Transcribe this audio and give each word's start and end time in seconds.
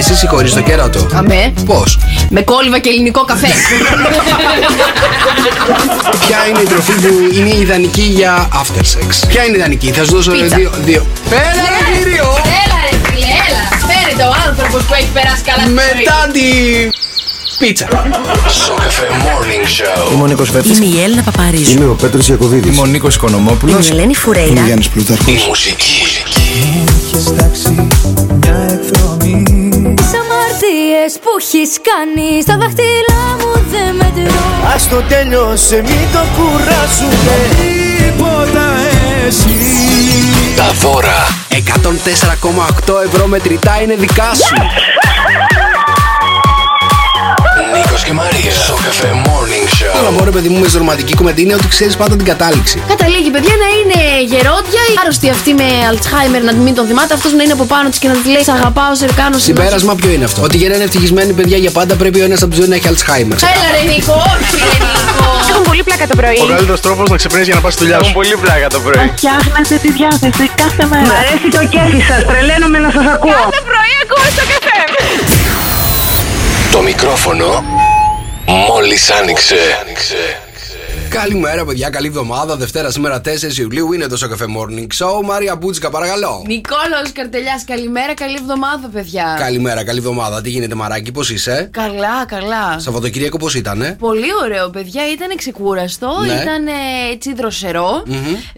εσύ 0.00 0.14
συγχωρείς 0.14 0.52
το 0.52 0.60
κέρατο. 0.60 1.06
Αμέ. 1.14 1.52
Πώς; 1.66 1.98
Με 2.30 2.40
κόλληβα 2.42 2.78
και 2.78 2.88
ελληνικό 2.88 3.24
καφέ. 3.24 3.48
Ποια 6.26 6.38
είναι 6.48 6.60
η 6.60 6.64
τροφή 6.64 6.92
που 6.92 7.08
είναι 7.34 7.54
ιδανική 7.56 8.02
για 8.02 8.48
after 8.52 8.80
sex; 8.80 9.28
Ποια 9.28 9.44
είναι 9.44 9.56
ιδανική, 9.56 9.90
θα 9.92 10.04
σου 10.04 10.14
δώσω 10.14 10.30
Πίτσα. 10.30 10.56
δύο. 10.56 10.70
δύο. 10.84 11.06
Πέρα, 11.30 11.42
ρε 11.72 11.98
κύριο! 11.98 12.24
Έλα 12.62 12.78
ρε 12.90 12.96
φίλε, 13.04 13.26
έλα. 13.46 13.62
Φέρετε 13.88 14.22
ο 14.22 14.32
άνθρωπος 14.48 14.82
που 14.82 14.94
έχει 14.94 15.08
περάσει 15.12 15.42
καλά 15.42 15.60
στη 15.62 15.68
ζωή. 15.68 15.74
Μετά 15.96 16.18
την 16.32 16.90
πίτσα. 17.58 17.86
Σοκαφέ 18.64 19.06
Morning 19.26 19.66
Show. 19.76 20.12
Είμαι 20.12 20.22
ο 20.22 20.26
Νίκος 20.26 20.50
Βέρτης. 20.50 20.76
Είμαι 20.78 20.86
η 20.96 21.02
Έλληνα 21.02 21.22
Παπαρίζου. 21.22 21.70
Είμαι 21.70 21.84
ο 21.84 21.94
Πέτρος 21.94 22.28
Ιακωβίδης. 22.28 22.70
Είμαι 22.72 22.80
ο 22.80 22.86
Νίκος 22.86 23.14
Είμαι 23.16 23.24
Οικονομόπουλος. 23.28 23.88
η 23.88 23.92
Ελένη 23.92 24.14
Φουρέιρα. 24.14 24.50
Είμαι 24.50 24.60
ο 24.60 24.64
Γιάννης 24.64 24.88
Πλούταρχος. 24.88 25.26
Η 25.34 25.44
μουσική. 25.48 26.02
Τι 26.34 27.18
αμαρτίες 27.28 27.68
που 31.18 31.30
έχεις 31.40 31.76
κάνει 31.90 32.42
στα 32.42 32.56
δάχτυλά 32.56 33.24
μου 33.38 33.52
δεν 33.70 33.94
μετρώ. 33.94 34.44
Ας 34.74 34.88
το 34.88 35.02
τέλειωσε 35.08 35.76
μην 35.82 36.06
το 36.12 36.22
κουράσουμε 36.36 37.36
Τίποτα 37.56 38.66
εσύ 39.26 39.58
Τα 40.56 40.72
δώρα. 40.80 41.26
104,8 42.88 43.04
ευρώ 43.04 43.26
μετρητά 43.26 43.82
είναι 43.82 43.94
δικά 43.94 44.34
σου. 44.34 44.54
Νίκος 48.00 48.04
και 48.04 48.12
Μαρίας. 48.12 48.56
Σοκαφέ 48.66 49.10
Morning 49.26 49.66
Το 49.96 50.08
Show. 50.08 50.18
μόνο 50.18 50.30
παιδί 50.30 50.48
μου 50.48 50.58
με 50.58 50.66
ρομαντική 50.82 51.14
κομμεντή 51.20 51.42
είναι 51.42 51.54
ότι 51.54 51.68
ξέρεις 51.74 51.96
πάντα 51.96 52.14
την 52.16 52.26
κατάληξη. 52.32 52.76
Καταλήγει, 52.94 53.30
παιδιά, 53.34 53.54
να 53.64 53.68
είναι 53.78 54.00
γερόντια, 54.32 54.82
η 54.92 54.94
άρρωστη 55.02 55.26
αυτή 55.36 55.50
με 55.60 55.68
Αλτσχάιμερ 55.88 56.42
να 56.48 56.52
μην 56.52 56.74
τον 56.78 56.86
θυμάται, 56.86 57.14
αυτός 57.14 57.32
να 57.38 57.42
είναι 57.42 57.52
από 57.58 57.64
πάνω 57.72 57.88
της 57.88 57.98
και 57.98 58.08
να 58.08 58.14
της 58.14 58.26
λέει 58.32 58.44
Σ' 58.48 58.54
αγαπάω, 58.58 58.92
σε 59.00 59.06
κάνω 59.20 59.38
Συμπέρασμα 59.38 59.94
ποιο 60.00 60.10
είναι 60.14 60.24
αυτό; 60.24 60.40
Ότι 60.46 60.56
για 60.60 60.68
να 60.68 60.74
είναι 60.74 60.84
ευτυχισμένοι 60.84 61.32
παιδιά 61.38 61.56
για 61.64 61.72
πάντα 61.78 61.92
πρέπει 62.00 62.18
ο 62.20 62.24
ένας 62.28 62.40
από 62.42 62.50
τους 62.50 62.58
δύο 62.60 62.68
να 62.72 62.74
έχει 62.78 62.88
Alzheimer. 62.92 63.38
Έλα 63.52 63.68
ρε 63.76 63.82
Νίκο, 63.90 64.14
όχι 64.34 64.56
ρε 64.70 64.76
Νίκο. 64.84 65.28
Έχουν 65.50 65.64
πολύ 65.70 65.82
πλάκα 65.88 66.06
το 66.10 66.16
πρωί. 66.20 66.38
Ο 66.44 66.46
καλύτερος 66.52 66.80
τρόπος 66.86 67.06
να 67.12 67.16
ξυπνήσει 67.20 67.44
για 67.50 67.54
να 67.54 67.60
πας 67.64 67.72
στη 67.74 67.82
δουλειά 67.82 67.98
σου. 68.04 68.12
πολύ 68.12 68.36
πλάκα 68.44 68.66
το 68.74 68.80
πρωί. 68.86 69.06
Φτιάχνετε 69.16 69.74
τη 69.84 69.90
διάθεση 69.98 70.44
κάθε 70.62 70.84
μέρα. 70.90 71.08
Μ' 71.10 71.16
αρέσει 71.22 71.48
το 71.56 71.62
κέφι 71.72 72.00
σας. 72.08 72.20
Τρελαίνομαι 72.30 72.78
να 72.84 72.90
σας 72.96 73.06
ακούω. 73.14 73.42
Κάθε 73.44 73.60
πρωί 73.70 73.94
ακούω 74.04 74.26
στο 74.34 74.44
καφέ. 74.52 74.78
Το 76.74 76.80
μικρόφωνο 76.82 77.48
μόλις 78.50 79.10
άνοιξε. 79.10 79.76
Καλημέρα, 81.10 81.64
παιδιά. 81.64 81.90
Καλή 81.90 82.06
εβδομάδα. 82.06 82.56
Δευτέρα 82.56 82.90
σήμερα 82.90 83.20
4 83.24 83.56
Ιουλίου 83.58 83.92
είναι 83.92 84.06
το 84.06 84.16
Σοκαφέ 84.16 84.44
Morning 84.58 84.86
Show. 85.04 85.24
Μάρια 85.24 85.56
Μπούτσικα, 85.56 85.90
παρακαλώ. 85.90 86.42
Νικόλαο 86.46 87.02
Καρτελιάς, 87.12 87.64
καλημέρα, 87.64 88.14
καλή 88.14 88.36
εβδομάδα, 88.40 88.88
παιδιά. 88.88 89.36
Καλημέρα, 89.38 89.84
καλή 89.84 89.98
εβδομάδα. 89.98 90.40
Τι 90.40 90.50
γίνεται, 90.50 90.74
Μαράκι, 90.74 91.12
πώς 91.12 91.30
είσαι; 91.30 91.68
Καλά, 91.72 92.24
καλά. 92.26 92.78
Σαββατοκύριακο 92.78 93.36
πώς 93.36 93.54
ήτανε; 93.54 93.96
Πολύ 93.98 94.28
ωραίο, 94.42 94.70
παιδιά. 94.70 95.10
Ήταν 95.12 95.36
ξεκούραστο, 95.36 96.08
Ναι. 96.26 96.32
ήταν 96.32 96.66
ε, 96.66 96.70
έτσι 97.12 97.34
δροσερό. 97.34 98.02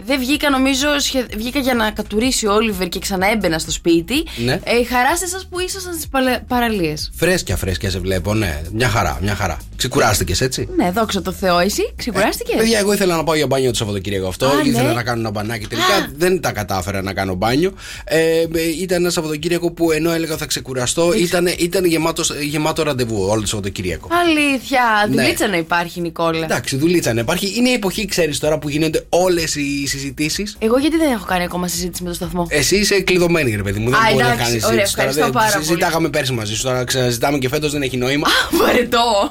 Δεν 0.04 0.18
βγήκα, 0.18 0.50
νομίζω, 0.50 0.98
σχε... 0.98 1.26
βγήκα 1.36 1.58
για 1.58 1.74
να 1.74 1.90
κατουρίσει 1.90 2.46
ο 2.46 2.52
Όλιβερ 2.52 2.88
και 2.88 2.98
ξανά 2.98 3.30
έμπαινα 3.30 3.58
στο 3.58 3.70
σπίτι. 3.70 4.24
Ναι. 4.44 4.52
Ε, 4.52 4.84
χαρά 4.84 5.16
σε 5.16 5.24
εσάς 5.24 5.46
που 5.50 5.60
ήσασταν 5.60 5.94
στις 5.94 6.08
παραλίες. 6.48 7.10
Φρέσκια, 7.14 7.56
φρέσκια 7.56 7.90
σε 7.90 7.98
βλέπω, 7.98 8.34
ναι. 8.34 8.60
Μια 8.72 8.88
χαρά, 8.88 9.18
μια 9.22 9.34
χαρά. 9.34 9.56
Ξεκουράστηκες, 9.76 10.40
έτσι. 10.40 10.68
Ναι, 10.76 10.90
δόξα 10.90 11.22
τω 11.22 11.32
Θεώ, 11.32 11.58
εσύ 11.58 11.92
ξεκουράστηκες; 11.96 12.41
Παιδιά, 12.56 12.78
εγώ 12.78 12.92
ήθελα 12.92 13.16
να 13.16 13.24
πάω 13.24 13.34
για 13.34 13.46
μπάνιο 13.46 13.70
το 13.70 13.76
Σαββατοκύριακο 13.76 14.28
αυτό. 14.28 14.46
Α, 14.46 14.50
ήθελα 14.64 14.88
ναι. 14.88 14.94
να 14.94 15.02
κάνω 15.02 15.20
ένα 15.20 15.30
μπανάκι. 15.30 15.66
Τελικά 15.66 16.10
δεν 16.16 16.40
τα 16.40 16.52
κατάφερα 16.52 17.02
να 17.02 17.12
κάνω 17.12 17.34
μπάνιο. 17.34 17.72
Ε, 18.04 18.18
ε, 18.40 18.46
ήταν 18.80 19.00
ένα 19.00 19.10
Σαββατοκύριακο 19.10 19.70
που 19.72 19.90
ενώ 19.92 20.10
έλεγα 20.12 20.36
θα 20.36 20.46
ξεκουραστώ, 20.46 21.12
ήταν, 21.12 21.46
ήταν 21.58 21.84
γεμάτος, 21.84 22.32
γεμάτο 22.40 22.82
ραντεβού 22.82 23.22
όλο 23.28 23.40
το 23.40 23.46
Σαββατοκύριακο. 23.46 24.08
Αλήθεια, 24.26 24.80
Ναι. 25.10 25.22
δουλίτσα 25.22 25.48
να 25.48 25.56
υπάρχει, 25.56 26.00
Νικόλα. 26.00 26.44
Εντάξει, 26.44 26.76
δουλίτσα 26.76 27.12
να 27.14 27.20
υπάρχει. 27.20 27.52
Είναι 27.56 27.68
η 27.68 27.72
εποχή, 27.72 28.06
ξέρεις 28.06 28.38
τώρα, 28.38 28.58
που 28.58 28.68
γίνονται 28.68 29.04
όλες 29.08 29.54
οι 29.54 29.86
συζητήσεις. 29.86 30.56
Εγώ 30.58 30.78
γιατί 30.78 30.96
δεν 30.96 31.12
έχω 31.12 31.24
κάνει 31.24 31.44
ακόμα 31.44 31.68
συζήτηση 31.68 32.02
με 32.02 32.08
το 32.08 32.14
σταθμό; 32.14 32.46
Εσύ 32.50 32.76
είσαι 32.76 33.00
κλειδωμένη, 33.00 33.56
ρε 33.56 33.62
παιδί 33.62 33.78
μου. 33.78 33.90
Δεν 33.90 33.98
Α, 33.98 34.02
μπορεί 34.10 34.16
να 34.24 34.30
εντάξει, 34.32 34.44
κάνεις 34.44 34.64
ωραία, 34.64 34.86
συζήτηση. 34.86 34.94
τώρα. 34.96 35.08
ευχαριστώ 35.08 35.22
Δεν- 35.22 35.32
πάρα 35.32 35.52
πολύ. 35.52 35.64
Συζητάγαμε 35.64 36.08
πέρσι 36.08 36.32
μαζί 36.32 36.54
σου. 36.54 36.62
Τώρα 36.62 36.84
ξαναζητάμε 36.84 37.38
και 37.38 37.48
φέτος 37.48 37.72
δεν 37.72 37.82
έχει 37.82 37.96
νόημα. 37.96 38.28
Βαρετό. 38.50 39.30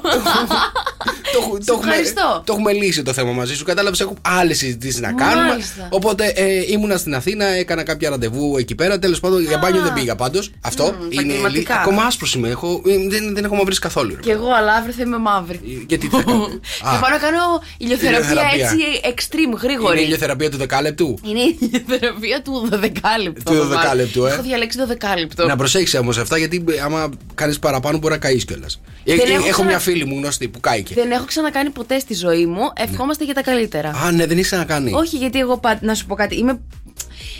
το, 1.32 1.38
έχω- 1.38 1.58
το, 1.64 1.72
έχουμε, 1.72 1.90
ευχαριστώ. 1.90 2.42
το 2.46 2.52
έχουμε 2.52 2.72
λύσει 2.72 3.02
το 3.02 3.12
θέμα 3.12 3.32
μαζί 3.32 3.54
σου. 3.56 3.64
Κατάλαβες, 3.64 4.00
έχω 4.00 4.14
άλλες 4.22 4.58
συζητήσεις 4.58 5.00
να 5.00 5.12
κάνουμε. 5.12 5.46
Μάλιστα. 5.48 5.88
Οπότε 5.90 6.26
ε, 6.36 6.64
ήμουνα 6.72 6.96
στην 6.96 7.14
Αθήνα, 7.14 7.44
έκανα 7.46 7.82
κάποια 7.82 8.10
ραντεβού 8.10 8.56
εκεί 8.58 8.74
πέρα. 8.74 8.98
Τέλος 8.98 9.20
πάντων, 9.20 9.42
για 9.42 9.58
μπάνιο 9.58 9.82
δεν 9.82 9.92
πήγα 9.92 10.14
πάντως. 10.14 10.50
Αυτό 10.60 10.84
είναι. 10.84 11.22
επαγγελματικά. 11.22 11.74
λι- 11.74 11.80
Ακόμα 11.82 12.02
άσπρο 12.04 12.28
είμαι. 12.36 12.48
Έχω, 12.48 12.82
ε, 12.86 13.08
δεν, 13.08 13.34
δεν 13.34 13.44
έχω 13.44 13.54
μαυρίσει 13.54 13.80
καθόλου. 13.80 14.14
ρε. 14.14 14.20
Κι 14.20 14.30
εγώ, 14.30 14.48
αλλά 14.58 14.72
αύριο 14.72 14.94
θα 14.94 15.02
είμαι 15.02 15.18
μαύρη. 15.18 15.60
Γιατί 15.88 16.08
τι 16.08 16.16
θα 16.16 16.22
κάνω; 16.22 16.46
Θα 16.92 16.98
πάω 17.00 17.10
να 17.10 17.18
κάνω 17.18 17.38
ηλιοθεραπεία 17.78 18.30
ηλιοθεραπεία. 18.30 18.70
έτσι 18.70 19.00
extreme, 19.14 19.36
Είναι 19.46 19.56
γρήγορη. 19.62 19.98
η 19.98 20.02
ηλιοθεραπεία 20.04 20.50
του 20.50 20.56
δεκάλεπτου; 20.56 21.18
Είναι 21.28 21.40
η 21.40 21.58
ηλιοθεραπεία 21.60 22.42
του 22.42 22.68
12λεπτου. 22.72 23.42
Του 23.44 23.68
12λεπτου, 23.72 24.24
ε. 24.26 24.32
Έχω 24.32 24.42
διαλέξει 24.42 24.78
12λεπτο. 24.88 25.46
Να 25.46 25.56
προσέξει 25.56 25.98
όμως 25.98 26.18
αυτά 26.18 26.38
γιατί 26.38 26.64
ε, 26.70 26.80
άμα 26.80 27.08
κάνεις 27.34 27.58
παραπάνω 27.58 27.98
μπορεί 27.98 28.12
να 28.12 28.18
καείς 28.18 28.44
κιόλας. 28.44 28.80
Δεν 29.04 29.18
έχω 29.18 29.32
έχω 29.34 29.50
ξανα- 29.50 29.68
μια 29.68 29.78
φίλη 29.78 30.04
μου 30.04 30.16
γνωστή 30.18 30.48
που 30.48 30.60
κάηκε. 30.60 30.94
Δεν 30.94 31.12
έχω 31.22 31.30
ξανακάνει 31.30 31.70
ποτέ 31.70 31.98
στη 31.98 32.14
ζωή 32.14 32.46
μου. 32.46 32.60
Ευχόμαστε 32.76 33.24
για 33.24 33.34
τα 33.34 33.42
καλύτερα. 33.42 33.88
Α, 34.04 34.10
ναι, 34.10 34.26
δεν 34.26 34.36
έχεις 34.36 34.46
ξανακάνει. 34.50 34.92
Όχι, 34.94 35.16
γιατί 35.16 35.38
εγώ 35.38 35.58
πα- 35.58 35.78
να 35.80 35.94
σου 35.94 36.06
πω 36.06 36.14
κάτι. 36.14 36.38
Είμαι. 36.38 36.60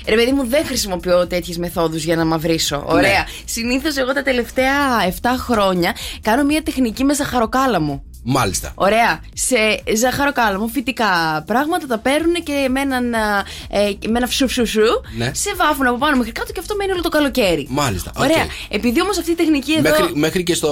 Ρε 0.09 0.15
παιδί 0.17 0.33
μου, 0.33 0.47
δεν 0.47 0.65
χρησιμοποιώ 0.67 1.27
τέτοιες 1.27 1.57
μεθόδους 1.59 2.05
για 2.05 2.17
να 2.17 2.25
μαυρίσω. 2.25 2.85
Ωραία. 2.87 3.11
Ναι. 3.11 3.25
Συνήθως 3.45 3.97
εγώ 3.97 4.13
τα 4.13 4.23
τελευταία 4.23 4.73
7 5.23 5.27
χρόνια 5.39 5.93
κάνω 6.21 6.43
μια 6.45 6.63
τεχνική 6.63 7.05
με 7.05 7.15
ζαχαροκάλαμο. 7.15 8.03
Μάλιστα. 8.25 8.73
Ωραία. 8.75 9.21
Σε 9.35 9.57
ζαχαροκάλαμο, 9.97 10.67
φυτικά 10.67 11.43
πράγματα 11.47 11.87
τα 11.87 11.99
παίρνουν 11.99 12.35
και 12.35 12.67
με 12.71 12.81
έναν 12.81 13.15
α, 13.15 13.45
ε, 13.71 14.09
με 14.09 14.19
ένα 14.19 14.27
φσου 14.27 14.49
φσου 14.49 14.67
φσου, 14.67 14.81
Ναι. 15.17 15.31
σε 15.35 15.51
βάφουν 15.57 15.87
από 15.87 15.99
πάνω 15.99 16.17
μέχρι 16.17 16.33
κάτω 16.33 16.53
και 16.53 16.61
αυτό 16.61 16.77
μένει 16.77 16.93
όλο 16.93 17.03
το 17.03 17.09
καλοκαίρι. 17.09 17.67
Μάλιστα, 17.71 18.11
οκ. 18.17 18.23
Ωραία. 18.23 18.47
Επειδή 18.69 19.01
όμως 19.03 19.19
αυτή 19.19 19.31
η 19.31 19.35
τεχνική 19.35 19.73
εδώ. 19.73 19.91
Μέχρι, 19.91 20.13
μέχρι 20.15 20.43
και 20.43 20.55
στο. 20.55 20.69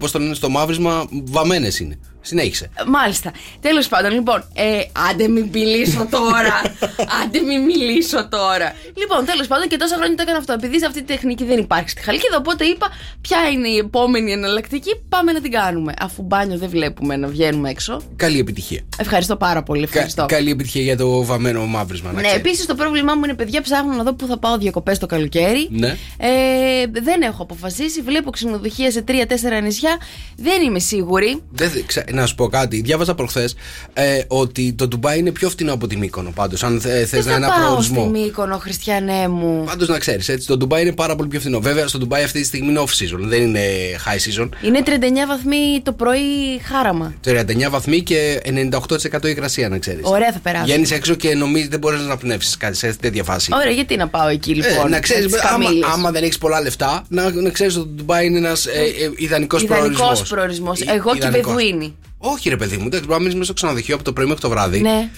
Πώς 0.00 0.10
το 0.10 0.18
λένε, 0.18 0.34
στο 0.34 0.48
μαύρισμα, 0.50 1.04
βαμμένες 1.10 1.78
είναι. 1.80 1.98
Συνέχισε. 2.20 2.70
Μάλιστα. 2.86 3.32
Τέλος 3.60 3.88
πάντων, 3.88 4.10
λοιπόν, 4.12 4.44
ε, 4.54 4.80
άντε 5.10 5.28
μην 5.28 5.48
μιλήσω 5.52 6.06
τώρα. 6.10 6.60
άντε 7.22 7.40
μην 7.40 7.60
μιλήσω 7.64 8.28
τώρα. 8.28 8.72
Λοιπόν, 8.96 9.24
τέλος 9.24 9.46
πάντων 9.46 9.68
και 9.68 9.76
τόσα 9.76 9.94
χρόνια 9.96 10.16
το 10.16 10.22
έκανα 10.22 10.38
αυτό. 10.38 10.52
Επειδή 10.52 10.78
σε 10.78 10.86
αυτή 10.86 10.98
τη 11.02 11.06
τεχνική 11.06 11.44
δεν 11.44 11.58
υπάρχει 11.58 11.88
στη 11.88 12.02
Χαλκίδα, 12.02 12.36
οπότε 12.36 12.64
είπα 12.64 12.86
ποια 13.20 13.38
είναι 13.52 13.68
η 13.68 13.76
επόμενη 13.76 14.32
εναλλακτική. 14.32 14.90
Πάμε 15.08 15.32
να 15.32 15.40
την 15.40 15.50
κάνουμε. 15.50 15.92
Αφού 16.00 16.22
μπάνιο 16.22 16.58
δεν 16.58 16.68
βλέπουμε 16.68 17.16
να 17.16 17.28
βγαίνουμε 17.28 17.70
έξω. 17.70 18.02
Καλή 18.16 18.38
επιτυχία. 18.38 18.80
Ευχαριστώ 18.98 19.36
πάρα 19.36 19.62
πολύ. 19.62 19.80
Κα- 19.80 19.88
Ευχαριστώ. 19.92 20.26
καλή 20.28 20.50
επιτυχία 20.50 20.82
για 20.82 20.96
το 20.96 21.24
βαμμένο 21.24 21.66
μαύρισμα. 21.66 22.12
Να 22.12 22.20
Ναι, 22.20 22.26
ξέρεις. 22.26 22.44
επίσης 22.46 22.66
το 22.66 22.74
πρόβλημά 22.74 23.14
μου 23.14 23.24
είναι 23.24 23.34
παιδιά 23.34 23.62
ψάχνω 23.62 23.92
να 23.94 24.02
δω 24.02 24.12
πού 24.14 24.26
θα 24.26 24.38
πάω 24.38 24.58
διακοπές 24.58 24.98
το 24.98 25.06
καλοκαίρι. 25.06 25.68
Ναι. 25.70 25.96
Ε, 26.18 26.86
δεν 27.02 27.22
έχω 27.22 27.42
αποφασίσει. 27.42 28.02
Βλέπω 28.02 28.30
ξενοδοχεία 28.30 28.90
σε 28.90 29.02
τρία-τέσσερα 29.02 29.60
νησιά. 29.60 29.96
Δεν 30.36 30.62
είμαι 30.62 30.78
σίγουρη. 30.78 31.42
Δεν, 31.50 31.70
θε- 31.70 31.82
ξα- 31.86 32.04
να 32.12 32.26
σου 32.26 32.34
πω 32.34 32.48
κάτι. 32.48 32.80
Διάβαζα 32.80 33.14
προχθές 33.14 33.54
ε, 33.92 34.20
ότι 34.26 34.72
το 34.72 34.88
Ντουμπάι 34.88 35.18
είναι 35.18 35.30
πιο 35.30 35.48
φθηνό 35.50 35.72
από 35.72 35.86
τη 35.86 35.96
Μύκονο. 35.96 36.30
Πάντως, 36.34 36.62
αν 36.62 36.80
θε 36.80 37.04
Δεν 37.04 37.18
να 37.18 37.22
θα 37.22 37.32
ένα 37.34 37.48
πάω 37.48 37.66
προορισμό. 37.66 38.00
στη 38.00 38.18
Μύκονο, 38.18 38.58
Χριστιανέ 38.58 39.28
μου; 39.28 39.64
Πάντως 39.66 39.88
να 39.88 39.98
ξέρεις, 39.98 40.28
έτσι. 40.28 40.46
Το 40.46 40.56
Ντουμπάι 40.56 40.82
είναι 40.82 40.92
πάρα 40.92 41.16
πολύ 41.16 41.28
πιο 41.28 41.40
φθηνό. 41.40 41.60
Βέβαια, 41.60 41.86
στο 41.88 41.98
Ντουμπάι 41.98 42.22
αυτή 42.22 42.40
τη 42.40 42.46
στιγμή 42.46 42.68
είναι 42.70 42.80
off 42.80 42.82
season. 43.02 43.18
Δεν 43.20 43.42
είναι 43.42 43.60
high 44.06 44.42
season. 44.42 44.48
Είναι 44.62 44.82
39 44.84 44.90
βαθμοί 45.28 45.80
το 45.82 45.92
πρωί 45.92 46.20
χάραμα. 46.62 47.14
39 47.24 47.70
βαθμοί 47.70 48.00
και 48.02 48.40
98% 48.44 49.24
υγρασία, 49.28 49.68
να 49.68 49.78
ξέρεις. 49.78 50.00
Ωραία 50.04 50.32
θα 50.32 50.38
περάσουμε. 50.38 50.72
Βγαίνεις 50.72 50.90
έξω 50.90 51.14
και 51.14 51.34
νομίζεις 51.34 51.68
δεν 51.68 51.78
μπορείς 51.78 52.00
να 52.00 52.16
πνεύσεις 52.16 52.56
κάτι 52.56 52.76
σε 52.76 52.94
τέτοια 53.00 53.24
φάση. 53.24 53.50
Ωραία, 53.54 53.70
γιατί 53.72 53.96
να 53.96 54.08
πάω 54.08 54.28
εκεί 54.28 54.54
λοιπόν; 54.54 54.86
Ε, 54.86 54.88
να 54.88 55.00
ξέρεις, 55.00 55.24
με 55.26 55.30
τις 55.38 55.40
άμα, 55.50 55.64
καμήλες. 55.64 55.88
άμα 55.92 56.10
δεν 56.10 56.22
έχεις 56.22 56.38
πολλά 56.38 56.60
λεφτά, 56.60 57.04
να, 57.08 57.30
να 57.30 57.50
ξέρεις 57.50 57.76
ότι 57.76 57.86
το 57.86 57.92
Ντουμπάι 57.94 58.26
είναι 58.26 58.38
ένας 58.38 58.66
ε, 58.66 58.70
ε, 58.70 59.10
ιδανικός 59.16 59.64
προορισμός. 59.64 59.98
Ιδανικός 60.00 60.28
προορισμός. 60.28 60.80
Εγώ 60.80 61.16
και 61.16 61.28
Βεδουίνη. 61.28 61.96
Όχι, 62.18 62.48
ρε 62.48 62.56
παιδί 62.56 62.76
μου, 62.76 62.82
εντάξει, 62.86 63.00
μπορεί 63.06 63.12
να 63.12 63.18
μείνεις 63.18 63.32
μέσα 63.34 63.44
στο 63.44 63.52
ξενοδοχείο 63.52 63.94
από 63.94 64.04
το 64.04 64.12
πρωί 64.12 64.26
μέχρι 64.26 64.40
το 64.40 64.48
βράδυ. 64.48 64.80
Ναι. 64.80 65.08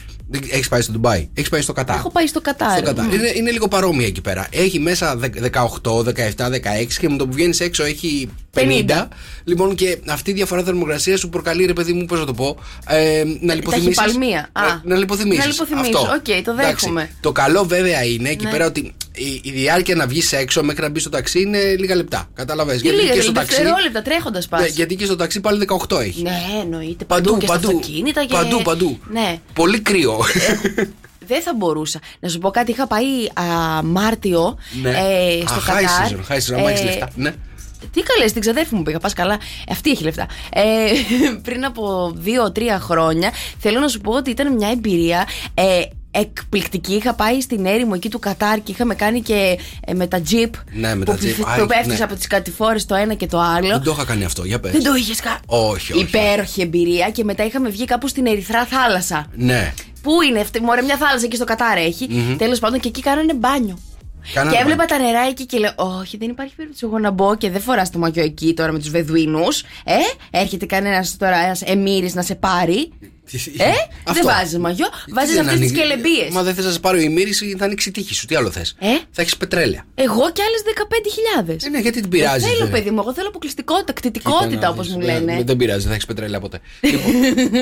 Έχεις 0.50 0.68
πάει 0.68 0.80
στο 0.80 0.92
Ντουμπάι, 0.92 1.28
έχεις 1.34 1.48
πάει 1.50 1.60
στο 1.60 1.72
Κατάρ. 1.72 1.96
Έχω 1.96 2.10
πάει 2.10 2.26
στο 2.26 2.40
Κατάρ. 2.40 2.70
Στο 2.76 2.82
Κατάρ. 2.82 3.04
Μμ. 3.04 3.12
Είναι, 3.12 3.32
είναι 3.36 3.50
λίγο 3.50 3.68
παρόμοια 3.68 4.06
εκεί 4.06 4.20
πέρα. 4.20 4.46
Έχει 4.50 4.78
μέσα 4.78 5.16
δε- 5.16 5.28
18, 5.28 6.02
17, 6.02 6.48
16 6.50 6.98
και 6.98 7.08
με 7.08 7.16
το 7.16 7.26
που 7.26 7.32
βγαίνεις 7.32 7.60
έξω 7.60 7.84
έχει 7.84 8.28
50. 8.54 8.60
50. 8.60 9.08
Λοιπόν, 9.44 9.74
και 9.74 9.98
αυτή 10.08 10.30
η 10.30 10.34
διαφορά 10.34 10.62
θερμοκρασία 10.62 11.16
σου 11.16 11.28
προκαλεί, 11.28 11.64
ρε 11.64 11.72
παιδί 11.72 11.92
μου, 11.92 12.04
πώς 12.04 12.18
να 12.18 12.24
το 12.26 12.34
πω, 12.34 12.56
ε, 12.88 13.22
να 13.40 13.54
λιποθυμήσεις. 13.54 13.96
Ταχυπαλμία. 13.96 14.48
Α. 14.52 14.62
να 14.84 14.96
λιποθυμήσεις. 14.96 15.44
Να 15.44 15.50
λιποθυμήσω. 15.50 15.98
Οκ, 15.98 16.44
το 16.44 16.54
δέχομαι. 16.54 17.10
Το 17.20 17.32
καλό 17.32 17.64
βέβαια 17.64 18.04
είναι 18.04 18.28
εκεί 18.28 18.44
Ναι. 18.44 18.50
πέρα 18.50 18.66
ότι 18.66 18.92
η, 19.24 19.40
η 19.44 19.50
διάρκεια 19.50 19.94
να 19.94 20.06
βγεις 20.06 20.32
έξω 20.32 20.62
μέχρι 20.62 20.82
να 20.82 20.88
μπεις 20.88 21.00
στο 21.02 21.10
ταξί 21.10 21.40
είναι 21.40 21.58
λίγα 21.78 21.94
λεπτά. 21.94 22.28
Κατάλαβες; 22.34 22.80
Και 22.82 22.90
λίγα 22.90 23.32
δευτερόλεπτα 23.32 24.02
τρέχοντας 24.02 24.48
πας. 24.48 24.60
Ναι, 24.60 24.66
γιατί 24.66 24.94
και 24.96 25.04
στο 25.04 25.16
ταξί 25.16 25.40
πάλι 25.40 25.66
18 25.88 26.00
έχεις. 26.00 26.22
Ναι, 26.22 26.40
εννοείται. 26.62 27.04
Παντού, 27.04 27.36
και 27.38 27.46
στα 27.46 27.54
αυτοκίνητα 27.54 28.24
και. 28.24 28.34
Παντού, 28.34 28.62
παντού. 28.62 28.98
Ναι. 29.10 29.38
Πολύ 29.52 29.80
κρύο. 29.80 30.18
Δεν 31.26 31.42
θα 31.42 31.54
μπορούσα. 31.56 31.98
Να 32.20 32.28
σου 32.28 32.38
πω 32.38 32.50
κάτι, 32.50 32.70
είχα 32.70 32.86
πάει 32.86 33.06
α, 33.34 33.82
Μάρτιο 33.82 34.58
Ναι. 34.82 34.88
ε, 34.90 35.40
στο 35.46 35.54
Α, 35.54 35.58
high 35.58 35.84
Κατάρ. 35.84 36.08
season, 36.10 36.32
high 36.32 36.54
season, 36.54 36.58
άμα 36.58 36.70
έχεις 36.70 36.80
Ε, 36.80 36.84
λεφτά. 36.84 37.08
Ναι. 37.14 37.34
Τι 37.92 38.02
καλές, 38.02 38.30
στην 38.30 38.40
ξαδέρφη 38.40 38.74
μου 38.74 38.82
πήγα, 38.82 38.98
πας 38.98 39.12
καλά. 39.12 39.34
Ε, 39.34 39.38
αυτή 39.70 39.90
έχει 39.90 40.02
λεφτά. 40.04 40.26
Ε, 40.52 40.62
πριν 41.46 41.64
από 41.64 42.12
δύο-τρία 42.16 42.80
χρόνια, 42.80 43.30
θέλω 43.58 43.80
να 43.80 43.88
σου 43.88 44.00
πω 44.00 44.12
ότι 44.12 44.30
ήταν 44.30 44.54
μια 44.54 44.68
εμπειρία. 44.68 45.26
Ε, 45.54 45.82
Εκπληκτική. 46.10 46.94
Είχα 46.94 47.14
πάει 47.14 47.40
στην 47.40 47.66
έρημο 47.66 47.92
εκεί 47.94 48.08
του 48.08 48.18
Κατάρ 48.18 48.62
και 48.62 48.72
είχαμε 48.72 48.94
κάνει 48.94 49.20
και 49.20 49.58
ε, 49.86 49.94
με 49.94 50.06
τα 50.06 50.22
jeep. 50.30 50.50
Ναι, 50.72 50.94
με 50.94 51.04
τα 51.04 51.12
που 51.12 51.18
jeep. 51.22 51.34
που 51.36 51.44
Άι, 51.46 51.66
πέφτεις 51.66 51.98
ναι. 51.98 52.04
από 52.04 52.14
τις 52.14 52.26
κατηφόρες 52.26 52.86
το 52.86 52.94
ένα 52.94 53.14
και 53.14 53.26
το 53.26 53.40
άλλο. 53.40 53.68
Δεν 53.68 53.82
το 53.82 53.90
είχα 53.90 54.04
κάνει 54.04 54.24
αυτό, 54.24 54.44
για 54.44 54.60
πες. 54.60 54.72
Δεν 54.72 54.82
το 54.82 54.94
είχες 54.94 55.20
κάνει. 55.20 55.38
Όχι, 55.46 55.92
όχι. 55.92 56.02
Υπέροχη 56.02 56.62
εμπειρία 56.62 57.10
και 57.10 57.24
μετά 57.24 57.44
είχαμε 57.44 57.68
βγει 57.68 57.84
κάπου 57.84 58.08
στην 58.08 58.26
Ερυθρά 58.26 58.64
θάλασσα. 58.64 59.26
Ναι. 59.34 59.74
Πού 60.02 60.22
είναι 60.22 60.40
αυτή, 60.40 60.60
μωρέ, 60.60 60.82
μια 60.82 60.96
θάλασσα 60.96 61.24
εκεί 61.24 61.36
στο 61.36 61.44
Κατάρ 61.44 61.78
έχει. 61.78 62.08
Τέλος 62.38 62.58
πάντων 62.58 62.80
και 62.80 62.88
εκεί 62.88 63.00
κάνανε 63.00 63.34
μπάνιο. 63.34 63.78
Κάνανε 64.34 64.56
και 64.56 64.62
έβλεπα 64.62 64.84
μπάνιο. 64.86 65.04
τα 65.04 65.12
νερά 65.12 65.28
εκεί 65.28 65.46
και 65.46 65.58
λέω: 65.58 65.72
Όχι, 65.76 66.16
δεν 66.16 66.28
υπάρχει 66.28 66.54
περίπτωση 66.54 66.86
εγώ 66.86 66.98
να 66.98 67.10
μπω 67.10 67.36
και 67.36 67.50
δεν 67.50 67.60
φοράς 67.60 67.90
το 67.90 67.98
μαγιό 67.98 68.22
εκεί 68.22 68.54
τώρα 68.54 68.72
με 68.72 68.78
τους 68.78 68.90
Βεδουίνου. 68.90 69.46
Ε, 69.84 69.94
έρχεται 70.30 70.66
κανένας 70.66 71.16
τώρα 71.16 71.36
ένας 71.36 71.62
εμμύρης 71.62 72.14
να 72.14 72.22
σε 72.22 72.34
πάρει. 72.34 72.92
Ε, 73.58 74.12
δεν 74.12 74.24
βάζεις 74.24 74.58
μαγιό, 74.58 74.86
βάζεις 75.14 75.38
αυτές 75.38 75.58
τις 75.58 75.72
κελεμπίες. 75.72 76.28
Μα 76.32 76.42
δεν 76.42 76.54
θες 76.54 76.64
να 76.64 76.70
σε 76.70 76.78
πάρει 76.78 76.98
ο 76.98 77.00
ημίρη 77.00 77.30
ή 77.30 77.54
θα 77.58 77.64
ανοίξει 77.64 77.88
η 77.88 77.92
τύχη 77.92 78.14
σου. 78.14 78.26
Τι 78.26 78.34
άλλο 78.34 78.50
θες; 78.50 78.74
Ε; 78.78 78.86
Θα 79.10 79.22
έχεις 79.22 79.36
πετρέλαια. 79.36 79.84
Εγώ 79.94 80.32
κι 80.32 80.42
άλλες 80.42 80.62
15.000. 80.64 81.66
Ε, 81.66 81.68
ναι, 81.68 81.78
γιατί 81.78 82.00
την 82.00 82.10
πειράζεις. 82.10 82.42
Δεν 82.42 82.52
θέλω, 82.52 82.64
δε. 82.64 82.70
παιδί 82.70 82.90
μου, 82.90 83.00
εγώ 83.00 83.14
θέλω 83.14 83.28
αποκλειστικότητα, 83.28 83.92
κτητικότητα 83.92 84.46
Κοίτα 84.48 84.60
να 84.60 84.68
όπω 84.68 84.82
δεις. 84.82 84.92
μου 84.92 84.98
Ναι, 84.98 85.04
λένε. 85.04 85.32
ναι, 85.34 85.42
Δεν 85.42 85.56
πειράζει, 85.56 85.78
δεν 85.78 85.88
θα 85.88 85.94
έχεις 85.94 86.06
πετρέλαια 86.06 86.40
ποτέ. 86.40 86.60
Λοιπόν, 86.80 87.12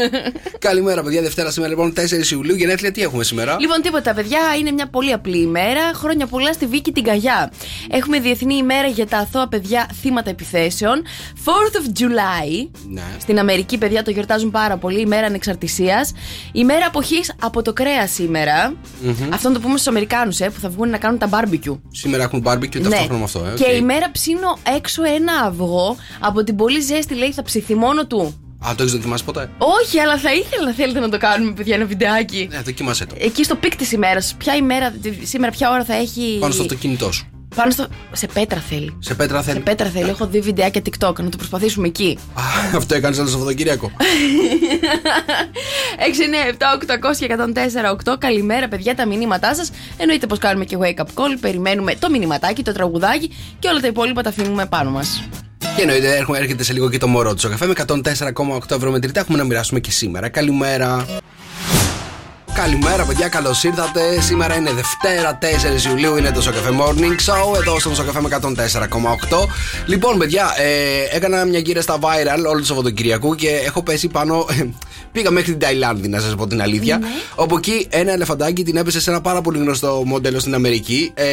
καλημέρα, 0.59 1.03
παιδιά. 1.03 1.23
Δευτέρα 1.23 1.51
σήμερα, 1.51 1.73
λοιπόν, 1.73 1.93
4 1.97 2.31
Ιουλίου. 2.31 2.57
Γενέθλια, 2.57 2.93
τι 2.93 3.03
έχουμε 3.03 3.25
σήμερα; 3.25 3.57
Λοιπόν, 3.61 3.81
τίποτα, 3.83 4.15
παιδιά, 4.15 4.39
είναι 4.59 4.71
μια 4.71 4.87
πολύ 4.89 5.13
απλή 5.13 5.39
ημέρα. 5.39 5.81
Χρόνια 5.95 6.27
πολλά 6.27 6.53
στη 6.53 6.67
Βίκη 6.67 6.93
την 6.93 7.05
Καγιά. 7.05 7.53
Έχουμε 7.91 8.21
Διεθνή 8.21 8.55
ημέρα 8.55 8.87
για 8.87 9.07
τα 9.07 9.17
αθώα 9.19 9.49
παιδιά 9.49 9.89
θύματα 10.01 10.31
επιθέσεων. 10.31 11.03
4th 11.45 11.77
of 11.77 12.01
July. 12.01 12.69
Ναι. 12.89 13.03
Στην 13.21 13.39
Αμερική, 13.39 13.79
παιδιά, 13.79 14.03
το 14.03 14.11
γιορτάζουν 14.11 14.51
πάρα 14.51 14.77
πολύ. 14.77 15.01
Ημέρα 15.01 15.27
ανεξαρτησίας. 15.27 15.57
Ημέρα 16.53 16.87
αποχής 16.87 17.35
από 17.41 17.63
το 17.63 17.73
κρέα 17.73 18.07
σήμερα. 18.07 18.75
Αυτό 19.33 19.49
να 19.49 19.55
το 19.55 19.61
πούμε 19.61 19.75
στους 19.75 19.87
Αμερικάνους, 19.87 20.41
ε, 20.41 20.49
που 20.51 20.61
θα 20.61 20.69
βγουν 20.69 20.91
να 20.91 20.99
κάνουν 20.99 21.19
τα 21.19 21.29
barbecue. 21.33 21.79
Σήμερα 21.93 22.23
έχουν 22.23 22.43
barbecue 22.47 22.81
ταυτόχρονα 22.83 23.19
με 23.19 23.25
αυτό. 23.25 23.39
Ε, 23.45 23.53
Και 23.57 23.65
οκ. 23.65 23.77
η 23.77 23.83
μέρα 23.83 24.11
ψήνω 24.11 24.59
έξω 24.77 25.03
ένα 25.05 25.33
αυγό 25.45 25.97
από 26.21 26.45
την 26.45 26.57
πολύ 26.57 26.81
ζέστη, 26.81 27.15
λέει, 27.15 27.33
θα 27.33 27.43
ψηθεί 27.43 27.75
μόνο 27.75 28.07
του. 28.07 28.43
Α, 28.67 28.75
το 28.77 28.83
έχεις 28.83 28.95
δοκιμάσει 28.95 29.25
ποτέ; 29.27 29.51
Όχι, 29.59 29.99
αλλά 29.99 30.19
θα 30.19 30.35
ήθελα 30.35 30.65
να 30.65 30.73
θέλετε 30.73 31.01
να 31.01 31.09
το 31.09 31.19
κάνουμε, 31.19 31.53
παιδιά, 31.53 31.75
ένα 31.75 31.85
βιντεάκι. 31.85 32.49
Ναι, 32.51 32.61
δοκίμασέ 32.61 33.07
το. 33.07 33.15
Εκεί 33.19 33.45
στο 33.45 33.55
peak 33.55 33.77
της 33.77 33.93
ημέρας, 33.93 34.35
ποια 34.39 34.55
ημέρα, 34.57 34.95
σήμερα, 35.23 35.53
ποια 35.53 35.71
ώρα 35.71 35.85
θα 35.85 35.95
έχει. 35.95 36.37
Πάνω 36.41 36.53
στο 36.53 36.63
αυτοκίνητό 36.63 37.13
σου. 37.13 37.27
Πάνω 37.55 37.71
στο. 37.71 37.87
Σε 38.13 38.27
πέτρα 38.27 38.61
θέλει. 38.61 38.97
Σε 38.99 39.15
πέτρα 39.15 39.43
Σε 39.43 39.51
θέλει. 39.51 39.61
πέτρα 39.63 39.87
θέλει. 39.89 40.09
Έχω 40.09 40.27
δει 40.27 40.41
βιντεάκια 40.41 40.83
TikTok, 40.85 41.15
να 41.21 41.29
το 41.29 41.37
προσπαθήσουμε 41.37 41.87
εκεί. 41.87 42.19
Α, 42.35 42.43
Αυτό 42.77 42.95
έκανες 42.95 43.17
το 43.19 43.27
Σαββατοκύριακο. 43.27 43.91
6, 43.97 43.99
9, 46.23 46.49
7, 46.49 46.67
800 46.75 47.17
και 47.19 47.25
104, 47.25 47.91
8. 48.13 48.17
Καλημέρα, 48.19 48.69
παιδιά, 48.69 48.95
τα 48.95 49.07
μηνύματά 49.07 49.55
σας. 49.55 49.71
Εννοείται 49.97 50.27
πως 50.27 50.39
κάνουμε 50.39 50.65
και 50.65 50.77
wake 50.81 50.99
up 51.01 51.07
call. 51.15 51.37
Περιμένουμε 51.41 51.95
το 51.95 52.11
μηνυματάκι, 52.11 52.63
το 52.63 52.73
τραγουδάκι 52.73 53.31
και 53.59 53.69
όλα 53.69 53.81
τα 53.81 53.87
υπόλοιπα 53.87 54.23
τα 54.23 54.29
αφήνουμε 54.29 54.67
πάνω 54.67 54.91
μας. 54.91 55.23
Και 55.77 55.83
εννοείται 55.83 56.17
έρχομαι- 56.17 56.41
έρχεται 56.41 56.63
σε 56.63 56.73
λίγο 56.73 56.91
και 56.91 56.99
το 56.99 57.07
μωρό 57.09 57.35
του. 57.35 57.43
Ο 57.47 57.49
καφέ 57.49 57.67
με 57.67 57.73
104,8 57.73 58.75
ευρώ 58.75 58.91
μετρητά 58.91 59.21
έχουμε 59.21 59.39
να 59.39 59.45
μοιράσουμε 59.45 59.81
και 59.81 59.91
σήμερα. 59.91 60.29
Καλημέρα. 60.29 61.07
Καλημέρα, 62.59 63.05
παιδιά, 63.05 63.29
καλώς 63.29 63.65
ήρθατε. 63.65 64.21
Σήμερα 64.21 64.57
είναι 64.57 64.73
Δευτέρα, 64.73 65.39
4 65.43 65.89
Ιουλίου, 65.89 66.17
είναι 66.17 66.31
το 66.31 66.41
Σοκαφέ 66.41 66.71
Morning 66.81 67.31
Show. 67.31 67.57
Εδώ 67.57 67.81
στο 67.81 67.95
Σοκαφέ 67.95 68.21
με 68.21 68.29
104,8. 68.29 69.49
Λοιπόν, 69.87 70.19
παιδιά, 70.19 70.55
ε, 70.57 71.17
έκανα 71.17 71.45
μια 71.45 71.59
γύρα 71.59 71.81
στα 71.81 71.99
viral 72.01 72.45
όλο 72.49 72.59
το 72.59 72.65
Σαββατοκυριακό 72.67 73.35
και 73.35 73.49
έχω 73.49 73.83
πέσει 73.83 74.09
πάνω. 74.09 74.47
Πήγα 75.13 75.31
μέχρι 75.31 75.51
την 75.51 75.61
Ταϊλάνδη, 75.61 76.09
να 76.09 76.21
σας 76.21 76.35
πω 76.35 76.47
την 76.47 76.63
αλήθεια. 76.63 77.01
Όπου 77.35 77.57
εκεί 77.57 77.87
ένα 77.91 78.13
ελεφαντάκι 78.13 78.63
την 78.65 78.77
έπεσε 78.77 79.01
σε 79.01 79.11
ένα 79.11 79.21
πάρα 79.21 79.41
πολύ 79.41 79.59
γνωστό 79.59 80.03
μοντέλο 80.07 80.39
στην 80.39 80.55
Αμερική. 80.55 81.11
Ε, 81.15 81.27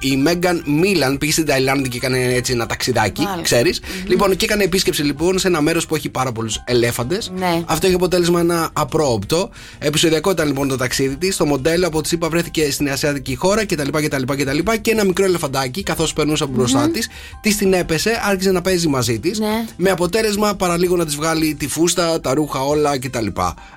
η 0.00 0.16
Μέγαν 0.16 0.62
Μίλαν 0.66 1.18
πήγε 1.18 1.32
στην 1.32 1.46
Ταϊλάνδη 1.46 1.88
και 1.88 1.96
έκανε 1.96 2.34
έτσι 2.34 2.52
ένα 2.52 2.66
ταξιδάκι, 2.66 3.20
Μάλιστα. 3.22 3.42
ξέρεις. 3.42 3.80
Λοιπόν, 4.06 4.36
και 4.36 4.44
έκανε 4.44 4.64
επίσκεψη 4.64 5.02
λοιπόν 5.02 5.38
σε 5.38 5.48
ένα 5.48 5.60
μέρος 5.60 5.86
που 5.86 5.94
έχει 5.94 6.08
πάρα 6.08 6.32
πολλούς 6.32 6.62
ελέφαντες. 6.64 7.32
Ναι. 7.36 7.62
Αυτό 7.66 7.86
έχει 7.86 7.94
αποτέλεσμα 7.94 8.40
ένα 8.40 8.70
απρόοπτο. 8.72 9.50
Επισοδιακό 9.78 10.30
ήταν 10.30 10.46
λοιπόν 10.46 10.68
το 10.68 10.76
ταξίδι 10.76 11.16
της. 11.16 11.36
Το 11.36 11.46
μοντέλο 11.46 11.86
από 11.86 12.00
τη 12.02 12.08
ΣΥΠΑ 12.08 12.28
βρέθηκε 12.28 12.70
στην 12.70 12.90
Ασιατική 12.90 13.34
χώρα 13.34 13.66
κτλ. 13.66 13.88
κτλ, 13.90 14.22
κτλ. 14.36 14.58
Και 14.80 14.90
ένα 14.90 15.04
μικρό 15.04 15.24
ελεφαντάκι, 15.24 15.82
καθώς 15.82 16.12
περνούσε 16.12 16.42
από 16.44 16.52
μπροστά 16.52 16.90
της, 16.90 17.08
της 17.40 17.56
την 17.56 17.72
έπεσε, 17.72 18.20
άρχισε 18.28 18.50
να 18.50 18.60
παίζει 18.62 18.88
μαζί 18.88 19.18
της. 19.18 19.38
Ναι. 19.38 19.64
Με 19.76 19.90
αποτέλεσμα 19.90 20.54
παραλίγο 20.54 20.96
να 20.96 21.04
της 21.04 21.16
βγάλει 21.16 21.54
τη 21.54 21.68
φούστα, 21.68 22.20
τα 22.20 22.34
ρούχα 22.34 22.60
όλα 22.60 22.96
κτλ. 23.08 23.26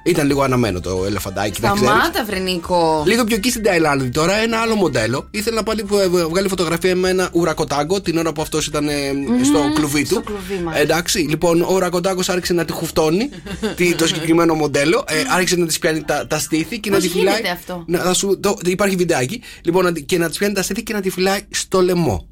Ήταν 0.04 0.28
λίγο 0.28 0.42
αναμένο 0.42 0.80
το 0.80 1.04
ελεφαντάκι, 1.06 1.62
να 1.62 1.72
ξέρεις. 1.74 1.90
Σταμάτα, 1.94 2.26
βρενικό. 2.26 3.04
Λίγο 3.08 3.24
πιο 3.24 3.36
εκεί 3.36 3.50
στην 3.50 3.64
Ταϊλάνδη 3.64 4.10
τώρα, 4.10 4.34
ένα 4.36 4.58
άλλο 4.60 4.76
μοντέλο. 4.76 5.28
Ήθελε 5.32 5.56
να 5.56 5.64
πάλι 5.64 5.84
βγάλει 6.30 6.48
φωτογραφία 6.48 6.96
με 6.96 7.10
ένα 7.10 7.30
ουρακοτάγκο 7.34 8.02
την 8.02 8.18
ώρα 8.18 8.32
που 8.32 8.42
αυτός 8.42 8.68
ήταν 8.68 8.88
ε, 8.88 8.94
στο 9.44 9.60
κλουβί 9.74 10.02
του. 10.02 10.08
στο 10.08 10.22
κλουβί, 10.22 10.54
μάλιστα. 10.64 10.78
Εντάξει, 10.80 11.18
λοιπόν, 11.20 11.62
ο 11.62 11.74
ουρακοτάγκος 11.74 12.30
άρχισε 12.30 12.54
να 12.54 12.66
τη 12.66 12.72
χουφτώνει 12.74 13.30
τι- 13.76 13.96
το 13.96 14.08
συγκεκριμένο 14.08 14.54
μοντέλο. 14.54 15.04
Ε, 15.08 15.14
άρχισε 15.36 15.56
να 15.56 15.66
της 15.66 15.80
πιάνει 15.80 16.04
τα, 16.04 16.28
τα 16.28 16.40
στήθη 16.40 16.80
και 16.80 16.90
να 16.90 16.96
Πώς 16.96 17.06
τη 17.06 17.10
φυλάει. 17.12 17.36
γίνεται 17.36 17.50
αυτό; 17.54 17.84
Να, 17.88 18.00
θα 18.00 18.14
σου, 18.14 18.40
το, 18.40 18.58
υπάρχει 18.66 18.96
βιντεάκι. 18.96 19.42
Λοιπόν, 19.64 19.84
να, 19.84 19.92
τη- 19.92 20.02
και 20.04 20.18
να 20.18 20.28
της 20.30 20.38
πιάνει 20.38 20.54
τα 20.54 20.62
στήθη 20.62 20.84
και 20.84 20.94
να 20.94 21.02
τη 21.02 21.10
φυλάει 21.10 21.40
στο 21.50 21.82
λαιμό. 21.82 22.28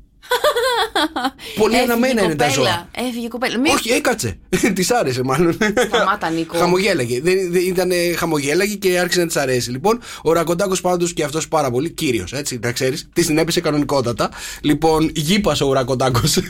Πολύ 1.58 1.76
Έφυγε 1.76 1.92
αναμένα 1.92 2.22
η 2.22 2.24
είναι 2.26 2.36
τα 2.36 2.48
κοπέλα. 2.48 2.70
ζώα. 2.70 2.90
Έφυγε 3.08 3.26
η 3.26 3.30
κοπέλα. 3.30 3.60
Μη- 3.60 3.74
Όχι, 3.74 3.90
έκατσε. 3.92 4.38
της 4.76 4.92
άρεσε 4.92 5.24
μάλλον. 5.24 5.58
Σταμάτα, 5.88 6.30
Νίκο. 6.30 6.58
Χαμογέλαγε. 6.58 7.22
Δεν, 7.22 7.52
δεν 7.52 7.62
ήταν 7.66 7.92
ε, 7.92 8.14
χαμογέλαγε 8.16 8.76
και 8.76 9.00
άρχισε 9.00 9.20
να 9.20 9.26
της 9.28 9.36
αρέσει. 9.36 9.72
Λοιπόν, 9.72 10.00
ο 10.24 10.34
Ρακοντάκος 10.34 10.82
πάντως 10.82 11.14
και 11.14 11.24
αυτός 11.24 11.48
πάρα 11.48 11.72
πολύ 11.72 11.90
κύριος, 11.90 12.34
έτσι, 12.34 12.60
να 12.64 12.72
ξέρεις. 12.72 13.10
Τη 13.14 13.26
την 13.26 13.38
έπεσε 13.38 13.62
κανονικότατα. 13.62 14.30
Λοιπόν, 14.62 15.12
γήπασε 15.16 15.64
ο 15.64 15.74
Ρακοντάκος. 15.74 16.38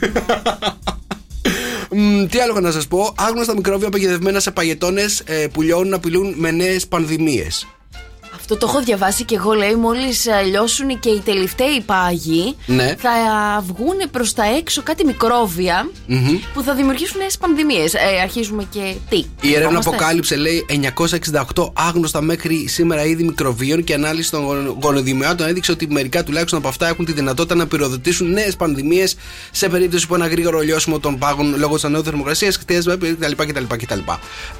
Μ, 1.90 2.24
τι 2.26 2.38
άλλο 2.38 2.52
είχα 2.52 2.60
να 2.60 2.70
σας 2.70 2.86
πω. 2.86 3.14
Άγνωστα 3.16 3.54
μικρόβια 3.54 3.88
παγιδευμένα 3.88 4.40
σε 4.40 4.50
παγετώνες 4.50 5.22
ε, 5.26 5.46
που 5.52 5.62
λιώνουν 5.62 5.94
απειλούν 5.94 6.34
με 6.36 6.50
νέες 6.50 6.86
πανδημίες. 6.88 7.66
Αυτό 8.50 8.66
το 8.66 8.72
έχω 8.72 8.84
διαβάσει 8.84 9.24
και 9.24 9.34
εγώ. 9.34 9.52
Λέει, 9.52 9.74
μόλις 9.74 10.26
λιώσουν 10.46 10.98
και 11.00 11.08
οι 11.08 11.20
τελευταίοι 11.24 11.80
πάγοι, 11.86 12.56
Ναι. 12.66 12.94
θα 12.98 13.10
βγουν 13.66 13.96
προς 14.10 14.32
τα 14.32 14.44
έξω 14.58 14.82
κάτι 14.82 15.04
μικρόβια 15.04 15.90
που 16.54 16.62
θα 16.62 16.74
δημιουργήσουν 16.74 17.18
νέες 17.18 17.38
πανδημίες. 17.38 17.94
Ε, 17.94 17.98
αρχίζουμε 18.22 18.66
και 18.70 18.94
τι. 19.08 19.16
Η 19.16 19.24
έρευνα 19.40 19.62
Φοβόμαστε. 19.64 19.88
αποκάλυψε, 19.90 20.36
λέει, 20.36 20.66
968 20.68 21.72
άγνωστα 21.72 22.20
μέχρι 22.20 22.68
σήμερα 22.68 23.04
είδη 23.04 23.22
μικροβίων 23.24 23.84
και 23.84 23.94
ανάλυση 23.94 24.30
των 24.30 24.44
γονο- 24.44 24.76
γονοδημιάτων 24.82 25.46
έδειξε 25.48 25.72
ότι 25.72 25.86
μερικά 25.90 26.22
τουλάχιστον 26.24 26.58
από 26.58 26.68
αυτά 26.68 26.88
έχουν 26.88 27.04
τη 27.04 27.12
δυνατότητα 27.12 27.54
να 27.54 27.66
πυροδοτήσουν 27.66 28.30
νέες 28.30 28.56
πανδημίες 28.56 29.16
σε 29.50 29.68
περίπτωση 29.68 30.06
που 30.06 30.14
ένα 30.14 30.26
γρήγορο 30.26 30.60
λιώσιμο 30.60 30.98
των 31.00 31.18
πάγων 31.18 31.54
λόγω 31.58 31.74
της 31.74 31.84
ανώτερη 31.84 32.06
θερμοκρασίας, 32.08 32.58
κτίασμα 32.58 32.96
κτλ. 32.96 33.32
κτλ, 33.46 33.64
κτλ. 33.76 33.98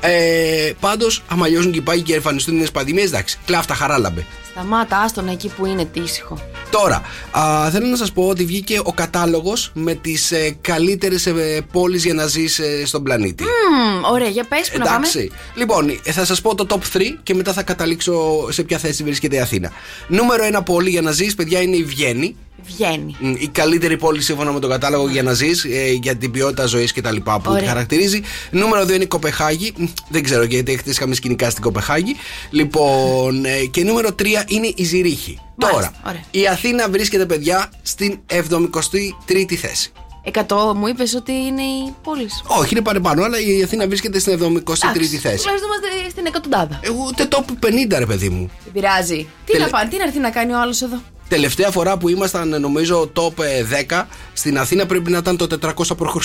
Ε, 0.00 0.72
Πάντως, 0.80 1.22
άμα 1.28 1.48
λιώσουν 1.48 1.72
και 1.72 1.78
οι 1.78 1.82
πάγοι 1.82 2.02
και 2.02 2.14
εμφανιστούν 2.14 2.56
νέες 2.56 2.70
πανδημίες, 2.70 3.06
εντάξει, 3.06 3.38
κλάφτα 3.46 3.74
χαράλαμπε. 3.78 4.26
Σταμάτα, 4.50 4.98
άστον 4.98 5.28
εκεί 5.28 5.48
που 5.56 5.66
είναι 5.66 5.84
τι 5.84 6.00
ήσυχο. 6.00 6.38
Τώρα, 6.70 7.02
α, 7.30 7.70
θέλω 7.70 7.86
να 7.86 7.96
σας 7.96 8.12
πω 8.12 8.28
ότι 8.28 8.44
βγήκε 8.44 8.80
ο 8.84 8.92
κατάλογος 8.92 9.70
με 9.74 9.94
τις 9.94 10.32
ε, 10.32 10.56
καλύτερες 10.60 11.26
ε, 11.26 11.66
πόλεις 11.72 12.04
για 12.04 12.14
να 12.14 12.26
ζεις 12.26 12.60
στον 12.84 13.02
πλανήτη. 13.02 13.44
Μμμ, 13.44 14.04
ωραία, 14.12 14.28
για 14.28 14.44
πες 14.44 14.70
που 14.70 14.78
να 14.78 14.84
πάμε. 14.84 14.96
Εντάξει. 14.96 15.30
Λοιπόν, 15.54 15.88
ε, 16.02 16.12
θα 16.12 16.24
σας 16.24 16.40
πω 16.40 16.54
το 16.54 16.66
top 16.68 16.96
3 16.96 17.00
και 17.22 17.34
μετά 17.34 17.52
θα 17.52 17.62
καταλήξω 17.62 18.46
σε 18.52 18.62
ποια 18.62 18.78
θέση 18.78 19.02
βρίσκεται 19.02 19.36
η 19.36 19.40
Αθήνα. 19.40 19.72
Νούμερο 20.08 20.44
1 20.58 20.64
πόλη 20.64 20.90
για 20.90 21.02
να 21.02 21.10
ζεις, 21.10 21.34
παιδιά, 21.34 21.60
είναι 21.60 21.76
η 21.76 21.84
Βιέννη. 21.84 22.36
Βγαίνει. 22.66 23.16
Μ, 23.18 23.30
Η 23.38 23.48
καλύτερη 23.52 23.96
πόλη 23.96 24.22
σύμφωνα 24.22 24.52
με 24.52 24.60
τον 24.60 24.70
κατάλογο 24.70 25.08
για 25.08 25.22
να 25.22 25.32
ζεις, 25.32 25.66
για 26.00 26.16
την 26.16 26.30
ποιότητα 26.30 26.66
ζωής 26.66 26.92
και 26.92 27.00
τα 27.00 27.12
λοιπά 27.12 27.36
που 27.40 27.50
Ωραία. 27.50 27.62
τη 27.62 27.68
χαρακτηρίζει. 27.68 28.20
Νούμερο 28.50 28.84
2 28.84 28.94
είναι 28.94 29.02
η 29.04 29.06
Κοπεχάγη. 29.06 29.72
Μ, 29.76 29.84
Δεν 30.08 30.22
ξέρω 30.22 30.42
γιατί 30.42 30.72
έχετε 30.72 30.90
είχαμε 30.90 31.14
σκηνικά 31.14 31.50
στην 31.50 31.62
Κοπεχάγη. 31.62 32.16
Λοιπόν, 32.50 33.44
ε, 33.44 33.64
και 33.70 33.84
νούμερο 33.84 34.08
3 34.12 34.44
είναι 34.48 34.72
η 34.76 34.84
Ζηρίχη. 34.84 35.38
Μάλιστα, 35.56 35.80
Τώρα, 35.90 35.92
ωραία. 36.06 36.22
η 36.30 36.46
Αθήνα 36.46 36.88
βρίσκεται, 36.88 37.26
παιδιά, 37.26 37.70
στην 37.82 38.18
73η 38.26 39.54
θέση. 39.54 39.92
100 40.32 40.74
μου 40.76 40.86
είπες 40.86 41.14
ότι 41.14 41.32
είναι 41.32 41.62
η 41.62 41.94
πόλη. 42.02 42.28
Όχι, 42.46 42.74
είναι 42.74 42.82
παραπάνω, 42.82 43.24
αλλά 43.24 43.40
η 43.40 43.62
Αθήνα 43.62 43.86
βρίσκεται 43.86 44.18
στην 44.18 44.32
73η 44.32 45.16
θέση. 45.16 45.18
Τουλάχιστον 45.20 45.68
είμαστε 45.68 46.10
στην 46.10 46.26
εκατοντάδα. 46.26 46.80
Εγώ 46.82 47.04
ούτε 47.08 47.28
top 47.30 47.44
50, 47.66 47.98
ρε 47.98 48.06
παιδί 48.06 48.28
μου. 48.28 48.50
Δεν 48.64 48.72
πειράζει. 48.72 49.16
Τι 49.44 49.52
Τελε- 49.52 49.66
να 49.70 49.78
πάνε, 49.78 49.90
τι 49.90 49.96
να 49.96 50.02
έρθει 50.04 50.18
να 50.18 50.30
κάνει 50.30 50.52
ο 50.52 50.60
άλλος 50.60 50.82
εδώ; 50.82 51.02
Τελευταία 51.28 51.70
φορά 51.70 51.96
που 51.96 52.08
ήμασταν, 52.08 52.60
νομίζω, 52.60 53.12
top 53.14 53.44
ε, 53.44 53.84
10 53.88 54.04
στην 54.32 54.58
Αθήνα 54.58 54.86
πρέπει 54.86 55.10
να 55.10 55.18
ήταν 55.18 55.36
το 55.36 55.46
400 55.62 55.72
π.Χ. 55.96 56.24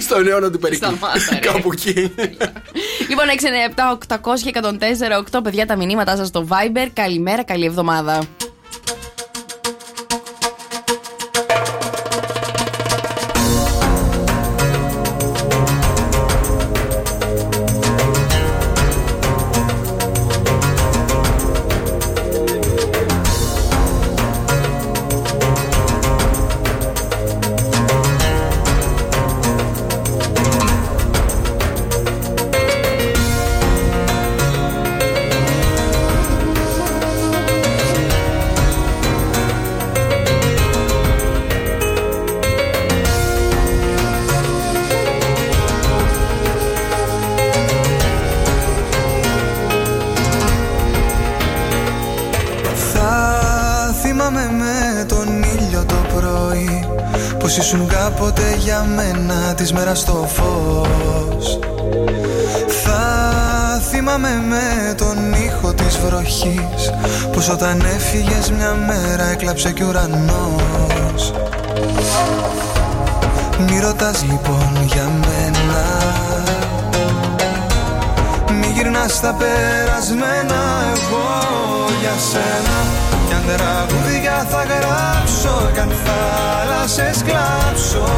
Στον 0.00 0.28
αιώνα 0.28 0.50
του 0.50 0.58
Περικλή. 0.58 0.86
Σταμάτα, 0.86 1.18
ρε. 1.30 1.38
Κάπου 1.38 1.72
εκεί. 1.72 2.12
Λοιπόν, 3.08 3.26
697 4.08 4.16
800 4.16 4.18
και 4.42 4.52
104 5.32 5.38
8 5.38 5.40
παιδιά 5.42 5.66
τα 5.66 5.76
μηνύματά 5.76 6.16
σας 6.16 6.28
στο 6.28 6.46
Viber. 6.48 6.88
Καλημέρα, 6.92 7.42
καλή 7.42 7.64
εβδομάδα. 7.64 8.22
Ήσουν 58.10 58.16
κάποτε 58.16 58.54
για 58.58 58.84
μένα 58.96 59.54
της 59.54 59.72
μέρας 59.72 60.04
το 60.04 60.12
φως. 60.12 61.58
Θα 62.84 63.80
θυμάμαι 63.90 64.42
με 64.48 64.94
τον 64.94 65.32
ήχο 65.32 65.74
της 65.74 65.98
βροχής 65.98 66.92
Πως 67.32 67.48
όταν 67.48 67.80
έφυγες 67.94 68.50
μια 68.50 68.74
μέρα 68.86 69.24
έκλαψε 69.30 69.72
κι 69.72 69.82
ουρανός. 69.82 71.32
Μη 73.58 73.80
ρωτάς 73.80 74.22
λοιπόν 74.22 74.78
για 74.84 75.08
μένα 75.20 75.84
Μη 78.60 78.66
γυρνάς 78.74 79.20
τα 79.20 79.34
περασμένα 79.34 80.60
εγώ 80.94 81.28
για 82.00 82.14
σένα. 82.30 82.78
Κι 83.10 83.16
αν 83.16 83.19
τραγούδια 83.46 84.46
θα 84.50 84.62
γράψω 84.64 85.70
Κι 85.72 85.78
αν 85.78 85.92
θάλασσες 86.04 87.22
κλάψω 87.22 88.08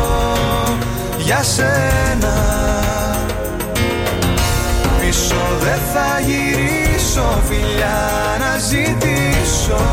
Για 1.19 1.43
σένα. 1.43 2.35
Πίσω 5.01 5.43
δεν 5.61 5.81
θα 5.93 6.21
γυρίσω 6.21 7.43
Φιλιά 7.49 8.11
να 8.39 8.59
ζητήσω 8.59 9.85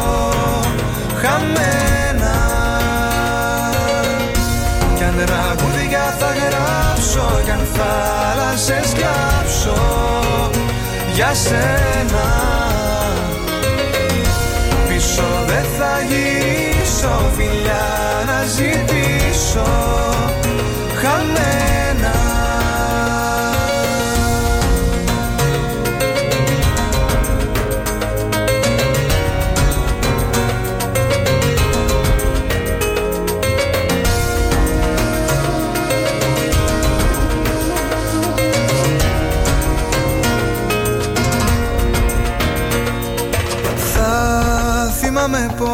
Χαμένα. 1.22 2.38
Κι 4.96 5.04
αν 5.04 5.26
τραγούδια 5.26 6.16
θα 6.20 6.28
γράψω 6.40 7.42
Κι 7.44 7.52
αν 7.52 7.68
θάλασσες 7.76 8.94
κλάψω 8.94 9.82
Για 11.14 11.34
σένα 11.34 12.59
δεν 15.62 15.72
θα 15.78 16.02
γυρίσω 16.02 17.32
Φιλιά 17.36 17.88
να 18.26 18.44
ζητήσω. 18.44 19.70
Χαμένα 21.02 21.89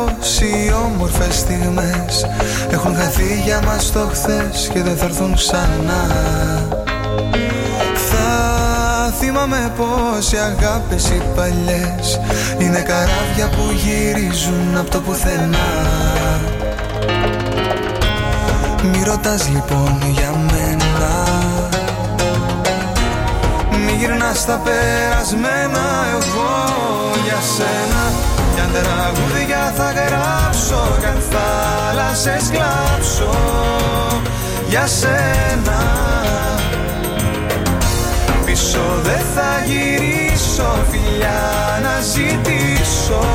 πως 0.05 0.39
οι 0.39 0.73
όμορφες 0.85 1.35
στιγμές 1.35 2.25
Έχουν 2.69 2.95
χαθεί 2.95 3.41
για 3.45 3.61
μας 3.65 3.91
το 3.91 4.09
χθες 4.11 4.69
και 4.73 4.81
δεν 4.81 4.97
θα 4.97 5.05
έρθουν 5.05 5.35
ξανά. 5.35 6.05
Θα 8.09 9.13
θυμάμαι 9.19 9.73
πως 9.77 10.31
οι 10.31 10.37
αγάπες 10.37 11.09
οι 11.09 11.21
παλιές 11.35 12.19
Είναι 12.57 12.79
καράβια 12.79 13.49
που 13.49 13.71
γυρίζουν 13.83 14.77
από 14.77 14.89
το 14.89 14.99
πουθενά. 14.99 15.67
Μη 18.83 19.03
ρωτάς 19.05 19.49
λοιπόν 19.49 19.97
για 20.11 20.33
μένα. 20.51 21.13
Μη 23.71 23.91
γυρνάς 23.97 24.45
τα 24.45 24.61
περασμένα 24.63 26.05
εγώ 26.17 26.73
για 27.25 27.39
σένα 27.55 28.34
Κι 28.55 28.61
αν 28.61 28.71
τραγούδια 28.71 29.73
θα 29.75 29.91
γράψω 29.91 30.97
Κι 30.99 31.05
αν 31.05 31.21
θάλασσες 31.31 32.49
κλάψω 32.51 33.35
Για 34.67 34.87
σένα. 34.87 35.79
Πίσω 38.45 38.81
δεν 39.03 39.25
θα 39.35 39.63
γυρίσω 39.65 40.85
Φιλιά 40.91 41.79
να 41.81 42.01
ζητήσω 42.01 43.25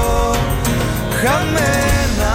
Χαμένα. 1.23 2.35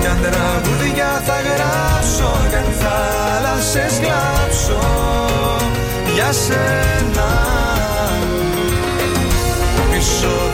Κι 0.00 0.06
αν 0.06 0.18
τραγούδια 0.22 1.22
θα 1.26 1.36
γράψω 1.46 2.36
Κι 2.48 2.56
αν 2.56 2.72
θάλασσες 2.80 4.00
κλάψω 4.00 4.80
Για 6.14 6.32
σένα. 6.32 6.84
Πίσω 7.14 7.73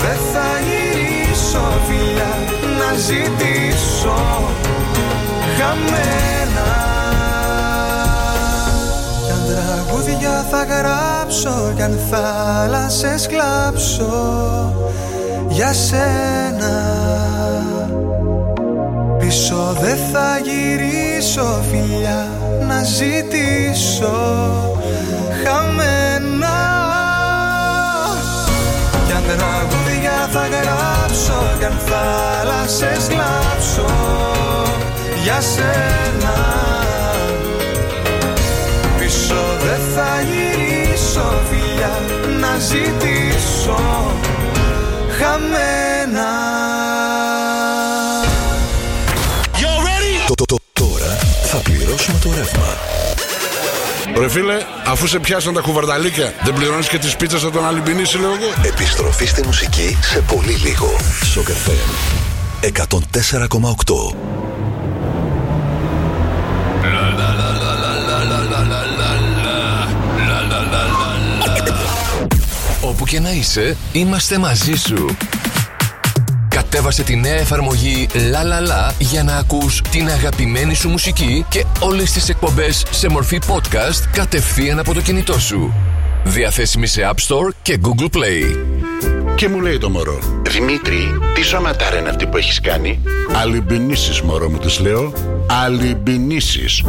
δεν 0.03 0.19
θα 0.33 0.49
γυρίσω 0.67 1.63
Φιλιά 1.89 2.35
να 2.79 2.95
ζητήσω 2.99 4.19
Χαμένα. 5.59 6.71
Κι 9.25 9.33
αν 9.33 9.55
τραγούδια 9.55 10.45
θα 10.51 10.65
γράψω 10.65 11.73
Κι 11.77 11.83
αν 11.83 11.99
θάλασσες 12.11 13.27
κλάψω 13.27 14.75
Για 15.49 15.73
σένα. 15.73 16.99
Πίσω 19.19 19.77
δεν 19.81 19.97
θα 20.13 20.41
γυρίσω 20.45 21.63
φιλιά 21.71 22.29
να 22.69 22.83
ζητήσω 22.83 24.13
θα 30.33 30.47
γράψω 30.47 31.57
Κι 31.59 31.65
αν 31.65 31.79
θάλασσες 31.87 33.07
κλάψω 33.09 33.87
για 35.23 35.41
σένα 35.41 36.35
Πίσω 38.99 39.43
δεν 39.65 39.81
θα 39.95 40.21
γυρίσω 40.21 41.43
φιλιά 41.51 42.01
να 42.41 42.59
ζητήσω 42.59 43.81
χαμένα 45.19 46.29
Το, 50.27 50.35
το, 50.35 50.45
το, 50.45 50.57
τώρα 50.73 51.19
θα 51.43 51.57
πληρώσουμε 51.59 52.19
το 52.23 52.31
ρεύμα. 52.37 53.10
Ρε 54.19 54.29
φίλε, 54.29 54.57
αφού 54.87 55.07
σε 55.07 55.19
πιάσαν 55.19 55.55
τα 55.55 55.61
κουβαρνταλίκια, 55.61 56.33
δεν 56.43 56.55
πληρώνεις 56.55 56.89
και 56.89 56.99
τις 56.99 57.17
πίτσες 57.17 57.43
από 57.45 57.53
τον 57.53 57.67
Αλυμπινίση, 57.67 58.19
λέω 58.19 58.29
εγώ. 58.31 58.69
Επιστροφή 58.69 59.27
στη 59.27 59.43
μουσική 59.45 59.99
σε 60.01 60.21
πολύ 60.21 60.53
λίγο. 60.53 60.97
Σοκ 61.33 61.47
FM 61.49 61.91
104,8. 62.63 64.15
Όπου 72.81 73.05
και 73.05 73.21
να 73.21 73.31
είσαι, 73.31 73.77
είμαστε 73.93 74.39
μαζί 74.39 74.75
σου. 74.75 75.17
Κατέβασε 76.71 77.03
τη 77.03 77.17
νέα 77.17 77.35
εφαρμογή 77.35 78.07
La 78.13 78.43
La 78.45 78.69
La 78.69 78.93
για 78.99 79.23
να 79.23 79.37
ακούς 79.37 79.83
την 79.91 80.09
αγαπημένη 80.09 80.75
σου 80.75 80.89
μουσική 80.89 81.45
και 81.49 81.65
όλες 81.81 82.13
τις 82.13 82.29
εκπομπές 82.29 82.85
σε 82.91 83.09
μορφή 83.09 83.39
podcast 83.47 84.09
κατευθείαν 84.13 84.79
από 84.79 84.95
το 84.95 85.01
κινητό 85.01 85.39
σου. 85.39 85.75
Διαθέσιμη 86.25 86.87
σε 86.87 87.11
App 87.11 87.29
Store 87.29 87.55
και 87.63 87.79
Google 87.83 88.17
Play. 88.17 88.57
Και 89.35 89.49
μου 89.49 89.61
λέει 89.61 89.79
το 89.79 89.91
μωρό, 89.91 90.19
Δημήτρη, 90.51 91.19
τι 91.35 91.43
σωματάρα 91.43 91.99
είναι 91.99 92.09
αυτή 92.09 92.27
που 92.27 92.37
έχεις 92.37 92.61
κάνει; 92.61 93.01
Αλυμπινίσεις 93.43 94.21
μωρό 94.21 94.49
μου 94.49 94.59
της 94.59 94.81
λέω, 94.81 95.13
Αλυμπινίσεις. 95.65 96.83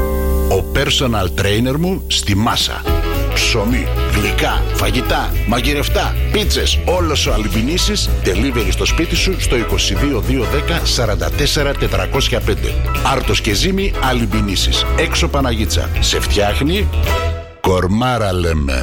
Ο 0.50 0.66
personal 0.76 1.42
trainer 1.42 1.76
μου 1.78 2.04
στη 2.08 2.36
μάσα. 2.36 3.00
Ψωμί, 3.34 3.88
γλυκά, 4.16 4.64
φαγητά, 4.74 5.34
μαγειρευτά, 5.48 6.16
πίτσες, 6.32 6.80
όλος 6.86 7.28
ο 7.28 7.34
Αλυμπινίσεις, 7.34 8.10
delivery 8.24 8.72
στο 8.72 8.86
σπίτι 8.86 9.16
σου 9.16 9.42
στο 9.42 9.56
22210 9.56 10.82
44 10.96 11.74
405. 11.74 12.74
Άρτος 13.04 13.42
και 13.42 13.54
ζύμη 13.54 13.94
Αλυμπινίσεις. 14.04 14.86
Έξω 14.98 15.28
Παναγίτσα. 15.28 15.90
Σε 16.00 16.20
φτιάχνει 16.20 16.88
κορμάρα 17.62 18.34
λέμε. 18.34 18.82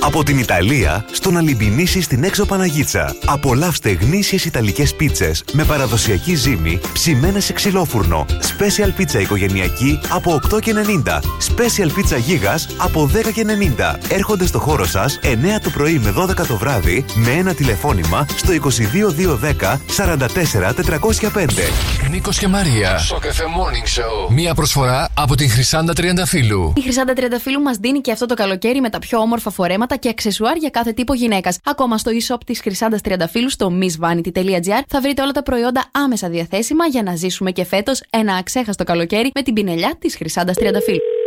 Από 0.00 0.22
την 0.22 0.38
Ιταλία 0.38 1.04
στον 1.12 1.36
Αλυμπινίση 1.36 2.00
στην 2.00 2.24
έξω 2.24 2.46
Παναγίτσα. 2.46 3.16
Απολαύστε 3.26 3.90
γνήσιες 3.90 4.44
Ιταλικές 4.44 4.94
πίτσες 4.94 5.44
με 5.52 5.64
παραδοσιακή 5.64 6.34
ζύμη, 6.34 6.80
ψημένες 6.92 7.44
σε 7.44 7.52
ξυλόφουρνο. 7.52 8.26
Special 8.28 8.90
πίτσα 8.96 9.20
οικογενειακή 9.20 10.00
από 10.08 10.40
8,90. 10.50 11.20
Special 11.20 11.90
πίτσα 11.94 12.16
γίγας 12.16 12.68
από 12.78 13.06
10,90. 13.06 13.98
Έρχονται 14.08 14.46
στο 14.46 14.58
χώρο 14.58 14.86
σας 14.86 15.18
9 15.22 15.60
το 15.62 15.70
πρωί 15.70 15.98
με 15.98 16.14
12 16.18 16.46
το 16.46 16.56
βράδυ 16.56 17.04
με 17.14 17.30
ένα 17.30 17.54
τηλεφώνημα 17.54 18.26
στο 18.36 18.52
22210 18.52 19.80
44 19.96 20.74
405. 20.74 21.72
Νίκος 22.10 22.38
και 22.38 22.48
Μαρία. 22.48 22.98
Σοκ 22.98 23.22
FM 23.22 23.26
Morning 23.26 23.98
Show. 23.98 24.32
Μία 24.32 24.54
προσφορά 24.54 25.08
από 25.14 25.34
την 25.34 25.50
Χρυσάντα 25.50 25.92
Τριανταφύλου. 25.92 26.72
Η 26.76 26.80
Χρυσάντα 26.80 27.12
Τριανταφύλου 27.12 27.60
μας 27.60 27.76
δίνει 27.76 28.00
και 28.00 28.12
αυτό 28.12 28.26
το 28.26 28.34
καλοκαίρι 28.34 28.80
με 28.80 28.90
τα 28.90 28.98
πιο 28.98 29.18
όμορφα 29.18 29.50
φορέματα 29.50 29.87
στήματα 29.88 29.96
και 29.96 30.08
αξεσουάρ 30.08 30.56
για 30.56 30.70
κάθε 30.70 30.92
τύπο 30.92 31.14
γυναίκας. 31.14 31.58
Ακόμα 31.64 31.98
στο 31.98 32.10
e-shop 32.10 32.38
της 32.46 32.60
Χρυσάντας 32.60 33.00
Τριανταφύλου 33.00 33.50
στο 33.50 33.72
missvanity.gr 33.80 34.82
θα 34.88 35.00
βρείτε 35.00 35.22
όλα 35.22 35.32
τα 35.32 35.42
προϊόντα 35.42 35.90
άμεσα 35.92 36.28
διαθέσιμα 36.28 36.86
για 36.86 37.02
να 37.02 37.16
ζήσουμε 37.16 37.50
και 37.50 37.64
φέτος 37.64 38.02
ένα 38.10 38.34
αξέχαστο 38.34 38.84
καλοκαίρι 38.84 39.30
με 39.34 39.42
την 39.42 39.54
πινελιά 39.54 39.96
της 39.98 40.16
Χρυσάντας 40.16 40.56
Τριανταφύλου. 40.56 41.17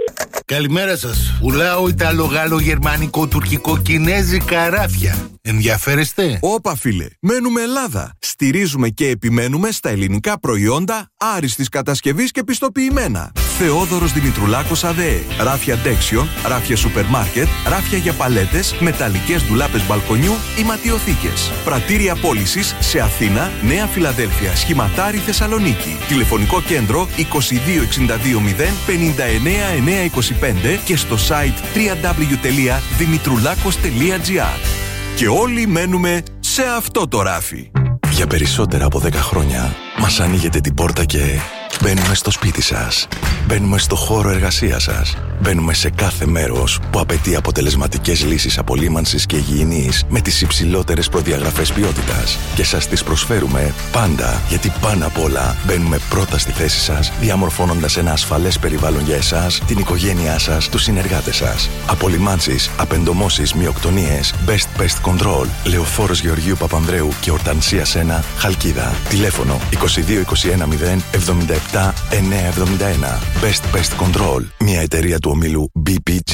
Καλημέρα 0.45 0.97
σας. 0.97 1.37
Πουλάω 1.39 1.87
Ιταλο, 1.87 2.23
Γάλλο, 2.25 2.59
Γερμανικό, 2.59 3.27
Τουρκικό, 3.27 3.77
Κινέζικα 3.77 4.69
ράφια. 4.69 5.29
Ενδιαφέρεστε; 5.41 6.39
Όπα 6.41 6.75
φίλε, 6.75 7.05
μένουμε 7.19 7.61
Ελλάδα. 7.61 8.17
Στηρίζουμε 8.19 8.89
και 8.89 9.07
επιμένουμε 9.07 9.71
στα 9.71 9.89
ελληνικά 9.89 10.39
προϊόντα 10.39 11.11
άριστης 11.17 11.69
κατασκευής 11.69 12.31
και 12.31 12.43
πιστοποιημένα. 12.43 13.31
Θεόδωρος 13.57 14.13
Δημητρουλάκος 14.13 14.83
ΑΔΕ. 14.83 15.21
Ράφια 15.39 15.77
Ντέξιον, 15.77 16.29
ράφια 16.47 16.75
σούπερ 16.75 17.05
μάρκετ, 17.05 17.47
ράφια 17.67 17.97
για 17.97 18.13
παλέτες, 18.13 18.75
μεταλλικές 18.79 19.43
ντουλάπες 19.43 19.87
μπαλκονιού 19.87 20.33
ή 20.59 20.63
ματιοθήκες. 20.63 21.51
Πρατήρια 21.63 22.15
πώλησης 22.15 22.75
σε 22.79 22.99
Αθήνα, 22.99 23.51
Νέα 23.67 23.85
Φιλαδέλφια, 23.85 24.55
Σχηματάρι 24.55 25.17
Θεσσαλονίκη. 25.17 25.97
Τηλεφωνικό 26.07 26.61
κέντρο 26.61 27.07
22620 27.15 28.73
59925 29.91 29.93
και 30.85 30.97
στο 30.97 31.15
site 31.15 31.75
www.dimitroulakos.gr 31.75 34.59
Και 35.15 35.27
όλοι 35.27 35.67
μένουμε 35.67 36.23
σε 36.39 36.63
αυτό 36.77 37.07
το 37.07 37.21
ράφι. 37.21 37.71
Για 38.11 38.27
περισσότερα 38.27 38.85
από 38.85 39.01
10 39.03 39.13
χρόνια 39.13 39.75
μας 39.99 40.19
ανοίγετε 40.19 40.59
την 40.59 40.73
πόρτα 40.73 41.05
και 41.05 41.19
μπαίνουμε 41.81 42.15
στο 42.15 42.31
σπίτι 42.31 42.61
σας. 42.61 43.07
Μπαίνουμε 43.47 43.77
στο 43.77 43.95
χώρο 43.95 44.29
εργασίας 44.29 44.83
σας. 44.83 45.17
Μπαίνουμε 45.41 45.73
σε 45.73 45.89
κάθε 45.89 46.25
μέρος 46.25 46.79
που 46.91 46.99
απαιτεί 46.99 47.35
αποτελεσματικές 47.35 48.25
λύσεις 48.25 48.57
απολύμανσης 48.57 49.25
και 49.25 49.35
υγιεινής 49.35 50.03
με 50.09 50.21
τις 50.21 50.41
υψηλότερες 50.41 51.09
προδιαγραφές 51.09 51.71
ποιότητας. 51.71 52.37
Και 52.55 52.63
σας 52.63 52.87
τις 52.87 53.03
προσφέρουμε 53.03 53.73
πάντα, 53.91 54.41
γιατί 54.49 54.71
πάνω 54.81 55.05
απ' 55.05 55.19
όλα 55.19 55.55
μπαίνουμε 55.65 55.99
πρώτα 56.09 56.37
στη 56.37 56.51
θέση 56.51 56.79
σας, 56.79 57.11
διαμορφώνοντας 57.19 57.97
ένα 57.97 58.11
ασφαλές 58.11 58.59
περιβάλλον 58.59 59.05
για 59.05 59.15
εσάς, 59.15 59.61
την 59.67 59.77
οικογένειά 59.79 60.39
σας, 60.39 60.69
τους 60.69 60.83
συνεργάτες 60.83 61.35
σας. 61.35 61.69
Απολυμάνσεις, 61.87 62.69
απεντομώσεις, 62.77 63.53
μειοκτονίες, 63.53 64.33
Best 64.47 64.81
Pest 64.81 65.11
Control, 65.11 65.45
Λεωφόρος 65.63 66.21
Γεωργίου 66.21 66.55
Παπανδρέου 66.59 67.09
και 67.21 67.31
Ορτανσίας 67.31 67.89
Σένα, 67.89 68.23
Χαλκίδα. 68.37 68.95
Τηλέφωνο 69.09 69.59
2221 69.69 70.67
0 70.67 71.03
77 71.11 71.70
971. 71.70 71.70
Best 73.43 73.63
Pest 73.75 73.93
Control, 74.03 74.41
μια 74.59 74.81
εταιρεία 74.81 75.19
του 75.19 75.29
ομίλου 75.33 75.71
BPG. 75.89 76.31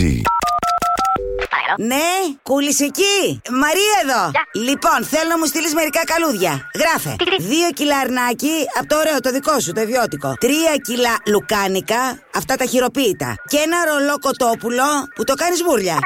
Ναι, 1.78 2.10
κουλισική. 2.44 3.42
Μαρία 3.50 3.96
εδώ. 4.04 4.32
Λοιπόν, 4.66 5.06
θέλω 5.12 5.30
να 5.30 5.38
μου 5.38 5.46
στείλεις 5.46 5.74
μερικά 5.74 6.02
καλούδια. 6.04 6.70
Γράφε. 6.76 7.16
Δύο 7.40 7.70
κιλά 7.74 7.98
αρνάκι 7.98 8.52
από 8.80 8.88
το 8.88 8.98
ωραίο, 8.98 9.20
το 9.20 9.32
δικό 9.32 9.60
σου, 9.60 9.72
το 9.72 9.82
ιδιώτικο. 9.82 10.34
Τρία 10.40 10.76
κιλά 10.88 11.16
λουκάνικα, 11.28 12.20
αυτά 12.36 12.56
τα 12.56 12.66
χειροποίητα. 12.66 13.36
Και 13.48 13.58
ένα 13.58 13.78
ρολό 13.90 14.20
κοτόπουλο 14.20 14.88
που 15.16 15.24
το 15.24 15.34
κάνεις 15.34 15.64
μπουρλια. 15.64 15.98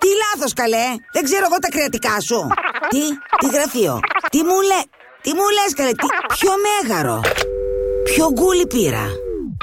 Τι 0.00 0.08
λάθος, 0.22 0.52
καλέ. 0.52 0.86
Δεν 1.12 1.24
ξέρω 1.24 1.44
εγώ 1.50 1.58
τα 1.58 1.68
κρεατικά 1.68 2.20
σου. 2.20 2.46
Τι, 2.92 3.00
τι 3.38 3.46
γραφείο. 3.56 4.00
Τι 4.30 4.38
μου 4.42 4.60
λε. 4.60 4.80
Τι 5.22 5.30
μου 5.34 5.46
λες 5.56 5.74
καλέ, 5.74 5.92
τι, 5.92 6.06
ποιο 6.38 6.52
μέγαρο. 6.66 7.20
Ποιο 8.06 8.30
γκούλι 8.32 8.66
πήρα; 8.66 9.06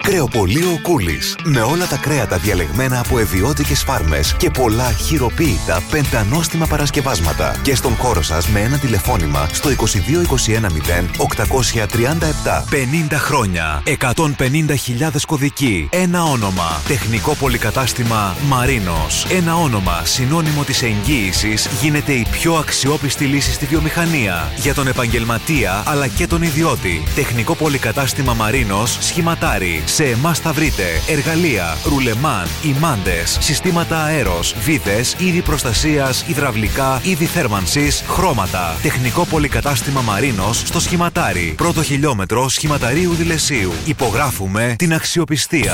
Κρεοπολείο 0.02 0.80
Κούλης. 0.82 1.36
Με 1.44 1.62
όλα 1.62 1.88
τα 1.88 1.98
κρέατα 1.98 2.38
διαλεγμένα 2.38 3.00
από 3.00 3.20
ευιώτικε 3.20 3.76
φάρμες 3.76 4.36
και 4.38 4.50
πολλά 4.50 4.92
χειροποίητα 4.92 5.84
πεντανόστιμα 5.92 6.66
παρασκευάσματα. 6.66 7.56
Και 7.62 7.76
στον 7.76 7.96
χώρο 7.96 8.22
σας 8.22 8.48
με 8.48 8.60
ένα 8.60 8.78
τηλεφώνημα 8.78 9.48
στο 9.52 9.70
2221 9.70 11.10
837. 11.18 12.64
50 13.12 13.18
χρόνια. 13.18 13.84
150.000 13.86 15.26
κωδικοί. 15.28 15.90
Ένα 15.92 16.24
όνομα. 16.24 16.82
Τεχνικό 16.88 17.36
πολυκατάστημα 17.36 18.36
Μαρίνος. 18.48 19.26
Ένα 19.30 19.56
όνομα 19.56 20.02
συνώνυμο 20.04 20.64
της 20.64 20.82
εγγύησης 20.82 21.70
γίνεται 21.82 22.12
η 22.12 22.26
πιο 22.32 22.54
αξιόπιστη 22.54 23.26
λύση 23.26 23.54
στη 23.54 23.66
βιομηχανία. 23.66 24.52
Για 24.56 24.74
τον 24.74 24.88
επαγγελματία 24.88 25.84
αλλά 25.86 26.08
και 26.08 26.28
τον 26.28 26.42
ιδιώτη. 26.42 27.04
Τεχνικό 27.16 27.56
πολυκατάστημα 27.56 28.34
Μαρίνος 28.34 28.98
σχηματάρει. 29.02 29.83
Σε 29.86 30.04
εμάς 30.04 30.40
θα 30.40 30.54
βρείτε 30.54 30.84
εργαλεία, 31.08 31.78
ρουλεμάν, 31.86 32.48
ημάντες, 32.66 33.38
συστήματα 33.42 34.04
αέρος, 34.04 34.56
βίδες, 34.60 35.16
είδη 35.20 35.42
προστασίας, 35.42 36.26
υδραυλικά, 36.28 37.02
είδη 37.04 37.26
θέρμανσης, 37.26 38.04
χρώματα. 38.08 38.76
Τεχνικό 38.82 39.26
πολυκατάστημα 39.26 40.02
Μαρίνος 40.02 40.60
στο 40.60 40.80
σχηματάρι. 40.80 41.54
Πρώτο 41.58 41.84
χιλιόμετρο 41.84 42.50
σχηματαρίου 42.50 43.14
Δηλεσίου. 43.14 43.72
Υπογράφουμε 43.86 44.76
την 44.78 44.94
αξιοπιστία. 44.94 45.74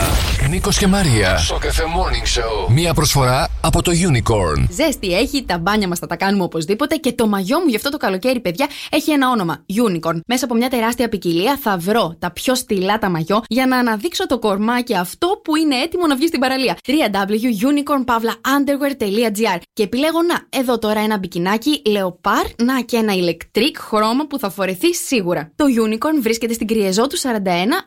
Νίκος 0.49 0.77
και 0.77 0.87
Μαρία. 0.87 1.37
Στο 1.37 1.57
καφέ 1.57 1.83
Morning 1.83 2.39
Show. 2.39 2.73
Μία 2.73 2.93
προσφορά 2.93 3.49
από 3.61 3.81
το 3.81 3.91
Unicorn. 3.91 4.67
Ζέστη 4.69 5.13
έχει, 5.13 5.45
τα 5.45 5.57
μπάνια 5.57 5.87
μας 5.87 5.99
θα 5.99 6.07
τα 6.07 6.15
κάνουμε 6.15 6.43
οπωσδήποτε 6.43 6.95
και 6.95 7.13
το 7.13 7.27
μαγιό 7.27 7.59
μου 7.59 7.67
γι' 7.67 7.75
αυτό 7.75 7.89
το 7.89 7.97
καλοκαίρι, 7.97 8.39
παιδιά, 8.39 8.67
έχει 8.89 9.11
ένα 9.11 9.29
όνομα. 9.29 9.63
Unicorn. 9.87 10.19
Μέσα 10.27 10.45
από 10.45 10.55
μια 10.55 10.69
τεράστια 10.69 11.09
ποικιλία 11.09 11.59
θα 11.61 11.77
βρω 11.77 12.15
τα 12.19 12.31
πιο 12.31 12.55
στυλά 12.55 12.99
τα 12.99 13.09
μαγιό 13.09 13.41
για 13.47 13.65
να 13.65 13.77
αναδείξω 13.77 13.97
το 14.27 14.39
κορμάκι 14.39 14.95
αυτό 14.95 15.41
που 15.43 15.55
είναι 15.55 15.75
έτοιμο 15.75 16.07
να 16.07 16.15
βγει 16.15 16.27
στην 16.27 16.39
παραλία. 16.39 16.77
www.unicornpavlaunderwear.gr 16.87 19.59
Και 19.73 19.83
επιλέγω 19.83 20.21
να, 20.21 20.47
εδώ 20.59 20.79
τώρα 20.79 20.99
ένα 20.99 21.17
μπικινάκι 21.17 21.81
λεοπάρ, 21.85 22.45
να 22.63 22.81
και 22.81 22.97
ένα 22.97 23.13
ηλεκτρικ 23.13 23.77
χρώμα 23.79 24.27
που 24.27 24.39
θα 24.39 24.49
φορεθεί 24.49 24.95
σίγουρα. 24.95 25.51
Το 25.55 25.65
Unicorn 25.85 26.19
βρίσκεται 26.21 26.53
στην 26.53 26.67
Κριεζό 26.67 27.07
του 27.07 27.17
41, 27.17 27.21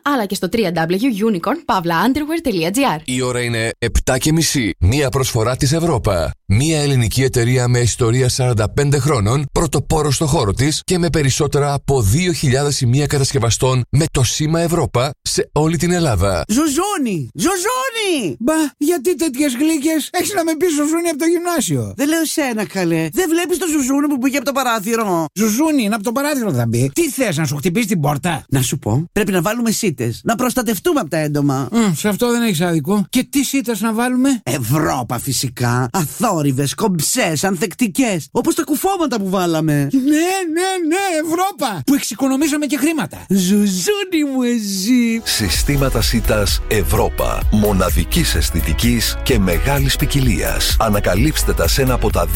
αλλά 0.01 0.25
και 0.25 0.35
στο 0.35 0.47
www.unicornpavlaunderwear.gr 0.51 2.99
Η 3.05 3.21
ώρα 3.21 3.41
είναι 3.41 3.69
7 4.05 4.17
και 4.17 4.31
μισή. 4.31 4.71
Μία 4.79 5.09
προσφορά 5.09 5.55
της 5.55 5.71
Ευρώπα. 5.71 6.31
Μία 6.45 6.81
ελληνική 6.81 7.23
εταιρεία 7.23 7.67
με 7.67 7.79
ιστορία 7.79 8.29
45 8.37 8.55
χρόνων, 8.97 9.45
πρωτοπόρο 9.51 10.11
στο 10.11 10.25
χώρο 10.25 10.53
της 10.53 10.81
και 10.83 10.97
με 10.97 11.09
περισσότερα 11.09 11.73
από 11.73 12.03
2.000 12.43 12.67
σημεία 12.69 13.05
κατασκευαστών 13.05 13.81
με 13.89 14.05
το 14.11 14.23
σήμα 14.23 14.59
Ευρώπα 14.59 15.11
σε 15.21 15.49
όλη 15.51 15.77
την 15.77 15.91
Ελλάδα. 15.91 16.02
Ζουζούνι! 16.47 17.29
Ζουζούνι! 17.33 18.35
Μπα, 18.39 18.53
γιατί 18.77 19.15
τέτοιες 19.15 19.55
γλύκες; 19.55 20.09
Έχεις 20.11 20.33
να 20.33 20.43
με 20.43 20.55
πεις 20.55 20.69
Ζουζούνι 20.69 21.09
από 21.09 21.17
το 21.17 21.25
γυμνάσιο; 21.25 21.93
Δεν 21.95 22.07
λέω 22.07 22.25
σένα, 22.25 22.65
καλέ. 22.65 23.09
Δεν 23.13 23.25
βλέπεις 23.29 23.57
το 23.57 23.67
Ζουζούνι 23.67 24.07
που 24.07 24.17
πήγε 24.17 24.37
από 24.37 24.45
το 24.45 24.51
παράθυρο; 24.51 25.25
Ζουζούνι, 25.33 25.83
είναι 25.83 25.95
από 25.95 26.03
το 26.03 26.11
παράθυρο 26.11 26.53
θα 26.53 26.65
μπει. 26.67 26.91
Τι 26.93 27.09
θες 27.09 27.37
να 27.37 27.45
σου 27.45 27.55
χτυπήσει 27.55 27.87
την 27.87 27.99
πόρτα; 27.99 28.45
Να 28.49 28.61
σου 28.61 28.79
πω, 28.79 29.05
πρέπει 29.11 29.31
να 29.31 29.41
βάλουμε 29.41 29.71
σίτες. 29.71 30.21
Να 30.23 30.35
προστατευτούμε 30.35 30.99
από 30.99 31.09
τα 31.09 31.17
έντομα. 31.17 31.69
Mm, 31.71 31.91
σε 31.95 32.07
αυτό 32.07 32.31
δεν 32.31 32.41
έχεις 32.41 32.61
άδικο. 32.61 33.05
Και 33.09 33.23
τι 33.23 33.43
σίτες 33.43 33.81
να 33.81 33.93
βάλουμε; 33.93 34.41
Ευρώπα 34.43 35.19
φυσικά. 35.19 35.89
Αθόρυβες, 35.91 36.73
κομψές, 36.73 37.43
ανθεκτικές. 37.43 38.27
Όπως 38.31 38.55
τα 38.55 38.63
κουφώματα 38.63 39.19
που 39.19 39.29
βάλαμε. 39.29 39.73
Ναι, 39.91 40.09
ναι, 40.53 40.69
ναι, 40.87 41.25
Ευρώπα. 41.25 41.81
Που 41.85 41.93
εξοικονομήσαμε 41.93 42.65
και 42.65 42.77
χρήματα. 42.77 43.25
Ζουζούνι 43.29 44.23
μου 44.33 44.41
εσύ. 44.41 45.21
Συστήματα 45.23 45.92
σίτας 46.01 46.61
Ευρώπα. 46.67 47.39
Μοναδική 47.51 48.25
αισθητικής 48.35 49.17
και 49.23 49.39
μεγάλης 49.39 49.95
ποικιλία. 49.95 50.57
Ανακαλύψτε 50.77 51.53
τα 51.53 51.67
σε 51.67 51.81
ένα 51.81 51.93
από 51.93 52.11
τα 52.11 52.27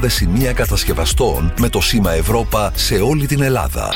2.000 0.00 0.04
σημεία 0.06 0.52
κατασκευαστών 0.52 1.52
με 1.58 1.68
το 1.68 1.80
σήμα 1.80 2.12
Ευρώπα 2.12 2.72
σε 2.74 2.94
όλη 2.94 3.26
την 3.26 3.42
Ελλάδα. 3.42 3.88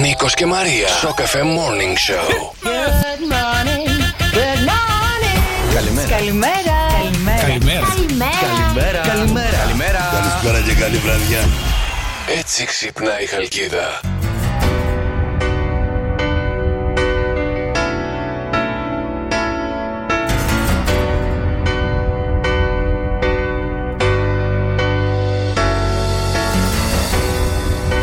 Νίκος 0.00 0.34
και 0.34 0.46
Μαρία. 0.46 0.88
Στο 0.88 1.12
καφέ 1.14 1.40
Morning 1.42 1.96
Show. 2.10 2.28
Good 2.66 3.22
morning, 3.32 3.88
good 4.36 4.60
morning. 4.68 5.40
Καλημέρα. 6.08 6.08
Καλημέρα. 6.08 7.40
Καλημέρα. 7.40 7.86
Καλημέρα. 7.86 8.30
Καλημέρα. 8.50 9.00
Καλημέρα. 9.00 9.56
Καλημέρα. 9.62 9.98
Καλησπέρα 10.12 10.60
και 10.60 10.80
καλή 10.80 10.96
βραδιά. 10.96 11.48
Έτσι 12.38 12.64
ξυπνάει 12.64 13.22
η 13.22 13.26
Χαλκίδα. 13.26 14.19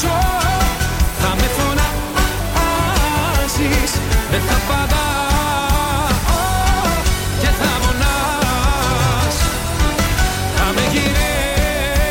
απουσιάζω 0.00 0.18
Θα 1.20 1.34
με 1.34 1.48
φωνάζεις 1.56 1.82
Δεν 4.30 4.40
θα 4.48 4.56
απαντάω 4.62 6.08
Και 7.40 7.50
θα 7.60 7.72
μονάς. 7.82 9.36
Θα 10.56 10.66
με 10.74 10.84
γυρεύεις 10.92 12.02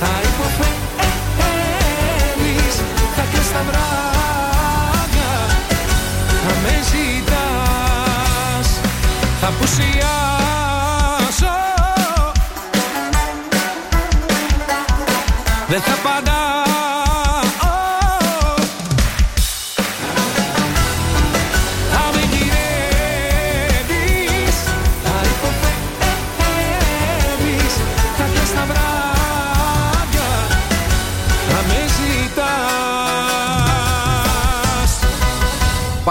Θα 0.00 0.12
υποφέρεις 0.28 1.64
Θα 3.16 3.24
κλαις 3.32 3.48
τα 3.52 3.62
βράδια 3.68 5.32
Θα 6.44 6.52
με 6.62 6.74
ζητάς 6.90 8.68
Θα 9.40 9.48
απουσιάσω 9.48 9.94
Δεν 15.68 15.80
θα 15.80 15.92
απαντάω 15.92 16.22
Θα 16.23 16.23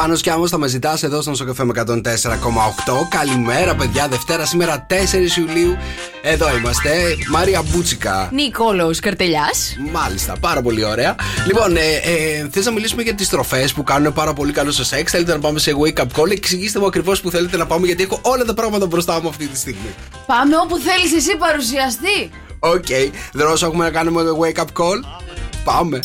Πάνω 0.04 0.16
κι 0.16 0.30
άμμο 0.30 0.48
θα 0.48 0.58
με 0.58 0.68
ζητάς 0.68 1.04
εδώ 1.04 1.22
στον 1.22 1.36
Sok 1.36 1.64
FM 1.64 1.74
104,8. 1.88 1.94
Καλημέρα, 3.10 3.76
παιδιά. 3.76 4.08
Δευτέρα 4.08 4.46
σήμερα 4.46 4.88
4 4.90 4.94
Ιουλίου. 5.38 5.78
Εδώ 6.22 6.56
είμαστε. 6.58 7.18
Μάρια 7.30 7.62
Μπούτσικα. 7.62 8.30
Νικόλο 8.34 8.96
Καρτελιάς. 9.02 9.76
Μάλιστα, 9.92 10.36
πάρα 10.40 10.62
πολύ 10.62 10.86
ωραία. 10.86 11.16
Λοιπόν, 11.46 11.76
ε, 11.76 11.80
ε, 11.82 12.48
θες 12.52 12.66
να 12.66 12.72
μιλήσουμε 12.72 13.02
για 13.02 13.14
τις 13.14 13.30
τροφές 13.30 13.74
που 13.74 13.84
κάνουν 13.84 14.14
πάρα 14.14 14.34
πολύ 14.34 14.52
καλό 14.52 14.72
στο 14.72 14.84
σεξ; 14.84 15.12
Θέλετε 15.12 15.34
να 15.34 15.40
πάμε 15.40 15.60
σε 15.60 15.72
wake 15.84 16.02
up 16.02 16.22
call; 16.22 16.32
Εξηγήστε 16.32 16.80
μου 16.80 16.86
ακριβώς 16.86 17.22
που 17.22 17.30
θέλετε 17.30 17.58
να 17.58 17.66
πάμε, 17.66 17.86
γιατί 17.86 18.04
έχω 18.04 18.20
όλα 18.22 18.46
τα 18.46 18.54
πράγματα 18.54 18.86
μπροστά 18.86 19.22
μου 19.22 19.30
αυτή 19.30 19.48
τη 19.48 19.58
στιγμή. 19.58 19.96
Πάμε 20.26 20.58
όπου 20.58 20.78
θέλεις 20.78 21.14
εσύ 21.14 21.38
παρουσιαστή. 21.38 22.32
Οκ, 22.60 22.86
δρόσο 23.34 23.66
έχουμε 23.66 23.84
να 23.84 23.92
κάνουμε 23.92 24.22
wake 24.40 24.60
up 24.62 24.82
call; 24.84 25.00
Πάμε. 25.64 26.00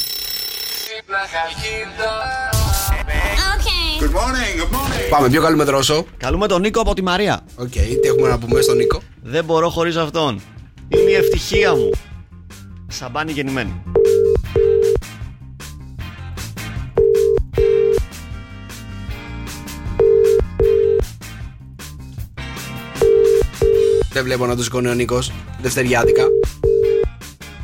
Good 4.09 4.15
morning, 4.15 4.61
good 4.61 4.75
morning. 4.75 5.11
Πάμε, 5.11 5.29
ποιο 5.29 5.43
καλούμε 5.43 5.65
δρόσο. 5.65 6.05
Καλούμε 6.17 6.47
τον 6.47 6.61
Νίκο 6.61 6.81
από 6.81 6.95
τη 6.95 7.03
Μαρία. 7.03 7.41
Οκ, 7.57 7.69
τι 7.69 8.01
έχουμε 8.05 8.29
να 8.29 8.39
πούμε 8.39 8.61
στον 8.61 8.77
Νίκο; 8.77 9.01
Δεν 9.23 9.45
μπορώ 9.45 9.69
χωρίς 9.69 9.97
αυτόν. 9.97 10.41
Είναι 10.89 11.11
η 11.11 11.15
ευτυχία 11.15 11.75
μου. 11.75 11.91
Σαμπάνι 12.89 13.33
γεννημένη. 13.33 13.83
Δεν 24.13 24.25
βλέπω 24.25 24.47
να 24.47 24.57
του 24.57 24.63
σηκώνει 24.63 24.89
ο 24.89 24.95
Νίκος. 24.95 25.33
Δευτεριάτικα. 25.61 26.25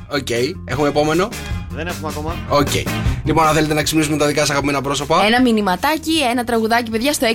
Οκ, 0.09 0.31
έχουμε 0.65 0.89
επόμενο. 0.89 1.29
Δεν 1.75 1.87
έχουμε 1.87 2.09
ακόμα. 2.11 2.37
Οκ. 2.49 2.69
Λοιπόν, 3.25 3.47
αν 3.47 3.55
θέλετε 3.55 3.75
να 3.75 3.83
ξυπνήσουμε 3.83 4.17
τα 4.17 4.27
δικά 4.27 4.41
σας 4.41 4.51
αγαπημένα 4.51 4.81
πρόσωπα. 4.81 5.25
Ένα 5.25 5.41
μηνυματάκι, 5.41 6.13
ένα 6.31 6.45
τραγουδάκι, 6.45 6.91
παιδιά, 6.91 7.13
στο 7.13 7.27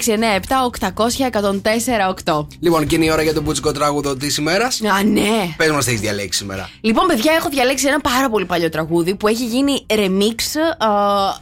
697-800-1048. 2.26 2.48
Λοιπόν, 2.60 2.86
και 2.86 2.96
είναι 2.96 3.06
η 3.06 3.12
ώρα 3.12 3.22
για 3.22 3.34
το 3.34 3.42
μπουτσικό 3.42 3.72
τράγουδο 3.72 4.16
της 4.16 4.38
ημέρας. 4.38 4.82
Α, 4.82 5.04
ναι. 5.04 5.54
Πες 5.58 5.72
μας, 5.72 5.86
τι 5.86 5.90
έχεις 5.90 6.02
διαλέξει 6.02 6.40
σήμερα. 6.40 6.70
Λοιπόν, 6.82 7.08
παιδιά, 7.08 7.34
έχω 7.34 7.50
διαλέξει 7.50 7.88
ένα 7.88 8.00
πάρα 8.00 8.30
πολύ 8.30 8.46
παλιό 8.46 8.70
τραγούδι 8.70 9.16
που 9.16 9.28
έχει 9.28 9.46
γίνει 9.46 9.86
remix. 9.90 10.36
Α, 10.78 10.90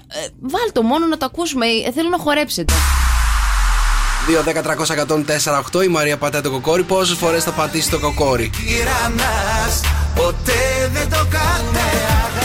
ε, 0.07 0.27
βάλ 0.41 0.71
το 0.71 0.81
μόνο 0.81 1.05
να 1.05 1.17
το 1.17 1.25
ακούσουμε. 1.25 1.65
Ε, 1.65 1.91
θέλω 1.91 2.09
να 2.09 2.17
χορέψετε. 2.17 2.73
2-10-300-104-8 4.27 5.83
η 5.83 5.87
Μαρία 5.87 6.17
πατάει 6.17 6.41
το 6.41 6.49
κοκόρι. 6.49 6.83
Πόσες 6.83 7.17
φορές 7.17 7.43
θα 7.43 7.51
πατήσει 7.51 7.89
το 7.89 7.99
κοκόρι; 7.99 8.49
Τυραννάς 8.49 9.81
Ποτέ 10.15 10.89
δεν 10.93 11.09
το 11.09 11.25
κατέρα 11.29 12.36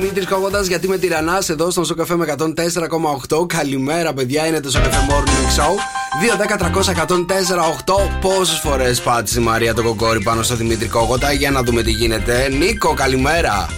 Δημήτρης 0.00 0.26
Κόγοντα, 0.26 0.62
γιατί 0.62 0.88
με 0.88 0.98
τυραννάς 0.98 1.48
εδώ 1.48 1.70
στον 1.70 1.84
Σοκαφέ 1.84 2.16
με 2.16 2.34
104,8. 2.38 3.46
Καλημέρα, 3.46 4.12
παιδιά, 4.12 4.46
είναι 4.46 4.60
το 4.60 4.70
Σοκαφέ 4.70 4.98
Morning 5.08 5.60
Show. 5.60 5.72
2-10-300-104-8. 7.84 8.10
Πόσες 8.20 8.58
φορές 8.58 9.00
πάτησε 9.00 9.40
η 9.40 9.42
Μαρία 9.42 9.74
το 9.74 9.82
κοκόρι 9.82 10.22
πάνω 10.22 10.42
στο 10.42 10.54
Δημήτρη 10.54 10.88
Κόγοντα, 10.88 11.32
για 11.32 11.50
να 11.50 11.62
δούμε 11.62 11.82
τι 11.82 11.90
γίνεται. 11.90 12.48
Νίκο, 12.48 12.94
καλημέρα. 12.94 13.68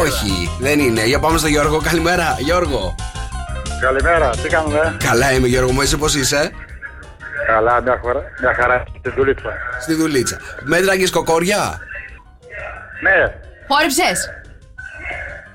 Όχι, 0.00 0.50
δεν 0.60 0.78
είναι. 0.78 1.06
Για 1.06 1.18
πάμε 1.18 1.38
στο 1.38 1.48
Γιώργο. 1.48 1.80
Καλημέρα, 1.80 2.36
Γιώργο. 2.38 2.94
Καλημέρα, 3.80 4.30
τι 4.30 4.48
κάνουμε; 4.48 4.96
Καλά 5.04 5.32
είμαι, 5.32 5.46
Γιώργο 5.46 5.72
μου, 5.72 5.80
εσύ 5.80 5.96
πώς 5.96 6.14
είσαι; 6.14 6.50
Καλά, 7.46 7.82
μια, 7.82 7.98
χώρα, 8.02 8.22
μια 8.40 8.54
χαρά 8.54 8.84
στην 8.98 9.12
δουλίτσα. 9.16 9.52
Στη 9.80 9.94
δουλίτσα. 9.94 10.36
Μέτραγες 10.62 11.10
κοκόρια; 11.10 11.78
Ναι, 13.02 13.32
Χόρεψες; 13.68 14.41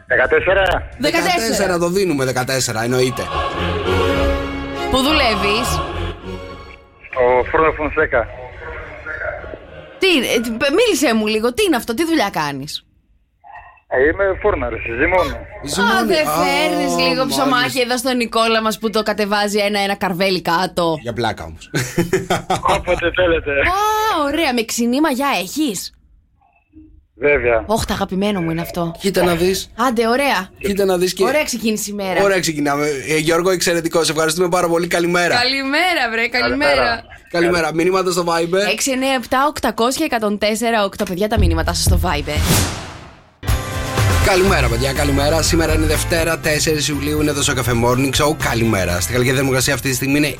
14. 0.07 0.81
14 1.75 1.79
το 1.79 1.89
δίνουμε, 1.89 2.25
14 2.25 2.81
εννοείται. 2.83 3.21
Πού 4.91 4.97
δουλεύεις; 4.97 5.69
Ο 7.15 7.43
Φρόνο 7.51 7.71
Φωνσέκα. 7.71 8.27
Τι, 9.99 10.07
ε, 10.17 10.39
τι- 10.39 10.73
μίλησε 10.73 11.13
μου 11.15 11.27
λίγο, 11.27 11.53
τι 11.53 11.63
είναι 11.63 11.75
αυτό, 11.75 11.93
τι 11.93 12.05
δουλειά 12.05 12.29
κάνεις; 12.31 12.81
Ε, 13.87 14.03
είμαι 14.07 14.37
φούρναρης, 14.41 14.81
ζυμώνω. 14.99 15.35
Α, 15.91 16.05
δεν 16.05 16.25
φέρνεις 16.27 16.95
λίγο 17.07 17.25
ψωμάκι 17.25 17.79
εδώ 17.79 17.97
στον 17.97 18.17
Νικόλα 18.17 18.61
μας 18.61 18.79
που 18.79 18.89
το 18.89 19.03
κατεβάζει 19.03 19.57
ένα-ένα 19.59 19.95
καρβέλι 19.95 20.41
κάτω. 20.41 20.97
Για 21.01 21.13
πλάκα 21.13 21.43
όμως. 21.43 21.69
Όποτε 22.77 23.11
θέλετε. 23.15 23.51
Α, 23.51 24.23
ωραία, 24.25 24.53
με 24.53 24.61
ξινή 24.63 24.99
μαγιά 25.01 25.27
έχεις; 25.41 25.93
Βέβαια. 27.19 27.63
Όχι, 27.65 27.85
το 27.85 27.93
αγαπημένο 27.93 28.41
μου 28.41 28.51
είναι 28.51 28.61
αυτό. 28.61 28.95
Κοίτα 28.99 29.23
να 29.23 29.35
δεις. 29.35 29.71
Άντε, 29.75 30.07
ωραία. 30.07 30.49
Κοίτα 30.59 30.85
να 30.85 30.97
δεις 30.97 31.13
και. 31.13 31.23
Ωραία 31.23 31.43
ξεκίνησε 31.43 31.91
η 31.91 31.93
μέρα. 31.93 32.23
Ωραία, 32.23 32.39
ξεκινάμε. 32.39 32.87
Ε, 33.07 33.17
Γιώργο, 33.17 33.49
εξαιρετικό. 33.49 34.03
Σε 34.03 34.11
ευχαριστούμε 34.11 34.49
πάρα 34.49 34.67
πολύ. 34.67 34.87
Καλημέρα. 34.87 35.35
Καλημέρα, 35.35 36.09
βρε, 36.11 36.27
καλημέρα. 36.27 37.03
Καλημέρα. 37.31 37.73
Μηνύματα 37.73 38.11
στο 38.11 38.25
Viber. 38.27 38.61
697-800-1048. 40.89 41.05
Παιδιά, 41.07 41.27
τα 41.27 41.37
μηνύματά 41.39 41.73
σας 41.73 41.83
στο 41.83 41.99
Viber. 42.03 42.86
Καλημέρα, 44.27 44.67
παιδιά, 44.67 44.93
καλημέρα. 44.93 45.41
Σήμερα 45.41 45.73
είναι 45.73 45.85
Δευτέρα, 45.85 46.39
4 46.39 46.87
Ιουλίου, 46.89 47.21
είναι 47.21 47.29
εδώ 47.29 47.41
στο 47.41 47.53
Cafe 47.57 47.71
Morning 47.71 48.09
Show. 48.09 48.35
Καλημέρα. 48.43 48.99
Στη 48.99 49.13
Γαλλική 49.13 49.31
Δημοκρασία 49.31 49.73
αυτή 49.73 49.89
τη 49.89 49.95
στιγμή 49.95 50.17
είναι 50.17 50.35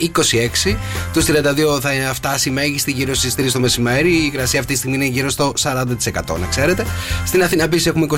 26. 0.66 0.76
Τους 1.14 1.26
32 1.26 1.80
θα 1.82 2.14
φτάσει 2.14 2.50
μέγιστη 2.50 2.92
γύρω 2.92 3.14
στις 3.14 3.36
3 3.38 3.52
το 3.52 3.60
μεσημέρι. 3.60 4.10
Η 4.10 4.30
υγρασία 4.34 4.60
αυτή 4.60 4.72
τη 4.72 4.78
στιγμή 4.80 4.96
είναι 4.96 5.06
γύρω 5.06 5.30
στο 5.30 5.54
40%, 5.62 6.40
να 6.40 6.48
ξέρετε. 6.50 6.86
Στην 7.26 7.44
Αθήνα 7.44 7.64
επίσης 7.64 7.86
έχουμε 7.86 8.06
26, 8.10 8.16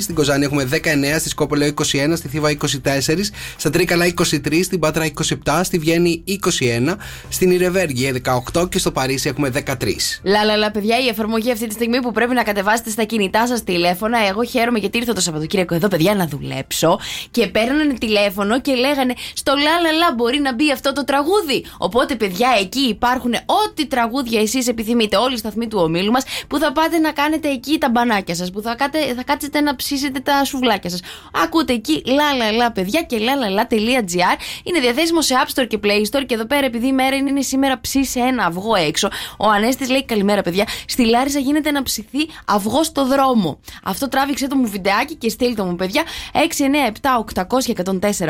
στην 0.00 0.14
Κοζάνη 0.14 0.44
έχουμε 0.44 0.68
19, 0.72 0.76
στη 1.18 1.28
Σκόπολο 1.28 1.66
21, 1.66 1.72
στη 2.14 2.28
Θήβα 2.28 2.50
24, 2.50 3.30
στα 3.56 3.70
Τρίκαλα 3.70 4.06
23, 4.06 4.60
στην 4.64 4.78
Πάτρα 4.78 5.06
27, 5.44 5.60
στη 5.62 5.78
Βιέννη 5.78 6.24
21, 6.28 6.96
στην 7.28 7.50
Ιρεβέργη 7.50 8.22
18 8.52 8.68
και 8.70 8.78
στο 8.78 8.90
Παρίσι 8.90 9.28
έχουμε 9.28 9.50
13. 9.66 10.20
Λα, 10.22 10.44
λα, 10.44 10.56
λα, 10.56 10.70
παιδιά, 10.70 10.98
η 10.98 11.08
εφαρμογή 11.08 11.52
αυτή 11.52 11.66
τη 11.66 11.74
στιγμή 11.74 12.00
που 12.00 12.12
πρέπει 12.12 12.34
να 12.34 12.42
κατεβάσετε 12.42 12.90
στα 12.90 13.04
κινητά 13.04 13.46
σας 13.46 13.64
τηλέφωνα. 13.64 14.18
Εγώ 14.28 14.44
χαίρομαι 14.44 14.78
γιατί 14.78 14.98
ήρθα 15.06 15.18
το 15.18 15.24
Σαββατοκύριακο 15.24 15.74
εδώ, 15.74 15.88
παιδιά, 15.88 16.14
να 16.14 16.26
δουλέψω. 16.26 16.98
Και 17.30 17.46
παίρνανε 17.46 17.94
τηλέφωνο 17.94 18.60
και 18.60 18.74
λέγανε 18.74 19.14
Στο 19.34 19.52
λα, 19.54 19.80
λα, 19.80 19.92
λα 19.92 20.14
μπορεί 20.14 20.38
να 20.38 20.54
μπει 20.54 20.72
αυτό 20.72 20.92
το 20.92 21.04
τραγούδι. 21.04 21.64
Οπότε, 21.78 22.14
παιδιά, 22.14 22.48
εκεί 22.60 22.80
υπάρχουν 22.80 23.34
ό,τι 23.34 23.86
τραγούδια 23.86 24.40
εσείς 24.40 24.68
επιθυμείτε, 24.68 25.16
όλοι 25.16 25.34
οι 25.34 25.38
σταθμοί 25.38 25.68
του 25.68 25.78
ομίλου 25.82 26.12
μας, 26.12 26.24
που 26.48 26.58
θα 26.58 26.72
πάτε 26.72 26.98
να 26.98 27.12
κάνετε 27.12 27.48
εκεί 27.48 27.78
τα 27.78 27.90
μπανάκια 27.90 28.34
σας, 28.34 28.50
που 28.50 28.60
θα, 28.60 28.74
κάτε, 28.74 29.14
θα 29.14 29.22
κάτσετε 29.22 29.60
να 29.60 29.76
ψήσετε 29.76 30.20
τα 30.20 30.44
σουβλάκια 30.44 30.90
σας. 30.90 31.00
Ακούτε 31.44 31.72
εκεί 31.72 32.02
λα, 32.06 32.32
λα, 32.32 32.52
λα, 32.52 32.72
παιδιά 32.72 33.02
και 33.02 33.16
lalala.gr. 33.18 34.36
Είναι 34.62 34.80
διαθέσιμο 34.80 35.22
σε 35.22 35.34
App 35.44 35.60
Store 35.60 35.66
και 35.66 35.78
Play 35.82 36.02
Store. 36.10 36.24
Και 36.26 36.34
εδώ 36.34 36.44
πέρα, 36.46 36.66
επειδή 36.66 36.86
η 36.86 36.92
μέρα 36.92 37.16
είναι 37.16 37.42
σήμερα 37.42 37.80
ψήσε 37.80 38.20
ένα 38.20 38.44
αυγό 38.44 38.74
έξω, 38.74 39.08
ο 39.38 39.48
Ανέστης 39.48 39.88
λέει 39.88 40.04
καλημέρα, 40.04 40.42
παιδιά. 40.42 40.66
Στη 40.86 41.04
Λάρισα 41.04 41.38
γίνεται 41.38 41.70
να 41.70 41.82
ψηθεί 41.82 42.28
αυγό 42.46 42.82
στο 42.82 43.06
δρόμο. 43.06 43.60
Αυτό 43.84 44.08
τράβηξε 44.08 44.46
το 44.46 44.56
μου 44.56 44.68
βιντεάκι 44.68 44.95
και 45.04 45.28
στείλτε 45.28 45.62
μου, 45.62 45.76
παιδιά. 45.76 46.02
697 46.32 47.44
800 47.46 47.74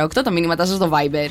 1048 0.03 0.23
τα 0.25 0.31
μηνύματά 0.31 0.67
σας 0.67 0.77
στο 0.77 0.91
Viber. 0.93 1.31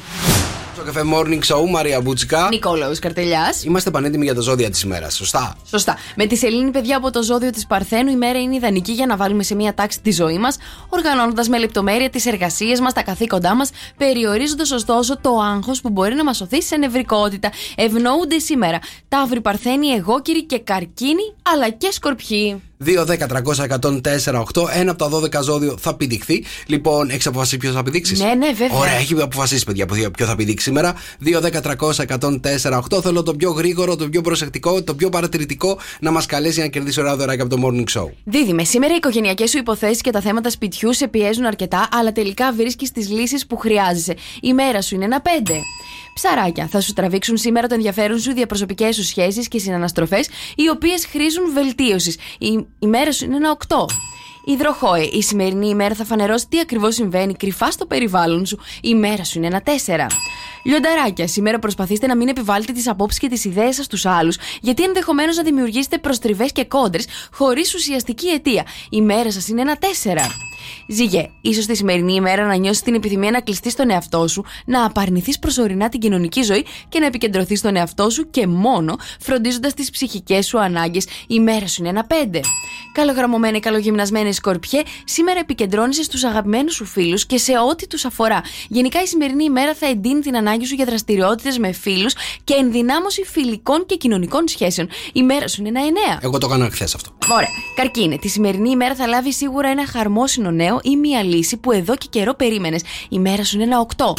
Στο 0.75 0.83
καφέ 0.83 1.01
Morning 1.13 1.39
Show, 1.55 1.69
Μαρία 1.69 2.01
Μπούτσικα. 2.01 2.47
Νικόλαος 2.51 2.99
Καρτελιάς. 2.99 3.63
Είμαστε 3.63 3.91
πανέτοιμοι 3.91 4.23
για 4.25 4.35
τα 4.35 4.41
ζώδια 4.41 4.69
της 4.69 4.81
ημέρας, 4.81 5.15
σωστά; 5.15 5.57
Σωστά. 5.65 5.97
Με 6.15 6.25
τη 6.25 6.35
Σελήνη, 6.35 6.71
παιδιά, 6.71 6.97
από 6.97 7.11
το 7.11 7.23
ζώδιο 7.23 7.49
της 7.49 7.67
Παρθένου, 7.67 8.11
η 8.11 8.15
μέρα 8.15 8.39
είναι 8.39 8.55
ιδανική 8.55 8.91
για 8.91 9.05
να 9.05 9.15
βάλουμε 9.17 9.43
σε 9.43 9.55
μία 9.55 9.73
τάξη 9.73 10.01
τη 10.01 10.11
ζωή 10.11 10.37
μας, 10.37 10.57
οργανώνοντας 10.89 11.47
με 11.47 11.57
λεπτομέρεια 11.57 12.09
τις 12.09 12.25
εργασίες 12.25 12.79
μας, 12.79 12.93
τα 12.93 13.03
καθήκοντά 13.03 13.55
μας, 13.55 13.69
περιορίζοντας 13.97 14.71
ωστόσο 14.71 15.17
το 15.17 15.29
άγχος 15.39 15.81
που 15.81 15.89
μπορεί 15.89 16.15
να 16.15 16.23
μας 16.23 16.41
οθήσει 16.41 16.67
σε 16.67 16.77
νευρικότητα. 16.77 17.49
Ευνοούνται 17.75 18.39
σήμερα 18.39 18.79
Ταύροι, 19.07 19.41
Παρθένοι, 19.41 19.87
Εγώκυροι 19.87 20.45
και 20.45 20.59
Καρκίνοι, 20.59 21.33
αλλά 21.53 21.69
και 21.69 21.91
Σκορπιοί. 21.91 22.61
2-10-300-104-8. 22.85 24.69
Ένα 24.73 24.91
από 24.91 25.09
τα 25.09 25.39
12 25.39 25.43
ζώδιο 25.43 25.75
θα 25.79 25.95
πηδηχθεί. 25.95 26.43
Λοιπόν, 26.65 27.09
έχεις 27.09 27.27
αποφασίσει 27.27 27.57
ποιος 27.57 27.73
θα 27.73 27.83
πηδήξεις; 27.83 28.19
Ναι, 28.19 28.33
ναι, 28.33 28.47
βέβαια. 28.47 28.77
Ωραία, 28.77 28.93
έχει 28.93 29.21
αποφασίσει, 29.21 29.65
παιδιά, 29.65 29.85
ποιο 30.11 30.25
θα 30.25 30.35
πηδήξει 30.35 30.63
σήμερα. 30.63 30.95
2-10-300-104-8. 31.23 33.01
Θέλω 33.01 33.23
το 33.23 33.33
πιο 33.33 33.51
γρήγορο, 33.51 33.95
το 33.95 34.09
πιο 34.09 34.21
προσεκτικό, 34.21 34.83
το 34.83 34.95
πιο 34.95 35.09
παρατηρητικό 35.09 35.79
να 35.99 36.11
μας 36.11 36.25
καλέσει 36.25 36.53
για 36.53 36.63
να 36.63 36.69
κερδίσει 36.69 36.99
ωραία 36.99 37.15
δωράκια 37.15 37.43
από 37.43 37.55
το 37.55 37.61
morning 37.67 37.99
show. 37.99 38.09
Δίδυμε, 38.23 38.63
σήμερα 38.63 38.93
οι 38.93 38.95
οικογενειακές 38.95 39.49
σου 39.49 39.57
υποθέσεις 39.57 40.01
και 40.01 40.11
τα 40.11 40.21
θέματα 40.21 40.49
σπιτιού 40.49 40.93
σε 40.93 41.07
πιέζουν 41.07 41.45
αρκετά, 41.45 41.89
αλλά 41.91 42.11
τελικά 42.11 42.53
βρίσκεις 42.53 42.91
τις 42.91 43.09
λύσεις 43.09 43.47
που 43.47 43.57
χρειάζεσαι. 43.57 44.15
Η 44.41 44.53
μέρα 44.53 44.81
σου 44.81 44.95
είναι 44.95 45.05
ένα 45.05 45.21
5. 45.21 45.27
Ψαράκια, 46.15 46.67
θα 46.67 46.82
σου 46.82 46.93
τραβήξουν 46.93 47.38
σήμερα 47.38 47.67
το 47.67 47.73
ενδιαφέρον 47.73 48.19
σου 48.19 48.34
διαπροσωπικές 48.34 48.95
σου 48.95 49.04
σχέσεις 49.04 49.47
και 49.47 49.60
συναναστροφές, 49.60 50.28
οι 50.56 50.69
οποίες 50.69 51.06
χρήζουν 51.06 51.54
βελτίωσης. 51.54 52.17
Η, 52.39 52.65
η 52.80 52.88
μέρα 52.88 53.12
σου 53.12 53.25
είναι 53.25 53.36
ένα 53.36 53.58
8. 53.67 53.75
Υδροχόε, 54.45 55.01
η 55.01 55.21
σημερινή 55.21 55.67
ημέρα 55.67 55.95
θα 55.95 56.06
φανερώσει 56.06 56.47
τι 56.49 56.60
ακριβώς 56.60 56.95
συμβαίνει 56.95 57.34
κρυφά 57.34 57.71
στο 57.71 57.86
περιβάλλον 57.86 58.45
σου. 58.45 58.60
Η 58.82 58.95
μέρα 58.95 59.23
σου 59.23 59.38
είναι 59.38 59.47
ένα 59.47 59.62
4. 59.63 59.69
Λιονταράκια, 60.63 61.28
σήμερα 61.28 61.60
προσπαθήστε 61.60 62.08
να 62.08 62.15
μην 62.15 62.28
επιβάλλετε 62.28 62.71
τις 62.71 62.88
απόψεις 62.88 63.19
και 63.19 63.30
τις 63.30 63.45
ιδέες 63.45 63.75
σας 63.75 63.86
στους 63.86 64.06
άλλους, 64.06 64.38
γιατί 64.62 64.84
ενδεχομένως 64.84 65.36
να 65.36 65.43
δημιουργήσετε 65.43 65.97
προστριβές 65.97 66.51
και 66.51 66.65
κόντρες 66.65 67.08
χωρίς 67.32 67.73
ουσιαστική 67.73 68.28
αιτία. 68.28 68.65
Η 68.89 69.01
μέρα 69.01 69.32
σας 69.32 69.47
είναι 69.47 69.62
ένα 69.62 69.78
4. 69.78 70.32
Ζυγέ, 70.88 71.30
ίσως 71.41 71.65
τη 71.65 71.75
σημερινή 71.75 72.13
ημέρα 72.13 72.45
να 72.45 72.56
νιώσεις 72.56 72.82
την 72.82 72.93
επιθυμία 72.93 73.32
να 73.32 73.41
κλειστείς 73.41 73.71
στον 73.71 73.89
εαυτό 73.89 74.28
σου, 74.28 74.43
να 74.65 74.86
απαρνηθείς 74.86 75.39
προσωρινά 75.39 75.89
την 75.89 75.99
κοινωνική 75.99 76.41
ζωή 76.41 76.65
και 76.89 76.99
να 76.99 77.06
επικεντρωθείς 77.06 77.60
στον 77.60 77.75
εαυτό 77.75 78.10
σου 78.10 78.30
και 78.30 78.47
μόνο, 78.47 78.95
φροντίζοντας 79.19 79.73
τις 79.73 79.89
ψυχικές 79.89 80.47
σου 80.47 80.60
ανάγκες. 80.60 81.08
Η 81.28 81.39
μέρα 81.39 81.67
σου 81.67 81.75
είναι 81.80 81.89
ένα 81.89 82.08
5. 82.08 82.39
Καλογραμμωμένη, 82.93 83.60
καλογυμνασμένη 83.60 84.34
σκορπιέ, 84.34 84.82
σήμερα 85.04 85.39
επικεντρώνεσαι 85.39 86.04
στους 86.04 86.23
αγαπημένους 86.23 86.73
σου 86.73 86.86
φίλους 86.86 87.25
και 87.25 87.38
σε 87.38 87.51
ό,τι 87.69 87.88
τους 87.88 88.06
αφορά. 88.06 88.41
Γενικά 88.67 89.01
η 89.01 89.06
σημερινή 89.06 89.43
ημέρα 89.43 89.73
θα 89.73 89.88
εντείνει 89.88 90.19
την 90.19 90.38
ανάγκη 90.38 90.65
σου 90.65 90.75
για 90.75 90.86
δραστηριότητες 90.86 91.58
με 91.58 91.71
φίλους 91.71 92.13
και 92.43 92.54
ενδυνάμωση 92.54 93.23
φιλικών 93.23 93.86
και 93.86 93.95
κοινωνικών 93.95 94.47
σχέσεων. 94.47 94.89
Η 95.13 95.23
μέρα 95.23 95.47
σου 95.47 95.63
είναι 95.63 95.80
ένα 95.80 96.17
9. 96.19 96.19
Εγώ 96.21 96.38
το 96.38 96.47
έκανα 96.47 96.69
χθες 96.69 96.95
αυτό. 96.95 97.10
Ωραία. 97.32 97.49
Καρκίνε, 97.75 98.17
τη 98.17 98.28
σημερινή 98.28 98.69
ημέρα 98.69 98.95
θα 98.95 99.08
λάβει 99.08 99.34
σίγουρα 99.34 99.69
ένα 99.69 99.88
χαρμόσυνο 99.88 100.51
νέο 100.55 100.79
ή 100.83 100.95
μία 100.97 101.23
λύση 101.23 101.57
που 101.57 101.71
εδώ 101.71 101.95
και 101.95 102.07
καιρό 102.09 102.33
περίμενες. 102.33 102.81
Η 103.09 103.19
μέρα 103.19 103.43
σου 103.43 103.55
είναι 103.55 103.63
ένα 103.63 103.85
8. 103.97 104.13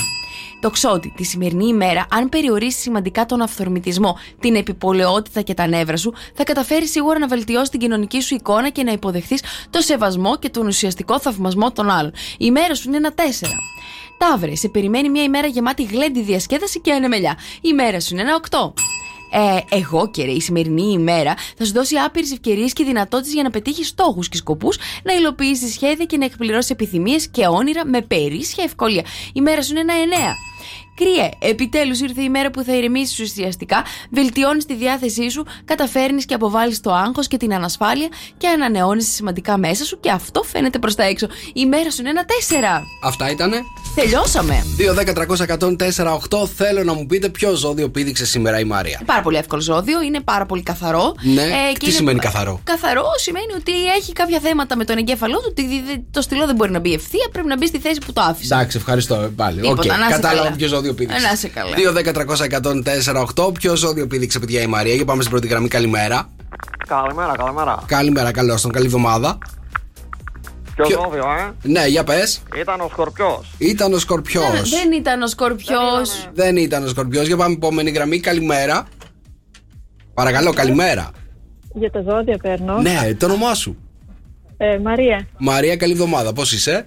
Το 0.61 0.70
ξότι, 0.70 1.12
τη 1.16 1.25
σημερινή 1.25 1.66
ημέρα, 1.66 2.07
αν 2.11 2.29
περιορίσει 2.29 2.79
σημαντικά 2.79 3.27
τον 3.27 3.40
αυθορμητισμό, 3.40 4.18
την 4.40 4.55
επιπολαιότητα 4.55 5.40
και 5.40 5.55
τα 5.55 5.66
νεύρα 5.66 5.96
σου, 5.96 6.12
θα 6.35 6.44
καταφέρεις 6.44 6.90
σίγουρα 6.90 7.18
να 7.18 7.27
βελτιώσεις 7.27 7.68
την 7.68 7.81
κοινωνική 7.81 8.20
σου 8.20 8.35
εικόνα 8.35 8.68
και 8.68 8.83
να 8.83 8.92
υποδεχθείς 8.92 9.42
το 9.70 9.81
σεβασμό 9.81 10.38
και 10.38 10.49
τον 10.49 10.66
ουσιαστικό 10.66 11.20
θαυμασμό 11.20 11.72
των 11.72 11.90
άλλων. 11.90 12.12
Η 12.38 12.51
μέρα 12.51 12.75
σου 12.75 12.88
είναι 12.88 12.96
ένα 12.96 13.14
4. 13.14 13.20
Ταύρε, 14.18 14.55
σε 14.55 14.68
περιμένει 14.68 15.09
μια 15.09 15.22
ημέρα 15.22 15.46
γεμάτη 15.46 15.83
γλέντι 15.83 16.22
διασκέδαση 16.22 16.81
και 16.81 16.92
ανεμελιά. 16.92 17.38
Η 17.61 17.72
μέρα 17.72 18.01
σου 18.01 18.14
είναι 18.14 18.22
ένα 18.22 18.40
8. 18.51 18.72
Ε, 19.31 19.77
εγώ 19.77 20.11
και 20.11 20.25
ρε, 20.25 20.31
η 20.31 20.41
σημερινή 20.41 20.93
ημέρα 20.93 21.35
θα 21.57 21.65
σου 21.65 21.73
δώσει 21.73 21.97
άπειρες 21.97 22.33
ευκαιρίες 22.33 22.73
και 22.73 22.85
δυνατότητες 22.85 23.33
για 23.33 23.43
να 23.43 23.51
πετύχεις 23.51 23.89
στόχους 23.89 24.29
και 24.29 24.37
σκοπούς, 24.37 24.79
να 25.03 25.12
υλοποιήσεις 25.15 25.73
σχέδια 25.73 26.05
και 26.05 26.17
να 26.17 26.25
εκπληρώσεις 26.25 26.71
επιθυμίες 26.71 27.29
και 27.29 27.47
όνειρα 27.47 27.87
με 27.87 28.01
περίσσια 28.03 28.65
ευκολία. 28.65 29.05
Η 29.33 29.41
μέρα 29.41 29.62
σου 29.62 29.71
είναι 29.71 29.81
ένα 29.81 29.95
9. 29.95 30.35
Κρύε, 30.97 31.31
επιτέλους 31.39 32.01
ήρθε 32.01 32.23
η 32.23 32.29
μέρα 32.29 32.51
που 32.51 32.62
θα 32.62 32.77
ηρεμήσεις 32.77 33.21
ουσιαστικά, 33.21 33.85
βελτιώνεις 34.11 34.65
τη 34.65 34.75
διάθεσή 34.75 35.31
σου, 35.31 35.47
καταφέρνεις 35.65 36.25
και 36.25 36.35
αποβάλλεις 36.35 36.81
το 36.81 36.93
άγχος 36.93 37.29
και 37.29 37.37
την 37.37 37.55
ανασφάλεια 37.55 38.09
και 38.37 38.49
ανανεώνεις 38.49 39.15
σημαντικά 39.15 39.59
μέσα 39.59 39.85
σου 39.85 40.01
και 40.01 40.11
αυτό 40.11 40.43
φαίνεται 40.43 40.79
προς 40.79 40.95
τα 40.95 41.03
έξω. 41.03 41.27
Η 41.53 41.67
μέρα 41.67 41.91
σου 41.91 42.01
είναι 42.01 42.11
ένα 42.11 42.25
4. 42.25 42.83
Αυτά 43.03 43.31
ήτανε. 43.31 43.62
Τελειώσαμε. 43.97 44.65
2-10-300-104-8. 44.79 46.47
Θέλω 46.57 46.83
να 46.85 46.93
μου 46.95 47.07
πείτε 47.07 47.29
ποιο 47.29 47.55
ζώδιο 47.55 47.89
πήδηξε 47.89 48.27
σήμερα 48.27 48.59
η 48.61 48.65
Μάρια. 48.65 49.01
Πάρα 49.07 49.23
πολύ 49.23 49.37
εύκολο 49.37 49.61
ζώδιο, 49.61 50.03
είναι 50.03 50.21
πάρα 50.21 50.47
πολύ 50.47 50.63
καθαρό. 50.63 51.15
Ναι. 51.23 51.43
Ε, 51.43 51.47
και 51.73 51.79
Τι 51.79 51.87
είναι- 51.87 51.95
σημαίνει 51.95 52.19
καθαρό; 52.19 52.61
Καθαρό 52.65 53.05
σημαίνει 53.17 53.53
ότι 53.59 53.73
έχει 53.99 54.13
κάποια 54.13 54.39
θέματα 54.41 54.77
με 54.77 54.85
τον 54.85 54.97
εγκέφαλό 54.99 55.37
του, 55.37 55.47
ότι 55.49 55.63
δε- 55.63 55.97
το 56.11 56.21
στυλό 56.21 56.47
δεν 56.47 56.55
μπορεί 56.55 56.71
να 56.71 56.79
μπει 56.81 56.93
ευθεία, 56.93 57.29
πρέπει 57.33 57.49
να 57.49 57.57
μπει 57.57 57.67
στη 57.67 57.79
θέση 57.79 58.01
που 58.07 58.13
το 58.13 58.21
άφησε. 58.21 58.55
Εντάξει, 58.55 58.77
ευχαριστώ 58.77 59.15
ε, 59.15 59.27
πάλι. 59.37 59.61
Τίποτα, 59.61 59.81
Οκ, 59.83 59.87
να 59.87 59.95
είσαι 60.07 60.09
Κατάλαβα 60.15 60.43
καλά. 60.45 60.57
ποιο 60.57 60.69
ζώδιο 60.69 60.95
πήδηξε. 60.95 61.27
Να 61.27 61.33
είσαι 61.33 61.49
καλά. 61.49 61.75
2-10-300-104-8. 63.45 63.53
Ποιο 63.53 63.77
ζώδιο 63.77 64.07
πήδηξε, 64.07 64.39
παιδιά, 64.39 64.61
η 64.63 64.67
Μαρία. 64.67 64.95
Για 64.95 65.05
πάμε 65.05 65.21
στην 65.23 65.33
πρώτη 65.35 65.49
γραμμή. 65.49 65.69
Καλημέρα. 65.69 66.29
Καλημέρα, 66.89 67.33
καλημέρα. 67.37 67.83
Καλημέρα, 67.87 68.31
καλώς 68.33 68.63
τον. 68.63 68.71
Καλή 68.73 68.87
εβδομάδα. 68.87 69.39
Ποιο 70.77 70.85
Ποιο- 70.87 71.01
ζώδιο, 71.05 71.25
ε; 71.39 71.53
Ναι, 71.69 71.87
για 71.87 72.05
πες. 72.05 72.43
Ήταν 72.57 72.81
ο 72.81 72.89
Σκορπιός. 72.89 73.55
Ήταν 73.59 73.93
ο 73.93 73.99
Σκορπιός. 73.99 74.71
Δεν 74.71 74.93
ήταν 74.93 75.23
ο 75.23 75.27
Σκορπιός. 75.27 76.29
Δεν 76.33 76.57
ήταν 76.57 76.85
ο 76.85 76.89
Σκορπιός. 76.89 77.27
Για 77.27 77.37
πάμε 77.37 77.55
επόμενη 77.55 77.91
γραμμή. 77.91 78.21
Καλημέρα. 78.21 78.87
Παρακαλώ, 80.15 80.53
καλημέρα. 80.53 81.11
Για 81.75 81.91
τα 81.91 82.03
ζώδια 82.09 82.37
παίρνω. 82.43 82.79
Ναι, 82.81 83.15
το 83.19 83.27
όνομά 83.27 83.55
σου. 83.55 83.77
Ε, 84.57 84.79
Μαρία. 84.79 85.27
Μαρία, 85.39 85.77
καλή 85.77 85.93
εβδομάδα. 85.93 86.33
Πώς 86.33 86.53
είσαι; 86.53 86.87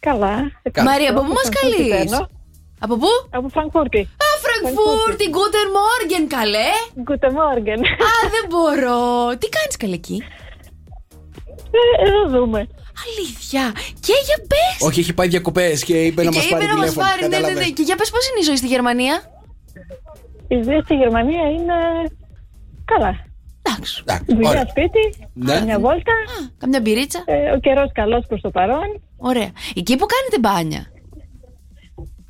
Καλά. 0.00 0.34
Μαρία, 0.84 1.10
από 1.10 1.20
πού 1.20 1.32
μας 1.32 1.48
καλείς; 1.60 1.88
παίρνω. 1.96 2.28
Από 2.78 2.96
πού; 2.96 3.06
Από 3.30 3.48
Φραγκφούρτη. 3.48 3.98
Α, 3.98 4.26
Φραγκφούρτη, 4.44 5.24
Guten 5.32 5.68
Morgen, 5.76 6.24
καλέ. 6.28 6.68
Guten 7.08 7.30
Morgen. 7.30 7.80
Α, 8.08 8.28
δεν 8.30 8.44
μπορώ. 8.48 9.28
Τι 9.38 9.48
κάνεις 9.48 9.76
καλέ 9.78 9.94
εκεί; 9.94 10.22
Ε, 12.04 12.08
εδώ 12.08 12.38
δούμε. 12.38 12.68
Αλήθεια. 13.04 13.72
Και 14.06 14.12
για 14.26 14.38
πες. 14.50 14.88
Όχι, 14.88 15.00
έχει 15.00 15.14
πάει 15.14 15.28
διακοπές 15.28 15.84
και 15.84 15.96
είπε 16.04 16.22
να 16.22 16.30
και 16.30 16.36
μας 16.36 16.44
είπε 16.46 16.54
πάρει 16.54 16.66
να 16.66 16.76
μας 16.76 16.80
τηλέφωνο. 16.80 17.06
πάρει, 17.06 17.20
ναι, 17.22 17.28
ναι, 17.28 17.34
Κατάλαβες. 17.36 17.66
ναι. 17.66 17.72
Και 17.72 17.82
για 17.82 17.96
πες 17.96 18.10
πώς 18.10 18.28
είναι 18.28 18.40
η 18.40 18.44
ζωή 18.48 18.56
στη 18.56 18.66
Γερμανία; 18.66 19.14
Η 20.48 20.62
ζωή 20.62 20.80
στη 20.84 20.94
Γερμανία 20.94 21.44
είναι 21.56 21.76
καλά. 22.84 23.12
Εντάξει. 23.62 24.02
Δουλειά 24.26 24.48
ωραία. 24.50 24.66
σπίτι, 24.68 25.04
Ναι. 25.32 25.60
μια 25.64 25.78
βόλτα. 25.78 26.12
Καμιά 26.58 26.80
μπυρίτσα. 26.80 27.22
Ε, 27.26 27.50
ο 27.50 27.58
καιρός 27.60 27.90
καλός 27.92 28.24
προς 28.28 28.40
το 28.40 28.50
παρόν. 28.50 28.88
Ωραία. 29.16 29.50
Εκεί 29.74 29.96
που 29.96 30.06
κάνετε 30.14 30.38
μπάνια; 30.40 30.82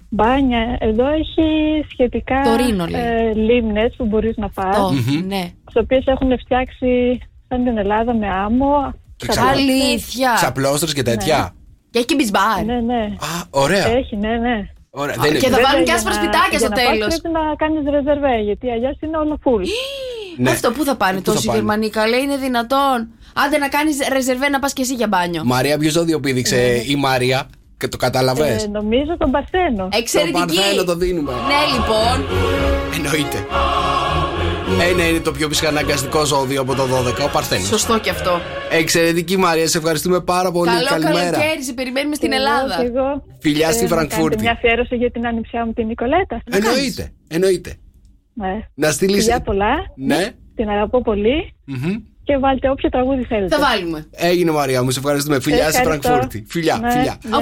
Μπάνια. 0.09 0.76
Εδώ 0.81 1.07
έχει 1.09 1.44
σχετικά 1.90 2.42
Το 2.42 2.57
Ρήνο, 2.57 2.87
λέει. 2.87 3.00
ε, 3.02 3.33
λίμνες 3.35 3.94
που 3.96 4.05
μπορείς 4.07 4.37
να 4.37 4.48
πας. 4.48 4.76
Το, 4.76 4.90
ναι. 5.26 5.50
τις 5.64 5.76
οποίες 5.83 6.05
έχουν 6.07 6.38
φτιάξει 6.38 7.18
σαν 7.48 7.64
την 7.64 7.79
Ελλάδα 7.79 8.14
με 8.14 8.29
άμμο, 8.29 8.74
Και 8.74 8.90
ξα- 8.92 9.06
Αλήθεια. 9.52 10.33
Ξαπλώστρες 10.37 10.92
και 10.92 11.02
τέτοια. 11.02 11.55
Και 11.90 11.98
έχει 11.98 12.07
και 12.07 12.14
μπισμπάρ. 12.14 12.64
Ναι, 12.64 12.81
ναι. 12.81 13.02
Α, 13.02 13.29
ωραία. 13.50 13.87
Έχει, 13.88 14.16
ναι, 14.16 14.29
ναι. 14.37 14.57
Ωραία. 14.90 15.14
Α, 15.14 15.20
Δεν 15.20 15.31
είναι- 15.31 15.38
και 15.38 15.48
θα 15.48 15.57
Βέβαια, 15.57 15.64
βάλουν 15.70 15.85
και 15.85 15.90
για 15.90 15.94
άσπρα 15.94 16.14
να- 16.14 16.20
σπιτάκια 16.20 16.59
στο 16.59 16.66
για 16.66 16.68
να 16.68 16.74
πας 16.74 16.85
τέλος. 16.98 17.07
Πρέπει 17.20 17.35
να 17.38 17.42
κάνεις 17.62 17.83
ρεζερβέ, 17.94 18.37
γιατί 18.48 18.70
αλλιώς 18.70 18.96
είναι 19.00 19.16
όλο 19.16 19.38
full. 19.44 19.64
Ναι. 20.37 20.50
Αυτό 20.50 20.70
πού 20.70 20.85
θα 20.85 20.96
πάνε 20.96 21.18
Πού 21.18 21.24
θα 21.24 21.33
τόσοι 21.33 21.46
πάνε; 21.46 21.59
Γερμανοί, 21.59 21.90
καλέ, 21.90 22.16
είναι 22.16 22.37
δυνατόν. 22.37 23.09
Άντε 23.35 23.59
να 23.59 23.68
κάνεις 23.68 23.96
ρεζερβέ 24.12 24.48
να 24.48 24.59
πας 24.59 24.72
και 24.72 24.83
εσύ 24.83 24.94
για 24.94 25.09
μπάνιο. 25.09 25.42
Μαρία, 25.44 25.79
ποιος 25.79 25.92
ζώδιο 25.92 26.20
πήδηξε 26.20 26.83
η 26.87 26.96
Μαρία 26.96 27.48
και 27.79 27.88
το 27.88 27.96
κατάλαβες; 27.96 28.64
Ε, 28.64 28.68
νομίζω 28.68 29.16
τον 29.18 29.31
Παρθένο. 29.31 29.88
Εξαιρετική. 29.92 30.38
Το 30.40 30.46
Παρθένο 30.46 30.85
το 30.85 30.94
δίνουμε. 30.96 31.33
Ναι, 31.33 31.61
λοιπόν. 31.74 32.16
Εννοείται. 32.96 33.38
Ένα 34.90 35.09
είναι 35.09 35.20
το 35.20 35.33
πιο 35.33 35.48
ψυχαναγκαστικό 35.48 36.24
ζώδιο 36.24 36.61
από 36.61 36.74
το 36.74 36.83
12, 36.83 37.24
ο 37.24 37.29
Παρθένος. 37.33 37.66
Σωστό 37.66 37.98
και 38.00 38.11
αυτό. 38.11 38.40
Εξαιρετική 38.70 39.37
Μαρία, 39.37 39.68
σε 39.68 39.79
ευχαριστούμε 39.79 40.20
πάρα 40.20 40.50
πολύ. 40.50 40.70
Καλό 40.70 40.87
Καλημέρα. 40.88 41.31
καλοκαίρι, 41.31 41.62
σε 41.64 41.72
περιμένουμε 41.72 42.14
στην 42.14 42.33
Εγώ, 42.33 42.42
Ελλάδα. 42.42 42.76
και 42.76 42.87
εγώ. 42.87 43.24
Φιλιά 43.40 43.72
στη 43.72 43.85
Ε, 43.85 43.88
να 43.88 43.94
Φραγκφούρτη. 43.94 44.22
κάνετε 44.22 44.42
μια 44.42 44.50
αφιέρωση 44.52 44.96
για 44.96 45.11
την 45.11 45.26
ανιψιά 45.26 45.66
μου 45.66 45.72
την 45.72 45.87
Νικολέτα. 45.87 46.42
Εννοείται. 46.50 47.12
Εννοείται. 47.29 47.74
Ναι. 48.35 48.61
Να 48.74 48.90
στείλει. 48.90 49.14
Φιλιά 49.20 49.40
πολλά. 49.40 49.74
Ναι. 49.96 50.29
Την 50.57 50.68
αγαπώ 50.68 51.02
πολύ. 51.02 51.55
Μμμ. 51.64 51.94
Και 52.24 52.37
βάλτε 52.38 52.70
όποιο 52.70 52.88
τραγούδι 52.88 53.22
θέλετε. 53.24 53.57
Θα 53.57 53.62
βάλουμε. 53.68 54.07
Έγινε 54.11 54.50
Μαρία 54.50 54.83
μου, 54.83 54.90
σε 54.90 54.98
ευχαριστούμε. 54.98 55.40
Φιλιά 55.40 55.70
στη 55.70 55.81
Ευχαριστώ. 55.81 56.09
Φραγκφούρτη. 56.09 56.44
Φιλιά, 56.48 56.79
Ναι. 56.81 56.90
φιλιά. 56.90 57.18
Γεια. 57.22 57.38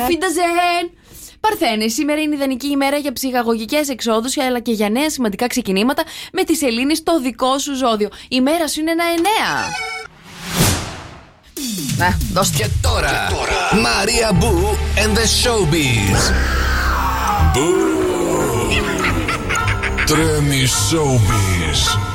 Auf 1.45 1.51
Wiedersehen! 1.51 1.55
Παρθένε, 1.59 1.89
σήμερα 1.89 2.21
είναι 2.21 2.35
ιδανική 2.35 2.67
ημέρα 2.67 2.97
για 2.97 3.13
ψυχαγωγικές 3.13 3.89
εξόδους 3.89 4.37
αλλά 4.37 4.61
και 4.61 4.73
για 4.73 4.91
νέα 4.91 5.11
σημαντικά 5.11 5.47
ξεκινήματα 5.47 6.03
με 6.33 6.45
τη 6.45 6.55
σελήνη 6.55 6.97
στο 6.97 7.21
δικό 7.21 7.59
σου 7.59 7.75
ζώδιο. 7.75 8.09
Η 8.29 8.41
μέρα 8.41 8.69
σου 8.69 8.81
είναι 8.81 8.91
ένα 8.91 9.05
εννέα. 9.05 9.73
Να, 11.97 12.19
δώστε. 12.33 12.57
Και 12.57 12.69
τώρα, 12.83 13.29
Μαρία 13.83 14.33
Μπού 14.33 14.77
and 14.97 15.17
the 15.17 15.51
Showbiz. 15.51 16.33
Μπού. 17.53 17.73
Τρέμει 20.07 20.67
Showbiz. 20.91 22.14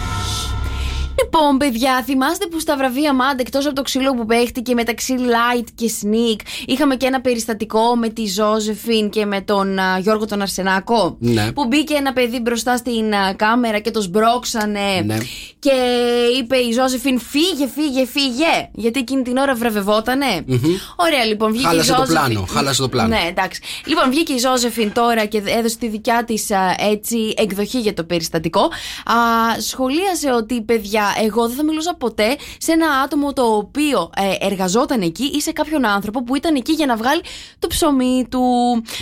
Λοιπόν, 1.32 1.58
παιδιά, 1.58 2.04
θυμάστε 2.06 2.46
που 2.48 2.60
στα 2.60 2.78
βραβεία 2.78 3.14
Μάντα, 3.14 3.36
εκτός 3.40 3.66
από 3.66 3.76
το 3.76 3.82
ξύλο 3.82 4.14
που 4.14 4.26
παίχτηκε 4.26 4.74
μεταξύ 4.74 5.16
Light 5.20 5.66
και 5.76 5.92
Sneak, 6.02 6.40
είχαμε 6.66 6.96
και 6.96 7.06
ένα 7.06 7.22
περιστατικό 7.22 7.96
με 7.96 8.10
τη 8.10 8.26
Ζώζεφιν 8.26 9.10
και 9.10 9.26
με 9.26 9.42
τον 9.42 9.80
α, 9.80 9.98
Γιώργο 10.00 10.26
τον 10.26 10.42
Αρσενάκο. 10.42 11.16
Ναι. 11.20 11.52
Που 11.52 11.66
μπήκε 11.66 11.94
ένα 11.94 12.14
παιδί 12.14 12.40
μπροστά 12.40 12.78
στην 12.78 13.14
α, 13.14 13.34
κάμερα 13.34 13.80
και 13.80 13.92
το 13.92 14.02
σμπρώξανε. 14.02 15.02
Ναι. 15.06 15.18
Και 15.60 15.72
είπε 16.40 16.58
η 16.58 16.72
Ζώζεφιν, 16.72 17.20
φύγε, 17.20 17.68
φύγε, 17.76 18.06
φύγε. 18.06 18.70
Γιατί 18.74 19.00
εκείνη 19.00 19.22
την 19.22 19.38
ώρα 19.38 19.56
βραβευότανε. 19.56 20.46
Ωραία, 20.96 21.26
λοιπόν, 21.26 21.52
βγήκε 21.52 21.68
Χάλασε 21.68 21.92
η 21.92 21.96
το 21.96 22.00
Ζώζεφιν. 22.00 22.26
πλάνο, 22.26 22.46
χάλασε 22.50 22.82
το 22.82 22.90
πλάνο. 22.90 23.08
Ναι, 23.08 23.26
εντάξει. 23.30 23.62
Λοιπόν, 23.86 24.10
βγήκε 24.10 24.34
η 24.34 24.38
Ζώζεφιν 24.38 24.94
τώρα 24.94 25.26
και 25.26 25.42
έδωσε 25.46 25.78
τη 25.78 25.88
δικιά 25.88 26.24
της 26.24 26.48
έτσι 26.92 27.34
εκδοχή 27.38 27.80
για 27.80 27.94
το 27.94 28.04
περιστατικό. 28.04 28.62
Α, 28.62 29.16
σχολίασε 29.60 30.32
ότι, 30.32 30.62
παιδιά, 30.62 31.04
εγώ 31.22 31.48
δεν 31.48 31.56
θα 31.56 31.64
μιλούσα 31.64 31.96
ποτέ 31.96 32.38
σε 32.58 32.72
ένα 32.72 32.88
άτομο 33.04 33.34
το 33.34 33.44
οποίο 33.44 34.10
ε, 34.16 34.46
εργαζόταν 34.46 35.02
εκεί 35.02 35.24
ή 35.24 35.42
σε 35.42 35.52
κάποιον 35.52 35.86
άνθρωπο 35.86 36.24
που 36.24 36.36
ήταν 36.36 36.56
εκεί 36.56 36.72
για 36.72 36.86
να 36.86 36.96
βγάλει 36.96 37.22
το 37.60 37.68
ψωμί 37.68 38.28
του. 38.32 38.42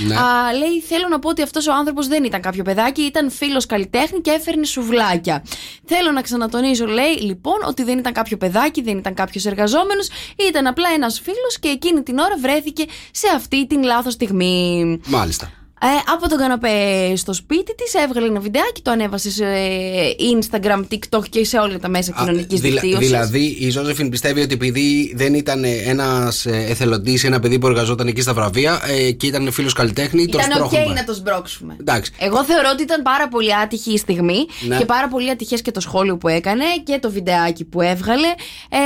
Ναι. 0.08 0.16
Α, 0.16 0.54
λέει, 0.58 0.82
θέλω 0.88 1.08
να 1.08 1.20
πω 1.20 1.30
ότι 1.30 1.42
αυτός 1.42 1.68
ο 1.68 1.74
άνθρωπος 1.74 2.08
δεν 2.08 2.24
ήταν 2.24 2.42
κάποιο 2.42 2.64
παιδάκι, 2.64 3.02
ήταν 3.02 3.32
φίλος 3.32 3.66
καλλιτέχνη 3.66 4.22
και 4.22 4.32
έφερνε 4.32 4.66
σουβλάκια. 4.66 5.44
Θέλω 5.86 6.12
να 6.12 6.22
ξανατονίζω, 6.22 6.86
λέει, 6.86 7.16
λοιπόν, 7.20 7.56
ότι 7.68 7.84
δεν 7.84 7.98
ήταν 7.98 8.14
κάποιο 8.14 8.38
παιδάκι, 8.38 8.82
δεν 8.82 8.98
ήταν 8.98 9.14
κάποιος 9.14 9.46
εργαζόμενος, 9.46 10.10
ήταν 10.50 10.68
απλά 10.68 10.90
ένας 10.96 11.20
φίλος 11.20 11.60
και 11.60 11.68
εκείνη 11.68 12.04
την 12.04 12.18
ώρα 12.18 12.38
βρέθηκε 12.42 12.86
σε 13.12 13.28
αυτή 13.36 13.68
την 13.68 13.84
λάθος 13.84 14.14
στιγμή. 14.14 15.00
Μάλιστα. 15.06 15.52
Ε, 15.82 15.86
από 16.14 16.30
τον 16.30 16.38
καναπέ 16.38 17.14
στο 17.16 17.34
σπίτι 17.34 17.76
της 17.76 17.94
έβγαλε 17.94 18.28
ένα 18.28 18.40
βιντεάκι, 18.40 18.82
το 18.82 18.92
ανέβασε 18.92 19.30
σε 19.32 19.46
ε, 19.46 20.16
Instagram, 20.40 20.84
TikTok 20.92 21.30
και 21.30 21.46
σε 21.46 21.58
όλα 21.58 21.80
τα 21.80 21.90
μέσα 21.90 22.12
κοινωνικής 22.20 22.60
Δηλα- 22.60 22.82
δικτύωσης. 22.82 23.08
δηλαδή, 23.08 23.58
η 23.60 23.70
Ζώζεφιν 23.70 24.10
πιστεύει 24.10 24.42
ότι 24.42 24.54
επειδή 24.54 25.14
δεν 25.16 25.34
ήταν 25.34 25.64
ένας 25.86 26.46
εθελοντής, 26.46 27.24
ένα 27.24 27.40
παιδί 27.40 27.60
που 27.60 27.68
εργαζόταν 27.68 28.08
εκεί 28.08 28.22
στα 28.22 28.34
βραβεία 28.34 28.80
ε, 28.88 29.12
και 29.12 29.28
ήταν 29.28 29.52
φίλος 29.52 29.74
καλλιτέχνη, 29.74 30.26
το 30.28 30.38
Ήταν 30.44 30.62
οκ 30.62 30.68
σπρώχνουμε. 30.68 30.94
να 30.94 31.04
το 31.04 31.14
σπρώξουμε. 31.14 31.76
Εντάξει. 31.80 32.12
Εγώ 32.18 32.44
θεωρώ 32.44 32.70
ότι 32.74 32.84
ήταν 32.84 33.02
πάρα 33.02 33.28
πολύ 33.28 33.56
άτυχη 33.56 33.92
η 33.94 33.98
στιγμή 33.98 34.46
Ναι. 34.68 34.78
και 34.78 34.86
πάρα 34.86 35.08
πολύ 35.08 35.30
ατυχές 35.30 35.62
και 35.62 35.72
το 35.72 35.80
σχόλιο 35.80 36.18
που 36.18 36.28
έκανε 36.28 36.64
και 36.84 37.00
το 37.02 37.12
βιντεάκι 37.12 37.64
που 37.66 37.82
έβγαλε. 37.82 38.28
Ε, 38.70 38.78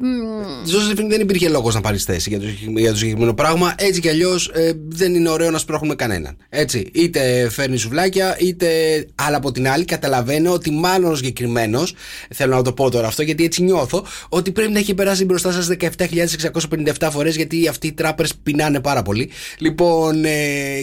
μ, 0.00 0.66
Η 0.66 0.70
Ζώζεφιν 0.70 1.08
δεν 1.08 1.20
υπήρχε 1.20 1.48
λόγος 1.48 1.74
να 1.74 1.80
πάρεις 1.80 2.04
θέση 2.04 2.28
για 2.28 2.40
το, 2.40 2.46
συγκεκ- 2.46 2.78
για 2.78 2.90
το 2.90 2.96
συγκεκριμένο 2.96 3.34
πράγμα. 3.34 3.74
Έτσι 3.78 4.00
κι 4.00 4.08
αλλιώς 4.08 4.50
δεν 4.88 5.14
είναι 5.14 5.28
ωραίο 5.30 5.50
να 5.50 5.58
σπρώχνουμε 5.58 5.94
κανέναν. 5.94 6.35
Έτσι. 6.48 6.90
Είτε 6.94 7.48
φέρνει 7.50 7.76
σουβλάκια, 7.76 8.36
είτε. 8.40 8.66
Αλλά 9.14 9.36
από 9.36 9.52
την 9.52 9.68
άλλη, 9.68 9.84
καταλαβαίνω 9.84 10.52
ότι 10.52 10.70
μάλλον 10.70 11.10
ο 11.12 11.14
συγκεκριμένο, 11.14 11.86
θέλω 12.34 12.56
να 12.56 12.62
το 12.62 12.72
πω 12.72 12.90
τώρα 12.90 13.06
αυτό, 13.06 13.22
γιατί 13.22 13.44
έτσι 13.44 13.62
νιώθω, 13.62 14.04
ότι 14.28 14.52
πρέπει 14.52 14.72
να 14.72 14.78
έχει 14.78 14.94
περάσει 14.94 15.24
μπροστά 15.24 15.52
σας 15.52 15.68
17.657 15.68 17.08
φορές, 17.10 17.36
γιατί 17.36 17.68
αυτοί 17.68 17.86
οι 17.86 17.92
τράπερς 17.92 18.34
πεινάνε 18.42 18.80
πάρα 18.80 19.02
πολύ. 19.02 19.30
Λοιπόν, 19.58 20.24
ε, 20.24 20.30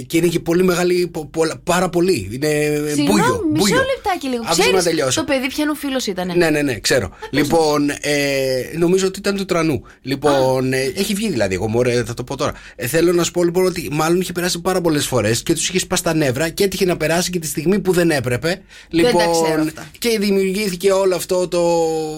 και 0.07 0.17
είναι 0.17 0.27
και 0.27 0.39
πολύ 0.39 0.63
μεγάλη. 0.63 1.07
πο- 1.07 1.25
πολλά- 1.25 1.57
πάρα 1.63 1.89
πολύ. 1.89 2.29
Είναι 2.31 2.47
ε, 2.47 2.75
Συγγνώμη, 2.75 3.05
μπούγιο. 3.05 3.23
μισό 3.51 3.59
μπούγιο. 3.59 3.77
λεπτάκι 3.95 4.27
λίγο. 4.27 4.43
Άφησε 4.45 4.61
με 4.61 4.71
να 4.71 4.77
Ξέρεις, 4.77 4.83
τελειώσω. 4.83 5.19
το 5.25 5.31
παιδί 5.33 5.47
ποιανού 5.47 5.75
φίλος 5.75 6.05
ήταν. 6.07 6.31
Ναι, 6.37 6.49
ναι, 6.49 6.61
ναι, 6.61 6.79
ξέρω. 6.79 7.09
Λοιπόν, 7.31 7.89
ε, 7.89 8.77
νομίζω 8.77 9.07
ότι 9.07 9.19
ήταν 9.19 9.35
του 9.35 9.45
τρανού. 9.45 9.81
Λοιπόν, 10.01 10.73
ε, 10.73 10.91
έχει 10.95 11.13
βγει 11.13 11.29
δηλαδή, 11.29 11.53
εγώ 11.53 11.67
μωρέ, 11.67 12.03
θα 12.03 12.13
το 12.13 12.23
πω 12.23 12.37
τώρα. 12.37 12.53
Ε, 12.75 12.87
θέλω 12.87 13.13
να 13.13 13.23
σου 13.23 13.31
πω 13.31 13.43
λοιπόν 13.43 13.65
ότι 13.65 13.89
μάλλον 13.91 14.21
είχε 14.21 14.31
περάσει 14.31 14.61
πάρα 14.61 14.81
πολλές 14.81 15.05
φορές 15.05 15.42
και 15.43 15.53
τους 15.53 15.69
είχε 15.69 15.81
σπάσει 15.81 16.03
τα 16.03 16.13
νεύρα 16.13 16.49
και 16.49 16.63
έτυχε 16.63 16.85
να 16.85 16.97
περάσει 16.97 17.29
και 17.29 17.39
τη 17.39 17.47
στιγμή 17.47 17.79
που 17.79 17.91
δεν 17.91 18.11
έπρεπε. 18.11 18.47
Δεν 18.47 19.05
Λοιπόν, 19.05 19.21
τα 19.21 19.29
ξέρω 19.45 19.61
αυτά. 19.61 19.87
και 19.97 20.17
δημιουργήθηκε 20.19 20.91
όλο 20.91 21.15
αυτό 21.15 21.47
το 21.47 21.61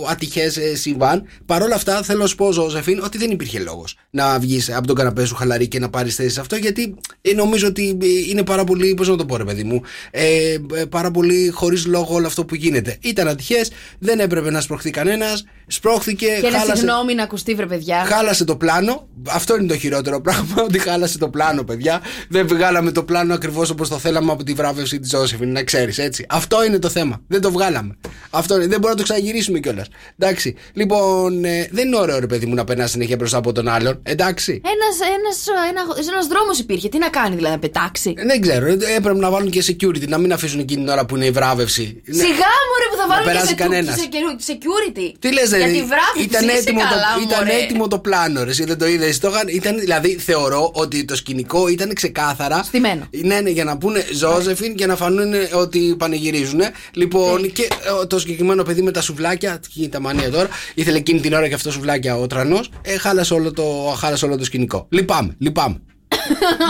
ατυχές 0.09 0.57
συμβάν. 0.73 1.23
Παρ' 1.45 1.61
όλα 1.61 1.75
αυτά, 1.75 2.03
θέλω 2.03 2.19
να 2.19 2.27
σου 2.27 2.35
πω, 2.35 2.51
Ζωζεφίν, 2.51 3.01
ότι 3.03 3.17
δεν 3.17 3.31
υπήρχε 3.31 3.59
λόγος 3.59 3.97
να 4.09 4.39
βγεις 4.39 4.69
από 4.75 4.87
τον 4.87 4.95
καναπέ 4.95 5.25
σου 5.25 5.35
χαλαρή 5.35 5.67
και 5.67 5.79
να 5.79 5.89
πάρεις 5.89 6.15
θέση 6.15 6.29
σε 6.29 6.39
αυτό, 6.39 6.55
γιατί 6.55 6.95
ε, 7.21 7.33
νομίζω 7.33 7.67
ότι 7.67 7.97
ε, 8.01 8.05
είναι 8.29 8.43
πάρα 8.43 8.63
πολύ, 8.63 8.93
πώς 8.93 9.07
να 9.07 9.15
το 9.15 9.25
πω, 9.25 9.37
ρε 9.37 9.43
παιδί 9.43 9.63
μου, 9.63 9.81
ε, 10.11 10.53
ε, 10.73 10.85
πάρα 10.89 11.11
πολύ 11.11 11.49
χωρίς 11.53 11.85
λόγο 11.85 12.13
όλο 12.15 12.27
αυτό 12.27 12.45
που 12.45 12.55
γίνεται. 12.55 12.97
Ήταν 13.01 13.27
ατυχές, 13.27 13.71
δεν 13.99 14.19
έπρεπε 14.19 14.51
να 14.51 14.61
σπρωχθεί 14.61 14.89
κανένας, 14.89 15.43
σπρώχθηκε, 15.67 16.25
Και 16.25 16.47
ένα 16.47 16.59
χάλασε. 16.59 16.75
συγγνώμη 16.75 17.13
να 17.13 17.23
ακουστεί, 17.23 17.53
βρε 17.55 17.65
παιδιά. 17.65 18.05
Χάλασε 18.05 18.43
το 18.43 18.55
πλάνο. 18.55 19.07
Αυτό 19.29 19.57
είναι 19.57 19.67
το 19.67 19.77
χειρότερο 19.77 20.21
πράγμα. 20.21 20.55
Ότι 20.63 20.79
χάλασε 20.79 21.17
το 21.17 21.29
πλάνο, 21.29 21.63
παιδιά. 21.63 22.01
Δεν 22.29 22.47
βγάλαμε 22.47 22.91
το 22.91 23.03
πλάνο 23.03 23.14
ακριβώς 23.19 23.69
όπως 23.69 23.89
το 23.89 23.97
θέλαμε 23.97 24.31
από 24.31 24.43
τη 24.43 24.53
βράβευση 24.53 24.99
της 24.99 25.09
Ζώσεφιν, 25.09 25.51
να 25.51 25.63
ξέρεις 25.63 25.97
έτσι. 25.97 26.25
Αυτό 26.29 26.65
είναι 26.65 26.79
το 26.79 26.89
θέμα. 26.89 27.21
Δεν 27.27 27.41
το 27.41 27.51
βγάλαμε. 27.51 27.97
Αυτό 28.29 28.55
είναι. 28.55 28.63
Δεν 28.67 28.79
μπορούμε 28.79 28.89
να 28.89 28.95
το 28.95 29.03
ξαναγυρίσουμε 29.03 29.59
κιόλας. 29.59 29.87
Εντάξει. 30.17 30.55
Λοιπόν, 30.73 31.45
ε, 31.45 31.67
δεν 31.71 31.87
είναι 31.87 31.97
ωραίο 31.97 32.19
ρε 32.19 32.25
παιδί 32.27 32.45
μου 32.45 32.53
να 32.53 32.63
περνάς 32.63 32.91
συνέχεια 32.91 33.15
μπροστά 33.15 33.37
από 33.37 33.51
τον 33.51 33.67
άλλον. 33.67 33.99
Εντάξει. 34.03 34.61
Ένας, 34.63 34.95
ένας, 35.17 35.37
ένα, 35.69 35.81
ένας 36.11 36.27
δρόμος 36.27 36.59
υπήρχε. 36.59 36.89
Τι 36.89 36.97
να 36.97 37.09
κάνει 37.09 37.35
δηλαδή, 37.35 37.53
να 37.53 37.59
πετάξει; 37.59 38.13
Ε, 38.17 38.25
Δεν 38.25 38.41
ξέρω. 38.41 38.65
ε, 38.67 38.77
Έπρεπε 38.97 39.19
να 39.19 39.29
βάλουν 39.29 39.49
και 39.49 39.63
security, 39.67 40.07
να 40.07 40.17
μην 40.17 40.33
αφήσουν 40.33 40.59
εκείνη 40.59 40.83
την 40.83 40.91
ώρα 40.91 41.05
που 41.05 41.15
είναι 41.15 41.25
η 41.25 41.31
βράβευση. 41.31 42.01
Ναι. 42.05 42.13
Σιγά 42.13 42.27
μου 42.65 42.73
ρε 42.81 42.87
που 42.91 42.95
θα 42.97 43.07
Να 43.07 43.13
βάλουν 43.13 43.23
και 43.25 43.31
περάσει 43.31 43.47
σε 43.47 43.55
κανένας. 43.55 43.95
σε- 43.95 44.53
security. 44.53 45.13
Τι 45.19 45.33
λες, 45.33 45.47
Για 45.49 45.57
τη 45.57 45.63
βράβευση 45.63 46.21
ήταν, 46.21 46.47
είσαι 46.47 46.57
έτοιμο 46.57 46.79
καλά, 46.79 47.13
το, 47.15 47.21
ήταν 47.29 47.45
μωρέ. 47.45 47.57
έτοιμο 47.63 47.87
το 47.87 47.99
πλάνο, 47.99 48.43
ρε, 48.43 48.49
εσύ 48.49 48.63
δεν 48.65 48.77
το 48.77 48.87
είδες. 48.87 49.19
Ήταν, 49.47 49.79
δηλαδή, 49.79 50.17
θεωρώ 50.17 50.71
ότι 50.73 51.05
το 51.05 51.15
σκηνικό 51.15 51.67
ήταν 51.67 51.93
ξεκάθαρα. 51.93 52.63
Στημένο. 52.63 53.04
Ναι, 53.23 53.39
ναι, 53.41 53.49
για 53.49 53.63
να 53.63 53.77
πούνε 53.77 54.05
Ζώζεφιν 54.13 54.75
και 54.75 54.85
να 54.85 54.95
φανούν 54.95 55.33
ότι 55.53 55.95
πανηγυρίζουν. 55.97 56.59
Λοιπόν, 56.93 57.41
Ναι. 57.41 57.47
και 57.47 57.63
ε, 58.01 58.05
το 58.05 58.19
συγκεκριμένο 58.19 58.63
παιδί 58.63 58.81
με 58.81 58.91
τα 58.91 59.01
σουβλάκια, 59.01 59.59
τι 59.59 59.67
γίνεται 59.71 59.97
τα 59.97 60.03
μανία 60.03 60.31
τώρα, 60.31 60.47
ήθελε 60.73 60.97
εκείνη 60.97 61.19
την 61.19 61.33
ώρα 61.33 61.47
και 61.47 61.53
αυτό 61.53 61.71
σουβλάκια 61.71 62.17
ο 62.17 62.27
τρανός, 62.27 62.69
ε, 62.81 62.97
χάλασε, 62.97 63.33
όλο 63.33 63.53
το, 63.53 63.63
χάλασε 63.97 64.25
όλο 64.25 64.37
το 64.37 64.43
σκηνικό. 64.43 64.85
Λυπάμαι, 64.89 65.35
λυπάμαι. 65.37 65.79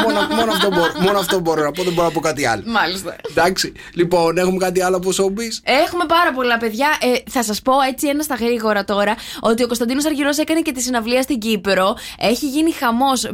Μόνο, 0.03 0.27
μόνο, 0.35 0.51
αυτό 0.51 0.69
μπορώ, 0.69 0.91
μόνο 1.01 1.19
αυτό 1.19 1.39
μπορώ 1.39 1.63
να 1.63 1.71
πω, 1.71 1.83
δεν 1.83 1.93
μπορώ 1.93 2.07
να 2.07 2.13
πω 2.13 2.19
κάτι 2.19 2.45
άλλο. 2.45 2.63
Μάλιστα. 2.65 3.15
Εντάξει, 3.29 3.73
λοιπόν, 3.93 4.37
έχουμε 4.37 4.57
κάτι 4.57 4.81
άλλο 4.81 4.97
από 4.97 5.09
showbiz. 5.09 5.53
Έχουμε 5.63 6.05
πάρα 6.07 6.31
πολλά 6.33 6.57
παιδιά. 6.57 6.87
Ε, 7.01 7.29
θα 7.29 7.43
σας 7.43 7.61
πω 7.61 7.73
έτσι 7.89 8.07
ένα 8.07 8.23
στα 8.23 8.35
γρήγορα 8.35 8.83
τώρα 8.83 9.15
ότι 9.39 9.63
ο 9.63 9.67
Κωνσταντίνος 9.67 10.05
Αργυρός 10.05 10.37
έκανε 10.37 10.61
και 10.61 10.71
τη 10.71 10.81
συναυλία 10.81 11.21
στην 11.21 11.39
Κύπρο. 11.39 11.95
Έχει 12.19 12.47
γίνει 12.47 12.71
χαμός 12.71 13.29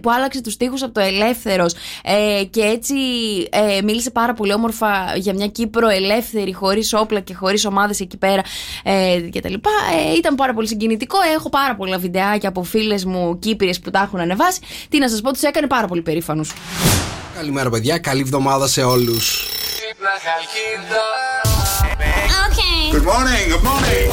που 0.00 0.10
άλλαξε 0.10 0.40
τους 0.40 0.56
τοίχου 0.56 0.76
από 0.82 0.92
το 0.92 1.00
Ελεύθερος 1.00 1.74
ε, 2.04 2.44
και 2.50 2.60
έτσι 2.60 2.94
ε, 3.50 3.82
μίλησε 3.82 4.10
πάρα 4.10 4.32
πολύ 4.34 4.52
όμορφα 4.52 5.12
για 5.16 5.34
μια 5.34 5.46
Κύπρο 5.46 5.88
ελεύθερη, 5.88 6.52
χωρίς 6.52 6.92
όπλα 6.92 7.20
και 7.20 7.34
χωρίς 7.34 7.64
ομάδες 7.64 8.00
εκεί 8.00 8.16
πέρα 8.16 8.42
ε, 8.84 9.20
κτλ. 9.32 9.54
Ε, 9.54 10.16
ήταν 10.16 10.34
πάρα 10.34 10.54
πολύ 10.54 10.68
συγκινητικό. 10.68 11.18
Έχω 11.34 11.48
πάρα 11.48 11.76
πολλά 11.76 11.98
βιντεάκια 11.98 12.48
από 12.48 12.62
φίλες 12.62 13.04
μου 13.04 13.38
Κύπριες 13.38 13.80
που 13.80 13.90
τα 13.90 14.00
έχουν 14.00 14.20
ανεβάσει. 14.20 14.60
Τι 14.88 14.98
να 14.98 15.08
σας 15.08 15.20
πω, 15.20 15.32
τους 15.32 15.42
έκανε 15.52 15.66
πάρα 15.66 15.86
πολύ 15.86 16.02
περήφανους. 16.02 16.44
Καλημέρα, 17.36 17.70
παιδιά. 17.70 17.98
Καλή 17.98 18.20
εβδομάδα 18.20 18.68
σε 18.68 18.82
όλους. 18.82 19.46
Okay. 22.46 22.94
Good 22.94 23.06
morning, 23.12 23.46
good 23.52 23.64
morning. 23.70 24.08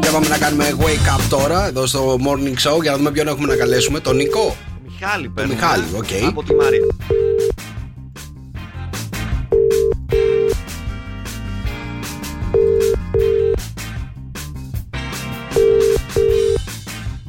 Και 0.00 0.08
πάμε 0.12 0.28
να 0.28 0.38
κάνουμε 0.38 0.76
wake 0.78 1.18
up 1.18 1.20
τώρα 1.28 1.66
εδώ 1.66 1.86
στο 1.86 2.18
morning 2.26 2.68
show 2.68 2.82
για 2.82 2.90
να 2.90 2.96
δούμε 2.96 3.10
ποιον 3.10 3.28
έχουμε 3.28 3.46
να 3.46 3.56
καλέσουμε. 3.56 4.00
Τον 4.00 4.16
Νίκο. 4.16 4.56
Μιχάλη 4.84 5.28
παίρνουμε. 5.28 5.54
Μιχάλη, 5.54 5.84
οκ. 5.96 6.28
Από 6.28 6.42
τη 6.42 6.54
Μαρία. 6.54 6.80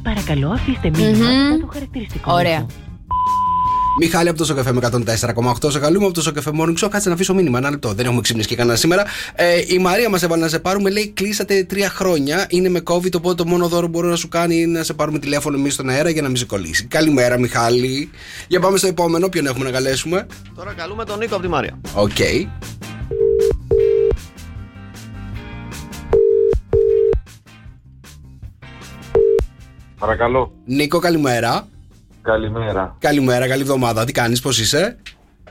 Παρακαλώ 0.02 0.50
αφήστε 0.50 0.90
μήνυμα 0.90 1.28
με 1.50 1.58
το 1.58 1.68
χαρακτηριστικό. 1.72 2.32
Ωραία. 2.32 2.66
Μιχάλη 4.00 4.28
από 4.28 4.38
το 4.38 4.44
Σοκ 4.44 4.72
FM 4.72 4.80
104,8. 4.92 5.70
Σε 5.70 5.78
καλούμε 5.78 6.04
από 6.04 6.14
το 6.14 6.22
Σοκ 6.22 6.39
FM 6.39 6.50
Morning 6.60 6.74
Show. 6.84 6.88
Κάτσε 6.90 7.08
να 7.08 7.14
αφήσω 7.14 7.34
μήνυμα. 7.34 7.58
Ένα 7.58 7.70
λεπτό. 7.70 7.92
Δεν 7.92 8.04
έχουμε 8.04 8.20
ξυπνήσει 8.20 8.48
και 8.48 8.56
κανένα 8.56 8.76
σήμερα. 8.76 9.04
Ε, 9.34 9.62
η 9.66 9.78
Μαρία 9.78 10.08
μας 10.08 10.22
έβαλε 10.22 10.42
να 10.42 10.48
σε 10.48 10.58
πάρουμε. 10.58 10.90
Λέει: 10.90 11.08
Κλείσατε 11.08 11.64
τρία 11.64 11.88
χρόνια. 11.90 12.46
Είναι 12.48 12.68
με 12.68 12.82
COVID. 12.84 13.14
Οπότε 13.14 13.34
το 13.34 13.46
μόνο 13.46 13.68
δώρο 13.68 13.84
που 13.86 13.92
μπορώ 13.92 14.08
να 14.08 14.16
σου 14.16 14.28
κάνει 14.28 14.60
είναι 14.60 14.78
να 14.78 14.84
σε 14.84 14.92
πάρουμε 14.92 15.18
τηλέφωνο 15.18 15.56
εμείς 15.56 15.74
στον 15.74 15.88
αέρα 15.88 16.10
για 16.10 16.22
να 16.22 16.28
μην 16.28 16.36
σε 16.36 16.44
κολλήσει. 16.44 16.86
Καλημέρα, 16.86 17.38
Μιχάλη. 17.38 18.10
Για 18.48 18.60
πάμε 18.60 18.78
στο 18.78 18.86
επόμενο. 18.86 19.28
Ποιον 19.28 19.46
έχουμε 19.46 19.64
να 19.64 19.70
καλέσουμε; 19.70 20.26
Τώρα 20.54 20.72
καλούμε 20.72 21.04
τον 21.04 21.18
Νίκο 21.18 21.34
από 21.34 21.42
τη 21.42 21.48
Μαρία. 21.48 21.80
Οκέι. 21.94 22.18
Παρακαλώ. 29.98 30.52
Νίκο, 30.64 30.98
καλημέρα. 30.98 31.66
Καλημέρα. 32.22 32.96
Καλημέρα, 32.98 33.48
καλή 33.48 33.62
εβδομάδα. 33.62 34.04
Τι 34.04 34.12
κάνεις, 34.12 34.40
πώς 34.40 34.58
είσαι; 34.60 34.98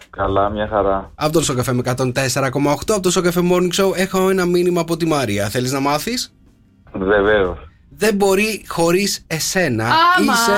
Καλά, 0.09 0.49
μια 0.49 0.67
χαρά. 0.67 1.11
Από 1.15 1.33
το 1.33 1.41
Σοκαφέ 1.41 1.73
με 1.73 1.81
104,8. 1.85 2.93
Από 2.93 3.01
το 3.01 3.11
Σοκαφέ 3.11 3.41
Morning 3.51 3.69
Show 3.81 3.91
έχω 3.95 4.29
ένα 4.29 4.45
μήνυμα 4.45 4.81
από 4.81 4.97
τη 4.97 5.05
Μαρία. 5.05 5.49
Θέλεις 5.49 5.71
να 5.71 5.79
μάθεις; 5.79 6.33
Βεβαίως. 6.93 7.57
Δεν 7.89 8.15
μπορεί 8.15 8.63
χωρίς 8.67 9.23
εσένα. 9.27 9.83
Άμα. 9.83 10.33
Είσαι 10.33 10.51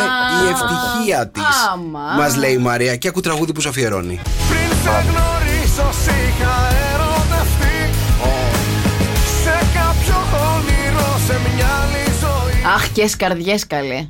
η 0.46 0.50
ευτυχία 0.50 1.28
της. 1.28 1.44
Άμα. 1.74 2.00
Μας 2.18 2.36
λέει 2.38 2.54
η 2.54 2.58
Μαρία 2.58 2.96
και 2.96 3.08
ακού 3.08 3.20
τραγούδι 3.20 3.52
που 3.54 3.62
σου 3.62 3.70
αφιερώνει. 3.70 4.20
Πριν 4.50 4.78
σε 4.84 4.90
γνωρίσω 4.90 6.02
σ' 6.04 6.08
Αχ, 12.76 12.91
και 12.91 13.09
καρδιέ 13.17 13.55
καλέ. 13.67 14.07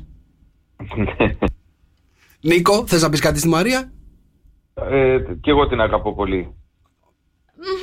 Νίκο, 2.48 2.86
θες 2.86 3.02
να 3.02 3.08
πεις 3.08 3.20
κάτι 3.20 3.38
στη 3.38 3.48
Μαρία; 3.48 3.92
Ε, 4.74 5.18
και 5.40 5.50
εγώ 5.50 5.68
την 5.68 5.80
αγαπώ 5.80 6.14
πολύ. 6.14 6.54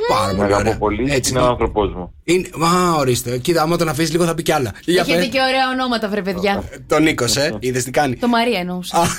Πάρα 0.07 0.27
Την 0.27 0.37
πολύ 0.37 0.47
αγαπώ 0.53 0.59
ωραία. 0.67 0.77
πολύ. 0.77 1.13
Έτσι, 1.13 1.31
είναι 1.31 1.39
ο 1.39 1.45
άνθρωπός 1.45 1.93
μου. 1.93 2.13
Είναι... 2.23 2.49
Μα, 2.55 2.95
ορίστε. 2.97 3.37
Κοίτα, 3.37 3.61
άμα 3.61 3.77
τον 3.77 3.89
αφήσεις 3.89 4.11
λίγο 4.11 4.25
θα 4.25 4.33
πει 4.35 4.41
κι 4.43 4.51
άλλα. 4.51 4.71
Για 4.83 5.01
Έχετε 5.01 5.17
πες. 5.17 5.27
και 5.27 5.39
ωραία 5.41 5.69
ονόματα, 5.73 6.09
βρε 6.09 6.21
παιδιά. 6.21 6.63
Το 6.87 6.99
Νίκος, 6.99 7.35
ε. 7.35 7.55
Είδες 7.59 7.83
τι 7.83 7.91
κάνει. 7.91 8.15
Το 8.15 8.27
Μαρία 8.27 8.59
εννοούσα. 8.59 8.97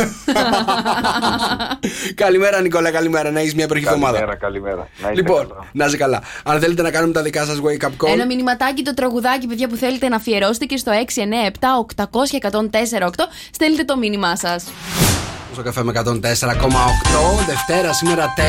καλημέρα, 2.15 2.61
Νικόλα, 2.61 2.91
καλημέρα. 2.91 3.31
Να 3.31 3.41
έχεις 3.41 3.55
μια 3.55 3.65
υπέροχη 3.65 3.87
εβδομάδα. 3.87 4.13
Καλημέρα, 4.19 4.39
καλημέρα. 4.39 4.89
Να 5.03 5.09
είστε 5.11 5.21
Λοιπόν, 5.21 5.49
καλά. 5.49 5.67
να 5.73 5.85
είσαι 5.87 5.97
καλά. 5.97 6.23
Αν 6.45 6.61
θέλετε 6.61 6.83
να 6.83 6.91
κάνουμε 6.91 7.13
τα 7.13 7.23
δικά 7.23 7.45
σας 7.45 7.59
wake 7.61 7.85
up 7.87 7.91
call. 8.07 8.13
Ένα 8.13 8.27
μηνυματάκι 8.27 8.83
το 8.83 8.95
τραγουδάκι, 8.95 9.47
παιδιά, 9.47 9.69
που 9.69 9.77
θέλετε 9.77 10.09
να 10.09 10.17
αφιερώσετε 10.17 10.65
και 10.65 10.77
στο 10.77 10.93
697 10.93 12.03
800 12.03 12.05
1048 13.07 13.11
στέλνετε 13.51 13.85
το 13.85 13.97
μήνυμά 13.97 14.37
σας. 14.37 14.65
Στο 15.59 15.67
καφέ 15.67 15.83
με 15.83 15.93
104,8. 15.95 16.15
Δευτέρα, 17.47 17.93
σήμερα 17.93 18.35
4 18.37 18.41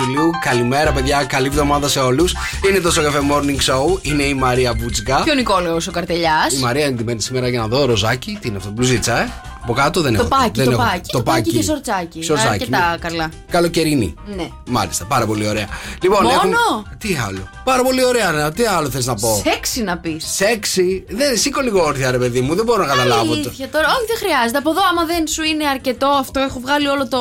Ιουλίου. 0.00 0.30
Καλημέρα, 0.44 0.92
παιδιά. 0.92 1.24
Καλή 1.24 1.46
εβδομάδα 1.46 1.88
σε 1.88 1.98
όλους. 1.98 2.34
Είναι 2.68 2.80
το 2.80 2.90
Σοκαφέ 2.90 3.18
Morning 3.30 3.72
Show. 3.72 3.98
Είναι 4.02 4.22
η 4.22 4.34
Μαρία 4.34 4.74
Μπούτσικα. 4.74 5.22
Και 5.24 5.30
ο 5.30 5.34
Νικόλαος 5.34 5.86
ο 5.86 5.90
καρτελιάς. 5.90 6.52
Η 6.52 6.58
Μαρία 6.58 6.86
είναι 6.86 6.96
ντυμένη 6.96 7.20
σήμερα 7.20 7.48
για 7.48 7.60
να 7.60 7.66
δω 7.66 7.84
ροζάκι. 7.84 8.38
Τι 8.40 8.48
είναι 8.48 8.56
αυτό, 8.56 8.70
μπλουζίτσα, 8.70 9.20
ε; 9.20 9.28
Από 9.68 9.76
κάτω 9.76 10.00
δεν 10.00 10.14
Το 10.14 10.20
έχω. 10.20 10.28
πάκι, 10.28 10.50
δεν 10.54 10.64
το 10.64 10.70
έχω. 10.70 10.82
πάκι. 10.82 11.10
Το 11.12 11.22
πάκι 11.22 11.50
και 11.50 11.62
σορτσάκι. 11.62 12.22
Σορτσάκι, 12.22 12.48
Αρκετά 12.52 12.90
ναι. 12.90 12.96
καλά. 13.08 13.28
Καλοκαιρινή. 13.50 14.14
Ναι. 14.36 14.48
Μάλιστα, 14.66 15.04
πάρα 15.04 15.26
πολύ 15.26 15.48
ωραία. 15.48 15.66
Λοιπόν, 16.02 16.22
Μόνο; 16.22 16.34
έχουμε- 16.36 16.56
Τι 16.98 17.16
άλλο. 17.26 17.48
Πάρα 17.64 17.82
πολύ 17.82 18.04
ωραία, 18.04 18.30
ναι. 18.32 18.50
Τι 18.50 18.64
άλλο 18.64 18.90
θες 18.90 19.06
να 19.06 19.14
πω; 19.14 19.42
Σεξι 19.44 19.82
να 19.82 19.98
πεις. 19.98 20.24
Σεξι. 20.34 21.04
Δεν, 21.08 21.36
σήκω 21.38 21.60
λίγο 21.60 21.84
όρθια, 21.84 22.10
ρε 22.10 22.18
παιδί 22.18 22.40
μου. 22.40 22.54
Δεν 22.54 22.64
μπορώ 22.64 22.82
να 22.82 22.88
καταλάβω. 22.88 23.24
το. 23.24 23.32
Αλήθεια 23.32 23.68
τώρα. 23.68 23.86
Όχι, 23.86 24.06
δεν 24.06 24.16
χρειάζεται. 24.16 24.58
Από 24.58 24.70
εδώ, 24.70 24.80
άμα 24.90 25.04
δεν 25.04 25.26
σου 25.26 25.42
είναι 25.42 25.66
αρκετό 25.68 26.06
αυτό, 26.08 26.40
έχω 26.40 26.60
βγάλει 26.60 26.88
όλο 26.88 27.08
το, 27.08 27.18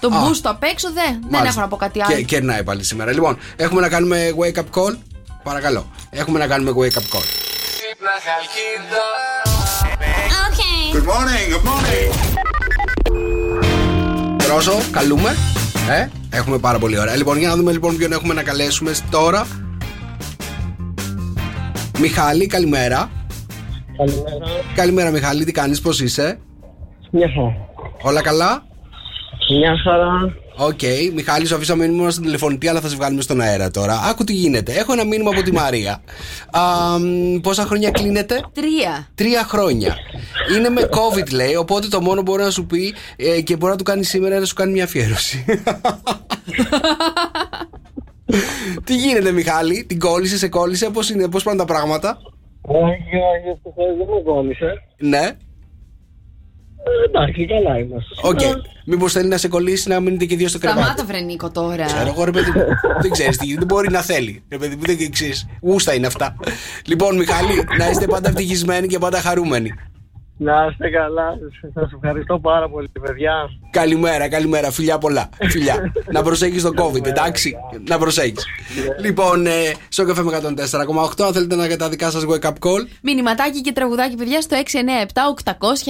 το 0.00 0.14
Α. 0.16 0.18
μπούστο 0.18 0.50
απ' 0.50 0.62
έξω, 0.62 0.88
δεν, 0.92 1.04
δεν 1.12 1.20
Μάλιστα. 1.30 1.48
έχω 1.48 1.60
να 1.60 1.68
πω 1.68 1.76
κάτι 1.76 2.02
άλλο. 2.02 2.14
Και 2.16 2.22
κερνάει 2.22 2.62
πάλι 2.64 2.84
σήμερα. 2.84 3.12
Λοιπόν, 3.12 3.38
έχουμε 3.56 3.80
να 3.80 3.88
κάνουμε 3.88 4.34
wake 4.38 4.58
up 4.58 4.80
call. 4.80 4.94
Παρακαλώ. 5.42 5.86
Έχουμε 6.10 6.38
να 6.38 6.46
κάνουμε 6.46 6.70
wake 6.76 6.98
up 6.98 7.16
call. 7.16 7.24
Good 10.94 11.06
morning, 11.12 11.46
good 11.52 11.66
morning 11.68 12.10
Ρώσο, 14.50 14.72
καλούμε. 14.90 15.30
Ε, 15.90 16.08
έχουμε 16.36 16.58
πάρα 16.58 16.78
πολύ 16.78 16.98
ωραία. 16.98 17.16
Λοιπόν, 17.16 17.38
για 17.38 17.48
να 17.48 17.56
δούμε 17.56 17.72
λοιπόν 17.72 17.96
ποιον 17.96 18.12
έχουμε 18.12 18.34
να 18.34 18.42
καλέσουμε 18.42 18.92
τώρα. 19.10 19.46
Μιχάλη, 21.98 22.46
καλημέρα. 22.46 23.10
Καλημέρα. 23.96 24.46
Καλημέρα, 24.74 25.10
Μιχάλη, 25.10 25.44
τι 25.44 25.52
κάνεις, 25.52 25.80
πώς 25.80 26.00
είσαι; 26.00 26.38
Μια 27.10 27.30
χαρά. 27.34 27.56
Όλα 28.02 28.22
καλά; 28.22 28.62
Μια 29.60 29.76
χαρά. 29.84 30.34
Οκ, 30.56 30.80
Μιχάλης, 31.14 31.48
σου 31.48 31.54
αφήσαμε 31.54 31.86
μήνυμα 31.86 32.10
στην 32.10 32.22
τηλεφωνητή, 32.22 32.68
αλλά 32.68 32.80
θα 32.80 32.88
σε 32.88 32.96
βγάλουμε 32.96 33.22
στον 33.22 33.40
αέρα 33.40 33.70
τώρα. 33.70 34.00
Άκου 34.10 34.24
τι 34.24 34.32
γίνεται. 34.32 34.72
Έχω 34.72 34.92
ένα 34.92 35.04
μήνυμα 35.04 35.30
από 35.30 35.42
τη 35.42 35.52
Μαρία. 35.52 36.02
Α, 36.50 36.60
μ, 36.98 37.40
πόσα 37.40 37.64
χρόνια 37.64 37.90
κλείνετε, 37.90 38.40
Τρία. 38.52 39.08
Τρία 39.14 39.44
χρόνια. 39.44 39.96
Είναι 40.56 40.68
με 40.68 40.88
COVID, 40.90 41.30
λέει, 41.32 41.54
οπότε 41.54 41.88
το 41.88 42.00
μόνο 42.00 42.16
που 42.16 42.22
μπορεί 42.22 42.42
να 42.42 42.50
σου 42.50 42.66
πει 42.66 42.94
ε, 43.16 43.40
και 43.40 43.56
μπορεί 43.56 43.72
να 43.72 43.78
του 43.78 43.84
κάνει 43.84 44.04
σήμερα 44.04 44.30
είναι 44.30 44.40
να 44.40 44.46
σου 44.46 44.54
κάνει 44.54 44.72
μια 44.72 44.84
αφιέρωση. 44.84 45.44
τι 48.84 48.96
γίνεται, 48.96 49.32
Μιχάλη, 49.32 49.84
την 49.84 49.98
κόλλησε, 49.98 50.38
σε 50.38 50.48
κόλλησε, 50.48 50.90
πώς 50.90 51.10
είναι, 51.10 51.28
πώς 51.28 51.42
πάνε 51.42 51.58
τα 51.58 51.64
πράγματα; 51.64 52.18
Όχι, 52.62 53.14
όχι, 53.32 53.48
ευτυχώς 53.52 53.96
δεν 53.98 54.06
με 54.14 54.22
κόλλησε. 54.24 54.82
Ναι. 54.98 55.36
Ε, 56.86 57.04
Εντάξει, 57.08 57.46
καλά 57.46 57.78
είμαστε. 57.78 58.14
Οκ. 58.22 58.40
Μήπως 58.84 59.12
θέλει 59.12 59.28
να 59.28 59.36
σε 59.36 59.48
κολλήσει 59.48 59.88
να 59.88 60.00
μείνετε 60.00 60.24
και 60.24 60.36
δύο 60.36 60.48
στο 60.48 60.58
κρεβάτι. 60.58 60.80
Σταμάτα, 60.82 61.04
βρε 61.04 61.20
Νίκο, 61.20 61.50
τώρα. 61.50 61.84
Ξέρω 61.84 62.08
εγώ, 62.08 62.24
ρε 62.24 62.30
παιδί 62.30 62.50
μου. 62.50 62.64
δεν 63.00 63.10
ξέρεις 63.10 63.36
τι, 63.36 63.54
δεν 63.54 63.66
μπορεί 63.66 63.90
να 63.90 64.00
θέλει. 64.00 64.42
Ρε 64.48 64.58
παιδί 64.58 64.74
μου, 64.76 64.82
δεν 64.84 65.10
ξέρεις. 65.10 65.46
Γούστα 65.60 65.94
είναι 65.94 66.06
αυτά. 66.06 66.36
λοιπόν, 66.86 67.16
Μιχάλη, 67.16 67.64
να 67.78 67.90
είστε 67.90 68.06
πάντα 68.06 68.28
ευτυχισμένοι 68.28 68.86
και 68.86 68.98
πάντα 68.98 69.20
χαρούμενοι. 69.20 69.74
Να 70.36 70.68
είστε 70.70 70.88
καλά. 70.90 71.38
Σας 71.74 71.90
ευχαριστώ 71.92 72.38
πάρα 72.38 72.68
πολύ, 72.68 72.88
παιδιά. 73.02 73.32
Καλημέρα, 73.70 74.28
καλημέρα. 74.28 74.70
Φιλιά 74.70 74.98
πολλά. 74.98 75.28
Φιλιά. 75.48 75.92
να 76.14 76.22
προσέχεις 76.22 76.62
τον 76.62 76.74
COVID, 76.78 77.06
εντάξει; 77.06 77.56
Να 77.88 77.98
προσέχεις. 77.98 78.44
λοιπόν, 79.00 79.46
ε, 79.46 79.50
στο 79.88 80.04
καφέ 80.04 80.22
με 80.22 80.40
104,8. 80.42 81.24
Αν 81.26 81.32
θέλετε 81.32 81.54
να 81.54 81.76
τα 81.76 81.88
δικά 81.88 82.10
σας 82.10 82.24
wake 82.28 82.46
up 82.46 82.48
call. 82.50 82.86
Μηνυματάκι 83.02 83.60
και 83.60 83.72
τραγουδάκι, 83.72 84.16
παιδιά, 84.16 84.40
στο 84.40 84.56
697 84.56 85.20
800 85.44 85.82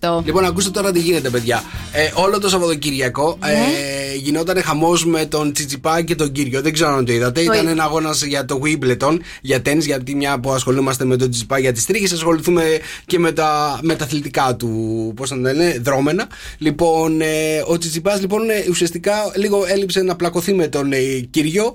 1048. 0.00 0.22
Λοιπόν, 0.24 0.44
ακούστε 0.44 0.70
τώρα 0.70 0.92
τι 0.92 0.98
γίνεται, 1.00 1.30
παιδιά. 1.30 1.62
Ε, 1.92 2.10
όλο 2.22 2.40
το 2.40 2.48
Σαββατοκύριακο 2.48 3.38
Ναι. 3.40 3.50
ε, 3.52 4.14
γινόταν 4.16 4.62
χαμός 4.62 5.04
με 5.06 5.24
τον 5.26 5.52
Τσιτσιπά 5.52 6.02
και 6.02 6.14
τον 6.14 6.32
Κύριο. 6.32 6.60
Δεν 6.62 6.72
ξέρω 6.72 6.90
αν 6.94 7.04
το 7.04 7.12
είδατε. 7.12 7.40
Το 7.44 7.52
Ήταν 7.52 7.62
είδα. 7.62 7.70
ένα 7.70 7.84
αγώνας 7.84 8.22
για 8.24 8.44
το 8.44 8.60
Wimbledon, 8.64 9.18
για 9.40 9.62
τέννη, 9.62 9.82
γιατί 9.84 10.14
μια 10.14 10.40
που 10.40 10.52
ασχολούμαστε 10.52 11.04
με 11.04 11.16
τον 11.16 11.30
Τσιτσιπά 11.30 11.58
για 11.58 11.72
τις 11.72 11.86
τρίχες, 11.86 12.12
ασχοληθούμε 12.12 12.62
και 13.06 13.18
με 13.18 13.32
τα, 13.44 13.78
με 13.82 13.94
τα 13.96 14.04
αθλητικά 14.04 14.56
του, 14.56 15.12
πώς 15.16 15.28
θα 15.28 15.34
το 15.34 15.40
λένε, 15.40 15.78
δρόμενα. 15.82 16.26
Λοιπόν, 16.58 17.20
ε, 17.20 17.62
ο 17.66 17.78
Τσιτσιπάς 17.78 18.20
λοιπόν 18.20 18.50
ε, 18.50 18.64
ουσιαστικά 18.70 19.32
λίγο 19.36 19.64
έλειψε 19.66 20.02
να 20.02 20.16
πλακωθεί 20.16 20.54
με 20.54 20.68
τον 20.68 20.92
ε, 20.92 20.98
Κύριο. 21.30 21.74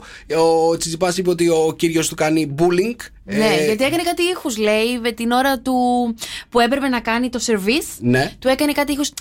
Ο 0.69 0.77
Τσιτσιπάς 0.77 1.17
είπε 1.17 1.29
ότι 1.29 1.49
ο 1.49 1.73
Κύριος 1.77 2.07
του 2.07 2.15
κάνει 2.15 2.55
bullying. 2.57 2.95
Ναι, 3.23 3.45
Ε, 3.45 3.65
γιατί 3.65 3.83
έκανε 3.83 4.03
κάτι 4.03 4.23
ήχους, 4.23 4.57
λέει, 4.57 4.99
με 5.01 5.11
την 5.11 5.31
ώρα 5.31 5.59
του 5.59 5.73
που 6.49 6.59
έπρεπε 6.59 6.87
να 6.87 6.99
κάνει 6.99 7.29
το 7.29 7.39
σερβίς 7.39 7.85
Ναι. 7.99 8.31
Του 8.39 8.47
έκανε 8.47 8.71
κάτι 8.71 8.91
ήχους. 8.91 9.11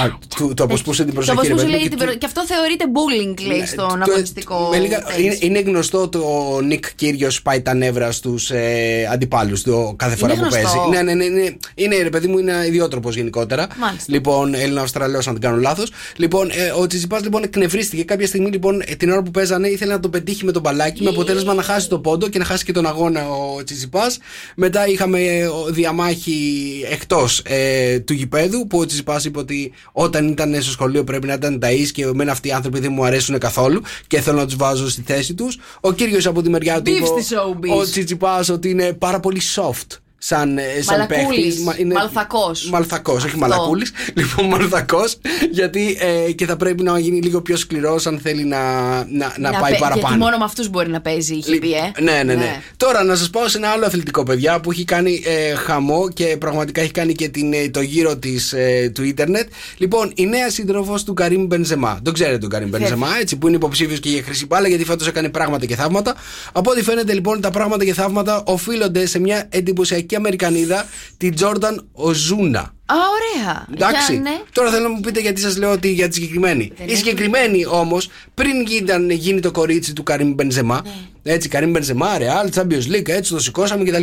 Α, 0.00 0.08
του- 0.36 0.54
το 0.54 0.62
αποσπούσε 0.64 1.04
την 1.04 1.14
Το 1.14 1.20
προσοχή. 1.20 1.46
ρε 1.46 1.48
πώ 1.48 1.54
παιδί 1.56 1.64
μου, 1.66 1.70
λέει 1.72 1.82
και 1.82 1.88
την 1.88 1.98
του- 1.98 2.04
προ- 2.04 2.18
Και 2.18 2.26
αυτό 2.26 2.44
θεωρείται 2.46 2.84
bullying, 2.94 3.40
λέει, 3.46 3.66
στον 3.66 3.88
Το- 3.88 4.10
αγωνιστικό. 4.10 4.68
με 4.70 4.78
λίγα- 4.78 5.02
tennis. 5.06 5.20
είναι, 5.20 5.36
είναι 5.40 5.60
γνωστό 5.60 6.08
το 6.08 6.18
ο 6.18 6.60
Νικ 6.60 6.94
Κύριος 6.94 7.42
πάει 7.42 7.60
τα 7.62 7.74
νεύρα 7.74 8.12
στους 8.12 8.50
ε, 8.50 9.08
αντιπάλους 9.12 9.62
του 9.62 9.94
κάθε 9.98 10.16
φορά 10.16 10.32
Είναι 10.32 10.42
που 10.42 10.48
γνωστό. 10.54 10.78
παίζει. 10.90 11.04
Ναι, 11.04 11.12
ναι, 11.12 11.24
ναι, 11.24 11.40
ναι. 11.42 11.48
Είναι 11.74 11.96
ρε 12.02 12.08
παιδί 12.10 12.26
μου, 12.26 12.38
είναι 12.38 12.64
ιδιότροπος 12.66 13.14
γενικότερα. 13.16 13.66
Μάλιστα. 13.78 14.12
Λοιπόν, 14.12 14.54
Έλληνα-Αυστραλέο, 14.54 15.18
αν 15.26 15.32
δεν 15.32 15.40
κάνω 15.40 15.56
λάθος. 15.56 15.90
Λοιπόν, 16.16 16.50
ε, 16.50 16.70
ο 16.80 16.86
Τσιτσιπάς 16.86 17.22
λοιπόν 17.22 17.42
εκνευρίστηκε. 17.42 18.02
Κάποια 18.04 18.26
στιγμή 18.26 18.50
λοιπόν 18.50 18.82
ε, 18.86 18.94
την 18.94 19.10
ώρα 19.10 19.22
που 19.22 19.30
παίζανε 19.30 19.68
ήθελε 19.68 19.92
να 19.92 20.00
το 20.00 20.08
πετύχει 20.08 20.44
με 20.44 20.52
τον 20.52 20.62
μπαλάκι 20.62 21.02
με 21.02 21.08
αποτέλεσμα 21.10 21.54
να 21.54 21.62
χάσει 21.62 21.88
το 21.88 21.98
πόντο 21.98 22.28
και 22.28 22.38
να 22.38 22.44
χάσει 22.44 22.64
και 22.64 22.72
τον 22.72 22.86
αγώνα 22.86 23.28
ο 23.30 23.64
Τσιτσιπάς. 23.64 24.18
Μετά 24.56 24.86
είχαμε 24.88 25.20
ε, 25.20 25.46
ο- 25.46 25.66
διαμάχη 25.70 26.36
εκτός 26.90 27.42
ε, 27.44 27.98
του 27.98 28.12
γηπέδου 28.12 28.66
που 28.66 28.78
ο 28.78 28.86
Τσιτσιπάς 28.86 29.17
είπε 29.24 29.38
ότι 29.38 29.72
όταν 29.92 30.28
ήταν 30.28 30.62
στο 30.62 30.70
σχολείο 30.70 31.04
πρέπει 31.04 31.26
να 31.26 31.32
ήταν 31.32 31.60
ταΐς 31.62 31.88
και 31.92 32.04
εμένα 32.04 32.32
αυτοί 32.32 32.48
οι 32.48 32.52
άνθρωποι 32.52 32.80
δεν 32.80 32.92
μου 32.92 33.04
αρέσουν 33.04 33.38
καθόλου 33.38 33.82
και 34.06 34.20
θέλω 34.20 34.36
να 34.36 34.44
τους 34.44 34.56
βάζω 34.56 34.90
στη 34.90 35.02
θέση 35.06 35.34
τους. 35.34 35.58
Ο 35.80 35.92
κύριος 35.92 36.26
από 36.26 36.42
τη 36.42 36.50
μεριά 36.50 36.82
του, 36.82 36.90
Beef 36.90 36.96
είπε, 36.96 37.06
στη 37.06 37.34
showbiz. 37.34 37.78
ο 37.78 37.82
Τσιτσιπάς, 37.82 38.48
ότι 38.48 38.70
είναι 38.70 38.92
πάρα 38.92 39.20
πολύ 39.20 39.40
soft. 39.54 39.98
Σαν, 40.20 40.58
ε, 40.58 40.62
σαν 40.80 40.98
Μαλακούλης. 41.08 41.44
παίχτης. 41.44 41.64
Μα- 41.64 41.74
είναι- 41.78 41.94
Μαλθακός. 41.94 42.70
Μαλθακός, 42.70 43.16
όχι 43.16 43.26
Αυτό. 43.26 43.38
μαλακούλης. 43.38 43.92
Λοιπόν, 44.18 44.46
μαλθακός. 44.46 45.16
Γιατί 45.50 45.96
ε, 46.26 46.32
και 46.32 46.46
θα 46.46 46.56
πρέπει 46.56 46.82
να 46.82 46.98
γίνει 46.98 47.20
λίγο 47.20 47.40
πιο 47.42 47.56
σκληρός 47.56 48.06
αν 48.06 48.18
θέλει 48.22 48.44
να, 48.44 48.58
να, 49.10 49.34
να, 49.38 49.50
πάει 49.58 49.70
πε- 49.70 49.80
παραπάνω. 49.80 50.00
Γιατί 50.06 50.18
μόνο 50.18 50.36
με 50.38 50.44
αυτούς 50.44 50.68
μπορεί 50.68 50.88
να 50.90 51.00
παίζει, 51.00 51.34
είχε 51.34 51.56
πει, 51.58 51.72
ε. 51.72 51.92
Ναι, 52.02 52.22
ναι, 52.24 52.34
ναι, 52.34 52.60
Τώρα 52.76 53.04
να 53.04 53.14
σας 53.16 53.30
πάω 53.30 53.48
σε 53.48 53.56
ένα 53.58 53.68
άλλο 53.68 53.84
αθλητικό 53.86 54.22
παιδιά 54.22 54.60
που 54.60 54.70
έχει 54.70 54.84
κάνει 54.84 55.22
ε, 55.24 55.54
χαμό 55.54 56.08
και 56.08 56.36
πραγματικά 56.40 56.80
έχει 56.80 56.90
κάνει 56.90 57.14
και 57.14 57.28
την, 57.28 57.52
ε, 57.52 57.68
το 57.68 57.80
γύρο 57.80 58.16
της, 58.16 58.52
ε, 58.52 58.90
του 58.94 59.02
ίντερνετ. 59.04 59.48
Λοιπόν, 59.76 60.12
η 60.14 60.26
νέα 60.26 60.50
σύντροφος 60.50 61.04
του 61.04 61.14
Καρύμ 61.14 61.44
Μπενζεμά. 61.46 62.00
Τον 62.02 62.14
ξέρετε 62.14 62.38
τον 62.38 62.50
Καρύμ 62.50 62.70
Βέβαια. 62.70 62.88
Μπενζεμά, 62.88 63.08
έτσι, 63.20 63.36
που 63.36 63.46
είναι 63.46 63.56
υποψήφιος 63.56 64.00
και 64.00 64.08
για 64.08 64.22
χρυσή 64.22 64.46
μπάλα 64.46 64.68
γιατί 64.68 64.84
φέτος 64.84 65.06
έκανε 65.06 65.28
πράγματα 65.28 65.66
και 65.66 65.74
θαύματα. 65.76 66.14
Από 66.52 66.70
ό,τι 66.70 66.82
φαίνεται 66.82 67.12
λοιπόν 67.12 67.40
τα 67.40 67.50
πράγματα 67.50 67.84
και 67.84 67.94
θαύματα 67.94 68.42
οφείλονται 68.46 69.06
σε 69.06 69.18
μια 69.18 69.46
εντυπωσιακή 69.48 70.07
Αμερικανίδα, 70.16 70.86
την 71.16 71.34
Τζόρνταν 71.34 71.88
Οζούνα. 71.92 72.60
Α, 72.60 72.94
ωραία. 72.94 73.66
Εντάξει. 73.74 74.12
Για, 74.12 74.20
ναι. 74.20 74.40
Τώρα 74.52 74.70
θέλω 74.70 74.82
να 74.82 74.88
μου 74.88 75.00
πείτε 75.00 75.20
γιατί 75.20 75.40
σας 75.40 75.56
λέω 75.56 75.70
ότι 75.72 75.88
για 75.92 76.08
τη 76.08 76.14
συγκεκριμένη. 76.14 76.72
Δεν 76.76 76.86
Η 76.88 76.90
έχω- 76.90 76.98
συγκεκριμένη 76.98 77.66
όμως, 77.66 78.08
πριν 78.34 78.50
ήταν, 78.70 79.10
γίνει 79.10 79.40
το 79.40 79.50
κορίτσι 79.50 79.92
του 79.92 80.02
Καρύμ 80.02 80.32
Μπενζεμά, 80.34 80.82
Ναι. 81.22 81.32
έτσι, 81.32 81.48
Καρύμ 81.48 81.70
Μπενζεμά, 81.70 82.18
Ρεάλ, 82.18 82.50
Champions 82.54 82.94
League, 82.94 83.08
έτσι 83.08 83.32
το 83.32 83.38
σηκώσαμε 83.40 83.84
κτλ. 83.84 84.02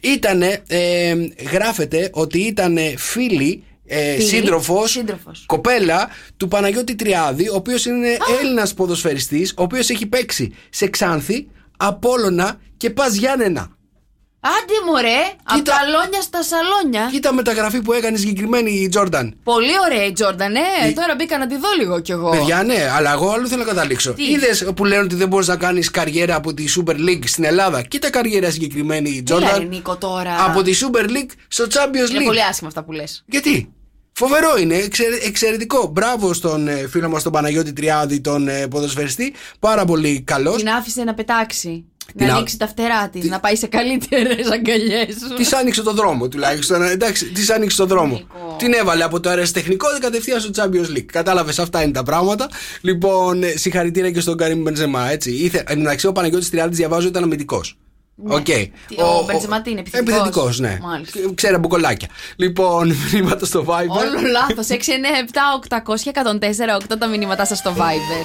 Ήτανε, 0.00 0.62
ε, 0.66 1.14
γράφεται 1.52 2.10
ότι 2.12 2.38
ήταν 2.38 2.78
φίλη. 2.96 3.62
Ε, 3.90 4.12
Φίλη, 4.14 4.28
σύντροφος, 4.28 4.90
σύντροφος. 4.90 5.44
κοπέλα 5.46 6.08
του 6.36 6.48
Παναγιώτη 6.48 6.94
Τριάδη, 6.94 7.48
ο 7.48 7.54
οποίος 7.54 7.84
είναι 7.84 8.16
Έλληνας 8.42 8.74
ποδοσφαιριστής 8.74 9.50
ο 9.56 9.62
οποίος 9.62 9.88
έχει 9.90 10.06
παίξει 10.06 10.52
σε 10.70 10.86
Ξάνθη, 10.88 11.48
Απόλλωνα 11.76 12.60
και 12.76 12.90
Πας 12.90 13.14
Γιάννενα. 13.14 13.76
Άντε 14.40 14.74
μωρέ, 14.86 15.20
από 15.44 15.62
τα 15.62 15.74
αλόνια 15.82 16.20
στα 16.22 16.42
σαλόνια. 16.42 17.08
Κοίτα 17.12 17.32
μεταγραφή 17.34 17.80
που 17.82 17.92
έκανε 17.92 18.16
η 18.16 18.20
συγκεκριμένη 18.20 18.70
η 18.70 18.88
Τζόρνταν. 18.88 19.36
Πολύ 19.42 19.70
ωραία 19.90 20.04
η 20.06 20.12
Τζόρνταν, 20.12 20.54
ε. 20.54 20.92
Τώρα 20.94 21.14
μπήκα 21.16 21.38
να 21.38 21.46
τη 21.46 21.56
δω 21.56 21.68
λίγο 21.78 22.00
κι 22.00 22.10
εγώ. 22.12 22.30
Παιδιά, 22.30 22.62
ναι, 22.62 22.90
αλλά 22.96 23.12
εγώ 23.12 23.30
άλλο 23.30 23.46
θέλω 23.46 23.62
να 23.62 23.68
καταλήξω. 23.68 24.12
Τι; 24.12 24.22
Είδες 24.30 24.64
που 24.76 24.84
λένε 24.84 25.02
ότι 25.02 25.14
δεν 25.14 25.28
μπορείς 25.28 25.46
να 25.46 25.56
κάνεις 25.56 25.90
καριέρα 25.90 26.34
από 26.34 26.54
τη 26.54 26.64
Super 26.76 26.94
League 26.94 27.22
στην 27.24 27.44
Ελλάδα; 27.44 27.82
Κοίτα 27.82 28.10
καριέρα 28.10 28.50
συγκεκριμένη 28.50 29.10
η 29.10 29.22
Τι 29.22 29.32
λένε, 29.32 29.44
Τζόρνταν. 29.46 29.68
Νίκο, 29.68 29.96
τώρα; 29.96 30.44
Από 30.44 30.62
τη 30.62 30.72
Super 30.80 31.04
League 31.04 31.30
στο 31.48 31.64
Champions 31.64 32.10
Είναι 32.10 32.18
League. 32.20 32.24
πολύ 32.24 32.42
άσχημα 32.44 32.68
αυτά 32.68 32.82
που 32.84 32.92
λες. 32.92 33.24
Γιατί; 33.26 33.72
Φοβερό 34.12 34.56
είναι, 34.58 34.74
εξαιρε- 34.76 35.26
εξαιρετικό. 35.26 35.86
Μπράβο 35.86 36.32
στον 36.32 36.68
ε, 36.68 36.86
φίλο 36.88 37.08
μας 37.08 37.22
τον 37.22 37.32
Παναγιώτη 37.32 37.72
Τριάδη, 37.72 38.20
τον 38.20 38.48
ε, 38.48 38.66
ποδοσφαιριστή. 38.68 39.34
Πάρα 39.58 39.84
πολύ 39.84 40.22
καλός. 40.26 40.56
Την 40.56 40.68
άφησε 40.68 41.02
να 41.04 41.14
πετάξει. 41.14 41.84
Την 42.16 42.26
να 42.26 42.32
α- 42.32 42.36
ανοίξει 42.36 42.56
τα 42.58 42.66
φτερά 42.68 43.08
της, 43.08 43.24
να 43.28 43.40
πάει 43.40 43.56
σε 43.56 43.66
καλύτερες 43.66 44.50
αγκαλιές 44.50 45.06
σου. 45.28 45.34
Της 45.36 45.52
άνοιξε 45.52 45.82
το 45.82 45.92
δρόμο 45.92 46.28
τουλάχιστον. 46.28 46.82
ε, 46.82 46.90
Εντάξει, 46.90 47.24
της 47.30 47.50
άνοιξε 47.50 47.76
το 47.76 47.86
δρόμο. 47.86 48.20
Την 48.58 48.72
έβαλε 48.72 49.04
από 49.04 49.20
το 49.20 49.28
ερασιτεχνικό 49.28 49.86
κατευθείαν 50.00 50.40
στο 50.40 50.50
Champions 50.56 50.96
League. 50.96 51.04
Κατάλαβες, 51.12 51.58
αυτά 51.58 51.82
είναι 51.82 51.92
τα 51.92 52.02
πράγματα. 52.02 52.48
Λοιπόν, 52.80 53.42
ε, 53.42 53.56
συγχαρητήρια 53.56 54.10
και 54.10 54.20
στον 54.20 54.36
Καρίμ 54.36 54.62
Μπενζεμά, 54.62 55.10
έτσι. 55.10 55.30
Είδες, 55.30 55.64
εν 55.66 55.72
τω 55.72 55.78
μεταξύ, 55.78 56.06
ο 56.06 56.12
Παναγιώτης 56.12 56.50
Τριάδη 56.50 56.74
διαβάζω 56.74 57.08
ήταν 57.08 57.22
αμυντικός. 57.22 57.78
Ναι. 58.14 58.34
Οκ. 58.34 58.44
Τι, 58.44 58.70
Ο 58.98 59.24
Μπενζεμά 59.26 59.62
τι 59.62 59.70
είναι, 59.70 59.80
επιθετικός; 59.80 60.16
Επιθετικός, 60.18 60.58
ναι. 60.58 60.78
Μάλιστα. 60.82 61.18
Ξέρει 61.34 61.56
μπουκολάκια. 61.56 62.08
Λοιπόν, 62.36 62.94
μηνύματα 63.12 63.46
στο 63.46 63.64
Viber. 63.68 63.88
Όλο 63.88 64.28
λάθος. 64.32 64.66
6, 64.68 64.72
9, 64.72 64.74
7, 64.78 65.68
800 65.68 66.12
1048 66.92 66.96
τα 66.98 67.06
μηνύματά 67.06 67.44
σας 67.46 67.58
στο 67.58 67.74
Viber. 67.78 68.24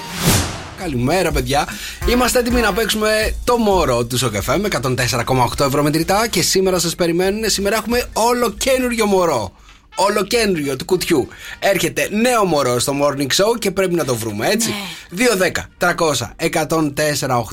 Καλημέρα, 0.84 1.32
παιδιά. 1.32 1.68
Είμαστε 2.08 2.38
έτοιμοι 2.38 2.60
να 2.60 2.72
παίξουμε 2.72 3.34
το 3.44 3.56
μόρο 3.56 4.04
του 4.04 4.18
Σοκεφέ 4.18 4.58
με 4.58 4.68
104,8 4.82 5.66
ευρώ 5.66 5.82
μετρητά 5.82 6.28
και 6.28 6.42
σήμερα 6.42 6.78
σας 6.78 6.94
περιμένουν. 6.94 7.50
Σήμερα 7.50 7.76
έχουμε 7.76 8.04
όλο 8.12 8.50
καινούριο 8.50 9.06
μωρό. 9.06 9.52
Όλο 9.94 10.24
καινούριο 10.24 10.76
του 10.76 10.84
κουτιού. 10.84 11.28
Έρχεται 11.58 12.08
νέο 12.10 12.44
μωρό 12.44 12.78
στο 12.78 12.92
morning 13.02 13.26
show 13.26 13.58
και 13.58 13.70
πρέπει 13.70 13.94
να 13.94 14.04
το 14.04 14.16
βρούμε, 14.16 14.48
έτσι. 14.48 14.74
210 15.10 15.68
300 15.78 15.92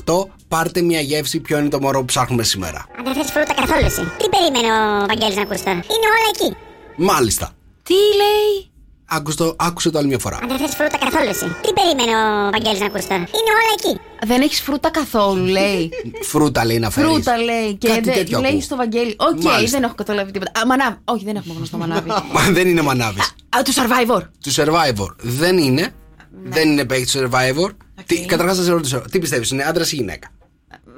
104,8. 0.04 0.26
Πάρτε 0.48 0.82
μια 0.82 1.00
γεύση 1.00 1.40
ποιο 1.40 1.58
είναι 1.58 1.68
το 1.68 1.80
μωρό 1.80 1.98
που 1.98 2.04
ψάχνουμε 2.04 2.42
σήμερα. 2.42 2.86
Αν 2.98 3.04
δεν 3.04 3.14
θες 3.14 3.30
φρούτα 3.30 3.54
καθόλου 3.54 3.84
εσύ. 3.84 4.00
Τι 4.00 4.28
περίμενε 4.28 4.72
ο 4.72 5.06
Βαγγέλης 5.06 5.36
να 5.36 5.42
ακούσει 5.42 5.64
τώρα; 5.64 5.76
Είναι 5.76 6.08
όλα 6.16 6.30
εκεί. 6.34 6.56
Μάλιστα. 6.96 7.50
Τι 7.82 7.94
λέει; 7.94 8.71
Άκουσε 9.16 9.36
το, 9.36 9.54
άκουσε 9.58 9.90
το 9.90 9.98
άλλη 9.98 10.06
μια 10.06 10.18
φορά. 10.18 10.38
Αν 10.42 10.48
δεν 10.48 10.58
θες 10.58 10.74
φρούτα 10.74 10.98
καθόλου 10.98 11.28
εσύ. 11.28 11.44
Τι 11.62 11.72
περίμενε 11.72 12.12
ο 12.46 12.50
Βαγγέλης 12.50 12.80
να 12.80 12.86
ακούσει 12.86 13.06
τώρα. 13.08 13.20
Είναι 13.20 13.50
όλα 13.60 13.72
εκεί. 13.78 14.00
Δεν 14.26 14.40
έχεις 14.40 14.60
φρούτα 14.60 14.90
καθόλου, 14.90 15.44
λέει. 15.44 15.90
Φρούτα 16.30 16.64
λέει 16.64 16.78
να 16.78 16.90
φέρεις. 16.90 17.10
Φρούτα 17.10 17.36
λέει. 17.38 17.74
Και 17.74 17.88
Κάτι 17.88 18.00
δε- 18.00 18.12
τέτοιο 18.12 18.40
λέει 18.40 18.50
ακούω. 18.50 18.60
στο 18.60 18.76
Βαγγέλη. 18.76 19.16
Οκ, 19.18 19.42
Μάλιστα. 19.42 19.76
δεν 19.78 19.82
έχω 19.86 19.94
καταλάβει 19.94 20.30
τίποτα. 20.30 20.60
Α, 20.60 20.66
μανάβη. 20.66 20.96
Όχι, 21.04 21.24
δεν 21.24 21.36
έχουμε 21.36 21.54
γνωστό 21.56 21.76
μανάβι. 21.76 22.08
Μα 22.34 22.40
δεν 22.50 22.68
είναι 22.68 22.82
μανάβη. 22.82 23.20
Α, 23.20 23.62
του 23.64 23.72
Survivor. 23.72 24.22
Του 24.42 24.52
Survivor 24.54 25.08
δεν 25.18 25.58
είναι. 25.58 25.80
Ναι. 26.42 26.50
Δεν 26.50 26.68
είναι 26.70 26.84
παίκτης 26.84 27.12
του 27.12 27.18
Survivor. 27.30 27.70
Τι, 28.06 28.24
καταρχάς 28.26 28.58
να 28.58 28.64
σε 28.64 28.70
ρωτήσω, 28.70 29.02
τι 29.10 29.18
πιστεύεις, 29.18 29.50
είναι 29.50 29.62
άντρας 29.64 29.92
ή 29.92 29.96
γυναίκα; 29.96 30.28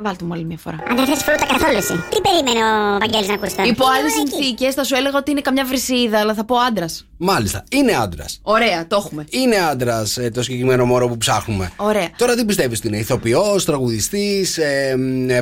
Βάλτε 0.03 0.24
μου 0.24 0.32
άλλη 0.32 0.45
μια 0.45 0.57
φορά. 0.57 0.76
Αν 0.88 0.97
δεν 0.97 1.07
θες 1.07 1.22
φρούτα 1.22 1.47
καθόλου 1.47 1.76
εσύ. 1.76 1.92
Τι 2.11 2.20
περίμενε 2.20 2.64
ο 2.66 2.99
Βαγγέλης 2.99 3.28
να 3.28 3.34
ακούσει 3.34 3.57
τώρα. 3.57 3.68
Υπό 3.68 3.84
Είναι 3.84 3.95
άλλες 3.99 4.12
όλα 4.12 4.22
εκεί. 4.26 4.30
συνθήκες 4.34 4.74
θα 4.74 4.84
σου 4.84 4.95
έλεγα 4.95 5.18
ότι 5.18 5.30
είναι 5.30 5.40
καμιά 5.40 5.64
βρυσίδα, 5.64 6.18
αλλά 6.18 6.34
θα 6.34 6.45
πω 6.45 6.57
άντρας. 6.57 7.07
Μάλιστα, 7.16 7.64
είναι 7.70 7.92
άντρας. 7.92 8.38
Ωραία, 8.42 8.86
το 8.86 8.97
έχουμε. 8.97 9.24
Είναι 9.30 9.57
άντρας 9.57 10.18
το 10.34 10.42
συγκεκριμένο 10.42 10.84
μωρό 10.84 11.09
που 11.09 11.16
ψάχνουμε. 11.16 11.72
Ωραία. 11.76 12.09
Τώρα 12.16 12.34
τι 12.34 12.45
πιστεύεις 12.45 12.78
ότι 12.78 12.86
είναι, 12.88 12.97
ηθοποιός, 12.99 13.64
τραγουδιστής, 13.64 14.59
ε, 14.59 14.97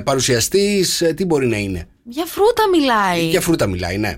παρουσιαστής, 0.04 1.02
τι 1.16 1.24
μπορεί 1.24 1.46
να 1.46 1.56
είναι; 1.56 1.88
Για 2.04 2.24
φρούτα 2.26 2.62
μιλάει. 2.72 3.28
Για 3.28 3.40
φρούτα 3.40 3.66
μιλάει, 3.66 3.98
ναι. 3.98 4.16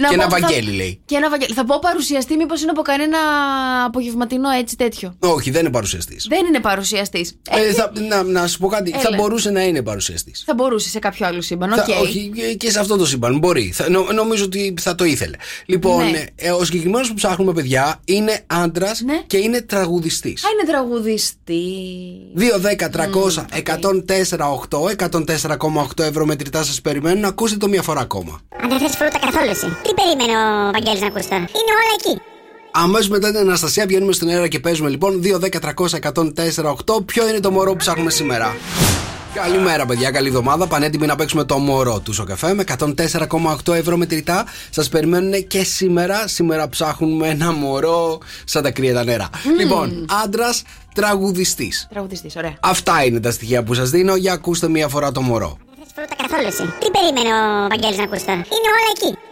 Να 0.00 0.08
και 0.08 0.16
πω 0.16 0.22
ένα 0.22 0.24
ότι 0.32 0.40
θα- 0.42 0.48
Βαγγέλη 0.48 0.76
λέει. 0.76 1.00
Και 1.04 1.14
ένα 1.16 1.30
Βαγγέλη. 1.30 1.52
Θα 1.54 1.64
πω 1.64 1.78
παρουσιαστή, 1.80 2.36
μήπως 2.36 2.62
είναι 2.62 2.70
από 2.70 2.82
κανένα 2.82 3.18
απογευματινό 3.86 4.48
έτσι 4.50 4.76
τέτοιο. 4.76 5.16
Όχι, 5.18 5.50
δεν 5.50 5.60
είναι 5.60 5.70
παρουσιαστής. 5.70 6.26
Δεν 6.28 6.46
είναι 6.46 6.60
παρουσιαστής. 6.60 7.38
Ε, 7.50 7.72
θα, 7.72 7.92
να, 8.08 8.22
να 8.22 8.46
σου 8.46 8.58
πω 8.58 8.68
κάτι, 8.68 8.90
θα 8.90 8.98
Έλα. 9.06 9.16
μπορούσε 9.16 9.50
να 9.50 9.62
είναι 9.62 9.82
παρουσιαστής. 9.82 10.42
Θα 10.46 10.54
μπορούσε 10.54 10.88
σε 10.88 10.98
κάποιο 10.98 11.26
άλλο 11.26 11.40
σύμπαν. 11.40 11.72
Οκ. 11.72 11.78
Όχι, 12.02 12.30
και- 12.34 12.54
και 12.54 12.70
σε 12.70 12.78
αυτό 12.78 12.96
το 12.96 13.06
σύμπαν 13.06 13.38
μπορεί. 13.38 13.70
Θα, 13.74 13.90
νο- 13.90 14.12
νομίζω 14.12 14.44
ότι 14.44 14.74
θα 14.80 14.94
το 14.94 15.04
ήθελε. 15.04 15.36
Λοιπόν, 15.66 16.10
Ναι. 16.10 16.24
ε, 16.36 16.50
ο 16.50 16.64
συγκεκριμένος 16.64 17.08
που 17.08 17.14
ψάχνουμε, 17.14 17.52
παιδιά, 17.52 18.00
είναι 18.04 18.40
άντρας 18.46 19.02
και 19.26 19.36
είναι 19.36 19.60
τραγουδιστής. 19.62 20.44
Α, 20.44 20.48
είναι 20.60 20.70
τραγουδιστή. 20.70 21.62
2, 22.34 22.58
10, 22.58 22.88
300, 22.90 23.46
104, 23.52 24.50
8, 24.50 24.88
104,8 24.88 26.02
ευρώ 26.04 26.26
μετρητά 26.26 26.64
σας 26.64 26.80
περιμένουν. 26.80 27.24
Ακούστε 27.24 27.56
το 27.56 27.68
μία 27.68 27.82
φορά 27.82 28.00
ακόμα. 28.00 28.40
Αν 28.62 28.68
δεν 28.68 28.78
θες 28.78 28.96
φρούτα 28.96 29.18
καθόλου 29.18 29.50
εσύ. 29.50 29.66
Τι 29.88 29.94
περίμενε 29.94 30.32
ο 30.38 30.70
Βαγγέλης 30.72 31.00
να 31.00 31.06
ακούσει 31.06 31.28
τώρα. 31.28 31.40
Είναι 31.40 31.72
όλα 31.80 31.94
εκεί. 31.98 32.20
Αμέσως 32.70 33.08
μετά 33.08 33.30
την 33.30 33.38
Αναστασία 33.38 33.86
βγαίνουμε 33.86 34.12
στον 34.12 34.28
αέρα 34.28 34.48
και 34.48 34.60
παίζουμε 34.60 34.88
λοιπόν 34.88 35.20
2, 35.24 35.34
10, 35.34 35.48
300, 35.60 35.98
104, 36.54 36.74
8. 36.86 37.04
Ποιο 37.04 37.28
είναι 37.28 37.40
το 37.40 37.50
μωρό 37.50 37.70
που 37.70 37.76
ψάχνουμε 37.76 38.10
σήμερα; 38.10 38.56
Καλημέρα, 39.34 39.86
παιδιά. 39.86 40.10
Καλή 40.10 40.28
εβδομάδα. 40.28 40.66
Πανέτοιμοι 40.66 41.06
να 41.06 41.16
παίξουμε 41.16 41.44
το 41.44 41.58
μωρό 41.58 42.00
του 42.00 42.12
Σοκαφέ 42.12 42.54
με 42.54 42.64
104,8 42.78 43.74
ευρώ 43.74 43.96
μετρητά. 43.96 44.44
Σας 44.70 44.88
περιμένουν 44.88 45.46
και 45.46 45.62
σήμερα. 45.64 46.28
Σήμερα 46.28 46.68
ψάχνουμε 46.68 47.28
ένα 47.28 47.52
μωρό 47.52 48.18
σαν 48.44 48.62
τα 48.62 48.70
κρύα 48.70 48.94
τα 48.94 49.04
νερά. 49.04 49.28
Λοιπόν, 49.58 50.06
άντρας 50.24 50.62
τραγουδιστής. 50.94 51.86
Τραγουδιστής, 51.90 52.36
ωραία. 52.36 52.54
Αυτά 52.60 53.04
είναι 53.04 53.20
τα 53.20 53.30
στοιχεία 53.30 53.62
που 53.62 53.74
σας 53.74 53.90
δίνω. 53.90 54.16
Για 54.16 54.32
ακούστε 54.32 54.68
μία 54.68 54.88
φορά 54.88 55.12
το 55.12 55.20
μωρό. 55.20 55.56
Δεν 55.76 55.84
θες 55.84 55.92
φρούτα 55.94 56.28
καθόλου 56.28 56.46
εσύ. 56.48 56.74
Τι 56.78 56.90
περίμενε 56.90 57.28
ο 57.28 57.68
Βαγγέλης 57.68 57.96
να 57.96 58.04
ακούσει 58.04 58.24
τώρα. 58.24 58.38
Είναι 58.38 58.68
όλα 58.76 58.90
εκεί. 58.96 59.27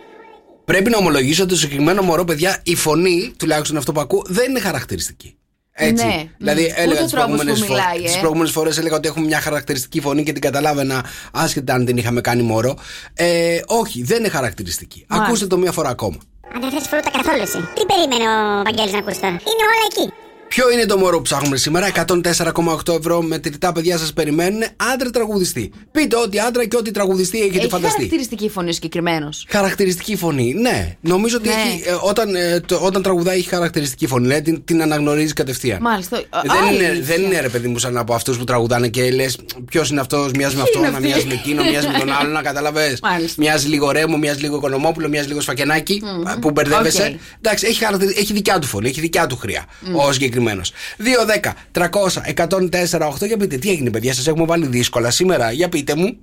Πρέπει 0.67 0.91
να 0.91 0.97
ομολογήσω 0.97 1.43
ότι 1.43 1.53
το 1.53 1.59
συγκεκριμένο 1.59 2.03
μωρό, 2.03 2.25
παιδιά, 2.25 2.61
η 2.63 2.75
φωνή, 2.75 3.33
τουλάχιστον 3.37 3.77
αυτό 3.77 3.93
που 3.93 4.01
ακούω, 4.01 4.23
δεν 4.27 4.51
είναι 4.51 4.61
χαρακτηριστική. 4.61 5.37
Έτσι. 5.73 6.07
Ναι. 6.07 6.25
Δηλαδή, 6.39 6.65
Ούτε 6.65 6.83
έλεγα 6.83 7.01
ο 7.01 7.03
τις 7.03 7.13
τρόπος 7.13 7.29
προηγούμενες 7.29 7.61
που 7.61 7.73
μιλάει, 7.73 7.99
ε. 7.99 8.03
τις 8.03 8.19
προηγούμενες 8.19 8.51
φορές 8.51 8.79
έλεγα 8.79 8.97
ότι 8.97 9.09
έχουμε 9.09 9.27
μια 9.27 9.41
χαρακτηριστική 9.41 10.01
φωνή 10.01 10.23
και 10.23 10.33
την 10.33 10.41
καταλάβαινα 10.41 11.05
άσχετα 11.33 11.75
αν 11.75 11.85
την 11.85 11.97
είχαμε 11.97 12.21
κάνει 12.21 12.43
μωρό. 12.43 12.79
Ε, 13.15 13.61
όχι, 13.67 14.03
δεν 14.03 14.19
είναι 14.19 14.29
χαρακτηριστική. 14.29 15.07
Μάλιστα. 15.09 15.29
Ακούστε 15.29 15.47
το 15.47 15.59
μία 15.59 15.73
φορά 15.73 15.89
ακόμα. 15.89 16.17
Αν 16.55 16.61
δεν 16.61 16.71
θες 16.71 16.89
φρούτα 16.89 17.11
καθόλου 17.11 17.43
εσύ. 17.43 17.59
Τι 17.75 17.87
περίμενε 17.87 18.25
ο 18.31 18.63
Βαγγέλης 18.65 18.93
να 18.93 18.99
ακούσει 18.99 19.21
τώρα. 19.21 19.33
Είναι 19.33 19.65
όλα 19.73 19.87
εκεί. 19.91 20.26
Ποιο 20.57 20.71
είναι 20.71 20.87
το 20.87 20.97
μωρό 20.99 21.17
που 21.17 21.23
ψάχνουμε 21.23 21.57
σήμερα, 21.57 21.91
104,8 21.95 22.97
ευρώ 22.99 23.23
μετρητά 23.23 23.73
παιδιά 23.73 23.99
σας 23.99 24.13
περιμένουν. 24.13 24.61
Άντρα 24.93 25.11
τραγουδιστή. 25.11 25.71
Πείτε 25.93 26.17
ό,τι 26.17 26.39
άντρα 26.39 26.65
και 26.67 26.77
ό,τι 26.77 26.91
τραγουδιστή 26.91 27.41
έχετε 27.41 27.59
Έχει 27.59 27.69
φανταστεί. 27.69 27.95
χαρακτηριστική 27.97 28.49
φωνή 28.49 28.69
ο 28.69 28.73
συγκεκριμένος. 28.73 29.47
Χαρακτηριστική 29.49 30.17
φωνή, 30.17 30.55
ναι. 30.55 30.97
Νομίζω 31.01 31.37
ότι 31.37 31.49
Ναι. 31.49 31.55
έχει, 31.55 31.83
ε, 31.89 31.97
όταν, 32.03 32.35
ε, 32.35 32.61
το- 32.67 32.79
όταν 32.83 33.03
τραγουδάει 33.03 33.39
έχει 33.39 33.49
χαρακτηριστική 33.49 34.07
φωνή. 34.07 34.23
Δηλαδή 34.27 34.43
την, 34.43 34.65
την 34.65 34.83
αναγνωρίζει 34.83 35.33
κατευθείαν. 35.33 35.79
Μάλιστα. 35.81 36.17
Δεν 36.43 36.51
Α, 36.51 36.73
είναι, 36.73 36.87
αλήθεια. 36.87 37.05
δεν 37.17 37.23
είναι 37.23 37.41
ρε 37.41 37.49
παιδί 37.49 37.69
μου 37.69 37.79
σαν 37.79 37.97
από 37.97 38.15
αυτούς 38.15 38.37
που 38.39 38.45
τραγουδάνε 38.45 38.89
και 38.89 39.11
λες 39.11 39.39
ποιος 39.71 39.91
είναι 39.91 40.01
αυτός, 40.01 40.33
μοιάζει 40.33 40.57
με 40.57 40.63
Ποιοι 40.63 40.71
αυτό, 40.73 40.79
είναι 40.79 40.89
να 40.89 40.97
αυτοί; 40.97 41.09
μοιάζει 41.09 41.27
με 41.27 41.35
εκείνο, 41.35 41.63
μοιάζει 41.65 41.87
με 41.87 41.99
τον 41.99 42.13
άλλο, 42.13 42.31
να 42.31 42.43
καταλάβεις. 42.43 42.97
Μάλιστα. 43.03 43.43
Μοιάζει 43.43 43.67
λίγο 43.69 43.91
Ρέμο, 43.91 44.17
μοιάζει 44.19 44.41
λίγο 44.41 44.57
Οικονομόπουλο, 44.57 45.09
μοιάζει 45.09 45.29
λίγο 45.29 45.41
Σφακιανάκη 45.41 46.03
που 46.41 46.51
μπερδεύεσαι. 46.51 47.03
Οκ. 47.03 47.21
Εντάξει, 47.41 47.67
έχει, 47.67 47.85
χαρακτηρι- 47.85 48.19
έχει 48.19 48.33
δικιά 48.33 48.59
του 48.59 48.67
φωνή, 48.67 48.89
έχει 48.89 49.01
δικιά 49.01 49.27
του 49.27 49.37
χροιά 49.37 49.65
Μμ. 49.81 49.95
ο 49.97 50.13
συγκεκριμένος. 50.13 50.45
2, 50.53 51.27
10, 51.27 51.53
300, 51.73 52.21
104, 52.35 53.09
8 53.09 53.27
για 53.27 53.37
πείτε 53.37 53.57
τι 53.57 53.71
έγινε, 53.71 53.91
παιδιά, 53.91 54.15
σας 54.15 54.27
έχουμε 54.27 54.45
βάλει 54.45 54.67
δύσκολα 54.67 55.11
σήμερα; 55.11 55.51
Για 55.51 55.69
πείτε 55.69 55.95
μου. 55.95 56.17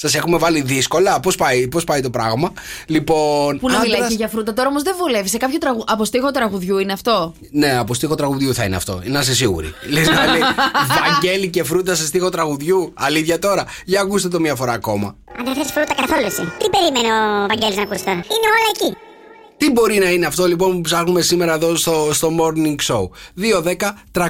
Σας 0.00 0.14
έχουμε 0.14 0.38
βάλει 0.38 0.60
δύσκολα; 0.60 1.20
Πώς 1.20 1.36
πάει, 1.36 1.68
πώς 1.68 1.84
πάει 1.84 2.00
το 2.00 2.10
πράγμα; 2.10 2.52
Λοιπόν. 2.86 3.58
Πού 3.58 3.68
να 3.68 3.78
μιλάει 3.78 3.94
άντρας- 3.94 4.08
και 4.08 4.14
για 4.14 4.28
φρούτα, 4.28 4.52
τώρα 4.52 4.68
όμως 4.68 4.82
δεν 4.82 4.94
βολεύει. 4.98 5.28
Σε 5.28 5.36
κάποιο 5.36 5.58
τραγου... 5.58 5.84
αποστήγο 5.86 6.30
τραγουδιού 6.30 6.78
είναι 6.78 6.92
αυτό; 6.92 7.34
Ναι, 7.50 7.78
από 7.78 7.94
στίχο 7.94 8.14
τραγουδιού 8.14 8.54
θα 8.54 8.64
είναι 8.64 8.76
αυτό. 8.76 9.02
Να 9.04 9.20
είσαι 9.20 9.34
σίγουρη. 9.34 9.74
Λες 9.92 10.08
να 10.08 10.26
λέει 10.26 10.40
Βαγγέλη 11.00 11.48
και 11.48 11.62
φρούτα 11.64 11.94
σε 11.94 12.06
στίχο 12.06 12.28
τραγουδιού. 12.28 12.92
Αλήθεια 12.94 13.38
τώρα. 13.38 13.64
Για 13.84 14.00
ακούστε 14.00 14.28
το 14.28 14.40
μία 14.40 14.54
φορά 14.54 14.72
ακόμα. 14.72 15.16
Αν 15.38 15.44
δεν 15.44 15.54
θες 15.54 15.72
φρούτα 15.72 15.94
καθόλου 15.94 16.26
εσύ. 16.26 16.42
Τι 16.58 16.68
περίμενε 16.70 17.08
ο 17.14 17.46
Βαγγέλης 17.48 17.76
να 17.76 17.82
ακούσει 17.82 18.04
τώρα. 18.04 18.16
Είναι 18.16 18.48
όλα 18.56 18.70
εκεί. 18.74 19.07
Τι 19.58 19.70
μπορεί 19.70 19.98
να 19.98 20.10
είναι 20.10 20.26
αυτό 20.26 20.46
λοιπόν 20.46 20.72
που 20.74 20.80
ψάχνουμε 20.80 21.20
σήμερα 21.20 21.54
εδώ 21.54 21.76
στο, 21.76 22.08
στο 22.12 22.30
Morning 22.40 22.76
Show; 22.92 23.02
2, 23.62 23.62
10, 23.62 23.74
300, 24.12 24.28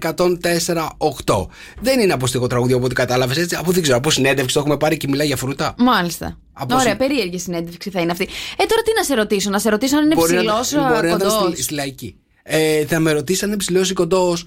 104, 0.00 0.88
8. 1.26 1.46
Δεν 1.80 2.00
είναι 2.00 2.12
από 2.12 2.26
στίχο 2.26 2.46
τραγουδίου 2.46 2.76
από 2.76 2.84
ό,τι 2.84 2.94
κατάλαβες 2.94 3.36
έτσι. 3.36 3.56
Από 3.56 3.72
δεν 3.72 3.82
ξέρω, 3.82 3.96
από 3.96 4.10
συνέντευξη 4.10 4.54
το 4.54 4.60
έχουμε 4.60 4.76
πάρει 4.76 4.96
και 4.96 5.08
μιλάει 5.08 5.26
για 5.26 5.36
φρούτα; 5.36 5.74
Μάλιστα. 5.78 6.38
Από 6.52 6.74
Ωραία, 6.74 6.86
συ- 6.88 6.96
περίεργη 6.98 7.38
συνέντευξη 7.38 7.90
θα 7.90 8.00
είναι 8.00 8.12
αυτή. 8.12 8.24
Ε, 8.56 8.64
τώρα 8.66 8.82
τι 8.82 8.90
να 8.96 9.04
σε 9.04 9.14
ρωτήσω, 9.14 9.50
να 9.50 9.58
σε 9.58 9.70
ρωτήσω 9.70 9.96
αν 9.96 10.04
είναι 10.04 10.14
Μπορεί 10.14 10.32
να- 10.34 10.60
ψηλός 10.60 10.72
μπορεί 10.88 11.06
να 11.08 11.14
ήταν 11.14 11.18
κοντός; 11.18 11.52
στη, 11.52 11.62
στη 11.62 11.74
λαϊκή. 11.74 12.16
Ε, 12.42 12.84
θα 12.86 12.98
με 13.00 13.12
ρωτήσεις 13.12 13.42
αν 13.42 13.48
είναι 13.48 13.58
ψηλός 13.58 13.90
ή 13.90 13.92
κοντός. 13.92 14.44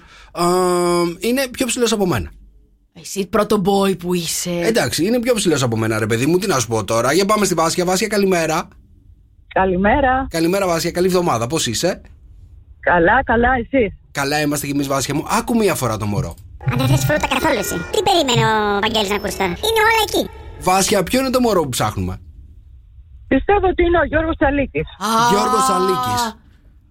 είναι 1.18 1.48
πιο 1.50 1.66
ψηλός 1.66 1.92
από 1.92 2.06
μένα. 2.06 2.30
Εσύ 3.00 3.26
πρώτο 3.26 3.62
boy 3.64 3.98
που 3.98 4.14
είσαι. 4.14 4.50
Εντάξει, 4.62 5.04
είναι 5.04 5.20
πιο 5.20 5.34
ψηλός 5.34 5.62
από 5.62 5.76
μένα, 5.76 5.98
ρε 5.98 6.06
παιδί 6.06 6.26
μου. 6.26 6.38
Τι 6.38 6.46
να 6.46 6.58
σου 6.58 6.66
πω 6.66 6.84
τώρα. 6.84 7.12
Για 7.12 7.24
πάμε 7.24 7.44
στη 7.44 7.54
Βάσια. 7.54 7.84
Βάσια, 7.84 8.06
καλημέρα. 8.06 8.68
Καλημέρα. 9.58 10.26
Καλημέρα, 10.30 10.66
Βάσια. 10.66 10.90
Καλή 10.90 11.06
εβδομάδα. 11.06 11.46
Πώς 11.46 11.66
είσαι; 11.66 12.00
Καλά, 12.80 13.22
καλά, 13.24 13.48
εσύ. 13.62 13.98
Καλά 14.12 14.40
είμαστε 14.40 14.66
κι 14.66 14.72
εμείς, 14.72 14.86
Βάσια 14.86 15.14
μου. 15.14 15.24
Άκου 15.38 15.56
μία 15.56 15.74
φορά 15.74 15.96
το 15.96 16.06
μωρό. 16.06 16.34
Αν 16.70 16.78
δεν 16.78 16.86
θες 16.86 17.04
φρούτα 17.04 17.26
καθόλου 17.28 17.58
εσύ. 17.58 17.76
Τι 17.92 18.02
περίμενε 18.02 18.42
ο 18.52 18.78
Βαγγέλης 18.80 19.08
να 19.08 19.16
ακούσει 19.16 19.36
τώρα. 19.38 19.50
Είναι 19.50 19.80
όλα 19.88 20.02
εκεί. 20.08 20.30
Βάσια, 20.60 21.02
ποιο 21.02 21.20
είναι 21.20 21.30
το 21.30 21.40
μωρό 21.40 21.62
που 21.62 21.68
ψάχνουμε; 21.68 22.14
Πιστεύω 23.28 23.66
ότι 23.72 23.82
είναι 23.82 23.98
ο 23.98 24.04
Γιώργος 24.04 24.36
Τσαλίκης. 24.36 24.86
Γιώργος 25.30 25.62
Τσαλίκης. 25.66 26.22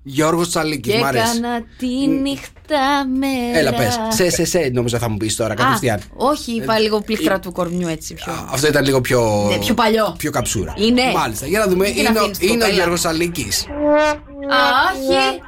Γιώργος 0.05 0.49
Τσαλίκης, 0.49 0.93
Και 0.93 0.99
μ' 0.99 1.03
αρέσει. 1.05 1.23
έκανα 1.37 1.61
τη 1.77 1.87
νύχτα 2.07 3.05
μέρα. 3.19 3.57
Έλα, 3.59 3.73
πες. 3.73 3.99
Σε, 4.09 4.29
σε, 4.29 4.45
σε, 4.45 4.69
νόμιζα 4.73 4.97
θα 4.99 5.09
μου 5.09 5.17
πεις 5.17 5.35
τώρα, 5.35 5.53
κατευθείαν. 5.53 5.99
Α, 5.99 6.01
όχι, 6.15 6.51
είπα 6.55 6.79
λίγο 6.79 7.01
πλήκτρα 7.01 7.39
του 7.39 7.51
κορμιού 7.51 7.87
έτσι 7.87 8.13
πιο. 8.13 8.33
Αυτό 8.51 8.67
ήταν 8.67 8.83
λίγο 8.85 9.01
πιο. 9.01 9.47
Ναι, 9.49 9.57
πιο 9.57 9.73
παλιό. 9.73 10.15
Πιο 10.17 10.31
καψούρα. 10.31 10.73
Είναι. 10.77 11.01
Μάλιστα. 11.15 11.45
Για 11.45 11.59
να 11.59 11.67
δούμε. 11.67 11.85
Τι 11.89 12.01
να 12.01 12.09
Είναι, 12.09 12.19
ο- 12.19 12.21
αφήνεις 12.21 12.37
το 12.39 12.45
είναι 12.45 12.53
ο 12.53 12.57
κοπέλα. 12.57 12.73
Γιώργος 12.73 13.05
Αλίκη. 13.05 13.41
Α, 13.41 14.59
όχι. 14.93 15.41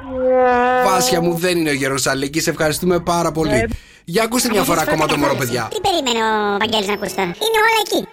Βάσια 0.85 1.21
μου 1.21 1.33
δεν 1.35 1.57
είναι 1.57 1.69
ο 1.69 1.73
Γιώργος 1.73 2.07
Αλίκη. 2.07 2.49
Ευχαριστούμε 2.49 2.99
πάρα 2.99 3.31
πολύ. 3.31 3.67
Για 4.05 4.23
ακούστε 4.23 4.49
μια 4.51 4.63
φορά 4.63 4.81
ακόμα 4.81 5.05
το 5.05 5.17
μωρό, 5.17 5.35
παιδιά. 5.35 5.67
Τι 5.71 5.79
περίμενε 5.81 6.25
ο 6.25 6.57
Βαγγέλης 6.59 6.87
να 6.87 6.93
ακούσει 6.93 7.15
τώρα. 7.15 7.27
Είναι 7.27 7.59
όλα 7.67 7.81
εκεί. 7.85 8.07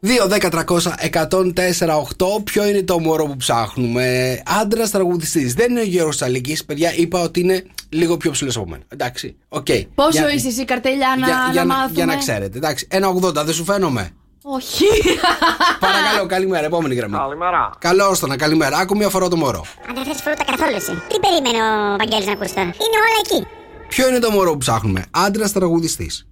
2, 0.00 0.08
10, 0.28 0.50
300, 0.50 0.94
104, 1.12 1.96
8. 1.96 2.42
Ποιο 2.44 2.68
είναι 2.68 2.82
το 2.82 2.98
μωρό 2.98 3.24
που 3.24 3.36
ψάχνουμε; 3.36 4.38
Άντρας 4.60 4.90
τραγουδιστής. 4.90 5.54
Δεν 5.54 5.70
είναι 5.70 5.80
ο 5.80 5.84
Γιώργος 5.84 6.22
Αλίκη. 6.22 6.64
Παιδιά, 6.66 6.94
είπα 6.96 7.20
ότι 7.20 7.40
είναι 7.40 7.64
λίγο 7.88 8.16
πιο 8.16 8.30
ψηλός 8.30 8.56
από 8.56 8.68
μένα. 8.68 8.82
Εντάξει. 8.88 9.36
Οκ. 9.48 9.66
Πόσο 9.94 10.10
Για- 10.10 10.32
είσαι 10.32 10.48
εσύ, 10.48 10.64
Καρτέλια, 10.64 11.08
να, 11.20 11.26
για, 11.26 11.34
να 11.46 11.52
για, 11.52 11.64
να, 11.64 11.74
μάθουμε; 11.74 11.92
για 11.94 12.06
να 12.06 12.16
ξέρετε. 12.16 12.56
Εντάξει. 12.58 12.88
1,80 12.90 13.32
δεν 13.44 13.54
σου 13.54 13.64
φαίνομαι; 13.64 14.10
Όχι. 14.42 14.84
Παρακαλώ, 15.86 16.26
καλημέρα. 16.26 16.66
Επόμενη 16.66 16.94
γραμμή. 16.94 17.16
Καλημέρα. 17.16 17.70
Καλώ 17.78 18.16
το 18.20 18.26
να 18.26 18.36
καλημέρα. 18.36 18.76
Άκου 18.78 18.96
μια 18.96 19.08
φορά 19.08 19.28
το 19.28 19.36
μωρό. 19.36 19.64
Αν 19.88 19.94
δεν 19.94 20.04
θες 20.04 20.20
φρούτα 20.22 20.44
καθόλου 20.44 20.76
εσύ. 20.76 20.92
Τι 21.08 21.18
περίμενε 21.20 21.58
ο 21.64 21.96
Βαγγέλης 21.98 22.26
να 22.26 22.32
ακούσει 22.32 22.54
τώρα. 22.54 22.66
Είναι 22.66 22.96
όλα 23.06 23.18
εκεί. 23.24 23.46
Ποιο 23.88 24.08
είναι 24.08 24.18
το 24.18 24.30
μωρό 24.30 24.50
που 24.52 24.58
ψάχνουμε; 24.58 25.04
Άντρας 25.10 25.52
τραγουδιστής. 25.52 26.26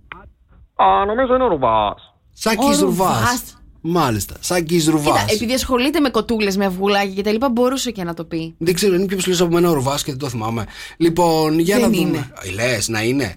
Α, 0.76 1.04
νομίζω 1.04 1.34
είναι 1.34 1.44
ο 1.44 1.48
Ρουβάς. 1.48 2.13
Σάκη 2.35 2.64
Ο 2.64 2.68
Ρουβά. 2.80 2.85
Ρουβάς. 3.07 3.43
Μάλιστα. 3.80 4.35
Σάκη 4.41 4.85
Ρουβά. 4.89 5.11
Κοίτα, 5.11 5.24
επειδή 5.32 5.53
ασχολείται 5.53 6.01
με 6.01 6.09
κοτούλες, 6.11 6.57
με 6.57 6.64
αυγουλάκια 6.64 7.22
κτλ., 7.22 7.47
μπορούσε 7.53 7.91
και 7.91 8.05
να 8.05 8.14
το 8.14 8.24
πει. 8.24 8.55
Δεν 8.59 8.74
ξέρω, 8.74 8.95
είναι 8.95 9.07
πιο 9.07 9.16
ψηλός 9.16 9.41
από 9.41 9.53
μένα 9.53 9.70
ο 9.70 9.72
Ρουβάς 9.72 10.03
και 10.05 10.11
δεν 10.11 10.20
το 10.20 10.28
θυμάμαι. 10.28 10.64
Λοιπόν, 10.97 11.59
για 11.59 11.74
Δεν 11.78 11.85
να 11.85 11.97
δούμε. 11.97 12.09
είναι. 12.09 12.32
Λες, 12.55 12.89
να 12.89 13.03
είναι. 13.03 13.35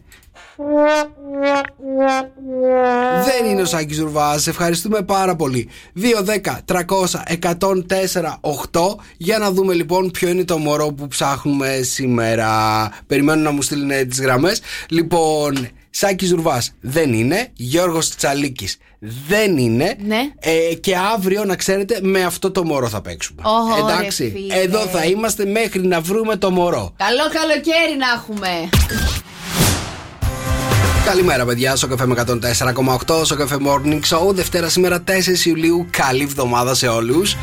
Δεν 3.25 3.51
είναι 3.51 3.61
ο 3.61 3.65
Σάκης 3.65 3.99
Ρουβάς. 3.99 4.47
Ευχαριστούμε 4.47 5.01
πάρα 5.01 5.35
πολύ. 5.35 5.69
2, 5.93 6.23
10, 6.23 6.59
300, 6.65 7.23
104, 7.25 8.39
8. 8.41 8.95
Για 9.17 9.37
να 9.37 9.51
δούμε 9.51 9.73
λοιπόν 9.73 10.11
ποιο 10.11 10.29
είναι 10.29 10.43
το 10.43 10.57
μωρό 10.57 10.93
που 10.93 11.07
ψάχνουμε 11.07 11.79
σήμερα. 11.81 12.51
Περιμένω 13.07 13.41
να 13.41 13.51
μου 13.51 13.61
στείλουν 13.61 14.07
τις 14.07 14.21
γραμμές. 14.21 14.61
Λοιπόν, 14.89 15.67
Σάκης 15.99 16.31
Ρουβά 16.31 16.63
δεν 16.81 17.13
είναι. 17.13 17.49
Γιώργος 17.53 18.15
Τσαλίκης 18.15 18.77
δεν 19.27 19.57
είναι. 19.57 19.95
Ναι. 20.05 20.31
Ε, 20.39 20.73
και 20.73 20.95
αύριο, 21.15 21.45
να 21.45 21.55
ξέρετε, 21.55 21.99
με 22.01 22.23
αυτό 22.23 22.51
το 22.51 22.63
μωρό 22.63 22.89
θα 22.89 23.01
παίξουμε. 23.01 23.41
Ω, 23.45 23.75
ρε 23.75 23.93
Εντάξει. 23.93 24.31
φίλε. 24.35 24.55
Εδώ 24.55 24.79
θα 24.79 25.05
είμαστε 25.05 25.45
μέχρι 25.45 25.87
να 25.87 26.01
βρούμε 26.01 26.35
το 26.35 26.51
μωρό. 26.51 26.93
Καλό 26.97 27.23
καλοκαίρι 27.33 27.97
να 27.97 28.07
έχουμε. 28.15 28.69
Καλημέρα, 31.05 31.45
παιδιά. 31.45 31.75
Στο 31.75 31.87
καφέ 31.87 32.05
με 32.05 32.15
104,8 33.07 33.25
στο 33.25 33.35
καφέ 33.35 33.57
Morning 33.67 33.99
Show. 34.09 34.33
Δευτέρα 34.33 34.69
σήμερα 34.69 35.03
4 35.07 35.45
Ιουλίου. 35.45 35.87
Καλή 35.89 36.23
εβδομάδα 36.23 36.73
σε 36.73 36.87
όλους. 36.87 37.35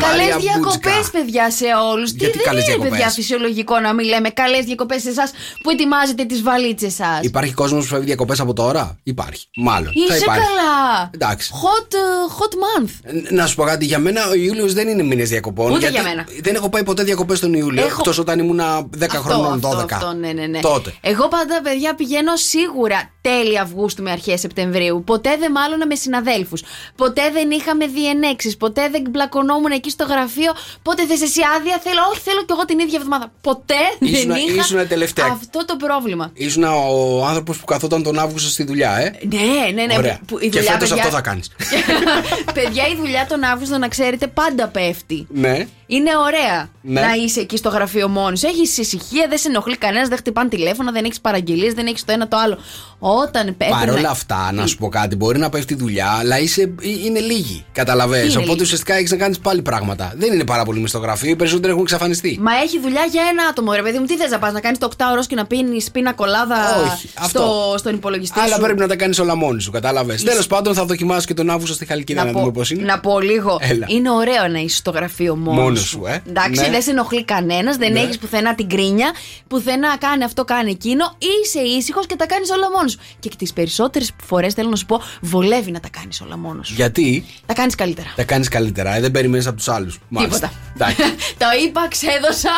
Καλές 0.00 0.36
διακοπές, 0.40 1.10
παιδιά, 1.12 1.50
σε 1.50 1.64
όλους. 1.92 2.10
Τι 2.10 2.16
Γιατί 2.16 2.36
δεν 2.36 2.46
καλές 2.46 2.62
είναι, 2.62 2.72
διακοπές; 2.72 2.90
παιδιά, 2.98 3.10
φυσιολογικό 3.10 3.80
να 3.80 3.94
μην 3.94 4.06
λέμε 4.06 4.28
καλές 4.30 4.64
διακοπές 4.64 5.02
σε 5.02 5.08
εσάς 5.08 5.30
που 5.62 5.70
ετοιμάζετε 5.70 6.24
τις 6.24 6.42
βαλίτσες 6.42 6.94
σας; 6.94 7.18
Υπάρχει 7.22 7.52
κόσμος 7.52 7.82
που 7.84 7.88
φεύγει 7.90 8.06
διακοπές 8.06 8.40
από 8.40 8.52
τώρα; 8.52 8.98
Υπάρχει. 9.02 9.46
Μάλλον. 9.56 9.92
θα 10.08 10.14
Είσαι 10.14 10.24
υπάρχει. 10.24 10.42
καλά. 10.46 11.10
Εντάξει. 11.14 11.52
Hot, 11.54 11.92
ε, 11.94 11.98
hot 12.38 12.82
month. 12.82 12.90
Ε, 13.02 13.34
Να 13.34 13.46
σου 13.46 13.54
πω 13.54 13.64
κάτι, 13.64 13.84
για 13.84 13.98
μένα 13.98 14.28
ο 14.28 14.34
Ιούλιος 14.34 14.72
δεν 14.72 14.88
είναι 14.88 15.02
μήνες 15.02 15.28
διακοπών. 15.28 15.70
Ούτε 15.70 15.78
γιατί 15.78 15.94
για 15.94 16.02
μένα. 16.02 16.26
Δεν 16.42 16.54
έχω 16.54 16.68
πάει 16.68 16.84
ποτέ 16.84 17.02
διακοπές 17.02 17.40
τον 17.40 17.54
Ιούλιο. 17.54 17.82
Έχω- 17.84 17.96
Εκτός 17.98 18.18
όταν 18.18 18.38
ήμουν 18.38 18.60
10 18.98 19.18
χρονών, 19.18 19.60
12. 19.60 19.94
Αυτό, 19.94 19.94
αυτό, 19.94 20.12
ναι, 20.12 20.32
ναι, 20.32 20.46
ναι. 20.46 20.60
Τότε. 20.60 20.94
Εγώ 21.00 21.28
πάντα, 21.28 21.60
παιδιά, 21.62 21.94
πηγαίνω 21.94 22.36
σίγουρα 22.36 23.10
τέλη 23.20 23.58
Αυγούστου 23.58 24.02
με 24.02 24.10
αρχές 24.10 24.40
Σεπτεμβρίου. 24.40 25.02
Ποτέ 25.06 25.36
δεν 25.40 25.50
μάλλον 25.50 25.86
με 25.86 25.94
συναδέλφους. 25.94 26.62
Ποτέ 26.96 27.30
δεν 27.32 27.50
είχαμε 27.50 27.86
διενέξεις. 27.86 28.56
Ποτέ 28.56 28.88
δεν 28.88 29.02
μπλακωνόμουν 29.10 29.77
εκεί 29.78 29.90
στο 29.90 30.04
γραφείο. 30.04 30.52
Πότε 30.82 31.06
θες 31.06 31.20
εσύ 31.22 31.40
άδεια, 31.56 31.76
θέλω. 31.82 32.00
Όχι, 32.12 32.20
θέλω 32.20 32.40
κι 32.46 32.52
εγώ 32.56 32.64
την 32.64 32.78
ίδια 32.78 32.96
εβδομάδα. 32.98 33.32
Ποτέ 33.40 33.74
Ήσουνα- 33.98 34.34
δεν 34.34 34.42
είχα 34.46 34.60
ήσουνα 34.62 34.86
τελευταία. 34.86 35.26
αυτό 35.26 35.64
το 35.64 35.76
πρόβλημα. 35.76 36.30
Ήσουν 36.34 36.62
ο 36.64 37.24
άνθρωπος 37.30 37.56
που 37.58 37.64
καθόταν 37.64 38.02
τον 38.02 38.18
Αύγουστο 38.18 38.48
στη 38.50 38.64
δουλειά, 38.64 38.96
ε. 38.98 39.18
Ναι, 39.32 39.70
ναι, 39.74 39.84
ναι. 39.86 39.94
Ωραία. 39.96 40.18
που- 40.26 40.38
η 40.38 40.48
και 40.48 40.58
δουλειά, 40.58 40.72
φέτος 40.72 40.88
παιδιά- 40.88 41.04
αυτό 41.04 41.16
θα 41.16 41.22
κάνεις. 41.22 41.50
παιδιά, 42.56 42.86
η 42.92 42.96
δουλειά 42.96 43.26
τον 43.28 43.42
Αύγουστο, 43.44 43.78
να 43.78 43.88
ξέρετε, 43.88 44.26
πάντα 44.26 44.68
πέφτει. 44.68 45.26
ναι. 45.30 45.66
Είναι 45.90 46.10
ωραία 46.16 46.68
Ναι. 46.82 47.00
να 47.00 47.12
είσαι 47.24 47.40
εκεί 47.40 47.56
στο 47.56 47.68
γραφείο 47.68 48.08
μόνος. 48.08 48.42
Έχεις 48.42 48.78
ησυχία, 48.78 49.26
δεν 49.28 49.38
σε 49.38 49.48
ενοχλεί 49.48 49.76
κανένας, 49.76 50.08
δεν 50.08 50.16
χτυπάνε 50.18 50.48
τηλέφωνα, 50.48 50.92
δεν 50.92 51.04
έχεις 51.04 51.20
παραγγελίες, 51.20 51.72
δεν 51.72 51.86
έχεις 51.86 52.04
το 52.04 52.12
ένα 52.12 52.28
το 52.28 52.36
άλλο. 52.36 52.58
Όταν 52.98 53.56
πέφτει. 53.56 53.74
Παρ' 53.74 53.90
όλα 53.90 54.10
αυτά, 54.10 54.52
να 54.52 54.66
σου 54.66 54.76
πω 54.76 54.88
κάτι, 54.88 55.16
μπορεί 55.16 55.38
να 55.38 55.48
πέφτει 55.48 55.74
δουλειά, 55.74 56.10
αλλά 56.20 56.38
είσαι, 56.38 56.62
ε, 56.62 56.88
είναι 57.04 57.20
λίγοι. 57.20 57.64
Καταλαβαίνεις. 57.72 58.24
Είναι 58.26 58.36
Οπότε 58.36 58.50
λίγοι. 58.52 58.62
ουσιαστικά 58.62 58.94
έχεις 58.94 59.10
να 59.10 59.16
κάνεις 59.16 59.38
πάλι 59.38 59.62
πράγματα. 59.62 60.12
Δεν 60.16 60.32
είναι 60.32 60.44
πάρα 60.44 60.64
πολύ 60.64 60.80
μες 60.80 60.90
στο 60.90 60.98
γραφείο, 60.98 61.30
οι 61.30 61.36
περισσότεροι 61.36 61.70
έχουν 61.70 61.82
εξαφανιστεί. 61.82 62.38
Μα 62.40 62.50
έχει 62.62 62.80
δουλειά 62.80 63.04
για 63.10 63.22
ένα 63.30 63.42
άτομο, 63.50 63.72
ρε 63.72 63.82
παιδί 63.82 63.98
μου. 63.98 64.04
Τι 64.04 64.16
θες 64.16 64.30
να 64.30 64.38
πας, 64.38 64.52
να 64.52 64.60
κάνεις 64.60 64.78
το 64.78 64.86
8 64.86 65.04
ώρο 65.12 65.24
και 65.24 65.34
να 65.34 65.46
πίνεις 65.46 65.90
πίνα 65.90 66.12
κολάδα 66.12 66.56
Όχι, 66.92 67.08
αυτό. 67.18 67.38
στο, 67.38 67.74
στον 67.78 67.94
υπολογιστή 67.94 68.40
Αλλά 68.40 68.54
σου; 68.54 68.60
πρέπει 68.60 68.78
να 68.80 68.88
τα 68.88 68.96
κάνεις 68.96 69.18
όλα 69.18 69.34
μόνοι 69.34 69.60
σου, 69.60 69.70
κατάλαβες. 69.70 70.14
Είσαι- 70.16 70.26
Τέλος 70.26 70.46
πάντων, 70.46 70.74
θα 70.74 70.84
δοκιμάσω 70.84 71.26
και 71.26 71.34
τον 71.34 71.50
Αύγουστο 71.50 71.74
στη 71.74 71.86
Χαλκίδα 71.86 72.20
να, 72.20 72.26
να, 72.26 72.32
δούμε 72.32 72.44
πω, 72.44 72.50
πώς 72.54 72.70
είναι. 72.70 72.82
να 72.82 73.00
πω 73.00 73.20
λίγο. 73.20 73.58
Έλα. 73.60 73.86
Είναι 73.88 74.10
ωραίο 74.10 74.48
να 74.48 74.58
είσαι 74.58 74.76
στο 74.76 74.90
γραφείο 74.90 75.36
μόνο 75.36 75.50
Μόνος 75.50 75.62
μόνος 75.64 75.77
σου, 75.78 76.02
ε. 76.06 76.22
Εντάξει, 76.28 76.60
Ναι. 76.60 76.70
δεν 76.70 76.82
σε 76.82 76.90
ενοχλεί 76.90 77.24
κανένας, 77.24 77.76
δεν 77.76 77.92
Ναι. 77.92 78.00
έχεις 78.00 78.18
πουθενά 78.18 78.54
την 78.54 78.68
κρίνια, 78.68 79.10
πουθενά 79.48 79.96
κάνει 79.98 80.24
αυτό, 80.24 80.44
κάνει 80.44 80.70
εκείνο. 80.70 81.16
Είσαι 81.42 81.60
ήσυχος 81.60 82.06
και 82.06 82.16
τα 82.16 82.26
κάνεις 82.26 82.50
όλα 82.50 82.70
μόνος 82.76 82.92
σου. 82.92 82.98
Και 83.18 83.30
τις 83.38 83.52
περισσότερες 83.52 84.10
φορές 84.24 84.54
θέλω 84.54 84.68
να 84.68 84.76
σου 84.76 84.86
πω, 84.86 85.00
βολεύει 85.20 85.70
να 85.70 85.80
τα 85.80 85.88
κάνεις 86.00 86.20
όλα 86.20 86.36
μόνος 86.36 86.66
σου. 86.68 86.74
Γιατί; 86.74 87.24
Τα 87.46 87.54
κάνεις 87.54 87.74
καλύτερα. 87.74 88.12
τα 88.16 88.24
κάνεις 88.24 88.48
καλύτερα, 88.48 88.96
ε, 88.96 89.00
δεν 89.00 89.10
περιμένεις 89.10 89.46
από 89.46 89.56
τους 89.56 89.68
άλλους. 89.68 89.98
Τίποτα. 90.18 90.52
Εντάξει. 90.74 91.02
Το 91.42 91.46
είπα, 91.66 91.88
ξέδωσα. 91.88 92.50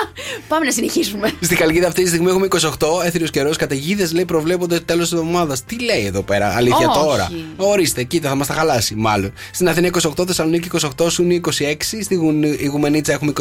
Πάμε 0.49 0.65
να 0.65 0.71
συνεχίσουμε. 0.71 1.31
Στη 1.41 1.55
Χαλκίδα 1.57 1.87
αυτή 1.87 2.03
τη 2.03 2.09
στιγμή 2.09 2.29
έχουμε 2.29 2.49
28, 2.51 3.03
έθριος 3.05 3.31
καιρός. 3.31 3.57
Καταιγίδες 3.57 4.13
λέει 4.13 4.25
προβλέπονται 4.25 4.81
τέλος 4.81 5.09
της 5.09 5.19
εβδομάδας. 5.19 5.65
Τι 5.65 5.81
λέει 5.85 6.05
εδώ 6.05 6.23
πέρα, 6.23 6.55
αλήθεια 6.57 6.89
Όχι. 6.89 6.99
τώρα; 6.99 7.31
Ορίστε, 7.57 8.03
κοίτα, 8.03 8.29
θα 8.29 8.35
μας 8.35 8.47
τα 8.47 8.55
χαλάσει 8.55 8.95
μάλλον. 8.95 9.33
Στην 9.53 9.69
Αθήνα 9.69 9.87
28, 9.87 10.27
Θεσσαλονίκη 10.27 10.69
28, 10.99 11.11
Σούνη 11.11 11.35
26, 11.35 12.03
στη 12.03 12.15
Γουν- 12.15 12.45
Ιγουμενίτσα 13.11 13.13
έχουμε 13.13 13.33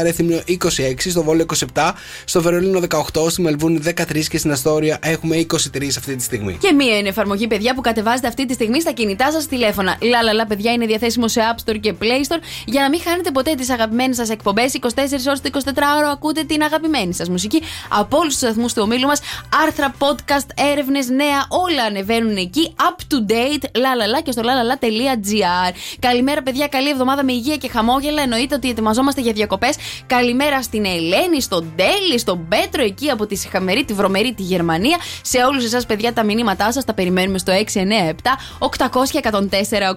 29, 0.00 0.02
Ρέθυμνο 0.02 0.40
26, 0.46 1.10
στο 1.10 1.22
Βόλο 1.22 1.46
27, 1.74 1.90
στο 2.24 2.42
Βερολίνο 2.42 2.80
18, 3.14 3.30
στη 3.30 3.42
Μελβούνη 3.42 3.80
13 3.84 4.24
και 4.28 4.38
στην 4.38 4.50
Αστόρια 4.50 4.98
έχουμε 5.02 5.36
23 5.36 5.56
αυτή 5.98 6.16
τη 6.16 6.22
στιγμή. 6.22 6.56
Και 6.60 6.72
μία 6.72 6.98
είναι 6.98 7.08
εφαρμογή, 7.08 7.46
παιδιά, 7.46 7.74
που 7.74 7.80
κατεβάζετε 7.80 8.26
αυτή 8.28 8.46
τη 8.46 8.54
στιγμή 8.54 8.80
στα 8.80 8.92
κινητά 8.92 9.32
σας 9.32 9.46
τηλέφωνα. 9.46 9.96
Λαλαλα, 10.00 10.46
παιδιά, 10.46 10.72
είναι 10.72 10.86
διαθέσιμο 10.86 11.28
σε 11.28 11.40
App 11.54 11.70
Store 11.70 11.78
και 11.80 11.94
Play 12.00 12.04
Store 12.04 12.40
για 12.64 12.80
να 12.80 12.88
μην 12.88 13.00
χάνετε 13.00 13.30
ποτέ 13.30 13.54
τις 13.54 13.70
αγαπημένες 13.70 14.16
σας 14.16 14.30
εκπομπές. 14.30 14.74
24 14.74 15.26
ώρες 15.26 15.40
το 15.40 15.50
24ωρο 15.52 16.08
ακούτε 16.12 16.44
την 16.44 16.62
αγαπημένη 16.62 17.14
σας 17.14 17.28
μουσική 17.28 17.62
από 17.88 18.16
όλους 18.16 18.32
τους 18.32 18.48
σταθμού 18.48 18.66
του 18.66 18.82
ομίλου 18.82 19.06
μας. 19.06 19.20
Άρθρα, 19.64 19.94
podcast, 19.98 20.48
έρευνες, 20.72 21.08
νέα, 21.08 21.46
όλα 21.48 21.82
ανεβαίνουν 21.82 22.36
εκεί. 22.36 22.74
Up 22.76 23.14
to 23.14 23.32
date, 23.32 23.64
λαλαλα 23.78 24.20
και 24.20 24.30
στο 24.30 24.42
lalala.gr. 24.42 25.74
Καλημέρα, 25.98 26.42
παιδιά, 26.42 26.66
καλή 26.66 26.88
εβδομάδα 26.88 27.24
με 27.24 27.32
υγεία 27.32 27.56
και 27.56 27.68
χαμόγελα. 27.68 28.22
Εννοείται 28.22 28.54
ότι 28.54 28.68
ετοιμαζόμαστε 28.68 29.11
για 29.20 29.32
διακοπές. 29.32 29.76
Καλημέρα 30.06 30.62
στην 30.62 30.84
Ελένη, 30.84 31.40
στον 31.40 31.72
Τέλη, 31.76 32.18
στον 32.18 32.48
Πέτρο 32.48 32.82
εκεί 32.82 33.10
από 33.10 33.26
τη 33.26 33.34
Σιχαμερή, 33.34 33.84
τη 33.84 33.92
Βρωμερή, 33.92 34.34
τη 34.34 34.42
Γερμανία. 34.42 34.98
Σε 35.22 35.38
όλους 35.38 35.64
εσάς, 35.64 35.86
παιδιά, 35.86 36.12
τα 36.12 36.24
μηνύματά 36.24 36.72
σας 36.72 36.84
τα 36.84 36.94
περιμένουμε 36.94 37.38
στο 37.38 37.52
697 37.52 38.36
800 38.58 39.20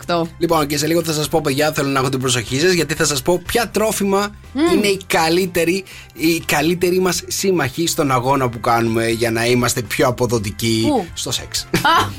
1048. 0.08 0.28
Λοιπόν, 0.38 0.68
και 0.68 0.78
σε 0.78 0.88
λίγο 0.88 1.04
θα 1.04 1.14
σας 1.14 1.28
πω, 1.28 1.42
παιδιά, 1.42 1.72
θέλω 1.72 1.90
να 1.90 2.00
έχω 2.00 2.10
την 2.10 2.20
προσοχή 2.20 2.60
σας, 2.60 2.72
γιατί 2.72 2.94
θα 2.94 3.06
σας 3.06 3.22
πω 3.22 3.42
ποια 3.46 3.70
τρόφιμα 3.70 4.36
είναι 4.74 4.88
η 4.88 5.00
καλύτερη, 5.08 5.84
η 6.14 6.40
καλύτερη 6.40 7.00
μας 7.00 7.24
σύμμαχη 7.28 7.88
στον 7.88 8.12
αγώνα 8.12 8.50
που 8.50 8.60
κάνουμε 8.60 9.08
για 9.08 9.32
να 9.32 9.46
είμαστε 9.46 9.82
πιο 9.82 10.08
αποδοτικοί 10.08 10.86
Πού; 10.88 11.06
στο 11.14 11.32
σεξ. 11.32 11.68
Α, 11.82 12.10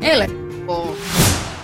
έλα. 0.12 0.26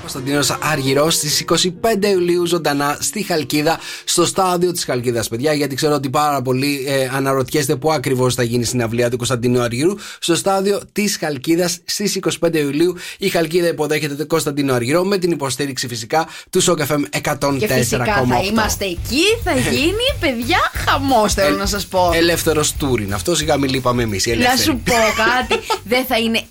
Κωνσταντίνος 0.02 0.58
Άργυρο 0.62 1.10
στις 1.10 1.44
25 1.48 2.06
Ιουλίου 2.12 2.46
ζωντανά 2.46 2.96
στη 3.00 3.22
Χαλκίδα, 3.22 3.78
στο 4.04 4.26
στάδιο 4.26 4.72
της 4.72 4.84
Χαλκίδας, 4.84 5.28
παιδιά. 5.28 5.52
Γιατί 5.52 5.74
ξέρω 5.74 5.94
ότι 5.94 6.10
πάρα 6.10 6.42
πολλοί 6.42 6.84
ε, 6.86 7.08
αναρωτιέστε 7.12 7.76
πού 7.76 7.92
ακριβώς 7.92 8.34
θα 8.34 8.42
γίνει 8.42 8.62
η 8.62 8.64
συναυλία 8.64 9.10
του 9.10 9.16
Κωνσταντίνου 9.16 9.60
Αργυρού. 9.60 9.94
Στο 10.18 10.34
στάδιο 10.34 10.80
της 10.92 11.16
Χαλκίδας 11.16 11.78
στις 11.84 12.18
25 12.40 12.54
Ιουλίου. 12.54 12.96
Η 13.18 13.28
Χαλκίδα 13.28 13.68
υποδέχεται 13.68 14.14
τον 14.14 14.26
Κωνσταντίνο 14.26 14.74
Αργυρό 14.74 15.04
με 15.04 15.18
την 15.18 15.30
υποστήριξη 15.30 15.88
φυσικά 15.88 16.28
του 16.50 16.60
ΣΟΚΑΦΕΜ 16.60 17.02
104,8. 17.22 17.56
Και 17.58 17.66
φυσικά 17.66 18.24
θα 18.28 18.40
είμαστε 18.50 18.84
εκεί, 18.84 19.24
θα 19.44 19.52
γίνει, 19.52 20.06
παιδιά, 20.20 20.70
χαμός 20.86 21.34
θέλω 21.34 21.56
να 21.56 21.66
σας 21.66 21.86
πω. 21.86 22.10
Ελεύθερος 22.14 22.72
τούριν. 22.72 23.14
Αυτός 23.14 23.38
σιγά 23.38 23.56
μην 23.56 23.70
λείπαμε 23.70 24.02
εμείς. 24.02 24.26
Να 24.26 24.56
σου 24.56 24.80
πω 24.84 24.94
κάτι. 25.16 25.64
Δεν 25.84 26.04
θα 26.04 26.18
είναι 26.18 26.42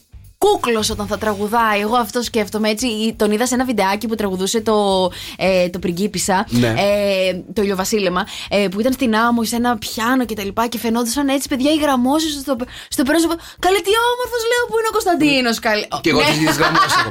κούκλος 0.46 0.90
όταν 0.90 1.08
θα 1.08 1.18
τραγουδάει. 1.18 1.80
Εγώ 1.82 1.96
αυτό 1.96 2.22
σκέφτομαι 2.22 2.70
έτσι. 2.70 2.88
Τον 3.18 3.32
είδα 3.32 3.46
σε 3.48 3.54
ένα 3.54 3.66
βιντεάκι 3.66 4.08
που 4.08 4.16
τραγουδούσε 4.16 4.62
το, 4.62 5.10
ε, 5.38 5.70
το 5.70 5.80
πριγκίπισσα. 5.80 6.46
Ναι. 6.50 6.68
Ε, 6.68 7.42
το 7.54 7.62
ηλιοβασίλεμα. 7.62 8.28
Ε, 8.50 8.68
που 8.72 8.80
ήταν 8.80 8.94
στην 8.94 9.16
άμμο, 9.16 9.44
σε 9.44 9.56
ένα 9.56 9.78
πιάνο 9.78 10.26
και 10.26 10.36
τα 10.36 10.44
λοιπά. 10.44 10.68
Και 10.68 10.78
φαινόντουσαν 10.78 11.28
έτσι, 11.28 11.48
παιδιά, 11.48 11.72
οι 11.72 11.78
γραμμώσεις 11.78 12.32
στο, 12.34 12.56
στο 12.90 13.04
πρόσωπο. 13.04 13.34
Καλέ, 13.60 13.78
τι 13.88 13.92
όμορφος 14.12 14.42
λέω 14.52 14.64
που 14.70 14.76
είναι 14.80 14.88
ο 14.88 14.92
Κωνσταντίνος. 14.98 15.60
Καλέ. 15.60 15.86
Και 16.02 16.10
εγώ 16.10 16.20
Ναι. 16.20 16.26
τις 16.26 16.36
ίδιες 16.36 16.56
γραμμές 16.58 16.78
έχω. 16.88 17.10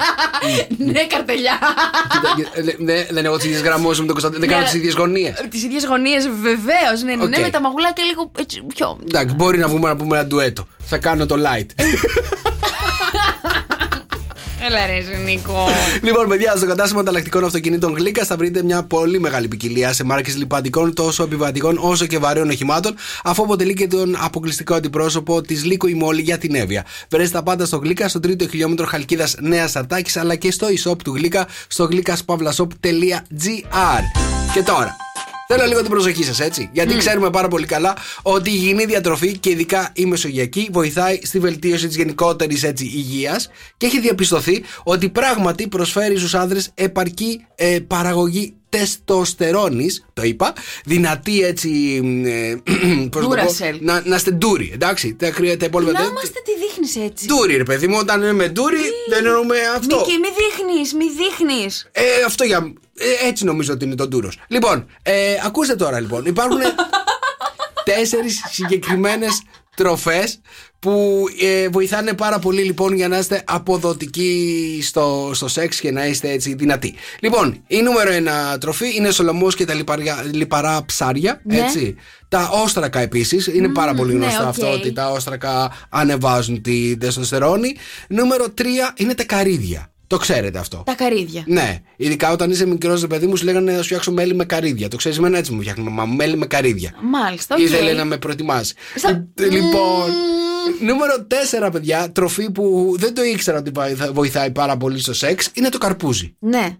Ναι, 0.93 1.05
Καρτελιά. 1.07 1.59
Ναι, 2.79 3.05
Δεν 3.11 3.25
έχω 3.25 3.37
τις 3.37 3.45
ίδιες 3.47 3.61
γραμμές 3.63 3.89
με 3.89 3.95
τον 3.95 4.07
Κωνσταντίνο. 4.07 4.41
Δεν 4.41 4.49
κάνω 4.49 4.61
Ναι. 4.63 4.67
τις 4.69 4.75
ίδιες 4.81 4.95
γωνίες. 4.95 5.35
Τις 5.51 5.63
ίδιες 5.65 5.85
γωνίες, 5.87 6.29
βεβαίως. 6.29 6.99
Ναι, 7.05 7.15
ναι, 7.15 7.25
ναι, 7.27 7.37
Οκ. 7.37 7.43
με 7.43 7.51
τα 7.51 7.61
μαγουλάκια 7.61 8.05
λίγο 8.05 8.31
έτσι 8.39 8.63
πιο. 8.75 8.99
Εντάξει, 9.09 9.35
μπορεί 9.35 9.59
να 9.59 9.69
βγούμε 9.69 9.89
να 9.89 9.97
πούμε 9.97 10.19
ένα 10.19 10.27
ντουέτο. 10.27 10.67
Θα 10.79 10.99
κάνω 10.99 11.27
το 11.27 11.37
light. 11.47 11.69
Έλα 14.67 14.87
ρε, 14.87 15.17
Νίκο. 15.25 15.69
λοιπόν, 16.03 16.29
παιδιά, 16.29 16.57
στο 16.57 16.67
κατάστημα 16.67 17.01
ανταλλακτικών 17.01 17.45
αυτοκινήτων 17.45 17.95
Γλύκα 17.97 18.25
θα 18.25 18.37
βρείτε 18.37 18.63
μια 18.63 18.83
πολύ 18.83 19.21
μεγάλη 19.21 19.49
ποικιλία 19.49 19.93
σε 19.93 20.05
μάρκες 20.05 20.37
λιπαντικών 20.37 20.95
τόσο 20.95 21.23
επιβατικών 21.23 21.79
όσο 21.81 22.07
και 22.07 22.19
βαρέων 22.19 22.49
οχημάτων, 22.49 22.95
αφού 23.25 23.43
αποτελεί 23.43 23.75
και 23.75 23.87
τον 23.87 24.17
αποκλειστικό 24.21 24.75
αντιπρόσωπο 24.75 25.41
της 25.41 25.65
Λύκο 25.65 25.87
η 25.87 25.95
Μόλη 25.95 26.23
για 26.23 26.39
την 26.39 26.55
Εύβοια. 26.55 26.85
Βρέστε 27.11 27.37
τα 27.37 27.43
πάντα 27.43 27.67
στο 27.67 27.77
Γλύκα, 27.77 28.09
στο 28.09 28.21
τρίτο 28.21 28.49
χιλιόμετρο 28.49 28.87
Χαλκίδας 28.87 29.37
Νέας 29.41 29.77
Αρτάκης, 29.77 30.17
αλλά 30.17 30.35
και 30.35 30.51
στο 30.51 30.67
e-shop 30.67 30.97
του 31.05 31.15
Γλύκα, 31.15 31.47
στο 31.69 31.89
γλυκασπαυλashop.gr. 31.93 34.03
Και 34.55 34.63
τώρα, 34.63 34.97
Θέλω 35.53 35.65
λίγο 35.67 35.81
την 35.81 35.91
προσοχή 35.91 36.25
σας, 36.25 36.41
έτσι. 36.41 36.71
Γιατί 36.73 36.97
ξέρουμε 36.97 37.31
πάρα 37.31 37.49
πολύ 37.49 37.67
καλά 37.67 37.97
ότι 38.23 38.51
η 38.51 38.53
υγιεινή 38.57 38.85
διατροφή 38.85 39.39
και 39.39 39.51
ειδικά 39.51 39.91
η 39.95 40.07
μεσογειακή 40.07 40.69
βοηθάει 40.73 41.21
στη 41.23 41.39
βελτίωση 41.39 41.87
της 41.87 41.97
γενικότερης 41.97 42.63
υγείας 42.79 43.51
και 43.77 43.87
έχει 43.87 44.01
διαπιστωθεί 44.01 44.65
ότι 44.83 45.09
πράγματι 45.09 45.69
προσφέρει 45.69 46.17
στους 46.17 46.35
άνδρες 46.35 46.71
επαρκή 46.75 47.47
ε, 47.55 47.79
παραγωγή 47.87 48.55
τεστοστερόνης, 48.71 50.05
το 50.13 50.23
είπα, 50.23 50.53
δυνατή 50.85 51.41
έτσι. 51.43 52.01
Ε, 52.25 52.55
πώς 52.65 52.95
να 52.95 53.09
το 53.11 53.19
πω, 53.19 53.21
Ντούρασελ. 53.21 53.79
να, 53.81 54.03
να 54.05 54.17
είστε 54.17 54.31
ντούρι, 54.31 54.71
εντάξει. 54.75 55.15
Τα, 55.15 55.31
χρεια- 55.33 55.57
τα 55.59 55.65
υπόλοιπα. 55.65 55.93
Να 55.93 56.01
δεν- 56.01 56.09
είμαστε 56.09 56.41
τι 56.45 56.51
δείχνεις 56.67 57.11
έτσι. 57.11 57.27
Ντούρι, 57.27 57.57
ρε 57.57 57.63
παιδί 57.63 57.87
μου, 57.87 57.97
όταν 58.01 58.21
είναι 58.21 58.33
με 58.33 58.49
ντούρι, 58.49 58.77
δεν 59.09 59.27
εννοούμε 59.27 59.57
αυτό. 59.77 59.97
Μη, 59.97 60.19
μη 60.19 60.29
δείχνεις, 60.39 60.95
μη 60.95 61.05
δείχνεις. 61.11 61.89
Ε, 61.93 62.03
αυτό 62.27 62.45
για. 62.45 62.73
ε, 62.99 63.29
έτσι 63.29 63.45
νομίζω 63.45 63.73
ότι 63.73 63.85
είναι 63.85 63.95
το 63.95 64.09
ντούρος. 64.09 64.39
Λοιπόν, 64.49 64.87
ε, 65.03 65.35
ακούστε 65.45 65.75
τώρα 65.77 66.01
λοιπόν. 66.01 66.25
Υπάρχουν 66.25 66.59
τέσσερις 67.85 68.43
συγκεκριμένες 68.51 69.43
τροφές 69.77 70.41
που 70.79 71.25
ε, 71.41 71.69
βοηθάνε 71.69 72.13
πάρα 72.13 72.39
πολύ 72.39 72.63
λοιπόν 72.63 72.95
για 72.95 73.09
να 73.09 73.19
είστε 73.19 73.43
αποδοτικοί 73.47 74.81
στο, 74.83 75.31
στο 75.35 75.49
σεξ 75.49 75.81
και 75.81 75.91
να 75.91 76.07
είστε 76.07 76.31
έτσι 76.31 76.55
δυνατοί. 76.55 76.95
Λοιπόν, 77.21 77.63
η 77.67 77.83
νούμερο 77.83 78.11
ένα 78.11 78.59
τροφή 78.59 78.97
είναι 78.97 79.11
σολομός 79.11 79.55
και 79.55 79.65
τα 79.65 79.75
λιπαριά, 79.75 80.25
λιπαρά 80.33 80.85
ψάρια. 80.85 81.41
Ναι. 81.45 81.59
Έτσι. 81.59 81.97
Τα 82.29 82.51
όστρακα 82.53 83.01
επίσης. 83.01 83.47
Είναι 83.47 83.69
πάρα 83.69 83.95
πολύ 83.95 84.15
ναι, 84.15 84.25
γνωστό 84.25 84.43
οκ. 84.43 84.49
αυτό 84.49 84.73
ότι 84.73 84.93
τα 84.93 85.11
όστρακα 85.11 85.73
ανεβάζουν 85.89 86.63
τη 86.63 86.97
τεστοστερόνη. 86.97 87.77
Νούμερο 88.09 88.47
3 88.59 88.65
είναι 88.97 89.15
τα 89.15 89.25
καρύδια. 89.25 89.90
Το 90.11 90.17
ξέρετε 90.17 90.59
αυτό. 90.59 90.83
Τα 90.87 90.95
καρύδια. 90.95 91.45
Ναι, 91.47 91.79
ειδικά 91.97 92.33
όταν 92.33 92.51
είσαι 92.51 92.67
μικρός, 92.67 93.01
ρε 93.01 93.07
παιδί 93.07 93.27
μου, 93.27 93.37
σου 93.37 93.45
λέγανε 93.45 93.73
να 93.73 93.79
σου 93.79 93.85
φτιάξω 93.85 94.13
μέλι 94.13 94.35
με 94.35 94.45
καρύδια. 94.45 94.89
Το 94.89 94.97
ξέρεις, 94.97 95.19
εμένα 95.19 95.39
έτσι 95.39 95.53
μου 95.53 95.61
φτιάχνει 95.61 95.85
μαμά 95.85 96.05
μου, 96.05 96.15
μέλι 96.15 96.37
με 96.37 96.47
καρύδια. 96.47 96.95
Μάλιστα, 97.03 97.55
οκ. 97.55 97.61
Ήθελε 97.61 97.93
να 97.93 98.05
με 98.05 98.19
προετοιμάσει. 98.19 98.75
Στα- 98.97 99.27
Ε, 99.35 99.49
Λοιπόν, 99.49 100.11
νούμερο 100.81 101.27
4, 101.27 101.71
παιδιά, 101.73 102.13
τροφή 102.13 102.51
που 102.51 102.95
δεν 102.99 103.15
το 103.15 103.23
ήξερα 103.23 103.59
ότι 103.59 103.71
βοηθά- 103.71 104.13
βοηθάει 104.13 104.51
πάρα 104.51 104.77
πολύ 104.77 104.99
στο 104.99 105.15
σεξ, 105.15 105.51
είναι 105.55 105.69
το 105.69 105.79
καρπούζι. 105.79 106.37
Ναι. 106.39 106.77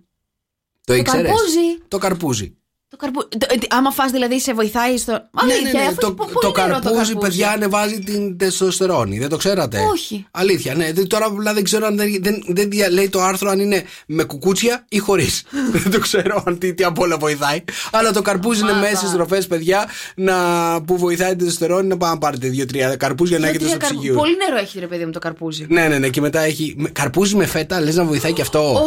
Το 0.85 0.93
Το 0.93 0.95
ήξερες; 0.95 1.23
καρπούζι. 1.27 1.79
Το 1.89 1.99
καρπούζι. 1.99 2.55
Το 2.91 2.97
καρπού... 2.97 3.29
το- 3.29 3.47
ε, 3.51 3.57
άμα 3.69 3.91
φας 3.91 4.11
δηλαδή 4.11 4.41
σε 4.41 4.55
βοηθάει 4.55 4.97
στο. 4.99 5.13
Αλήθεια, 5.35 5.81
αφού 5.81 5.95
Το, 5.95 6.07
είναι 6.07 6.17
πολύ 6.17 6.33
το 6.55 6.61
νερό 6.67 6.79
καρπούζι, 6.83 7.15
παιδιά, 7.15 7.51
ανεβάζει 7.51 7.99
την 7.99 8.37
τεστοστερόνη. 8.39 9.19
Δεν 9.19 9.29
το 9.29 9.37
ξέρατε; 9.37 9.79
Όχι. 9.93 10.27
Αλήθεια, 10.31 10.75
ναι. 10.75 10.93
Δεν- 10.93 11.07
Τώρα 11.09 11.27
απλά 11.27 11.55
δεν 11.55 11.65
ξέρω 11.65 11.87
αν 11.87 11.97
δεν, 11.97 12.19
δεν, 12.23 12.43
δεν 12.47 12.71
δια- 12.71 12.91
λέει 12.91 13.09
το 13.09 13.23
άρθρο 13.23 13.51
αν 13.51 13.61
είναι 13.61 13.83
με 14.07 14.25
κουκούτσια 14.25 14.85
ή 14.89 14.99
χωρίς. 14.99 15.43
δεν 15.83 15.91
το 15.91 15.99
ξέρω 15.99 16.43
αν 16.47 16.59
τι, 16.59 16.75
τι 16.75 16.85
απ' 16.85 16.99
όλα 16.99 17.17
βοηθάει. 17.17 17.65
Αλλά 17.91 18.13
το 18.13 18.23
καρπούζι 18.23 18.61
είναι 18.61 18.73
μέσα 18.75 18.97
στις 18.97 19.11
τροφές, 19.13 19.47
παιδιά, 19.47 19.87
να, 20.17 20.37
που 20.83 20.97
βοηθάει 20.99 21.29
την 21.29 21.39
τεστοστερόνη. 21.39 21.87
Να 21.89 21.97
πάμε 21.97 22.13
να 22.13 22.19
πάρετε 22.19 22.49
δύο-τρία 22.49 22.97
καρπούζια 22.97 23.39
να 23.39 23.47
έχετε 23.49 23.59
στο 23.65 23.69
Δύο-τρία 23.69 23.89
καρπού- 23.89 24.03
ψυγείο. 24.05 24.21
Πολύ 24.21 24.37
νερό 24.49 24.57
έχει 24.63 24.79
ρε 24.81 24.87
παιδί 24.87 25.05
μου 25.05 25.11
το 25.11 25.19
καρπούζι. 25.19 25.67
Ναι, 25.69 25.89
ναι, 25.89 25.99
ναι. 25.99 26.09
Και 26.09 26.21
μετά 26.21 26.41
έχει. 26.41 26.75
με- 26.77 26.89
Καρπούζι 26.89 27.37
με 27.37 27.47
φέτα, 27.47 27.81
λες 27.81 27.95
να 27.97 28.05
βοηθάει 28.05 28.33
και 28.33 28.43
αυτό. 28.43 28.61
Ω, 28.75 28.81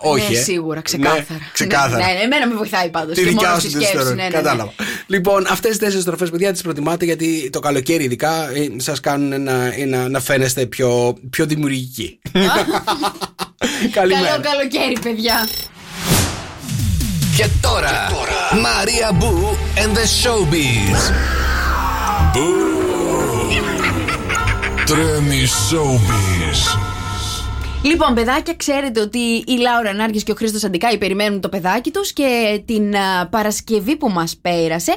Όχι, 0.00 0.32
ναι, 0.32 0.38
ε. 0.38 0.42
σίγουρα, 0.42 0.80
ξεκάθαρα. 0.80 1.24
Ναι, 1.28 1.38
ξεκάθαρα. 1.52 1.96
Ναι, 1.96 2.12
ναι, 2.12 2.18
εμένα 2.22 2.46
με 2.46 2.54
βοηθάει 2.54 2.88
πάντως. 2.90 3.14
Τη 3.14 3.22
Και 3.22 3.28
δικιά 3.28 3.48
μόνος 3.48 3.62
σου 3.62 3.68
στη 3.70 3.78
σκέψη. 3.78 3.96
Ναι, 3.96 4.02
τεστοστερόνη. 4.02 4.22
ναι, 4.22 4.36
ναι. 4.36 4.42
Κατάλαβα. 4.42 4.72
Λοιπόν, 5.06 5.46
αυτές 5.50 5.70
τις 5.70 5.78
τέσσερις 5.78 6.04
τροφέ, 6.04 6.26
παιδιά, 6.26 6.52
τις 6.52 6.62
προτιμάτε 6.62 7.04
γιατί 7.04 7.50
το 7.52 7.60
καλοκαίρι, 7.60 8.04
ειδικά, 8.04 8.48
σας 8.76 9.00
κάνουν 9.00 9.42
να, 9.42 9.86
να, 9.86 10.08
να 10.08 10.20
φαίνεστε 10.20 10.66
πιο, 10.66 11.16
πιο 11.30 11.46
δημιουργικοί. 11.46 12.18
Καλημέρα. 13.90 14.26
Καλό 14.26 14.42
καλοκαίρι, 14.42 14.98
παιδιά. 15.02 15.48
Και 17.36 17.46
τώρα, 17.60 18.10
Μαρία 18.62 19.12
Μπού 19.14 19.56
and 19.76 19.96
the 19.96 20.06
Showbiz. 20.22 21.12
Μπού. 22.32 22.46
Τρέμει 24.84 25.46
Showbiz. 25.70 26.87
Λοιπόν, 27.82 28.14
παιδάκια, 28.14 28.54
ξέρετε 28.54 29.00
ότι 29.00 29.18
η 29.46 29.56
Λάουρα 29.60 29.92
Νάργης 29.92 30.22
και 30.22 30.32
ο 30.32 30.34
Χρήστος 30.34 30.64
Αντικάη 30.64 30.98
περιμένουν 30.98 31.40
το 31.40 31.48
παιδάκι 31.48 31.90
τους 31.90 32.12
και 32.12 32.60
την 32.66 32.96
α, 32.96 33.26
Παρασκευή 33.30 33.96
που 33.96 34.08
μας 34.08 34.36
πέρασε 34.42 34.96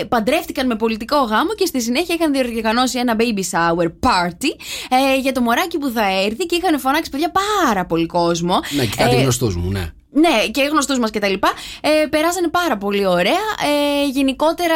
ε, 0.00 0.04
παντρεύτηκαν 0.04 0.66
με 0.66 0.74
πολιτικό 0.76 1.16
γάμο 1.16 1.54
και 1.54 1.66
στη 1.66 1.82
συνέχεια 1.82 2.14
είχαν 2.14 2.32
διοργανώσει 2.32 2.98
ένα 2.98 3.16
baby 3.18 3.42
shower 3.50 3.86
party 3.86 4.48
ε, 4.88 5.18
για 5.20 5.32
το 5.32 5.40
μωράκι 5.40 5.78
που 5.78 5.88
θα 5.88 6.02
έρθει 6.24 6.46
και 6.46 6.56
είχαν 6.56 6.80
φωνάξει 6.80 7.10
παιδιά 7.10 7.32
πάρα 7.64 7.86
πολύ 7.86 8.06
κόσμο. 8.06 8.60
Ναι, 8.76 8.84
και 8.84 8.96
κάτι 8.96 9.16
Ε, 9.16 9.20
γνωστούς 9.20 9.56
μου, 9.56 9.70
ναι. 9.70 9.90
Ναι, 10.20 10.46
και 10.50 10.62
γνωστούς 10.70 10.98
μας 10.98 11.10
κτλ. 11.10 11.32
Ε, 11.80 12.06
περάσανε 12.10 12.48
πάρα 12.48 12.76
πολύ 12.76 13.06
ωραία. 13.06 13.44
Ε, 14.02 14.08
γενικότερα 14.12 14.74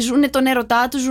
ζουν 0.00 0.30
τον 0.30 0.46
έρωτά 0.46 0.88
τους, 0.90 1.02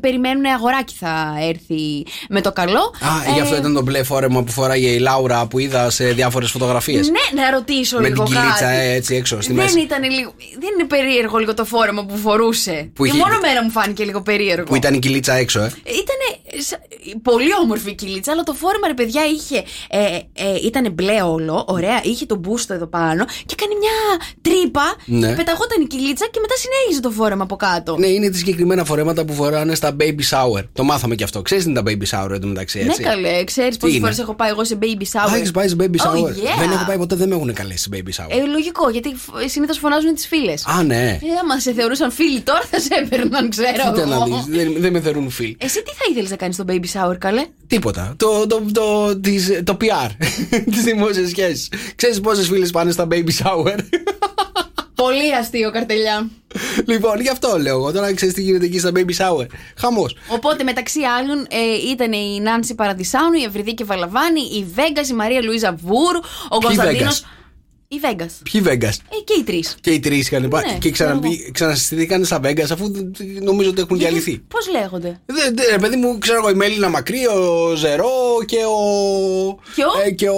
περιμένουν 0.00 0.44
αγοράκι 0.44 0.94
θα 0.98 1.34
έρθει 1.48 2.04
με 2.28 2.40
το 2.40 2.52
καλό. 2.52 2.78
Α, 2.80 3.32
γι' 3.34 3.40
αυτό 3.40 3.54
Ε, 3.54 3.58
ήταν 3.58 3.74
το 3.74 3.82
μπλε 3.82 4.02
φόρεμα 4.02 4.42
που 4.42 4.52
φοράγε 4.52 4.88
η 4.88 4.98
Λάουρα 4.98 5.46
που 5.46 5.58
είδα 5.58 5.90
σε 5.90 6.04
διάφορες 6.04 6.50
φωτογραφίες. 6.50 7.08
Ναι, 7.08 7.42
να 7.42 7.50
ρωτήσω 7.50 7.98
Με 8.00 8.08
λίγο 8.08 8.22
την 8.24 8.32
κυλίτσα 8.34 8.64
κάτι. 8.64 8.76
ε, 8.76 8.92
έτσι 8.94 9.14
έξω 9.14 9.40
στη 9.40 9.52
δεν 9.52 9.62
μέση. 9.64 9.80
ήταν 9.80 10.02
λίγο. 10.10 10.34
Δεν 10.60 10.70
είναι 10.78 10.84
περίεργο 10.88 11.38
λίγο 11.38 11.54
το 11.54 11.64
φόρεμα 11.64 12.04
που 12.04 12.16
φορούσε. 12.16 12.90
Που 12.94 13.04
και 13.04 13.10
είχε- 13.10 13.18
μόνο 13.18 13.38
μέρα 13.40 13.62
μου 13.64 13.70
φάνηκε 13.70 14.04
λίγο 14.04 14.22
περίεργο. 14.22 14.64
Που 14.64 14.74
ήταν 14.74 14.94
η 14.94 14.98
κυλίτσα 14.98 15.34
έξω, 15.34 15.60
ε. 15.60 15.72
Ήτανε 15.84 16.60
σα- 16.62 17.18
πολύ 17.30 17.54
όμορφη 17.62 17.90
η 17.90 17.94
κυλίτσα, 17.94 18.32
αλλά 18.32 18.42
το 18.42 18.52
φόρεμα 18.54 18.86
ρε 18.86 18.94
παιδιά 18.94 19.22
είχε. 19.26 19.64
Ε, 19.90 20.18
ε, 20.32 20.56
ήταν 20.64 20.92
μπλε 20.92 21.22
όλο, 21.22 21.64
ωραία, 21.68 22.00
είχε 22.02 22.26
τον 22.26 22.38
μπούστο 22.38 22.71
εδώ 22.72 22.86
πάνω 22.86 23.24
και 23.24 23.54
έκανε 23.58 23.74
μια 23.80 23.96
τρύπα. 24.42 24.94
Ναι. 25.04 25.34
Πεταγόταν 25.34 25.80
η 25.82 25.86
κυλίτσα 25.86 26.26
και 26.30 26.38
μετά 26.40 26.54
συνέχιζε 26.56 27.00
το 27.00 27.10
φόρεμα 27.10 27.42
από 27.42 27.56
κάτω. 27.56 27.96
Ναι, 27.98 28.06
είναι 28.06 28.30
τα 28.30 28.36
συγκεκριμένα 28.36 28.84
φορέματα 28.84 29.24
που 29.24 29.32
φοράνε 29.32 29.74
στα 29.74 29.96
baby 30.00 30.20
shower. 30.30 30.62
Το 30.72 30.84
μάθαμε 30.84 31.14
κι 31.14 31.22
αυτό. 31.24 31.42
Ξέρεις 31.42 31.64
τι 31.64 31.70
είναι 31.70 31.82
τα 31.82 31.90
baby 31.90 32.06
shower 32.10 32.30
εντωμεταξύ, 32.30 32.78
έτσι; 32.78 33.02
Ναι, 33.02 33.08
καλέ, 33.08 33.44
ξέρεις 33.44 33.70
Τι 33.72 33.78
πόσες 33.78 33.94
είναι; 33.96 34.04
φορές 34.04 34.18
έχω 34.18 34.34
πάει 34.34 34.50
εγώ 34.50 34.64
σε 34.64 34.78
baby 34.82 35.02
shower. 35.12 35.32
Α, 35.32 35.36
έχεις 35.36 35.50
πάει 35.50 35.68
σε 35.68 35.76
baby 35.78 35.84
Oh, 35.84 36.06
shower. 36.06 36.28
yeah. 36.28 36.58
Δεν 36.58 36.70
έχω 36.70 36.84
πάει 36.86 36.96
ποτέ, 36.98 37.14
δεν 37.16 37.28
με 37.28 37.34
έχουν 37.34 37.52
καλέσει 37.52 37.78
σε 37.82 37.88
baby 37.92 38.22
shower. 38.22 38.36
Ε, 38.38 38.46
λογικό, 38.46 38.88
γιατί 38.90 39.14
συνήθως 39.46 39.78
φωνάζουν 39.78 40.14
τις 40.14 40.26
φίλες. 40.26 40.64
Α, 40.66 40.82
ναι. 40.82 40.94
Ε, 41.22 41.38
άμα 41.42 41.58
σε 41.60 41.72
θεωρούσαν 41.72 42.10
φίλοι 42.12 42.40
τώρα 42.40 42.62
θα 42.70 42.78
σε 42.80 42.88
έπαιρναν, 43.04 43.50
ξέρω 43.50 43.72
Κοίτα 43.92 44.06
να 44.06 44.14
εγώ. 44.14 44.24
δεις, 44.24 44.44
δεν, 44.56 44.74
δεν 44.78 44.92
με 44.92 45.00
θεωρούν 45.00 45.30
φίλοι. 45.30 45.56
Εσύ 45.60 45.82
τι 45.82 45.90
θα 45.90 46.04
ήθελες 46.10 46.30
να 46.30 46.36
κάνεις 46.36 46.54
στο 46.54 46.64
baby 46.68 46.84
shower, 47.10 47.18
καλέ; 47.18 47.46
Τίποτα. 47.66 48.14
Το, 48.16 48.46
το, 48.46 48.62
το, 48.72 49.16
τις- 49.20 49.60
το 49.64 49.76
PR. 49.80 50.10
Τις 50.72 50.82
δημόσιες 50.82 51.28
σχέσεις. 51.28 51.68
Ξέρεις 51.96 52.20
πόσες 52.20 52.46
φίλε 52.48 52.61
πάνε 52.70 52.90
στα 52.90 53.06
baby 53.10 53.30
shower. 53.42 53.78
Πολύ 54.94 55.34
αστείο 55.34 55.70
καρτελιά. 55.70 56.30
λοιπόν, 56.86 57.20
γι' 57.20 57.28
αυτό 57.28 57.58
λέω 57.58 57.76
εγώ. 57.76 57.92
Τώρα 57.92 58.14
ξέρεις 58.14 58.34
τι 58.34 58.42
γίνεται 58.42 58.64
εκεί 58.64 58.78
στα 58.78 58.90
baby 58.94 59.16
shower. 59.16 59.46
Χαμός. 59.76 60.16
Οπότε 60.28 60.64
μεταξύ 60.64 61.00
άλλων 61.00 61.46
ε, 61.50 61.90
ήταν 61.90 62.12
η 62.12 62.40
Νάνση 62.40 62.74
Παραδισάνου, 62.74 63.32
η 63.32 63.42
Ευρυδίκη 63.42 63.84
Βαλαβάνη, 63.84 64.40
η 64.40 64.64
Βέγγα, 64.74 65.02
η 65.10 65.12
Μαρία 65.12 65.42
Λουίζα 65.42 65.74
Βούρου, 65.82 66.18
ο 66.48 66.58
Κωνσταντίνος. 66.58 67.24
Vegas? 68.04 68.30
Η 68.52 68.60
Βέγγα. 68.60 68.82
Ποιοι 68.82 68.88
Vegas; 68.88 68.96
Ε, 69.08 69.20
και 69.24 69.34
οι 69.40 69.42
τρεις. 69.44 69.76
Και 69.80 69.90
οι 69.90 70.00
τρεις 70.00 70.26
είχαν 70.30 70.48
πάει. 70.48 70.64
Ναι, 70.64 70.78
και 70.78 70.90
ξαναμπεί- 70.90 71.52
ξανασυστηθήκαν 71.52 72.24
στα 72.24 72.40
Vegas 72.44 72.70
αφού 72.72 72.90
νομίζω 73.42 73.70
ότι 73.70 73.80
έχουν 73.80 73.98
διαλυθεί. 73.98 74.38
Πώς 74.48 74.68
λέγονται; 74.70 75.20
Δεν, 75.26 75.54
δεν, 75.54 75.64
ρε 75.70 75.78
παιδί 75.78 75.96
μου, 75.96 76.18
ξέρω 76.18 76.38
εγώ, 76.38 76.50
η 76.50 76.54
Μέλινα 76.54 76.88
Μακρύ, 76.88 77.26
ο 77.26 77.74
Ζερό 77.76 78.10
και 78.46 78.56
ο. 78.56 78.78
Και 79.74 79.82
ο- 79.82 80.06
ε, 80.06 80.10
και 80.10 80.28
ο. 80.28 80.36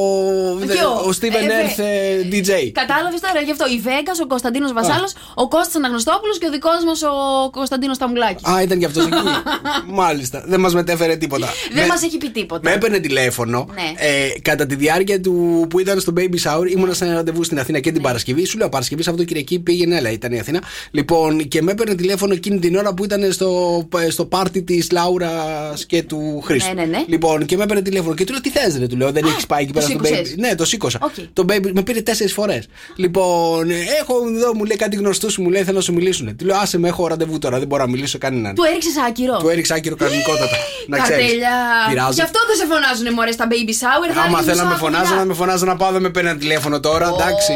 Και 0.66 0.84
ο- 0.84 1.09
ο 1.09 1.11
Steven 1.20 1.44
ε, 1.48 1.48
Earth 1.48 1.78
ε, 1.84 2.28
DJ. 2.32 2.70
Κατάλαβες 2.72 3.20
τώρα 3.20 3.40
γι' 3.44 3.50
αυτό. 3.50 3.64
Η 3.76 3.78
Βέγγα, 3.78 4.12
ο 4.22 4.26
Κωνσταντίνος 4.26 4.72
Βασάλος, 4.72 5.12
ο 5.34 5.48
Κώστας 5.48 5.74
Αναγνωστόπουλος 5.74 6.38
και 6.38 6.46
ο 6.46 6.50
δικός 6.50 6.84
μας 6.86 7.02
ο 7.02 7.50
Κωνσταντίνος 7.50 7.98
Ταμουλάκη. 7.98 8.50
Α, 8.50 8.62
ήταν 8.62 8.78
και 8.78 8.84
αυτός 8.86 9.07
εκεί. 9.07 9.16
Μάλιστα. 10.00 10.44
Δεν 10.46 10.61
μας 10.61 10.74
μετέφερε 10.74 11.16
τίποτα. 11.16 11.48
Δεν 11.72 11.82
Με- 11.82 11.86
μας 11.88 12.02
έχει 12.02 12.18
πει 12.18 12.30
τίποτα. 12.30 12.68
Με 12.68 12.74
έπαιρνε 12.74 12.98
τηλέφωνο 12.98 13.68
Ναι. 13.74 13.92
ε, 13.96 14.40
κατά 14.42 14.66
τη 14.66 14.74
διάρκεια 14.74 15.20
του 15.20 15.66
που 15.70 15.78
ήταν 15.78 16.00
στο 16.00 16.12
baby 16.16 16.36
shower. 16.44 16.70
Ήμουνα 16.70 16.92
σε 16.94 17.05
ένα 17.05 17.14
ραντεβού 17.14 17.43
στην 17.45 17.59
Αθήνα 17.59 17.78
και 17.80 17.90
την 17.90 18.01
Ναι. 18.01 18.07
Παρασκευή. 18.07 18.45
Σου 18.45 18.59
λέω 18.59 18.68
Παρασκευή, 18.68 19.03
Σαββατοκυριακή 19.03 19.59
πήγαινε, 19.59 19.97
έλα, 19.97 20.11
ήταν 20.11 20.32
η 20.32 20.38
Αθήνα. 20.38 20.62
Λοιπόν, 20.90 21.49
και 21.49 21.62
με 21.62 21.70
έπαιρνε 21.72 21.95
τηλέφωνο 21.95 22.32
εκείνη 22.34 22.59
την 22.59 22.76
ώρα 22.76 22.95
που 22.95 23.05
ήταν 23.05 23.32
στο, 23.32 23.88
στο 24.09 24.24
πάρτι 24.24 24.62
της 24.62 24.90
Λάουρας 24.90 25.86
και 25.86 26.03
του 26.03 26.40
Χρήστου. 26.45 26.74
Ναι, 26.74 26.80
ναι, 26.84 26.86
ναι. 26.90 27.05
Λοιπόν, 27.07 27.47
και 27.47 27.57
με 27.57 27.62
έπαιρνε 27.62 27.82
τηλέφωνο 27.82 28.14
και 28.14 28.24
του 28.24 28.32
λέω 28.32 28.40
τι 28.40 28.51
θες, 28.51 28.78
ρε, 28.78 28.86
του 28.86 28.97
λέω, 28.97 29.12
δεν 29.12 29.24
έχεις 29.24 29.47
πάει 29.47 29.62
εκεί 29.62 29.72
το 29.72 29.78
πέρα 29.80 29.90
στο 29.90 30.05
σήκωσες. 30.05 30.32
baby. 30.34 30.38
Ναι, 30.38 30.55
το 30.55 30.64
σήκωσα. 30.64 30.99
Οκ. 31.03 31.12
Το 31.32 31.45
baby 31.49 31.70
με 31.74 31.82
πήρε 31.82 32.01
τέσσερις 32.01 32.32
φορές. 32.32 32.66
Λοιπόν, 32.97 33.70
ε, 33.70 33.74
έχω 34.01 34.14
εδώ, 34.36 34.55
μου 34.55 34.64
λέει 34.64 34.76
κάτι 34.76 34.97
γνωστούς, 34.97 35.43
μου 35.42 35.51
λέει 35.51 35.62
θέλω 35.62 35.76
να 35.76 35.82
σου 35.82 35.92
μιλήσουν. 35.92 36.36
Του 36.36 36.45
λέω, 36.45 36.57
άσε 36.57 36.78
με, 36.78 36.88
έχω 36.88 37.07
ραντεβού 37.07 37.38
τώρα, 37.38 37.59
δεν 37.59 37.66
μπορώ 37.66 37.82
να 37.84 37.90
μιλήσω 37.90 38.09
σε 38.11 38.18
κανέναν. 38.18 38.55
Του 38.55 38.62
έριξες 38.70 38.92
άκυρο. 39.09 39.36
Του 39.36 39.49
έριξα 39.49 39.74
άκυρο 39.74 39.97
κανονικότατα. 39.97 40.57
να 40.86 40.99
ξέρεις. 40.99 41.22
Καρτέλια. 41.24 41.51
Πειράζει. 41.88 42.14
Γι' 42.14 42.20
αυτό 42.22 42.38
δεν 42.49 42.57
σε 42.57 42.66
φωνάζουν 42.72 43.14
μωρέ 43.14 43.30
στα 43.30 43.47
baby 43.51 43.70
shower. 43.80 44.09
θα 44.14 44.20
Άμα 44.22 44.38
έρθει 44.38 44.51
θέλω 44.51 44.57
να 44.62 44.64
με 44.64 44.72
μισό 44.74 44.84
φωνάζω, 44.84 45.12
από 45.12 45.20
να 45.20 45.24
με 45.24 45.34
φωνάζω 45.34 45.64
να 45.64 45.76
πάω, 45.76 45.90
δεν 45.92 46.03
με 46.03 46.11
παίρνει 46.11 46.28
ένα 46.28 46.38
τηλέφωνο 46.38 46.80
τώρα, 46.80 47.07
εντάξει. 47.35 47.53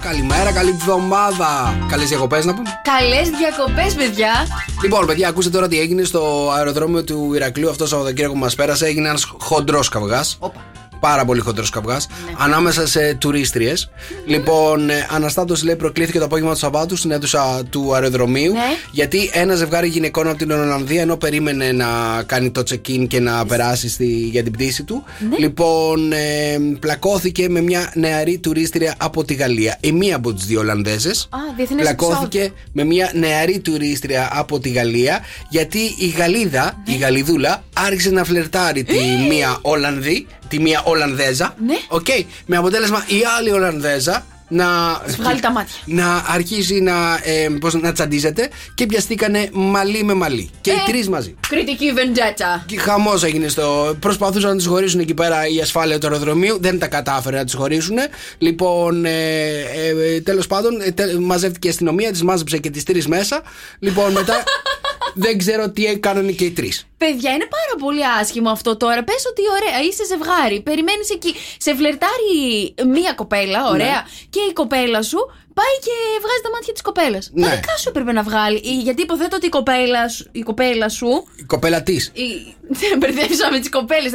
Καλημέρα, 0.00 0.52
καλή 0.52 0.70
εβδομάδα. 0.70 1.76
Καλές 1.88 2.08
διακοπές 2.08 2.44
να 2.44 2.54
πούμε. 2.54 2.68
Καλές 2.82 3.30
διακοπές, 3.30 3.94
παιδιά. 3.94 4.32
Λοιπόν, 4.82 5.06
παιδιά, 5.06 5.28
ακούστε 5.28 5.50
τώρα 5.50 5.68
τι 5.68 5.80
έγινε 5.80 6.04
στο 6.04 6.52
αεροδρόμιο 6.56 7.04
του 7.04 7.34
Ηρακλείου 7.34 7.70
αυτός 7.70 7.88
το 7.88 7.94
Σαββατοκύριακο 7.94 8.32
που 8.32 8.38
μας 8.38 8.54
πέρασε. 8.54 8.86
Έγινε 8.86 9.08
ένας 9.08 9.34
χοντρός 9.38 9.88
καυγάς. 9.88 10.38
Πάρα 11.04 11.24
πολύ 11.24 11.40
χοντρός 11.40 11.70
καυγάς. 11.70 12.06
Ανάμεσα 12.38 12.86
σε 12.86 13.14
τουρίστριες. 13.14 13.90
Λοιπόν, 14.26 14.90
ε, 14.90 15.06
Αναστάτω 15.10 15.54
λέει 15.64 15.76
προκλήθηκε 15.76 16.18
το 16.18 16.24
απόγευμα 16.24 16.52
του 16.52 16.58
Σαββάτου 16.58 16.96
στην 16.96 17.10
αίθουσα 17.10 17.62
του 17.70 17.94
αεροδρομίου. 17.94 18.52
Γιατί 18.90 19.30
ένα 19.32 19.54
ζευγάρι 19.54 19.88
γυναικών 19.88 20.28
από 20.28 20.38
την 20.38 20.50
Ολλανδία, 20.50 21.00
ενώ 21.00 21.16
περίμενε 21.16 21.72
να 21.72 21.86
κάνει 22.26 22.50
το 22.50 22.62
check-in 22.70 23.06
και 23.08 23.20
να 23.20 23.46
περάσει 23.46 23.88
στη, 23.88 24.06
για 24.06 24.42
την 24.42 24.52
πτήση 24.52 24.82
του. 24.84 25.04
Λοιπόν, 25.38 26.12
ε, 26.12 26.58
πλακώθηκε 26.80 27.48
με 27.48 27.60
μια 27.60 27.92
νεαρή 27.94 28.38
τουρίστρια 28.38 28.94
από 28.98 29.24
τη 29.24 29.34
Γαλλία. 29.34 29.76
Η 29.80 29.92
μία 29.92 30.16
από 30.16 30.34
τις 30.34 30.44
δύο 30.44 30.60
Ολλανδέζες 30.60 31.28
Α, 31.30 31.38
διεθνές 31.56 31.80
πλακώθηκε 31.80 32.52
με 32.72 32.84
μια 32.84 33.10
νεαρή 33.14 33.58
τουρίστρια 33.58 34.30
από 34.32 34.58
τη 34.60 34.68
Γαλλία 34.68 35.20
γιατί 35.48 35.78
η 35.78 36.06
Γαλλίδα, 36.06 36.82
η 36.84 36.96
Γαλλιδούλα, 36.96 37.62
άρχισε 37.72 38.10
να 38.10 38.24
φλερτάρει 38.24 38.84
τη 38.84 38.98
μία 39.28 39.58
Ολλανδή, 39.62 40.26
τη 40.48 40.60
μία 40.60 40.82
Ολλανδέζα. 40.94 41.54
Ναι. 41.66 41.74
Οκ. 41.88 42.06
με 42.46 42.56
αποτέλεσμα 42.56 43.04
η 43.06 43.20
άλλη 43.38 43.50
Ολλανδέζα 43.50 44.26
να. 44.48 44.66
βγάλει 45.18 45.40
τα 45.40 45.50
μάτια. 45.52 45.74
Να 45.84 46.24
αρχίζει 46.28 46.80
να, 46.80 46.92
ε, 47.22 47.48
πώς, 47.60 47.74
να 47.74 47.92
τσαντίζεται 47.92 48.48
και 48.74 48.86
πιαστήκανε 48.86 49.48
μαλλί 49.52 50.04
με 50.04 50.14
μαλλί. 50.14 50.50
Και 50.60 50.70
οι 50.70 50.74
Ε. 50.74 50.90
τρεις 50.90 51.08
μαζί. 51.08 51.34
Κριτική 51.48 51.92
βεντέτσα. 51.92 52.64
Και 52.66 52.78
χαμός 52.78 53.22
έγινε 53.22 53.48
στο. 53.48 53.96
Προσπαθούσαν 54.00 54.50
να 54.50 54.56
τις 54.56 54.66
χωρίσουν 54.66 55.00
εκεί 55.00 55.14
πέρα 55.14 55.46
η 55.48 55.60
ασφάλεια 55.60 55.98
του 55.98 56.06
αεροδρομίου. 56.06 56.58
Δεν 56.60 56.78
τα 56.78 56.86
κατάφερε 56.86 57.36
να 57.36 57.44
τις 57.44 57.54
χωρίσουν. 57.54 57.96
Λοιπόν, 58.38 59.04
ε, 59.04 59.10
ε, 60.14 60.20
τέλος 60.20 60.46
πάντων, 60.46 60.80
ε, 60.80 60.90
τε- 60.90 61.14
μαζεύτηκε 61.18 61.66
η 61.66 61.70
αστυνομία, 61.70 62.10
τις 62.10 62.22
μάζεψε 62.22 62.58
και 62.58 62.70
τις 62.70 62.82
τρεις 62.82 63.06
μέσα. 63.08 63.42
Λοιπόν, 63.78 64.12
μετά 64.12 64.42
δεν 65.14 65.38
ξέρω 65.38 65.70
τι 65.70 65.84
έκαναν 65.86 66.34
και 66.34 66.44
οι 66.44 66.50
τρεις. 66.50 66.86
Παιδιά, 67.04 67.30
είναι 67.36 67.48
πάρα 67.58 67.74
πολύ 67.84 68.02
άσχημο 68.20 68.50
αυτό 68.50 68.76
τώρα. 68.76 69.00
Πες 69.04 69.22
ότι 69.30 69.42
ωραία, 69.56 69.78
είσαι 69.88 70.04
ζευγάρι. 70.12 70.58
Περιμένεις 70.68 71.08
εκεί. 71.16 71.32
Σε 71.64 71.70
φλερτάρει 71.78 72.34
μία 72.96 73.12
κοπέλα, 73.20 73.60
ωραία. 73.74 73.98
Ναι. 74.04 74.26
Και 74.34 74.40
η 74.50 74.52
κοπέλα 74.52 75.02
σου 75.02 75.18
πάει 75.60 75.76
και 75.86 75.94
βγάζει 76.24 76.42
τα 76.46 76.50
μάτια 76.54 76.72
της 76.72 76.82
κοπέλας. 76.88 77.24
Ναι. 77.32 77.46
Τα 77.48 77.54
δικά 77.54 77.76
σου 77.80 77.88
έπρεπε 77.92 78.12
να 78.12 78.22
βγάλει. 78.28 78.58
Ε, 78.70 78.70
Γιατί 78.86 79.02
υποθέτω 79.02 79.36
ότι 79.36 79.46
η 79.46 79.54
κοπέλα, 79.58 80.08
σου- 80.08 80.28
η 80.32 80.40
κοπέλα 80.40 80.88
σου. 80.88 81.10
Η 81.36 81.44
κοπέλα 81.52 81.82
της. 81.82 82.10
η- 82.24 82.54
Δεν 82.82 82.98
μπερδεύσα 82.98 83.50
με 83.50 83.58
τι 83.58 83.68
κοπέλε. 83.68 84.08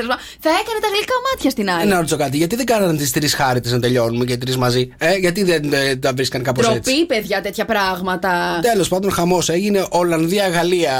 Θα 0.45 0.49
έκανε 0.61 0.79
τα 0.85 0.87
γλυκά 0.93 1.13
μάτια 1.27 1.49
στην 1.49 1.69
άλλη. 1.69 1.89
Να 1.89 1.95
ρωτήσω 1.95 2.17
κάτι, 2.17 2.37
γιατί 2.37 2.55
δεν 2.55 2.65
κάνανε 2.65 2.97
τις 2.97 3.11
τρεις 3.11 3.33
χάρητε 3.33 3.69
να 3.69 3.79
τελειώνουμε 3.79 4.25
και 4.25 4.37
τρεις 4.37 4.57
μαζί; 4.57 4.93
Ε, 4.97 5.15
γιατί 5.15 5.43
δεν 5.43 5.73
ε, 5.73 5.95
τα 5.95 6.13
βρίσκαν 6.13 6.43
κάπως 6.43 6.67
έτσι; 6.67 6.81
Τροπή, 6.81 7.05
παιδιά, 7.05 7.41
τέτοια 7.41 7.65
πράγματα. 7.65 8.59
Τέλος 8.61 8.87
πάντων, 8.87 9.11
χαμός 9.11 9.49
έγινε 9.49 9.85
Ολλανδία-Γαλλία. 9.89 10.93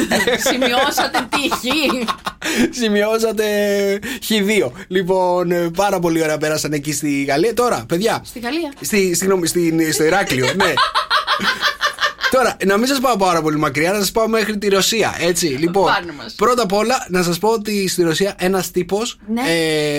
Σημειώσατε 0.50 1.18
τύχη. 1.34 2.04
Σημειώσατε 2.70 3.44
χ2. 4.28 4.70
Λοιπόν, 4.88 5.50
ε, 5.50 5.70
πάρα 5.76 5.98
πολύ 5.98 6.22
ωραία 6.22 6.38
πέρασαν 6.38 6.72
εκεί 6.72 6.92
στη 6.92 7.22
Γαλλία. 7.24 7.54
Τώρα, 7.54 7.84
παιδιά. 7.88 8.22
Στη 8.24 8.38
Γαλλία. 8.38 8.72
Στη, 8.80 9.14
συγγνώμη, 9.14 9.46
στην- 9.46 9.92
στο 9.92 10.04
Ηράκλειο, 10.04 10.46
ναι. 10.54 10.72
Τώρα, 12.30 12.56
να 12.66 12.76
μην 12.76 12.86
σας 12.86 12.98
πάω 13.00 13.16
πάρα 13.16 13.42
πολύ 13.42 13.58
μακριά, 13.58 13.92
να 13.92 13.98
σας 13.98 14.10
πάω 14.12 14.28
μέχρι 14.28 14.58
τη 14.58 14.68
Ρωσία. 14.68 15.16
Έτσι, 15.20 15.46
λοιπόν. 15.46 15.84
Πάνε 15.84 16.12
μας. 16.12 16.34
Πρώτα 16.34 16.62
απ' 16.62 16.72
όλα, 16.72 17.06
να 17.08 17.22
σας 17.22 17.38
πω 17.38 17.48
ότι 17.48 17.88
στη 17.88 18.02
Ρωσία 18.02 18.34
ένας 18.38 18.70
τύπος 18.70 19.18
Ναι. 19.26 19.40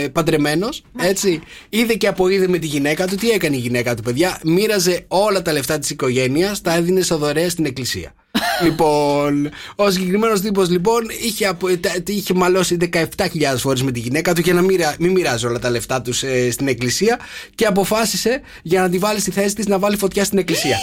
ε, 0.04 0.08
παντρεμένος, 0.08 0.84
έτσι, 1.00 1.42
είδε 1.70 1.94
και 1.94 2.08
αποείδε 2.08 2.48
με 2.48 2.58
τη 2.58 2.68
γυναίκα 2.68 3.08
του. 3.08 3.16
Τι 3.16 3.30
έκανε 3.30 3.56
η 3.56 3.60
γυναίκα 3.60 3.96
του, 3.96 4.02
παιδιά; 4.04 4.40
Μοίραζε 4.44 5.06
όλα 5.08 5.42
τα 5.42 5.52
λεφτά 5.52 5.80
της 5.80 5.90
οικογένειας, 5.90 6.62
τα 6.62 6.74
έδινε 6.76 7.02
σε 7.02 7.16
δωρεά 7.16 7.50
στην 7.50 7.66
εκκλησία. 7.66 8.14
Λοιπόν, 8.62 9.50
ο 9.76 9.92
συγκεκριμένος 9.92 10.42
τύπος 10.42 10.70
λοιπόν 10.70 11.02
είχε, 11.22 11.46
απο- 11.46 11.78
τα- 11.78 11.92
είχε 12.08 12.34
μαλώσει 12.34 12.78
17.000 12.94 13.58
φορές 13.58 13.84
με 13.84 13.92
τη 13.92 14.00
γυναίκα 14.00 14.34
του 14.34 14.42
για 14.42 14.54
να 14.54 14.62
μοιρα- 14.62 14.96
μην 15.00 15.12
μοιράζει 15.12 15.46
όλα 15.46 15.60
τα 15.60 15.70
λεφτά 15.70 16.02
τους 16.02 16.24
ε, 16.24 16.52
στην 16.52 16.68
εκκλησία 16.68 17.20
και 17.56 17.66
αποφάσισε 17.66 18.42
για 18.62 18.82
να 18.82 18.90
τη 18.90 18.98
βάλει 18.98 19.20
στη 19.20 19.32
θέση 19.32 19.56
της 19.56 19.68
να 19.68 19.80
βάλει 19.80 19.98
φωτιά 19.98 20.24
στην 20.24 20.38
εκκλησία. 20.38 20.78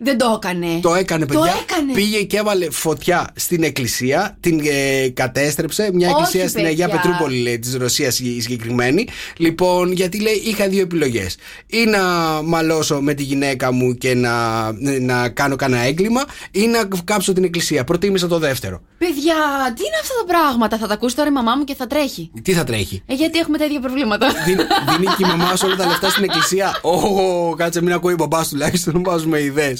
Δεν 0.00 0.18
το 0.18 0.40
έκανε. 0.42 0.78
Το 0.82 0.94
έκανε, 0.94 1.26
Το 1.26 1.38
παιδιά. 1.38 1.54
έκανε. 1.62 1.92
Πήγε 1.92 2.22
και 2.22 2.36
έβαλε 2.36 2.70
φωτιά 2.70 3.26
στην 3.34 3.62
εκκλησία, 3.62 4.36
την 4.40 4.60
ε, 4.64 5.08
κατέστρεψε. 5.08 5.90
Μια 5.92 6.08
Όχι, 6.08 6.16
εκκλησία 6.16 6.48
στην 6.48 6.64
Αγία 6.64 6.88
παιδιά. 6.88 7.00
Πετρούπολη, 7.00 7.36
λέει, 7.42 7.58
της 7.58 7.74
Ρωσίας 7.76 8.18
η 8.20 8.40
συγκεκριμένη. 8.40 9.06
Λοιπόν, 9.36 9.92
γιατί 9.92 10.20
λέει, 10.20 10.42
είχα 10.44 10.68
δύο 10.68 10.82
επιλογές. 10.82 11.36
Ή 11.66 11.84
να 11.84 12.00
μαλώσω 12.44 13.00
με 13.00 13.14
τη 13.14 13.22
γυναίκα 13.22 13.72
μου 13.72 13.94
και 13.94 14.14
να, 14.14 14.32
να 15.00 15.28
κάνω 15.28 15.56
κανένα 15.56 15.82
έγκλημα, 15.82 16.24
ή 16.50 16.66
να 16.66 16.88
κάψω 17.04 17.32
την 17.32 17.44
εκκλησία. 17.44 17.84
Προτίμησα 17.84 18.26
το 18.26 18.38
δεύτερο. 18.38 18.80
Παιδιά, 18.98 19.34
τι 19.76 19.82
είναι 19.84 19.98
αυτά 20.02 20.14
τα 20.20 20.24
πράγματα; 20.32 20.78
Θα 20.78 20.86
τα 20.86 20.94
ακούσει 20.94 21.16
τώρα 21.16 21.28
η 21.28 21.32
μαμά 21.32 21.54
μου 21.56 21.64
και 21.64 21.74
θα 21.74 21.86
τρέχει. 21.86 22.30
Τι 22.42 22.52
θα 22.52 22.64
τρέχει; 22.64 23.02
Ε, 23.06 23.14
γιατί 23.14 23.38
έχουμε 23.38 23.58
τα 23.58 23.64
ίδια 23.64 23.80
προβλήματα. 23.80 24.26
Δίνει, 24.44 24.62
δίνει 24.90 25.06
και 25.06 25.24
η 25.24 25.26
μαμά 25.26 25.56
σου 25.56 25.64
όλα 25.66 25.76
τα 25.76 25.86
λεφτά 25.86 26.10
στην 26.10 26.24
εκκλησία. 26.24 26.78
Ω, 26.82 27.54
κάτσε, 27.54 27.82
μην 27.82 27.92
ακούει 27.92 28.12
ο 28.12 28.16
μπαμπάς 28.16 28.48
τουλάχιστον 28.48 28.94
να 28.94 29.10
βάζουμε 29.10 29.40
ιδέες. 29.40 29.79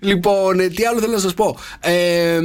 Λοιπόν, 0.00 0.60
ε, 0.60 0.66
τι 0.68 0.84
άλλο 0.84 1.00
θέλω 1.00 1.12
να 1.12 1.18
σας 1.18 1.34
πω. 1.34 1.56
Ε, 1.80 2.40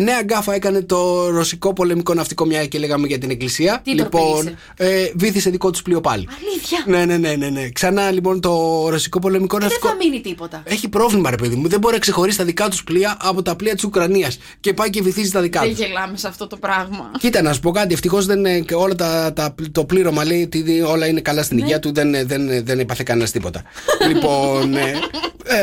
νέα 0.00 0.22
γκάφα 0.24 0.54
έκανε 0.54 0.82
το 0.82 1.28
ρωσικό 1.30 1.72
πολεμικό 1.72 2.14
ναυτικό, 2.14 2.44
μια 2.46 2.66
και 2.66 2.78
λέγαμε 2.78 3.06
για 3.06 3.18
την 3.18 3.30
εκκλησία. 3.30 3.80
Τι 3.84 3.94
το 3.94 4.02
λοιπόν, 4.02 4.56
ε, 4.76 5.10
βήθησε 5.14 5.50
δικό 5.50 5.70
τους 5.70 5.82
πλοίο 5.82 6.00
πάλι. 6.00 6.28
Αλήθεια. 6.40 6.82
Ναι, 6.86 7.04
ναι, 7.04 7.16
ναι, 7.16 7.34
ναι, 7.36 7.48
ναι. 7.48 7.68
Ξανά 7.68 8.10
λοιπόν 8.10 8.40
το 8.40 8.84
ρωσικό 8.88 9.18
πολεμικό 9.18 9.56
Ε, 9.56 9.58
Δεν 9.58 9.68
ναυτικό. 9.68 9.88
θα 9.88 9.94
μείνει 10.04 10.20
τίποτα. 10.20 10.62
Έχει 10.66 10.88
πρόβλημα, 10.88 11.30
ρε 11.30 11.36
παιδί 11.36 11.56
μου. 11.56 11.68
Δεν 11.68 11.78
μπορεί 11.80 11.94
να 11.94 12.00
ξεχωρίσει 12.00 12.36
τα 12.38 12.44
δικά 12.44 12.68
τους 12.68 12.84
πλοία 12.84 13.16
από 13.20 13.42
τα 13.42 13.56
πλοία 13.56 13.74
της 13.74 13.84
Ουκρανίας. 13.84 14.38
Και 14.60 14.72
πάει 14.74 14.90
και 14.90 15.02
βυθίζει 15.02 15.30
τα 15.30 15.40
δικά 15.40 15.60
Δεν 15.60 15.68
τους. 15.70 15.78
γελάμε 15.78 16.16
σε 16.16 16.28
αυτό 16.28 16.46
το 16.46 16.56
πράγμα. 16.56 17.10
Κοίτα, 17.18 17.42
να 17.42 17.52
σου 17.52 17.60
πω 17.60 17.70
κάτι. 17.70 17.94
Ευτυχώς 17.94 18.26
δεν 18.26 18.38
είναι 18.38 18.60
και 18.60 18.74
όλα 18.74 18.94
τα, 18.94 19.32
τα, 19.32 19.54
το 19.72 19.84
πλήρωμα 19.84 20.24
λέει 20.24 20.42
ότι 20.42 20.80
όλα 20.80 21.06
είναι 21.06 21.20
καλά 21.20 21.42
στην 21.42 21.56
Ναι. 21.56 21.62
υγεία 21.62 21.78
του. 21.78 21.92
Δεν, 21.92 22.26
δεν, 22.26 22.64
δεν 22.64 22.78
έπαθε 22.78 23.02
κανένας 23.02 23.30
τίποτα. 23.30 23.62
λοιπόν. 24.08 24.76
Ε, 24.76 25.00
ε, 25.44 25.62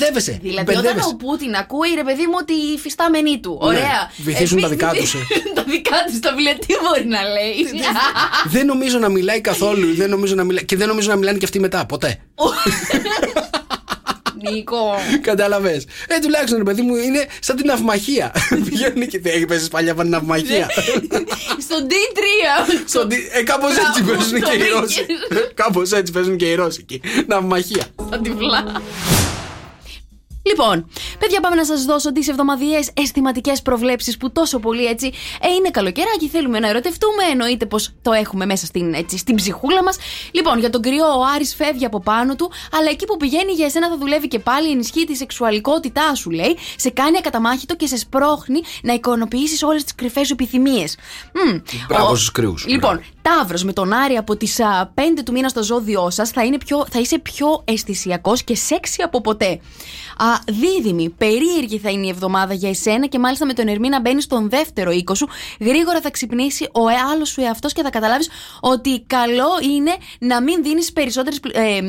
ε, 0.00 0.04
ε, 0.04 0.10
μπερδεύεσαι. 0.10 0.38
Δηλαδή, 0.42 0.70
όταν 0.70 0.74
μπερδεύεσαι. 0.82 1.08
ο 1.12 1.16
Πούτιν 1.16 1.54
ακούει, 1.54 1.88
ρε 1.94 2.04
παιδί 2.04 2.22
μου, 2.26 2.36
ότι 2.40 2.52
οι 2.52 2.78
φυστάμενοι 2.78 3.40
του. 3.40 3.58
Ωραία. 3.60 3.80
Ναι, 3.80 4.24
βυθίζουν 4.24 4.60
τα 4.60 4.68
δικά 4.68 4.90
τους, 4.98 5.14
ε. 5.14 5.18
τα 5.58 5.62
δικά 5.68 5.96
τους 6.10 6.20
τα 6.20 6.30
βιβλία, 6.30 6.54
τι 6.58 6.74
μπορεί 6.82 7.04
να 7.06 7.22
λέει. 7.22 7.54
δεν 8.44 8.66
νομίζω 8.66 8.98
να 8.98 9.08
μιλάει 9.08 9.40
καθόλου. 9.40 9.94
δεν 10.00 10.10
νομίζω 10.10 10.34
να 10.34 10.44
μιλάει, 10.44 10.64
και 10.64 10.76
δεν 10.76 10.88
νομίζω 10.88 11.08
να 11.10 11.16
μιλάνε 11.16 11.38
και 11.38 11.44
αυτοί 11.44 11.60
μετά. 11.60 11.86
Ποτέ. 11.86 12.18
Νίκο. 14.50 14.94
Κατάλαβες. 15.20 15.86
Ε, 16.08 16.18
τουλάχιστον, 16.18 16.58
ρε 16.58 16.64
παιδί 16.64 16.82
μου, 16.82 16.96
είναι 16.96 17.26
σαν 17.40 17.56
την 17.56 17.66
ναυμαχία. 17.66 18.32
Πηγαίνει 18.68 19.06
και 19.06 19.20
δεν 19.20 19.32
έχεις 19.32 19.44
πέσει 19.46 19.68
παλιά 19.68 19.92
από 19.92 20.00
την 20.00 20.10
ναυμαχία. 20.10 20.70
Στον 21.58 21.86
D3. 21.88 22.22
Στον 22.86 23.08
D- 23.10 23.12
ε, 23.32 23.42
κάπως 23.42 23.70
έτσι 23.70 24.02
Μπράβο, 24.02 24.18
παίζουν 24.18 24.40
το 24.40 24.48
και 24.48 24.54
οι 24.54 24.58
βρήκες. 24.58 24.78
Ρώσοι. 24.80 25.06
Κάπως 25.54 25.92
έτσι 25.92 26.12
παίζουν 26.12 26.36
και 26.36 26.44
οι 26.44 26.54
Ρώσοι. 26.54 26.78
εκεί. 26.80 27.00
Ναυμαχία. 27.26 27.84
Σαν 28.10 28.22
τυφλά. 28.22 28.82
Λοιπόν, 30.48 30.90
παιδιά, 31.18 31.40
πάμε 31.40 31.56
να 31.56 31.64
σας 31.64 31.84
δώσω 31.84 32.12
τις 32.12 32.28
εβδομαδιαίες 32.28 32.90
αισθηματικές 32.94 33.62
προβλέψεις 33.62 34.16
που 34.16 34.32
τόσο 34.32 34.58
πολύ 34.58 34.84
έτσι 34.84 35.12
ε, 35.40 35.48
είναι 35.48 35.70
καλοκαιράκι. 35.70 36.28
Θέλουμε 36.28 36.58
να 36.58 36.68
ερωτευτούμε. 36.68 37.22
Εννοείται 37.30 37.66
πως 37.66 37.92
το 38.02 38.12
έχουμε 38.12 38.46
μέσα 38.46 38.66
στην, 38.66 38.94
έτσι, 38.94 39.18
στην 39.18 39.34
ψυχούλα 39.34 39.82
μας. 39.82 39.96
Λοιπόν, 40.30 40.58
για 40.58 40.70
τον 40.70 40.82
κρυό, 40.82 41.06
ο 41.06 41.24
Άρης 41.34 41.54
φεύγει 41.54 41.84
από 41.84 42.00
πάνω 42.00 42.36
του, 42.36 42.50
αλλά 42.72 42.90
εκεί 42.90 43.04
που 43.04 43.16
πηγαίνει 43.16 43.52
για 43.52 43.66
εσένα 43.66 43.88
θα 43.88 43.96
δουλεύει 43.98 44.28
και 44.28 44.38
πάλι. 44.38 44.70
Ενισχύει 44.70 45.04
τη 45.04 45.16
σεξουαλικότητά 45.16 46.14
σου, 46.14 46.30
λέει. 46.30 46.56
Σε 46.76 46.90
κάνει 46.90 47.16
ακαταμάχητο 47.18 47.76
και 47.76 47.86
σε 47.86 47.96
σπρώχνει 47.96 48.60
να 48.82 48.92
εικονοποιήσεις 48.92 49.62
όλες 49.62 49.82
τις 49.84 49.94
κρυφές 49.94 50.26
σου 50.26 50.32
επιθυμίες. 50.32 50.96
Μπράβο 51.88 52.14
στους 52.14 52.32
κρυούς. 52.32 52.66
Λοιπόν, 52.66 53.02
Ταύρο 53.36 53.58
με 53.64 53.72
τον 53.72 53.92
Άρη 53.92 54.16
από 54.16 54.36
τις 54.36 54.58
5 54.94 55.22
του 55.24 55.32
μήνα 55.32 55.48
στο 55.48 55.62
ζώδιό 55.62 56.10
σας 56.10 56.30
θα, 56.30 56.44
είναι 56.44 56.58
πιο- 56.58 56.86
θα 56.90 56.98
είσαι 56.98 57.18
πιο 57.18 57.62
αισθησιακός 57.64 58.42
και 58.44 58.54
σεξι 58.54 59.02
από 59.02 59.20
ποτέ. 59.20 59.60
Α, 60.16 60.26
δίδυμη, 60.48 61.08
περίεργη 61.08 61.78
θα 61.78 61.90
είναι 61.90 62.06
η 62.06 62.08
εβδομάδα 62.08 62.54
για 62.54 62.68
εσένα 62.68 63.06
και 63.06 63.18
μάλιστα 63.18 63.46
με 63.46 63.52
τον 63.52 63.68
Ερμή 63.68 63.88
να 63.88 64.00
μπαίνεις 64.00 64.24
στον 64.24 64.48
δεύτερο 64.48 64.90
οίκο 64.90 65.14
σου. 65.14 65.28
Γρήγορα 65.60 66.00
θα 66.00 66.10
ξυπνήσει 66.10 66.64
ο 66.72 66.80
άλλος 67.12 67.28
σου 67.28 67.40
εαυτός 67.40 67.72
και 67.72 67.82
θα 67.82 67.90
καταλάβεις 67.90 68.28
ότι 68.60 69.02
καλό 69.06 69.48
είναι 69.72 69.90
να 70.18 70.42
μην 70.42 70.62
δίνεις 70.62 70.92
περισσότερες 70.92 71.40
ε, 71.52 71.80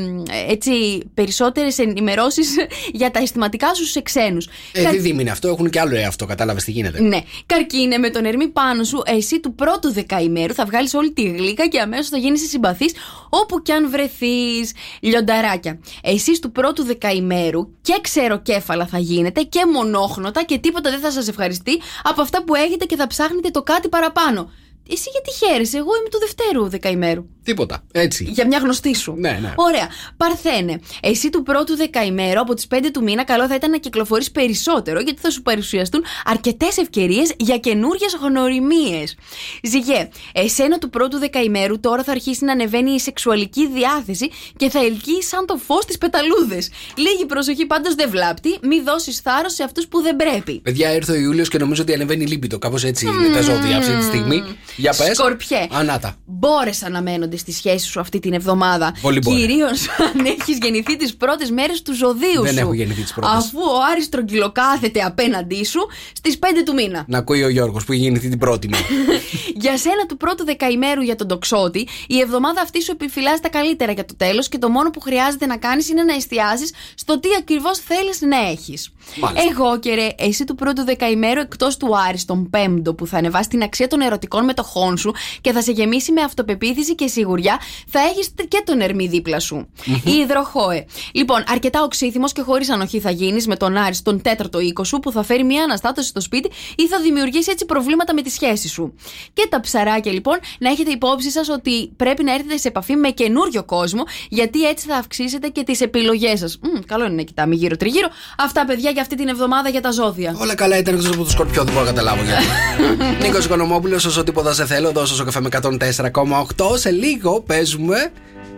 έτσι, 0.49 0.71
περισσότερες 1.13 1.77
ενημερώσεις 1.77 2.55
για 2.99 3.11
τα 3.11 3.19
αισθηματικά 3.19 3.73
σου 3.73 3.85
σε 3.85 4.01
ξένους. 4.01 4.47
Ε, 4.71 4.89
δίδυμη 4.89 5.21
είναι 5.21 5.31
αυτό, 5.31 5.47
έχουν 5.47 5.69
και 5.69 5.79
άλλο 5.79 5.95
ε, 5.95 6.03
αυτό, 6.03 6.25
κατάλαβες 6.25 6.63
τι 6.63 6.71
γίνεται. 6.71 7.01
Ναι. 7.01 7.21
Καρκίνε 7.45 7.97
με 7.97 8.09
τον 8.09 8.25
Ερμή 8.25 8.47
πάνω 8.47 8.83
σου, 8.83 9.01
εσύ 9.05 9.39
του 9.39 9.55
πρώτου 9.55 9.91
δεκαημέρου 9.93 10.53
θα 10.53 10.65
βγάλεις 10.65 10.93
όλη 10.93 11.11
τη 11.11 11.28
γλύκα 11.37 11.67
και 11.67 11.79
αμέσως 11.79 12.09
θα 12.09 12.17
γίνεις 12.17 12.49
συμπαθής 12.49 12.93
όπου 13.29 13.61
κι 13.61 13.71
αν 13.71 13.89
βρεθείς. 13.89 14.71
Λιονταράκια. 15.01 15.79
Εσείς 16.03 16.39
του 16.39 16.51
πρώτου 16.51 16.83
δεκαημέρου 16.83 17.67
και 17.81 17.99
ξεροκέφαλα 18.01 18.85
θα 18.85 18.97
γίνετε 18.97 19.41
και 19.41 19.65
μονόχνοτα 19.73 20.43
και 20.43 20.57
τίποτα 20.57 20.89
δεν 20.89 20.99
θα 20.99 21.11
σας 21.11 21.27
ευχαριστεί 21.27 21.81
από 22.03 22.21
αυτά 22.21 22.43
που 22.43 22.55
έχετε 22.55 22.85
και 22.85 22.95
θα 22.95 23.07
ψάχνετε 23.07 23.49
το 23.49 23.61
κάτι 23.61 23.89
παραπάνω. 23.89 24.51
Εσύ 24.91 25.09
γιατί 25.11 25.45
χαίρεσαι, 25.45 25.77
εγώ 25.77 25.95
είμαι 25.99 26.09
του 26.09 26.19
δευτέρου 26.19 26.69
δεκαημέρου. 26.69 27.25
Τίποτα. 27.43 27.83
Έτσι. 27.91 28.23
Για 28.23 28.47
μια 28.47 28.57
γνωστή 28.57 28.95
σου. 28.95 29.13
Ναι, 29.17 29.39
ναι. 29.41 29.53
Ωραία. 29.55 29.87
Παρθένε. 30.17 30.79
Εσύ 31.01 31.29
του 31.29 31.43
πρώτου 31.43 31.75
δεκαημέρου 31.75 32.39
από 32.39 32.53
τις 32.53 32.67
5 32.75 32.89
του 32.93 33.03
μήνα, 33.03 33.23
καλό 33.23 33.47
θα 33.47 33.55
ήταν 33.55 33.71
να 33.71 33.77
κυκλοφορείς 33.77 34.31
περισσότερο, 34.31 34.99
γιατί 34.99 35.21
θα 35.21 35.29
σου 35.29 35.41
παρουσιαστούν 35.41 36.03
αρκετές 36.25 36.77
ευκαιρίες 36.77 37.33
για 37.37 37.57
καινούριες 37.57 38.17
γνωριμίες. 38.21 39.15
Ζυγέ. 39.63 40.09
Εσένα 40.33 40.77
του 40.77 40.89
πρώτου 40.89 41.17
δεκαημέρου 41.17 41.79
τώρα 41.79 42.03
θα 42.03 42.11
αρχίσει 42.11 42.45
να 42.45 42.51
ανεβαίνει 42.51 42.91
η 42.91 42.99
σεξουαλική 42.99 43.67
διάθεση 43.67 44.29
και 44.57 44.69
θα 44.69 44.79
ελκύεις 44.79 45.27
σαν 45.27 45.45
το 45.45 45.55
φως 45.55 45.85
τι 45.85 45.97
πεταλούδες. 45.97 46.69
Λίγη 46.95 47.25
προσοχή 47.25 47.65
πάντως 47.65 47.95
δεν 47.95 48.09
βλάπτει, 48.09 48.57
μη 48.61 48.81
δώσεις 48.81 49.19
θάρρος 49.19 49.53
σε 49.53 49.63
αυτούς 49.63 49.87
που 49.87 50.01
δεν 50.01 50.15
πρέπει. 50.15 50.59
Παιδιά, 50.59 50.93
ήρθε 50.93 51.11
ο 51.11 51.15
Ιούλιος 51.15 51.49
και 51.49 51.57
νομίζω 51.57 51.81
ότι 51.81 51.93
ανεβαίνει 51.93 52.23
η 52.23 52.27
λίμπητο. 52.27 52.59
Κάπως 52.59 52.83
έτσι 52.83 53.05
είναι 53.05 53.33
τα 53.33 53.41
ζώδια 53.41 53.77
αυτή 53.77 53.95
τη 53.95 54.03
στιγμή. 54.03 54.43
Για 54.79 54.93
πες. 54.97 55.17
Σκορπιέ. 55.17 55.67
Ανάτα. 55.71 56.15
Μπόρεσαν 56.25 56.91
να 56.91 57.01
μένονται 57.01 57.37
στη 57.37 57.51
σχέση 57.51 57.87
σου 57.87 57.99
αυτή 57.99 58.19
την 58.19 58.33
εβδομάδα. 58.33 58.95
Πολύ 59.01 59.19
μπόρε. 59.19 59.37
Κυρίως 59.39 59.87
αν 60.15 60.25
έχεις 60.25 60.57
γεννηθεί 60.61 60.97
τις 60.97 61.15
πρώτες 61.15 61.51
μέρες 61.51 61.81
του 61.81 61.93
ζωδίου 61.95 62.41
Δεν 62.41 62.53
σου. 62.53 62.59
έχω 62.59 62.73
γεννηθεί 62.73 63.01
τις 63.01 63.13
πρώτες. 63.13 63.31
Αφού 63.33 63.59
ο 63.59 63.77
Άρης 63.91 64.09
τρογγυλοκάθεται 64.09 65.01
απέναντί 65.01 65.65
σου 65.65 65.79
στις 66.13 66.39
5 66.41 66.45
του 66.65 66.73
μήνα. 66.73 67.03
Να 67.07 67.17
ακούει 67.17 67.43
ο 67.43 67.49
Γιώργος 67.49 67.83
που 67.85 67.91
έχει 67.91 68.01
γεννηθεί 68.01 68.29
την 68.29 68.39
πρώτη 68.39 68.67
μου. 68.67 68.77
Για 69.63 69.77
σένα 69.77 70.05
του 70.07 70.17
πρώτου 70.17 70.45
δεκαημέρου 70.45 71.01
για 71.01 71.15
τον 71.15 71.27
τοξότη, 71.27 71.87
η 72.07 72.19
εβδομάδα 72.19 72.61
αυτή 72.61 72.81
σου 72.83 72.91
επιφυλάσσει 72.91 73.41
τα 73.41 73.49
καλύτερα 73.49 73.91
για 73.91 74.05
το 74.05 74.15
τέλος 74.15 74.49
και 74.49 74.57
το 74.57 74.69
μόνο 74.69 74.89
που 74.89 74.99
χρειάζεται 74.99 75.45
να 75.45 75.57
κάνεις 75.57 75.89
είναι 75.89 76.03
να 76.03 76.13
εστιάσει 76.15 76.65
στο 76.95 77.19
τι 77.19 77.29
ακριβώς 77.39 77.77
θέλεις 77.79 78.21
να 78.21 78.37
έχεις. 78.49 78.89
Μάλιστα. 79.21 79.49
Εγώ 79.51 79.79
και 79.79 79.93
ρε, 79.93 80.07
εσύ 80.17 80.43
του 80.43 80.55
πρώτου 80.55 80.83
δεκαημέρου 80.83 81.39
εκτός 81.39 81.77
του 81.77 81.97
Άρη, 82.07 82.23
τον 82.25 82.49
πέμπτο 82.49 82.93
που 82.93 83.07
θα 83.07 83.17
ανεβάσει 83.17 83.49
την 83.49 83.61
αξία 83.63 83.87
των 83.87 84.01
ερωτικών 84.01 84.43
μετοχών 84.43 84.67
σου 84.97 85.13
και 85.41 85.51
θα 85.51 85.61
σε 85.61 85.71
γεμίσει 85.71 86.11
με 86.11 86.21
αυτοπεποίθηση 86.21 86.95
και 86.95 87.07
σιγουριά, 87.07 87.59
θα 87.87 87.99
έχεις 87.99 88.29
και 88.47 88.61
τον 88.65 88.81
Ερμή 88.81 89.07
δίπλα 89.07 89.39
σου. 89.39 89.67
Η 90.03 90.11
υδροχόε. 90.11 90.85
Λοιπόν, 91.11 91.43
αρκετά 91.47 91.83
οξύθυμος 91.83 92.31
και 92.31 92.41
χωρίς 92.41 92.69
ανοχή 92.69 92.99
θα 92.99 93.11
γίνεις 93.11 93.47
με 93.47 93.55
τον 93.55 93.77
Άρης 93.77 93.97
στον 93.97 94.21
τέταρτο 94.21 94.59
οίκο 94.59 94.83
σου 94.83 94.99
που 94.99 95.11
θα 95.11 95.23
φέρει 95.23 95.43
μια 95.43 95.63
αναστάτωση 95.63 96.07
στο 96.07 96.21
σπίτι 96.21 96.49
ή 96.75 96.87
θα 96.87 96.99
δημιουργήσει 96.99 97.51
έτσι 97.51 97.65
προβλήματα 97.65 98.13
με 98.13 98.21
τη 98.21 98.29
σχέση 98.29 98.67
σου. 98.67 98.93
Και 99.33 99.47
τα 99.49 99.59
ψαράκια 99.59 100.11
λοιπόν 100.11 100.37
να 100.59 100.69
έχετε 100.69 100.91
υπόψη 100.91 101.31
σας 101.31 101.49
ότι 101.49 101.91
πρέπει 101.95 102.23
να 102.23 102.33
έρθετε 102.33 102.57
σε 102.57 102.67
επαφή 102.67 102.95
με 102.95 103.09
καινούριο 103.09 103.63
κόσμο 103.63 104.03
γιατί 104.29 104.67
έτσι 104.67 104.87
θα 104.87 104.95
αυξήσετε 104.95 105.47
και 105.47 105.63
τις 105.63 105.81
επιλογές 105.81 106.39
σας. 106.39 106.59
Καλό 106.85 107.05
είναι 107.05 107.15
να 107.15 107.21
κοιτάμε 107.21 107.55
γύρω 107.55 107.75
τριγύρω. 107.75 108.07
Αυτά 108.37 108.65
παιδιά 108.65 108.89
για 108.89 109.01
αυτή 109.01 109.15
την 109.15 109.27
εβδομάδα 109.27 109.69
για 109.69 109.81
τα 109.81 109.91
ζώδια. 109.91 110.35
Όλα 110.39 110.55
καλά 110.55 110.77
ήταν 110.77 110.93
εκτός 110.93 111.09
από 111.11 111.23
το 111.23 111.29
σκορπιό, 111.29 111.63
δεν 111.63 111.73
μπορώ 111.73 111.85
να 111.85 111.91
καταλάβω 111.91 112.23
γιατί. 112.23 112.43
Νίκος 113.23 113.45
Οικονομόπουλος, 113.45 114.05
όσο 114.05 114.23
τίποτα 114.23 114.53
σε 114.59 114.65
θέλω, 114.65 114.91
δώσω 114.91 115.15
στο 115.15 115.23
καφέ 115.23 115.41
με 115.41 115.49
104,8. 115.51 116.77
Σε 116.77 116.89
λίγο 116.89 117.41
παίζουμε 117.41 118.11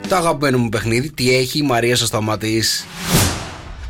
το 0.08 0.16
αγαπημένο 0.16 0.58
μου 0.58 0.70
παιχνίδι. 0.70 1.12
Τι 1.12 1.36
έχει 1.36 1.58
η 1.60 1.62
Μαρία 1.62 1.96
στο 1.96 2.06
στόμα 2.06 2.38
της. 2.38 2.86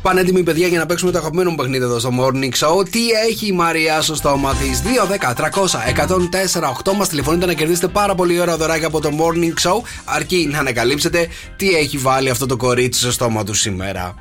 Πάνε 0.02 0.20
έτοιμοι 0.20 0.42
παιδιά 0.42 0.66
για 0.66 0.78
να 0.78 0.86
παίξουμε 0.86 1.10
το 1.10 1.18
αγαπημένο 1.18 1.50
μου 1.50 1.56
παιχνίδι 1.56 1.84
εδώ 1.84 1.98
στο 1.98 2.10
Morning 2.20 2.50
Show. 2.58 2.88
Τι 2.90 3.08
έχει 3.28 3.46
η 3.46 3.52
Μαρία 3.52 4.00
στο 4.00 4.14
στόμα 4.14 4.54
της. 4.54 4.82
2, 4.82 5.06
10, 5.06 5.34
300, 5.34 5.86
104, 5.86 6.72
8 6.84 6.92
μας 6.96 7.08
τηλεφωνείτε 7.08 7.46
να 7.46 7.52
κερδίσετε 7.52 7.88
πάρα 7.88 8.14
πολύ 8.14 8.40
ωραία 8.40 8.56
δωράκια 8.56 8.86
από 8.86 9.00
το 9.00 9.10
Morning 9.18 9.68
Show. 9.68 9.80
Αρκεί 10.04 10.48
να 10.52 10.58
ανακαλύψετε 10.58 11.28
τι 11.56 11.68
έχει 11.74 11.98
βάλει 11.98 12.30
αυτό 12.30 12.46
το 12.46 12.56
κορίτσι 12.56 13.00
στο 13.00 13.12
στόμα 13.12 13.44
του 13.44 13.54
σήμερα. 13.54 14.14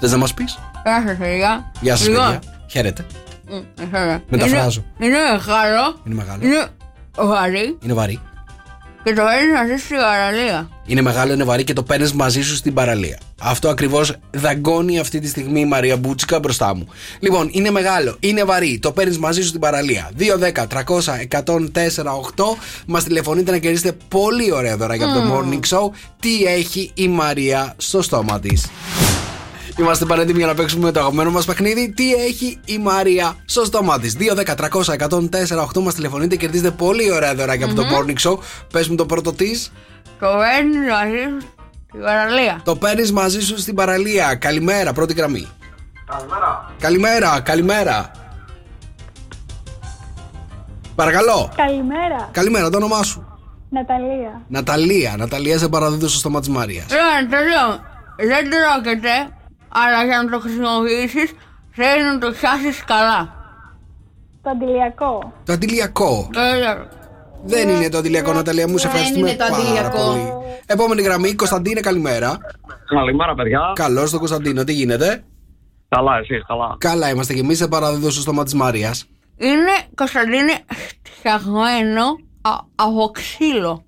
Θες 0.00 0.10
να 0.10 0.16
μας 0.16 0.34
πεις; 0.34 0.58
Γεια 0.84 1.04
σας, 1.06 1.16
παιδιά. 1.16 1.72
Γεια 1.80 1.96
σας, 1.96 2.08
Λοιπόν, 2.08 2.24
παιδιά. 2.24 2.40
Χαίρετε. 2.70 3.06
μ, 3.48 3.52
χαίρετε. 3.78 4.22
Μεταφράζω. 4.28 4.84
Είναι, 4.98 5.06
είναι 5.06 5.18
μεγάλο. 5.30 6.00
Είναι 6.04 6.14
μεγάλο. 6.14 6.68
Είναι 7.20 7.26
βαρύ 7.28 7.76
Είναι 7.82 7.92
βαρύ. 7.92 8.20
και 9.04 9.12
το 9.14 9.22
παίρνει 9.22 9.52
να 9.52 9.66
ζεις 9.66 9.82
στην 9.82 9.96
παραλία. 9.96 10.68
Είναι 10.86 11.02
μεγάλο, 11.02 11.32
είναι 11.32 11.44
βαρύ 11.44 11.64
και 11.64 11.72
το 11.72 11.82
παίρνεις 11.82 12.12
μαζί 12.12 12.42
σου 12.42 12.54
στην 12.54 12.74
παραλία. 12.74 13.18
Αυτό 13.40 13.68
ακριβώς 13.68 14.12
δαγκώνει 14.30 14.98
αυτή 14.98 15.20
τη 15.20 15.28
στιγμή 15.28 15.60
η 15.60 15.64
Μαρία 15.64 15.96
Μπούτσικα 15.96 16.38
μπροστά 16.38 16.74
μου. 16.74 16.86
Λοιπόν, 17.20 17.48
είναι 17.52 17.70
μεγάλο, 17.70 18.16
είναι 18.20 18.44
βαρύ, 18.44 18.78
το 18.78 18.92
παίρνεις 18.92 19.18
μαζί 19.18 19.40
σου 19.42 19.48
στην 19.48 19.60
παραλία. 19.60 20.10
2, 20.18 20.36
10, 20.38 20.66
300, 20.66 21.20
104, 21.20 22.14
8. 22.14 22.56
Μας 22.86 23.04
τηλεφωνείτε 23.04 23.50
να 23.50 23.58
κερδίσετε 23.58 23.96
πολύ 24.08 24.52
ωραία 24.52 24.76
δώρα 24.76 24.94
για 24.94 25.06
το 25.12 25.20
Μμμ. 25.20 25.32
morning 25.32 25.76
show. 25.76 25.90
Τι 26.20 26.44
έχει 26.44 26.90
η 26.94 27.08
Μαρία 27.08 27.74
στο 27.76 28.02
στόμα 28.02 28.40
της. 28.40 28.66
Είμαστε 29.78 30.04
πανέτοιμοι 30.04 30.38
για 30.38 30.46
να 30.46 30.54
παίξουμε 30.54 30.92
το 30.92 31.00
αγαπημένο 31.00 31.30
μας 31.30 31.44
παιχνίδι. 31.44 31.90
Τι 31.90 32.12
έχει 32.12 32.60
η 32.64 32.78
Μαρία 32.78 33.34
στο 33.44 33.64
στόμα 33.64 33.98
της. 33.98 34.16
2-10-300-104-8 34.18 35.80
μας 35.82 35.94
τηλεφωνείτε 35.94 36.36
και 36.36 36.36
κερδίζετε 36.36 36.70
πολύ 36.70 37.12
ωραία 37.12 37.34
δωράκια 37.34 37.66
από 37.66 37.74
το 37.74 37.82
Morning 37.82 38.30
Show. 38.30 38.38
Πες 38.72 38.88
μου 38.88 38.94
το 38.94 39.06
πρώτο 39.06 39.32
της. 39.32 39.72
Το 40.18 40.26
παίρνει 40.26 40.78
μαζί 40.90 41.18
σου 41.30 41.40
στην 41.90 42.00
παραλία. 42.04 42.60
Το 42.64 42.76
παίρνεις 42.76 43.12
μαζί 43.12 43.40
σου 43.40 43.58
στην 43.58 43.74
παραλία. 43.74 44.34
Καλημέρα, 44.34 44.92
πρώτη 44.92 45.14
γραμμή. 45.14 45.48
Καλημέρα. 46.06 46.74
Καλημέρα, 46.78 47.40
καλημέρα. 47.40 48.10
Παρακαλώ. 50.94 51.52
Καλημέρα. 51.56 52.28
Καλημέρα, 52.32 52.70
το 52.70 52.76
όνομά 52.76 53.02
σου. 53.02 53.38
Ναταλία. 53.70 54.42
Ναταλία. 54.48 55.14
Ναταλία, 55.18 55.58
σε 55.58 55.68
παραδίδω 55.68 56.08
στο 56.08 56.18
στόμα 56.18 56.40
της 56.40 56.48
Μαρίας. 56.48 56.86
Λοιπόν, 56.90 57.30
το 57.30 57.36
λέω. 57.36 57.96
Δεν 58.28 58.50
τρώγεται, 58.50 59.37
αλλά 59.68 60.04
για 60.04 60.22
να 60.22 60.30
το 60.30 60.40
χρησιμοποιήσεις 60.40 61.30
θέλεις 61.70 62.04
να 62.12 62.18
το 62.18 62.26
χάσει 62.26 62.84
καλά. 62.86 63.36
Το 64.42 64.50
αντιλιακό. 64.50 65.32
Το 65.44 65.52
αντιλιακό. 65.52 66.30
Ε, 66.34 66.74
Δεν 67.44 67.68
είναι 67.68 67.88
το 67.88 67.98
αντιλιακό, 67.98 68.32
Ναταλία 68.32 68.68
μου. 68.68 68.78
Σε 68.78 68.88
Δεν 68.88 68.96
ευχαριστούμε 68.96 69.28
είναι 69.30 69.38
το 69.38 69.44
πάρα 69.50 69.62
αντιλιακό. 69.62 70.04
πολύ. 70.04 70.32
Επόμενη 70.66 71.02
γραμμή, 71.02 71.34
Κωνσταντίνε, 71.34 71.80
καλημέρα. 71.80 72.38
Καλημέρα, 72.94 73.34
παιδιά. 73.34 73.60
Καλώς 73.74 74.10
τον 74.10 74.18
Κωνσταντίνο, 74.18 74.64
τι 74.64 74.72
γίνεται; 74.72 75.24
Καλά, 75.88 76.18
εσείς, 76.18 76.44
καλά. 76.46 76.76
Καλά 76.78 77.10
είμαστε 77.10 77.34
και 77.34 77.40
εμείς 77.40 77.58
σε 77.58 77.68
παραδίδω 77.68 78.10
στο 78.10 78.20
στόμα 78.20 78.44
της 78.44 78.54
Μαρία. 78.54 78.94
Είναι, 79.36 79.70
Κωνσταντίνε, 79.94 80.52
φτιαγμένο 81.02 82.02
α- 82.40 82.64
από 82.74 83.10
ξύλο. 83.12 83.84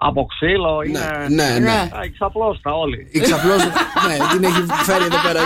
Από 0.00 0.26
ξύλο 0.26 0.82
είναι. 0.86 1.00
ναι, 1.28 1.58
ναι. 1.58 1.70
Α, 1.70 2.00
Εξαπλώστα 2.04 2.72
όλοι. 2.72 3.08
Η 3.10 3.18
ξαπλώσα. 3.20 3.66
ναι, 4.08 4.16
την 4.32 4.44
έχει 4.44 4.62
φέρει 4.84 5.04
εδώ 5.04 5.16
πέρα. 5.26 5.40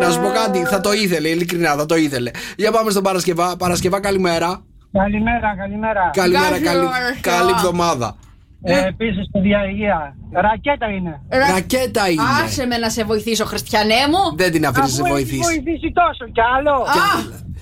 Να 0.00 0.10
σου 0.10 0.20
πω 0.20 0.28
κάτι, 0.28 0.58
θα 0.64 0.80
το 0.80 0.92
ήθελε, 0.92 1.28
ειλικρινά, 1.28 1.74
θα 1.74 1.86
το 1.86 1.96
ήθελε. 1.96 2.30
Για 2.56 2.72
πάμε 2.72 2.90
στον 2.90 3.02
Παρασκευά. 3.02 3.56
Παρασκευά, 3.56 4.00
καλημέρα. 4.00 4.62
Καλημέρα, 4.92 5.56
καλημέρα. 5.56 6.10
Καλημέρα, 6.12 6.60
καλή, 6.60 6.86
καλή 7.20 7.50
εβδομάδα. 7.50 8.16
Ε, 8.62 8.86
Επίσης, 8.86 9.30
παιδιά, 9.32 9.64
υγεία. 9.70 10.16
Ρακέτα 10.32 10.86
είναι. 10.86 11.20
Ρακέτα 11.28 12.08
είναι. 12.10 12.22
Άσε 12.44 12.66
με 12.66 12.76
να 12.78 12.90
σε 12.90 13.04
βοηθήσω, 13.04 13.44
Χριστιανέ 13.44 13.94
μου. 14.10 14.36
Δεν 14.36 14.52
την 14.52 14.66
αφήνεις 14.66 14.88
να 14.90 14.94
σε 14.94 15.02
Αφού 15.02 15.16
έχεις 15.16 15.28
βοηθήσει. 15.30 15.62
βοηθήσει 15.62 15.92
τόσο 15.92 16.24
κι 16.32 16.40
άλλο. 16.56 16.86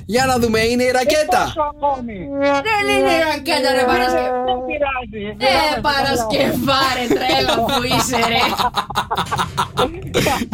Για 0.08 0.26
να 0.26 0.38
δούμε, 0.38 0.60
είναι 0.60 0.82
η 0.82 0.86
Και 0.86 0.92
ρακέτα. 0.92 1.42
πόσο 1.44 1.62
ακόμη. 1.74 2.16
Δεν 2.68 2.82
είναι 2.96 3.12
η 3.18 3.20
ρακέτα, 3.30 3.68
ρε 3.78 3.84
Παρασκευά. 3.90 4.30
Δεν 4.48 4.58
πειράζει. 4.68 5.24
Ε, 5.38 5.80
Παρασκευά, 5.88 6.80
ρε 6.96 7.04
τρέλα 7.14 7.54
που 7.66 7.76
είσαι, 7.92 8.18
ρε. 8.32 8.44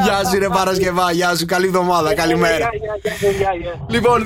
Γεια 0.05 0.24
σου, 0.30 0.38
ρε 0.38 0.48
Παρασκευά, 0.48 1.12
γεια 1.12 1.36
σου, 1.36 1.46
καλή 1.46 1.66
εβδομάδα, 1.66 2.14
καλημέρα. 2.14 2.68
Λοιπόν, 3.88 4.24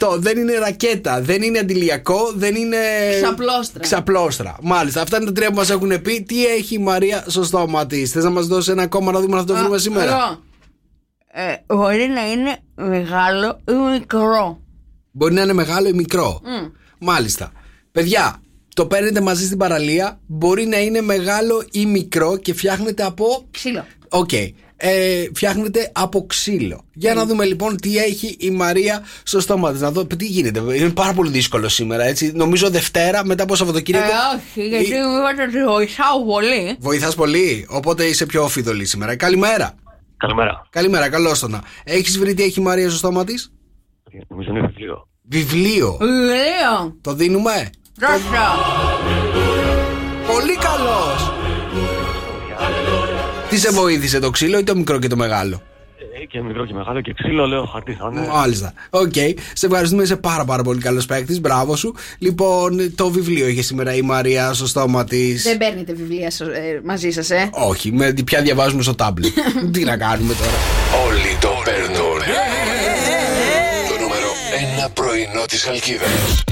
2-10-300-104-8 0.00 0.18
δεν 0.18 0.38
είναι 0.38 0.58
ρακέτα, 0.58 1.20
δεν 1.20 1.42
είναι 1.42 1.58
αντιλιακό, 1.58 2.32
δεν 2.34 2.54
είναι. 2.54 2.76
Ξαπλώστρα. 3.22 3.80
Ξαπλώστρα. 3.82 4.56
Μάλιστα, 4.62 5.00
αυτά 5.02 5.16
είναι 5.16 5.26
τα 5.26 5.32
τρία 5.32 5.48
που 5.48 5.54
μας 5.56 5.70
έχουν 5.70 6.02
πει. 6.02 6.22
Τι 6.22 6.46
έχει 6.46 6.74
η 6.74 6.78
Μαρία 6.78 7.24
στο 7.26 7.44
στόμα 7.44 7.86
της; 7.86 8.10
Θες 8.10 8.24
να 8.24 8.30
μας 8.30 8.46
δώσει 8.46 8.70
ένα 8.70 8.82
ακόμα 8.82 9.12
να 9.12 9.20
δούμε 9.20 9.38
αν 9.38 9.46
θα 9.46 9.52
το 9.54 9.60
βρούμε 9.60 9.78
σήμερα; 9.78 10.38
Εγώ. 11.32 11.48
Ε, 11.50 11.62
μπορεί 11.74 12.06
να 12.06 12.30
είναι 12.30 12.56
μεγάλο 12.74 13.60
ή 13.68 13.72
μικρό. 13.98 14.60
Μπορεί 15.10 15.34
να 15.34 15.42
είναι 15.42 15.52
μεγάλο 15.52 15.88
ή 15.88 15.92
μικρό. 15.92 16.40
Μμ. 16.44 16.66
Μάλιστα. 16.98 17.52
Παιδιά, 17.92 18.42
το 18.74 18.86
παίρνετε 18.86 19.20
μαζί 19.20 19.44
στην 19.46 19.58
παραλία. 19.58 20.20
Μπορεί 20.26 20.66
να 20.66 20.80
είναι 20.80 21.00
μεγάλο 21.00 21.64
ή 21.72 21.86
μικρό 21.86 22.36
και 22.36 22.54
φτιάχνετε 22.54 23.02
από. 23.04 23.46
Ξύλο. 23.50 23.84
Οκ. 24.08 24.30
Ε, 24.80 25.24
φτιάχνετε 25.34 25.90
από 25.94 26.26
ξύλο. 26.26 26.84
Για 26.94 27.14
να 27.14 27.24
δούμε 27.26 27.44
λοιπόν 27.44 27.76
τι 27.76 27.96
έχει 27.98 28.36
η 28.38 28.50
Μαρία 28.50 29.02
στο 29.22 29.40
στόμα 29.40 29.72
της. 29.72 29.80
Να 29.80 29.90
δω 29.90 30.06
τι 30.06 30.24
γίνεται. 30.24 30.60
Είναι 30.76 30.88
πάρα 30.90 31.12
πολύ 31.12 31.30
δύσκολο 31.30 31.68
σήμερα, 31.68 32.04
έτσι. 32.04 32.32
Νομίζω 32.34 32.70
Δευτέρα 32.70 33.24
μετά 33.24 33.42
από 33.42 33.52
Ε, 33.52 33.56
Σαββατοκύριακο. 33.56 34.06
όχι, 34.36 34.68
γιατί 34.68 34.88
μου 34.90 35.18
είπατε 35.18 35.42
ότι 35.42 35.64
βοηθάω 35.64 36.24
πολύ. 36.24 36.76
Βοηθάς 36.78 37.14
πολύ, 37.14 37.66
οπότε 37.68 38.04
είσαι 38.04 38.26
πιο 38.26 38.42
φειδωλή 38.42 38.84
σήμερα. 38.86 39.16
Καλημέρα. 39.16 39.74
Καλημέρα. 40.18 40.66
Καλημέρα, 40.70 41.08
καλώς 41.08 41.38
τονα. 41.40 41.62
Έχεις 41.84 42.18
βρει 42.18 42.34
τι 42.34 42.42
έχει 42.42 42.60
η 42.60 42.62
Μαρία 42.62 42.88
στο 42.88 42.98
στόμα 42.98 43.24
της; 43.24 43.52
Νομίζω 44.28 44.50
είναι 44.50 44.66
βιβλίο. 44.66 45.08
Βιβλίο. 45.22 45.96
Βιβλίο. 46.00 46.98
Το 47.00 47.14
δίνουμε; 47.14 47.70
Δώστε. 47.98 48.38
Πολύ 50.32 50.56
καλός. 50.56 51.32
Τι 53.48 53.58
σε 53.58 53.70
βοήθησε 53.70 54.18
το 54.18 54.30
ξύλο 54.30 54.58
ή 54.58 54.62
το 54.62 54.76
μικρό 54.76 54.98
και 54.98 55.08
το 55.08 55.16
μεγάλο; 55.16 55.62
Ε, 56.22 56.24
και 56.24 56.42
μικρό 56.42 56.66
και 56.66 56.74
μεγάλο 56.74 57.00
και 57.00 57.14
ξύλο, 57.18 57.46
λέω 57.46 57.64
χαρτί 57.64 57.92
θα 57.92 58.10
είναι. 58.12 58.26
Μάλιστα. 58.26 58.72
Οκ. 58.90 59.12
Σε 59.52 59.66
ευχαριστούμε. 59.66 60.02
Είσαι 60.02 60.16
πάρα, 60.16 60.44
πάρα 60.44 60.62
πολύ 60.62 60.80
καλός 60.80 61.06
παίκτης. 61.06 61.40
Μπράβο 61.40 61.76
σου. 61.76 61.94
Λοιπόν, 62.18 62.94
το 62.94 63.10
βιβλίο 63.10 63.46
είχε 63.48 63.62
σήμερα 63.62 63.94
η 63.94 64.02
Μαρία 64.02 64.52
στο 64.52 64.66
στόμα 64.66 65.04
της. 65.04 65.42
Δεν 65.42 65.58
παίρνετε 65.58 65.92
βιβλία 65.92 66.30
σο- 66.30 66.44
ε, 66.44 66.80
μαζί 66.84 67.10
σας, 67.10 67.30
ε; 67.30 67.48
Όχι, 67.52 67.92
με, 67.92 68.14
πια 68.24 68.42
διαβάζουμε 68.42 68.82
στο 68.82 68.94
τάμπλετ. 68.94 69.32
Τι 69.72 69.84
να 69.84 69.96
κάνουμε 69.96 70.34
τώρα; 70.34 70.50
Όλοι 71.06 71.36
το 71.40 71.48
παίρνουν. 71.64 72.18
Το 73.88 73.94
νούμερο 74.02 74.28
1 74.86 74.90
πρωινό 74.94 75.44
της 75.48 75.62
Χαλκίδας. 75.64 76.44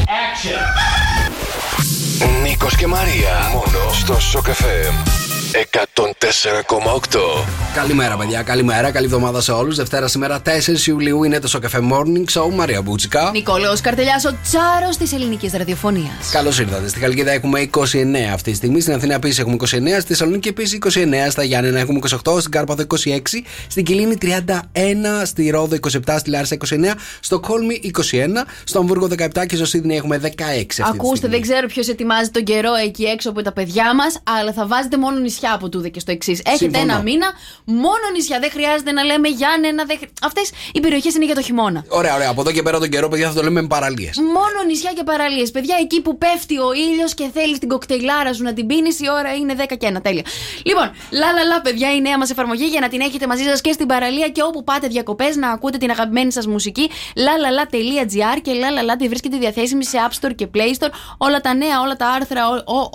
Νίκος 2.43 2.77
και 2.77 2.87
Μαρία. 2.87 3.51
Μόνο 3.53 3.93
στο 3.93 4.15
Shock 4.33 4.49
FM. 4.49 5.26
104,8. 5.57 7.45
Καλημέρα, 7.75 8.17
παιδιά. 8.17 8.43
Καλημέρα. 8.43 8.91
Καλή 8.91 9.07
εβδομάδα 9.07 9.41
σε 9.41 9.53
όλους. 9.53 9.77
Δευτέρα 9.77 10.09
σήμερα 10.09 10.43
4 10.43 10.87
Ιουλίου 10.87 11.25
είναι 11.25 11.39
το 11.39 11.49
Σοκαφέ 11.49 11.79
Morning 11.93 12.25
Show. 12.33 12.51
Μαρία 12.55 12.83
Μπούτσικα. 12.83 13.31
Νικόλαο 13.33 13.73
Καρτελιάς, 13.83 14.25
ο 14.25 14.37
τσάρος 14.43 14.97
της 14.97 15.13
ελληνικής 15.13 15.53
ραδιοφωνίας. 15.53 16.31
Καλώς 16.33 16.59
ήρθατε. 16.59 16.89
Στη 16.89 16.99
Χαλκίδα 16.99 17.31
έχουμε 17.31 17.61
29 17.61 18.33
αυτή 18.33 18.51
τη 18.51 18.57
στιγμή. 18.57 18.81
Στην 18.81 18.95
Αθήνα 18.95 19.15
επίσης 19.15 19.39
έχουμε 19.39 19.55
29. 19.55 20.01
Στη 20.01 20.09
Θεσσαλονίκη 20.09 20.49
επίσης 20.49 20.73
29. 20.73 21.31
Στα 21.31 21.43
Γιάννενα 21.43 21.79
έχουμε 21.79 21.99
28. 22.25 22.39
Στην 22.39 22.51
Κάρπαθο 22.51 22.83
26. 22.83 23.43
Στην 23.69 23.85
Κιλίνη 23.85 24.17
31. 24.23 25.25
Στη 25.25 25.51
Ρόδο 25.51 25.77
27. 26.07 26.17
Στη 26.19 26.31
Λάρισα 26.31 26.57
29. 26.69 26.95
Στο 27.21 27.41
Κόλμη 27.41 27.81
21. 27.85 27.91
Στο 28.65 28.79
Αμβούργο 28.79 29.09
17. 29.19 29.47
Και 29.47 29.57
στο 29.57 29.65
Σίδνεϊ 29.65 29.97
έχουμε 29.97 30.19
16. 30.19 30.27
αυτή 30.27 30.75
τη 30.75 30.83
Ακούστε, 30.83 31.17
στιγμή. 31.17 31.35
δεν 31.35 31.41
ξέρω 31.43 31.67
ποιος 31.67 31.89
ετοιμάζει 31.89 32.31
τον 32.31 32.45
καιρό 32.45 32.75
εκεί 32.85 33.05
έξω 33.05 33.31
από 33.31 33.43
τα 33.43 33.53
παιδιά 33.53 33.95
μας, 33.95 34.19
αλλά 34.41 34.53
θα 34.53 34.67
βάζετε 34.67 34.97
μόνο 34.97 35.19
νησιά 35.19 35.46
από 35.55 35.69
τούδε 35.69 35.89
και 35.89 36.01
στο 36.01 36.11
εξής. 36.13 36.41
Έχετε 36.45 36.57
Συμφωνώ. 36.65 36.93
ένα 36.93 37.03
μήνα, 37.03 37.27
μόνο 37.65 38.05
νησιά. 38.13 38.39
Δεν 38.41 38.51
χρειάζεται 38.51 38.93
να 38.93 39.03
λέμε 39.03 39.29
Γιάννενα. 39.29 39.85
Δεν... 39.85 39.99
Αυτές 40.23 40.51
οι 40.73 40.81
περιοχές 40.81 41.15
είναι 41.15 41.25
για 41.25 41.35
το 41.35 41.43
χειμώνα. 41.43 41.85
Ωραία, 41.89 42.15
ωραία. 42.15 42.31
Από 42.31 42.41
εδώ 42.41 42.53
και 42.53 42.63
πέρα 42.63 42.79
τον 42.79 42.89
καιρό, 42.89 43.09
παιδιά, 43.09 43.29
θα 43.29 43.35
το 43.35 43.43
λέμε 43.43 43.61
με 43.61 43.67
παραλίες. 43.69 44.17
Μόνο 44.19 44.59
νησιά 44.67 44.93
και 44.93 45.03
παραλίες. 45.05 45.51
Παιδιά, 45.51 45.77
εκεί 45.81 46.01
που 46.01 46.19
πέφτει 46.19 46.59
ο 46.59 46.73
ήλιος 46.73 47.15
και 47.15 47.31
θέλει 47.35 47.59
την 47.59 47.69
κοκτέιλάρα 47.69 48.33
σου 48.33 48.43
να 48.43 48.53
την 48.53 48.67
πίνεις, 48.67 49.01
η 49.01 49.05
ώρα 49.19 49.35
είναι 49.35 49.55
10 49.59 49.77
και 49.79 49.89
1. 49.97 50.03
Τέλεια. 50.03 50.23
Λοιπόν, 50.65 50.91
λα 51.11 51.33
λα 51.33 51.45
λα, 51.45 51.61
παιδιά, 51.61 51.95
η 51.95 52.01
νέα 52.01 52.19
μας 52.19 52.31
εφαρμογή 52.31 52.65
για 52.65 52.81
να 52.81 52.89
την 52.89 53.01
έχετε 53.01 53.27
μαζί 53.27 53.43
σας 53.43 53.61
και 53.61 53.73
στην 53.73 53.87
παραλία 53.87 54.29
και 54.29 54.43
όπου 54.43 54.65
πάτε 54.65 54.87
διακοπές 54.87 55.37
να 55.37 55.51
ακούτε 55.51 55.79
την 55.79 55.91
αγαπημένη 55.91 56.33
σας 56.33 56.47
μουσική. 56.47 56.91
lalala.gr 57.15 58.39
και 58.43 58.53
lalala 58.53 58.95
τη 58.99 59.09
βρίσκεται 59.09 59.37
διαθέσιμη 59.37 59.85
σε 59.85 59.99
App 60.09 60.27
Store 60.27 60.35
και 60.35 60.49
Play 60.55 60.85
Store. 60.85 60.91
Όλα 61.19 61.41
τα 61.41 61.55
νέα, 61.55 61.81
όλα 61.81 61.97
τα 61.97 62.07
άρθρα, 62.09 62.49
ό- 62.49 62.75
ό- 62.75 62.91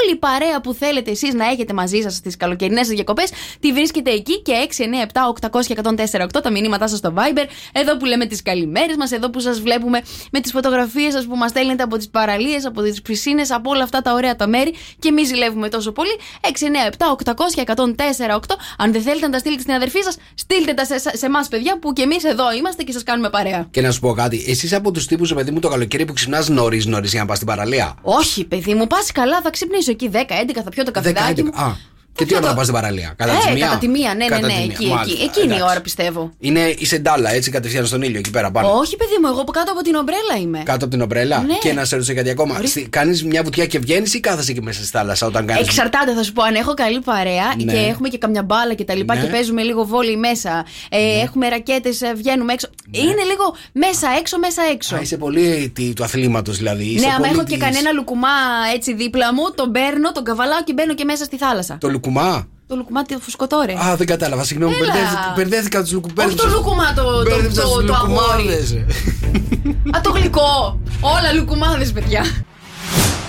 όλη 0.00 0.12
η 0.12 0.16
παρέα 0.16 0.60
που 0.60 0.72
θέλετε 0.72 1.10
εσείς 1.10 1.34
να 1.34 1.46
έχετε 1.46 1.72
μαζί 1.72 1.95
σας 2.02 2.14
στις 2.14 2.36
καλοκαιρινές 2.36 2.86
σα 2.86 2.92
διακοπές, 2.92 3.30
τη 3.60 3.72
βρίσκεται 3.72 4.10
εκεί 4.10 4.42
και 4.42 4.52
697 4.52 5.48
800 5.50 5.66
και 5.66 5.74
104 5.74 6.40
τα 6.42 6.50
μηνύματά 6.50 6.88
σας 6.88 6.98
στο 6.98 7.14
Viber. 7.16 7.44
Εδώ 7.72 7.96
που 7.96 8.04
λέμε 8.04 8.26
τις 8.26 8.42
καλημέρες 8.42 8.96
μας, 8.96 9.12
εδώ 9.12 9.30
που 9.30 9.40
σας 9.40 9.60
βλέπουμε 9.60 10.00
με 10.32 10.40
τις 10.40 10.50
φωτογραφίες 10.52 11.12
σας 11.12 11.26
που 11.26 11.36
μας 11.36 11.50
στέλνετε 11.50 11.82
από 11.82 11.96
τις 11.96 12.08
παραλίες, 12.08 12.66
από 12.66 12.82
τις 12.82 13.02
πισίνες, 13.02 13.50
από 13.50 13.70
όλα 13.70 13.82
αυτά 13.82 14.02
τα 14.02 14.12
ωραία 14.12 14.36
τα 14.36 14.46
μέρη 14.46 14.74
και 14.98 15.08
εμείς 15.08 15.28
ζηλεύουμε 15.28 15.68
τόσο 15.68 15.92
πολύ. 15.92 16.18
697 16.40 17.10
800 17.10 17.54
και 17.54 17.60
104 17.60 18.56
Αν 18.76 18.92
δεν 18.92 19.02
θέλετε 19.02 19.26
να 19.26 19.32
τα 19.32 19.38
στείλετε 19.38 19.62
στην 19.62 19.74
αδερφή 19.74 20.02
σας, 20.02 20.16
στείλτε 20.34 20.72
τα 20.74 20.84
σε, 20.84 20.98
σε 20.98 21.26
εμάς, 21.26 21.48
παιδιά, 21.48 21.78
που 21.78 21.92
και 21.92 22.02
εμείς 22.02 22.24
εδώ 22.24 22.52
είμαστε 22.52 22.82
και 22.82 22.92
σας 22.92 23.02
κάνουμε 23.02 23.30
παρέα. 23.30 23.66
Και 23.70 23.80
να 23.80 23.90
σου 23.90 24.00
πω 24.00 24.12
κάτι, 24.12 24.44
εσύ 24.48 24.74
από 24.74 24.90
τους 24.90 25.06
τύπους, 25.06 25.34
παιδί 25.34 25.50
μου, 25.50 25.60
το 25.60 25.68
καλοκαίρι 25.68 26.04
που 26.04 26.12
ξυπνάς 26.12 26.48
νωρίς 26.48 26.86
νωρίς 26.86 27.10
για 27.10 27.20
να 27.20 27.26
πας 27.26 27.36
στην 27.36 27.48
παραλία; 27.48 27.96
Όχι, 28.02 28.44
παιδί 28.44 28.74
μου, 28.74 28.86
πας 28.86 29.12
καλά, 29.12 29.40
θα 29.42 29.50
ξυπνήσω 29.50 29.90
εκεί 29.90 30.10
10-11, 30.12 30.16
θα 30.64 30.70
πιω 30.70 30.84
το 30.84 30.90
καφεδάκι 30.90 31.42
μου. 31.42 31.50
Α, 31.54 31.74
και 32.16 32.24
τι 32.24 32.34
ώρα 32.36 32.46
θα 32.46 32.54
πας 32.54 32.62
στην 32.62 32.74
παραλία, 32.74 33.14
κατά 33.16 33.32
ε, 33.32 33.36
τη 33.46 33.52
μία; 33.52 33.66
κατά 33.66 33.78
τη 33.78 33.88
μία, 33.88 34.08
ναι, 34.14 34.24
ναι, 34.24 34.26
Κατά 34.30 34.46
ναι, 34.46 34.52
τη 34.52 34.58
μία, 34.58 34.64
εκεί, 34.64 34.84
εκεί. 34.84 34.86
μάλιστα, 34.94 35.22
Εκείνη 35.24 35.46
η 35.46 35.54
εντάξει. 35.54 35.70
ώρα 35.70 35.80
πιστεύω. 35.80 36.32
Είναι 36.38 36.74
η 36.78 36.84
σεντάλα, 36.86 37.30
έτσι 37.32 37.50
κατευθείαν 37.50 37.86
στον 37.86 38.02
ήλιο 38.02 38.18
εκεί 38.18 38.30
πέρα 38.30 38.50
πάνω. 38.50 38.72
Όχι, 38.72 38.96
παιδί 38.96 39.16
μου, 39.22 39.28
εγώ 39.28 39.40
από 39.40 39.52
κάτω 39.52 39.72
από 39.72 39.82
την 39.82 39.94
ομπρέλα 39.94 40.36
είμαι. 40.42 40.62
Κάτω 40.64 40.84
από 40.84 40.88
την 40.94 41.00
ομπρέλα; 41.02 41.38
Ναι. 41.46 41.54
Και 41.60 41.72
να 41.72 41.84
σε 41.84 41.94
ρωτήσω 41.94 42.14
κάτι 42.14 42.30
ακόμα. 42.30 42.60
Κάνεις 42.90 43.24
μια 43.24 43.42
βουτιά 43.42 43.66
και 43.66 43.78
βγαίνεις 43.78 44.14
ή 44.14 44.20
κάθεσαι 44.20 44.50
εκεί 44.50 44.62
μέσα 44.62 44.80
στη 44.82 44.90
θάλασσα 44.90 45.26
όταν 45.26 45.46
κάνει. 45.46 45.60
Εξαρτάται, 45.60 46.14
θα 46.14 46.22
σου 46.22 46.32
πω, 46.32 46.42
αν 46.42 46.54
έχω 46.54 46.74
καλή 46.74 47.00
παρέα 47.00 47.54
Ναι. 47.64 47.72
και 47.72 47.78
έχουμε 47.78 48.08
και 48.08 48.18
καμιά 48.18 48.42
μπάλα 48.42 48.74
και 48.74 48.84
τα 48.84 48.94
λοιπά 48.94 49.14
Ναι. 49.14 49.20
και 49.20 49.26
παίζουμε 49.26 49.62
λίγο 49.62 49.84
βόλι 49.84 50.16
μέσα. 50.16 50.64
Ε, 50.90 51.20
Έχουμε 51.20 51.48
ρακέτες, 51.48 52.00
βγαίνουμε 52.16 52.52
έξω. 52.52 52.68
Είναι 52.90 53.22
λίγο 53.30 53.54
μέσα 53.72 54.08
έξω, 54.18 54.38
μέσα 54.38 54.62
έξω. 54.72 54.94
Ναι. 54.94 55.00
Α, 55.00 55.02
είσαι 55.02 55.16
πολύ 55.16 55.72
τι- 55.74 55.92
του 55.92 56.04
αθλήματος 56.04 56.56
δηλαδή. 56.56 56.84
Είσαι 56.84 57.06
ναι, 57.06 57.06
άμα 57.12 57.16
πολύ 57.18 57.30
έχω 57.30 57.44
και 57.44 57.54
της- 57.56 57.62
κανένα 57.64 57.92
λουκουμά 57.92 58.28
έτσι 58.74 58.94
δίπλα 58.94 59.34
μου, 59.34 59.42
τον 59.54 59.72
παίρνω, 59.72 60.12
τον 60.12 60.24
καβαλάω 60.24 60.62
και 60.64 60.72
μπαίνω 60.72 60.94
και 60.94 61.04
μέσα 61.04 61.24
στη 61.24 61.36
θάλασσα. 61.36 61.78
Το 61.80 61.88
λουκουμά; 62.06 62.46
Το 62.68 62.76
λουκουμάτι 62.76 63.14
το 63.14 63.20
φουσκωτό, 63.20 63.62
ρε. 63.66 63.72
Α, 63.72 63.96
δεν 63.96 64.06
κατάλαβα. 64.06 64.44
Συγγνώμη, 64.44 64.74
Έλα. 64.74 64.84
μπερδεύτηκα- 64.84 65.32
μπερδεύτηκα 65.36 65.80
τους 65.82 65.92
λουκουμπέρδε. 65.92 66.32
Όχι 66.32 66.40
το 66.42 66.48
λουκουμά 66.48 66.92
το, 66.94 67.02
το, 67.02 67.22
Μπέρδεψα 67.22 67.62
το, 67.62 67.68
τους 67.68 67.86
το 67.86 67.94
αγόρι. 67.94 68.12
λουκουμάδες. 68.42 68.72
Α, 69.96 70.00
το 70.00 70.10
γλυκό. 70.10 70.80
Όλα 71.00 71.32
λουκουμάδες, 71.32 71.92
παιδιά. 71.92 72.22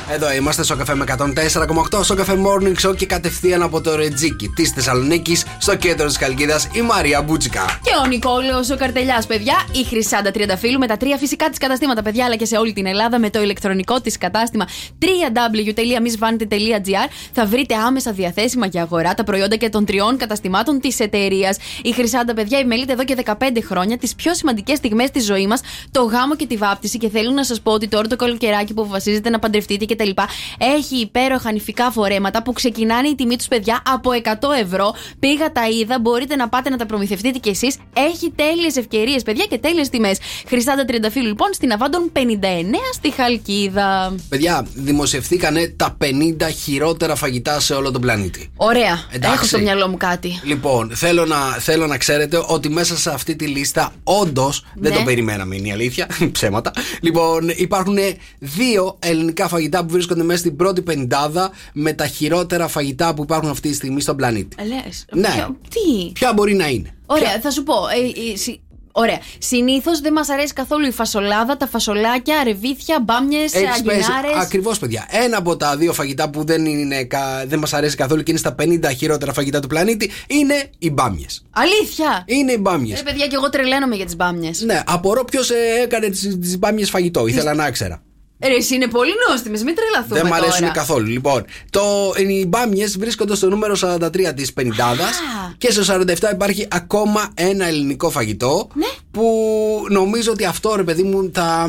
Εδώ 0.10 0.34
είμαστε 0.34 0.64
στο 0.64 0.76
καφέ 0.76 0.96
με 0.96 1.06
104,8 1.08 2.04
στο 2.04 2.16
καφέ 2.16 2.34
Morning 2.46 2.88
Show 2.88 2.96
και 2.96 3.06
κατευθείαν 3.06 3.62
από 3.62 3.82
το 3.82 3.96
Ρετζίκι 3.96 4.48
της 4.48 4.72
Θεσσαλονίκης 4.72 5.46
στο 5.58 5.76
κέντρο 5.76 6.08
της 6.08 6.18
Καλκίδας 6.18 6.68
η 6.74 6.82
Μαρία 6.82 7.22
Μπούτσικα. 7.22 7.80
Και 7.84 7.92
ο 8.04 8.06
Νικόλαος 8.06 8.70
ο 8.70 8.76
Καρτελιάς, 8.76 9.26
παιδιά. 9.26 9.54
Η 9.72 9.84
Χρυσάντα 9.84 10.32
Τριανταφύλου 10.32 10.80
με 10.80 10.88
τα 10.88 10.98
τρία 10.98 11.18
φυσικά 11.18 11.50
της 11.50 11.58
καταστήματα, 11.58 12.02
παιδιά, 12.02 12.26
αλλά 12.26 12.36
και 12.36 12.46
σε 12.46 12.58
όλη 12.58 12.74
την 12.74 12.86
Ελλάδα 12.86 13.20
με 13.20 13.30
το 13.30 13.42
ηλεκτρονικό 13.42 14.02
της 14.02 14.18
κατάστημα 14.18 14.68
www.missvanity.gr 15.02 17.10
θα 17.32 17.46
βρείτε 17.46 17.76
άμεσα 17.76 18.12
διαθέσιμα 18.12 18.66
για 18.66 18.82
αγορά 18.82 19.14
τα 19.14 19.24
προϊόντα 19.24 19.56
και 19.56 19.70
των 19.70 19.86
τριών 19.86 20.18
καταστημάτων 20.18 20.80
της 20.80 21.00
εταιρείας. 21.00 21.58
Η 21.84 21.92
Χρυσάντα, 21.92 22.34
παιδιά, 22.34 22.66
μελείται 22.66 22.94
εδώ 22.94 23.04
και 23.04 23.16
15 23.26 23.34
χρόνια 23.64 23.98
τις 23.98 24.16
πιο 24.16 24.34
σημαντικές 24.34 24.78
στιγμές 24.78 25.12
της 25.12 25.26
ζωής 25.26 25.48
μας, 25.48 25.62
το 25.92 26.04
γάμο 26.04 26.36
και 26.36 26.48
τη 26.48 26.58
βάπτιση. 26.58 26.98
Και 26.98 27.10
θέλουν 27.10 27.34
να 27.34 27.44
σας 27.44 27.62
πω 27.62 27.72
ότι 27.72 27.88
τώρα 27.88 28.08
το 28.08 28.16
καλοκαιράκι 28.16 28.74
που 28.74 28.82
αποφασίζετε 28.82 29.30
να 29.30 29.40
παντρευτείτε 29.40 29.86
κτλ. 29.98 30.10
έχει 30.58 30.96
υπέροχα 30.96 31.52
νηφικά 31.52 31.92
φορέματα 31.92 32.44
που 32.44 32.54
ξεκινάνε 32.54 33.08
η 33.08 33.16
τιμή 33.16 33.36
τους, 33.38 33.48
παιδιά, 33.48 33.82
από 33.94 34.10
100 34.24 34.30
ευρώ. 34.62 34.94
Πήγα, 35.20 35.52
τα 35.52 35.68
είδα, 35.70 36.00
μπορείτε 36.00 36.36
να 36.36 36.50
πάτε 36.50 36.70
να 36.70 36.78
τα 36.78 36.86
προμηθευτείτε 36.86 37.38
κι 37.38 37.50
εσείς. 37.50 37.78
Έχει 37.94 38.32
τέλειες 38.36 38.76
ευκαιρίες, 38.76 39.24
παιδιά, 39.24 39.46
και 39.50 39.58
τέλειες 39.58 39.90
τιμές. 39.90 40.18
Χρυσάντα 40.48 40.86
Τριανταφύλου, 40.86 41.28
λοιπόν, 41.28 41.54
στην 41.54 41.72
Αβάντων 41.72 42.12
59 42.14 42.20
στη 42.94 43.12
Χαλκίδα. 43.12 44.16
Παιδιά, 44.30 44.68
δημοσιευθήκανε 44.74 45.74
τα 45.78 45.98
50 46.04 46.50
χειρότερα 46.64 47.16
φαγητά 47.16 47.60
σε 47.60 47.74
όλο 47.74 47.92
τον 47.92 48.02
πλανήτη. 48.02 48.52
Ωραία. 48.58 49.04
Εντάξει. 49.12 49.36
Έχω 49.36 49.46
στο 49.46 49.60
μυαλό 49.60 49.88
μου 49.88 49.98
κάτι. 49.98 50.40
Λοιπόν, 50.44 50.92
θέλω 50.96 51.26
να, 51.26 51.38
θέλω 51.40 51.88
να 51.88 51.98
ξέρετε 51.98 52.44
ότι 52.48 52.70
μέσα 52.70 52.98
σε 52.98 53.10
αυτή 53.10 53.36
τη 53.36 53.48
λίστα, 53.48 53.94
όντως, 54.04 54.66
δεν 54.76 54.92
Ναι. 54.92 54.98
το 54.98 55.04
περιμέναμε, 55.04 55.56
είναι 55.56 55.68
η 55.68 55.72
αλήθεια. 55.72 56.08
Ψέματα. 56.32 56.72
Λοιπόν, 57.02 57.50
υπάρχουν 57.56 57.98
δύο 58.40 58.96
ελληνικά 59.00 59.48
φαγητά 59.48 59.84
που 59.88 59.94
βρίσκονται 59.94 60.24
μέσα 60.24 60.40
στην 60.40 60.56
πρώτη 60.56 60.82
πεντάδα 60.82 61.52
με 61.74 61.94
τα 61.94 62.08
χειρότερα 62.08 62.68
φαγητά 62.68 63.14
που 63.14 63.24
υπάρχουν 63.24 63.50
αυτή 63.50 63.70
τη 63.70 63.76
στιγμή 63.76 64.02
στον 64.02 64.16
πλανήτη. 64.16 64.56
Λες. 64.64 65.06
Ναι. 65.14 65.46
Τι; 65.70 66.12
Ποια 66.12 66.34
μπορεί 66.34 66.54
να 66.54 66.68
είναι. 66.68 66.90
Ωραία, 67.06 67.40
θα 67.42 67.52
σου 67.52 67.64
πω. 67.64 67.74
Ε, 67.74 68.32
ε, 68.34 68.36
συ- 68.36 68.60
Ωραία. 68.92 69.18
Συνήθως 69.38 70.00
δεν 70.00 70.14
μας 70.14 70.30
αρέσει 70.30 70.54
καθόλου 70.54 70.86
η 70.86 70.92
φασολάδα, 70.92 71.58
τα 71.58 71.68
φασολάκια, 71.68 72.44
ρεβίθια, 72.44 73.00
μπάμιες, 73.04 73.54
Έχεις 73.54 73.82
πέσει. 73.82 73.98
αγκινάρες. 74.14 74.44
Ακριβώς, 74.46 74.80
παιδιά. 74.80 75.06
Ένα 75.10 75.38
από 75.38 75.58
τα 75.58 75.78
δύο 75.78 75.94
φαγητά 75.94 76.30
που 76.30 76.46
δεν, 76.46 76.66
είναι, 76.66 77.04
κα- 77.04 77.44
δεν 77.48 77.60
μας 77.60 77.74
αρέσει 77.74 77.96
καθόλου 77.96 78.24
και 78.24 78.32
είναι 78.32 78.40
στα 78.40 78.56
50 78.60 78.90
χειρότερα 78.98 79.34
φαγητά 79.34 79.60
του 79.60 79.68
πλανήτη 79.68 80.12
είναι 80.28 80.70
οι 80.78 80.92
μπάμιες. 80.92 81.44
Αλήθεια; 81.52 82.24
Είναι 82.26 82.52
οι 82.52 82.58
μπάμιες. 82.60 83.00
Ε, 83.00 83.04
παιδιά, 83.04 83.28
και 83.28 83.36
εγώ 83.36 83.50
τρελαίνομαι 83.50 83.96
για 83.96 84.06
τις 84.06 84.16
μπάμιες. 84.16 84.62
Ναι, 84.62 84.84
απορώ 84.86 85.24
ποιος 85.24 85.50
έκανε 85.84 86.10
τις 86.40 86.58
μπάμιες 86.60 86.90
φαγητό. 86.90 87.28
Ήθελα 87.28 87.54
να 87.54 87.72
ξέρω. 87.72 88.02
Ρε, 88.40 88.56
εσύ 88.56 88.76
είναι 88.76 88.88
πολύ 88.88 89.12
νόστιμες, 89.30 89.64
μην 89.64 89.76
τρελαθούμε. 89.76 90.20
Δεν 90.20 90.28
μ' 90.28 90.34
αρέσουν 90.34 90.60
τώρα. 90.60 90.72
καθόλου. 90.72 91.06
Λοιπόν, 91.08 91.46
το, 91.70 92.14
οι 92.18 92.46
μπάμιες 92.46 92.98
βρίσκονται 92.98 93.36
στο 93.36 93.50
νούμερο 93.50 93.76
43 93.82 94.32
της 94.36 94.54
πενηντάδας 94.54 95.20
και 95.58 95.72
στο 95.72 96.02
47 96.02 96.16
υπάρχει 96.34 96.68
ακόμα 96.72 97.30
ένα 97.34 97.66
ελληνικό 97.66 98.10
φαγητό 98.10 98.68
Ναι. 98.74 98.86
Που 99.18 99.86
νομίζω 99.90 100.32
ότι 100.32 100.46
αυτό 100.46 100.76
ρε 100.76 100.84
παιδί 100.84 101.04
μου 101.04 101.32
θα, 101.34 101.68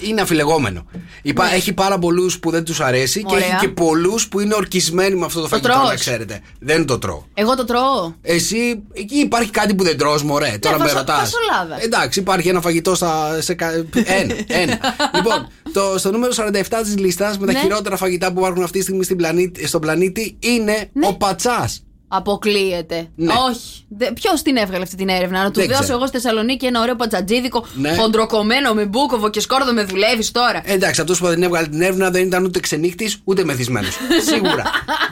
είναι 0.00 0.20
αφιλεγόμενο. 0.20 0.86
Υπά, 1.22 1.44
Ναι. 1.44 1.54
Έχει 1.54 1.72
πάρα 1.72 1.98
πολλούς 1.98 2.38
που 2.38 2.50
δεν 2.50 2.64
τους 2.64 2.80
αρέσει 2.80 3.22
και 3.24 3.34
Ωραία. 3.34 3.46
έχει 3.46 3.56
και 3.60 3.68
πολλούς 3.68 4.28
που 4.28 4.40
είναι 4.40 4.54
ορκισμένοι 4.54 5.14
με 5.14 5.24
αυτό 5.24 5.40
το, 5.40 5.48
φαγητό, 5.48 5.68
τρως; 5.72 5.88
να 5.88 5.94
ξέρετε. 5.94 6.40
Δεν 6.60 6.86
το 6.86 6.98
τρώω. 6.98 7.22
Εγώ 7.34 7.56
το 7.56 7.64
τρώω. 7.64 8.12
Εσύ, 8.22 8.82
εκεί 8.92 9.16
υπάρχει 9.18 9.50
κάτι 9.50 9.74
που 9.74 9.84
δεν 9.84 9.98
τρως 9.98 10.22
μωρέ. 10.22 10.58
Τώρα 10.60 10.78
με 10.78 10.82
φασο- 10.84 10.96
ρωτάς 10.98 11.16
φασολάδα. 11.16 11.82
Εντάξει, 11.84 12.20
υπάρχει 12.20 12.48
ένα 12.48 12.60
φαγητό 12.60 12.94
στα, 12.94 13.40
σε, 13.40 13.54
κα- 13.54 13.72
ένα, 14.04 14.34
ένα. 14.46 14.78
λοιπόν, 15.16 15.48
το, 15.72 15.98
στο 15.98 16.10
νούμερο 16.10 16.32
47 16.36 16.62
της 16.82 16.98
λίστας 16.98 17.38
με 17.38 17.46
τα 17.46 17.52
Ναι. 17.52 17.58
χειρότερα 17.58 17.96
φαγητά 17.96 18.32
που 18.32 18.40
υπάρχουν 18.40 18.62
αυτή 18.62 18.76
τη 18.78 18.82
στιγμή 18.84 19.04
στην 19.04 19.16
πλανήτη, 19.16 19.66
στον 19.66 19.80
πλανήτη 19.80 20.36
είναι 20.40 20.90
ο 21.08 21.14
πατσάς. 21.16 21.84
Αποκλείεται. 22.08 23.08
Ναι. 23.16 23.32
Όχι. 23.48 23.86
Ποιος 24.14 24.42
την 24.42 24.56
έβγαλε 24.56 24.82
αυτή 24.82 24.96
την 24.96 25.08
έρευνα; 25.08 25.42
Να 25.42 25.50
του 25.50 25.60
Δεν 25.60 25.68
δώσω 25.68 25.82
ξέρω. 25.82 25.96
εγώ 25.98 26.06
στη 26.06 26.20
Θεσσαλονίκη 26.20 26.66
ένα 26.66 26.80
ωραίο 26.80 26.96
πατσατζίδικο 26.96 27.66
Ναι. 27.74 27.94
χοντροκομμένο 27.94 28.74
με 28.74 28.84
μπούκοβο 28.84 29.30
και 29.30 29.40
σκόρδο 29.40 29.72
με 29.72 29.84
δουλεύεις 29.84 30.30
τώρα. 30.30 30.62
Εντάξει, 30.64 31.00
αυτός 31.00 31.18
που 31.18 31.26
δεν 31.26 31.42
έβγαλε 31.42 31.66
την 31.66 31.80
έρευνα 31.82 32.10
δεν 32.10 32.26
ήταν 32.26 32.44
ούτε 32.44 32.60
ξενύχτης 32.60 33.18
ούτε 33.24 33.44
μεθυσμένος. 33.44 33.96
Σίγουρα. 34.30 34.62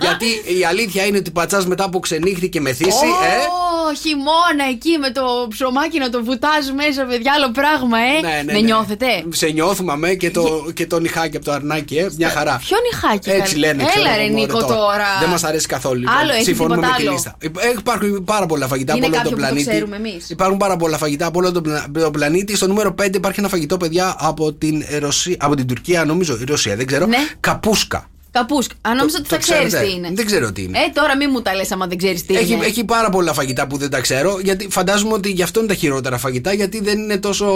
Γιατί 0.01 0.27
η 0.60 0.64
αλήθεια 0.64 1.05
είναι 1.06 1.19
ότι 1.19 1.31
πατσάς 1.31 1.66
μετά 1.66 1.85
από 1.85 1.98
ξενύχτη 1.98 2.48
και 2.48 2.60
μεθύσει, 2.60 3.06
ε. 3.06 3.36
Ω, 3.90 3.94
χειμώνα 3.94 4.64
εκεί 4.70 4.98
με 5.01 5.10
το 5.10 5.47
ψωμάκι 5.48 5.98
να 5.98 6.10
το 6.10 6.24
βουτάζει 6.24 6.73
μέσα, 6.73 7.05
παιδιά, 7.05 7.32
άλλο 7.36 7.51
πράγμα, 7.51 7.98
ε. 7.98 8.20
Ναι, 8.20 8.28
ναι, 8.28 8.43
με 8.44 8.52
ναι. 8.52 8.59
νιώθετε; 8.59 9.06
Σε 9.32 9.47
νιώθουμε 9.47 9.93
αμέ 9.93 10.14
και 10.14 10.31
το, 10.31 10.70
και 10.74 10.86
το 10.86 10.98
νυχάκι 11.01 11.36
από 11.36 11.44
το 11.44 11.52
αρνάκι, 11.52 11.97
ε. 11.97 12.10
Μια 12.19 12.28
χαρά. 12.28 12.56
Ποιο 12.64 12.77
νυχάκι, 12.93 13.31
Έτσι 13.31 13.52
καλέ. 13.55 13.66
λένε, 13.66 13.82
Έλα, 13.82 13.90
ξέρω 13.90 14.05
ρε, 14.16 14.23
εγώ, 14.23 14.32
μωρέ, 14.32 14.40
Νίκο, 14.47 14.59
τώρα. 14.59 15.05
Δεν 15.20 15.28
μας 15.28 15.44
αρέσει 15.44 15.66
καθόλου. 15.66 15.98
λοιπόν. 16.01 16.16
Άλλο 16.16 16.32
έχει 16.32 16.44
Συμφωνούμε 16.97 17.19
τίποτα 17.19 17.35
με 17.43 17.43
τη 17.43 17.43
άλλο. 17.43 17.52
λίστα. 17.52 17.73
Υπ- 17.73 17.78
Υπάρχουν 17.78 18.24
πάρα 18.24 18.47
πολλά 18.47 18.66
φαγητά 18.69 18.97
Είναι 18.97 19.06
από 19.06 19.14
όλο 19.14 19.23
κάποιο 19.24 19.31
τον 19.31 19.39
που 19.39 19.44
το 19.44 19.52
πλανήτη. 19.55 19.70
ξέρουμε 19.70 19.97
εμείς. 19.97 20.31
Υπάρχουν 20.31 20.59
πάρα 20.59 20.77
πολλά 20.77 20.97
φαγητά 20.98 21.27
από 21.27 21.39
όλο 21.39 21.52
τον, 21.52 21.62
πλα- 21.62 21.86
τον 21.93 22.12
πλανήτη. 22.12 22.56
Στο 22.56 22.66
νούμερο 22.66 22.94
5 23.02 23.16
υπάρχει 23.16 23.40
ένα 23.40 23.48
φαγητό, 23.48 23.77
παιδιά, 23.77 24.14
από 24.19 24.52
την, 24.52 24.82
Ρωσία, 24.98 25.36
από 25.39 25.55
την 25.55 25.66
Τουρκία, 25.66 26.05
νομίζω, 26.05 26.36
η 26.40 26.44
Ρωσία, 26.44 26.77
δεν 26.77 26.86
ξέρω. 26.86 27.06
Ναι. 27.06 27.16
Καπούσκα. 27.40 28.06
Καπούσκα. 28.33 28.75
Αν 28.81 28.97
νόμιζα 28.97 29.17
ότι 29.19 29.29
το 29.29 29.35
θα 29.35 29.41
ξέρεις 29.41 29.67
ξέρετε; 29.67 29.89
τι 29.89 29.95
είναι. 29.97 30.11
Δεν 30.13 30.27
ξέρω 30.27 30.53
τι 30.53 30.63
είναι. 30.63 30.79
Ε, 30.79 30.91
τώρα 30.95 31.17
μην 31.17 31.29
μου 31.33 31.43
τα 31.43 31.55
λες 31.55 31.73
άμα 31.73 31.87
δεν 31.87 31.99
ξέρεις 31.99 32.27
τι 32.27 32.37
Έχει, 32.37 32.53
είναι. 32.53 32.65
έχει 32.67 32.85
πάρα 32.85 33.11
πολλά 33.11 33.33
φαγητά 33.33 33.67
που 33.67 33.77
δεν 33.77 33.91
τα 33.91 34.01
ξέρω. 34.01 34.39
Γιατί 34.43 34.69
φαντάζομαι 34.71 35.13
ότι 35.13 35.31
γι' 35.31 35.43
αυτό 35.43 35.59
είναι 35.61 35.69
τα 35.69 35.75
χειρότερα 35.75 36.19
φαγητά. 36.19 36.53
Γιατί 36.53 36.81
δεν 36.81 36.99
είναι 36.99 37.19
τόσο. 37.19 37.47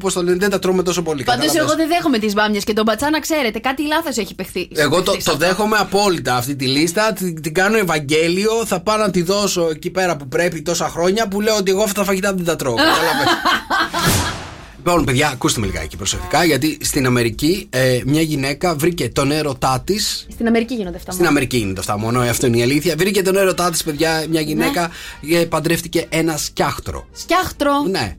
Πώς 0.00 0.12
το 0.12 0.22
λένε, 0.22 0.36
δεν 0.36 0.50
τα 0.50 0.58
τρώμε 0.58 0.82
τόσο 0.82 1.02
πολύ. 1.02 1.22
Πάντως, 1.22 1.46
κατάλαβες. 1.46 1.70
εγώ 1.72 1.78
δεν 1.80 1.88
δέχομαι 1.96 2.18
τις 2.18 2.32
μπάμιες 2.32 2.64
και 2.64 2.72
τον 2.72 2.84
πατσά 2.84 3.10
να 3.10 3.20
ξέρετε. 3.20 3.58
Κάτι 3.58 3.86
λάθος 3.86 4.16
έχει 4.16 4.34
παιχθεί. 4.34 4.68
Εγώ 4.74 5.02
το, 5.02 5.16
το 5.24 5.36
δέχομαι 5.36 5.76
απόλυτα 5.76 6.36
αυτή 6.36 6.56
τη 6.56 6.66
λίστα. 6.66 7.12
Την, 7.12 7.42
την 7.42 7.54
κάνω 7.54 7.76
Ευαγγέλιο. 7.78 8.50
Θα 8.66 8.80
πάω 8.80 8.96
να 8.96 9.10
τη 9.10 9.22
δώσω 9.22 9.68
εκεί 9.70 9.90
πέρα 9.90 10.16
που 10.16 10.28
πρέπει 10.28 10.62
τόσα 10.62 10.88
χρόνια 10.88 11.28
που 11.28 11.40
λέω 11.40 11.56
ότι 11.56 11.70
εγώ 11.70 11.82
αυτά 11.82 12.00
τα 12.00 12.06
φαγητά 12.06 12.32
δεν 12.34 12.44
τα 12.44 12.56
τρώω. 12.56 12.74
Κατάλαβες. 14.84 15.04
Λοιπόν, 15.04 15.04
παιδιά, 15.04 15.28
ακούστε 15.28 15.60
με 15.60 15.66
λιγάκι 15.66 15.96
προσεκτικά. 15.96 16.44
Γιατί 16.44 16.78
στην 16.80 17.06
Αμερική 17.06 17.66
ε, 17.70 18.00
μια 18.06 18.20
γυναίκα 18.20 18.74
βρήκε 18.74 19.08
τον 19.08 19.30
έρωτά 19.30 19.82
της. 19.86 20.26
Στην 20.32 20.46
Αμερική 20.46 20.74
γίνονται 20.74 20.96
αυτά. 20.96 21.12
Στην 21.12 21.24
μόνο. 21.24 21.36
Αμερική 21.36 21.58
είναι 21.58 21.72
το 21.72 21.80
αυτά 21.80 21.98
μόνο, 21.98 22.22
ε, 22.22 22.28
αυτό 22.28 22.46
είναι 22.46 22.58
η 22.58 22.62
αλήθεια. 22.62 22.94
Βρήκε 22.96 23.22
τον 23.22 23.36
έρωτά 23.36 23.70
της, 23.70 23.82
παιδιά, 23.82 24.24
μια 24.30 24.40
γυναίκα. 24.40 24.90
ε, 25.32 25.44
παντρεύτηκε 25.44 26.06
ένα 26.08 26.36
σκιάχτρο. 26.36 27.06
Σκιάχτρο. 27.12 27.82
Ναι. 27.90 28.16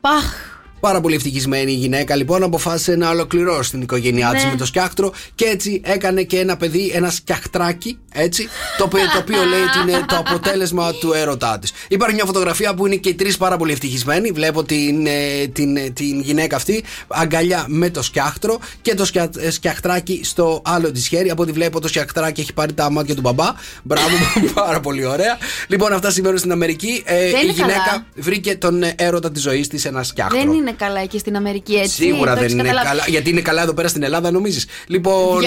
Παχ. 0.00 0.47
Πάρα 0.80 1.00
πολύ 1.00 1.14
ευτυχισμένη 1.14 1.72
η 1.72 1.74
γυναίκα 1.74 2.16
λοιπόν 2.16 2.42
αποφάσισε 2.42 2.94
να 2.96 3.10
ολοκληρώσει 3.10 3.70
την 3.70 3.80
οικογένειά 3.82 4.30
της 4.32 4.44
Ναι. 4.44 4.50
με 4.50 4.56
το 4.56 4.66
σκιάχτρο 4.66 5.12
και 5.34 5.44
έτσι 5.44 5.80
έκανε 5.84 6.22
και 6.22 6.38
ένα 6.38 6.56
παιδί, 6.56 6.90
ένα 6.94 7.10
σκιαχτράκι, 7.10 7.98
έτσι, 8.12 8.48
το, 8.78 8.84
οποίο- 8.84 9.10
το 9.12 9.18
οποίο 9.18 9.44
λέει 9.44 9.60
ότι 9.60 9.90
είναι 9.90 10.04
το 10.08 10.16
αποτέλεσμα 10.16 10.92
του 10.92 11.12
έρωτά 11.12 11.58
της. 11.60 11.72
Υπάρχει 11.88 12.14
μια 12.14 12.24
φωτογραφία 12.24 12.74
που 12.74 12.86
είναι 12.86 12.96
και 12.96 13.08
οι 13.08 13.14
τρεις 13.14 13.36
πάρα 13.36 13.56
πολύ 13.56 13.72
ευτυχισμένοι. 13.72 14.30
Βλέπω 14.30 14.64
την, 14.64 15.06
ε, 15.06 15.46
την, 15.52 15.76
ε, 15.76 15.90
την 15.90 16.20
γυναίκα 16.20 16.56
αυτή 16.56 16.84
αγκαλιά 17.08 17.64
με 17.68 17.90
το 17.90 18.02
σκιάχτρο 18.02 18.58
και 18.82 18.94
το 18.94 19.04
σκια, 19.04 19.30
ε, 19.38 19.50
σκιαχτράκι 19.50 20.20
στο 20.24 20.62
άλλο 20.64 20.92
της 20.92 21.06
χέρι. 21.08 21.30
Από 21.30 21.42
ό,τι 21.42 21.52
βλέπω 21.52 21.80
το 21.80 21.88
σκιαχτράκι 21.88 22.40
έχει 22.40 22.52
πάρει 22.52 22.72
τα 22.72 22.90
μάτια 22.90 23.14
του 23.14 23.20
μπαμπά. 23.20 23.52
Μπράβο, 23.82 24.08
πάρα 24.54 24.80
πολύ 24.80 25.04
ωραία. 25.04 25.38
Λοιπόν, 25.68 25.92
αυτά 25.92 26.10
συμβαίνουν 26.10 26.38
στην 26.38 26.52
Αμερική. 26.52 27.02
Ε, 27.06 27.18
Δεν 27.18 27.26
η 27.34 27.40
είναι 27.42 27.52
γυναίκα 27.52 27.82
καλά. 27.86 28.06
βρήκε 28.14 28.56
τον 28.56 28.82
ε, 28.82 28.94
έρωτα 28.98 29.30
της 29.32 29.42
ζωής 29.42 29.68
της 29.68 29.84
ένα 29.84 30.02
σκιάχτρο. 30.02 30.38
Δεν 30.38 30.52
είναι 30.52 30.67
καλά 30.72 31.00
εκεί 31.00 31.18
στην 31.18 31.36
Αμερική 31.36 31.74
έτσι; 31.74 31.94
Σίγουρα 32.02 32.28
το 32.30 32.34
δεν 32.34 32.38
έχεις 32.42 32.52
είναι 32.52 32.62
καταλάβει. 32.62 32.88
καλά. 32.88 33.04
Γιατί 33.08 33.30
είναι 33.30 33.40
καλά 33.40 33.62
εδώ 33.62 33.74
πέρα 33.74 33.88
στην 33.88 34.02
Ελλάδα, 34.02 34.30
νομίζεις. 34.30 34.66
Λοιπόν. 34.86 35.40
200 35.40 35.44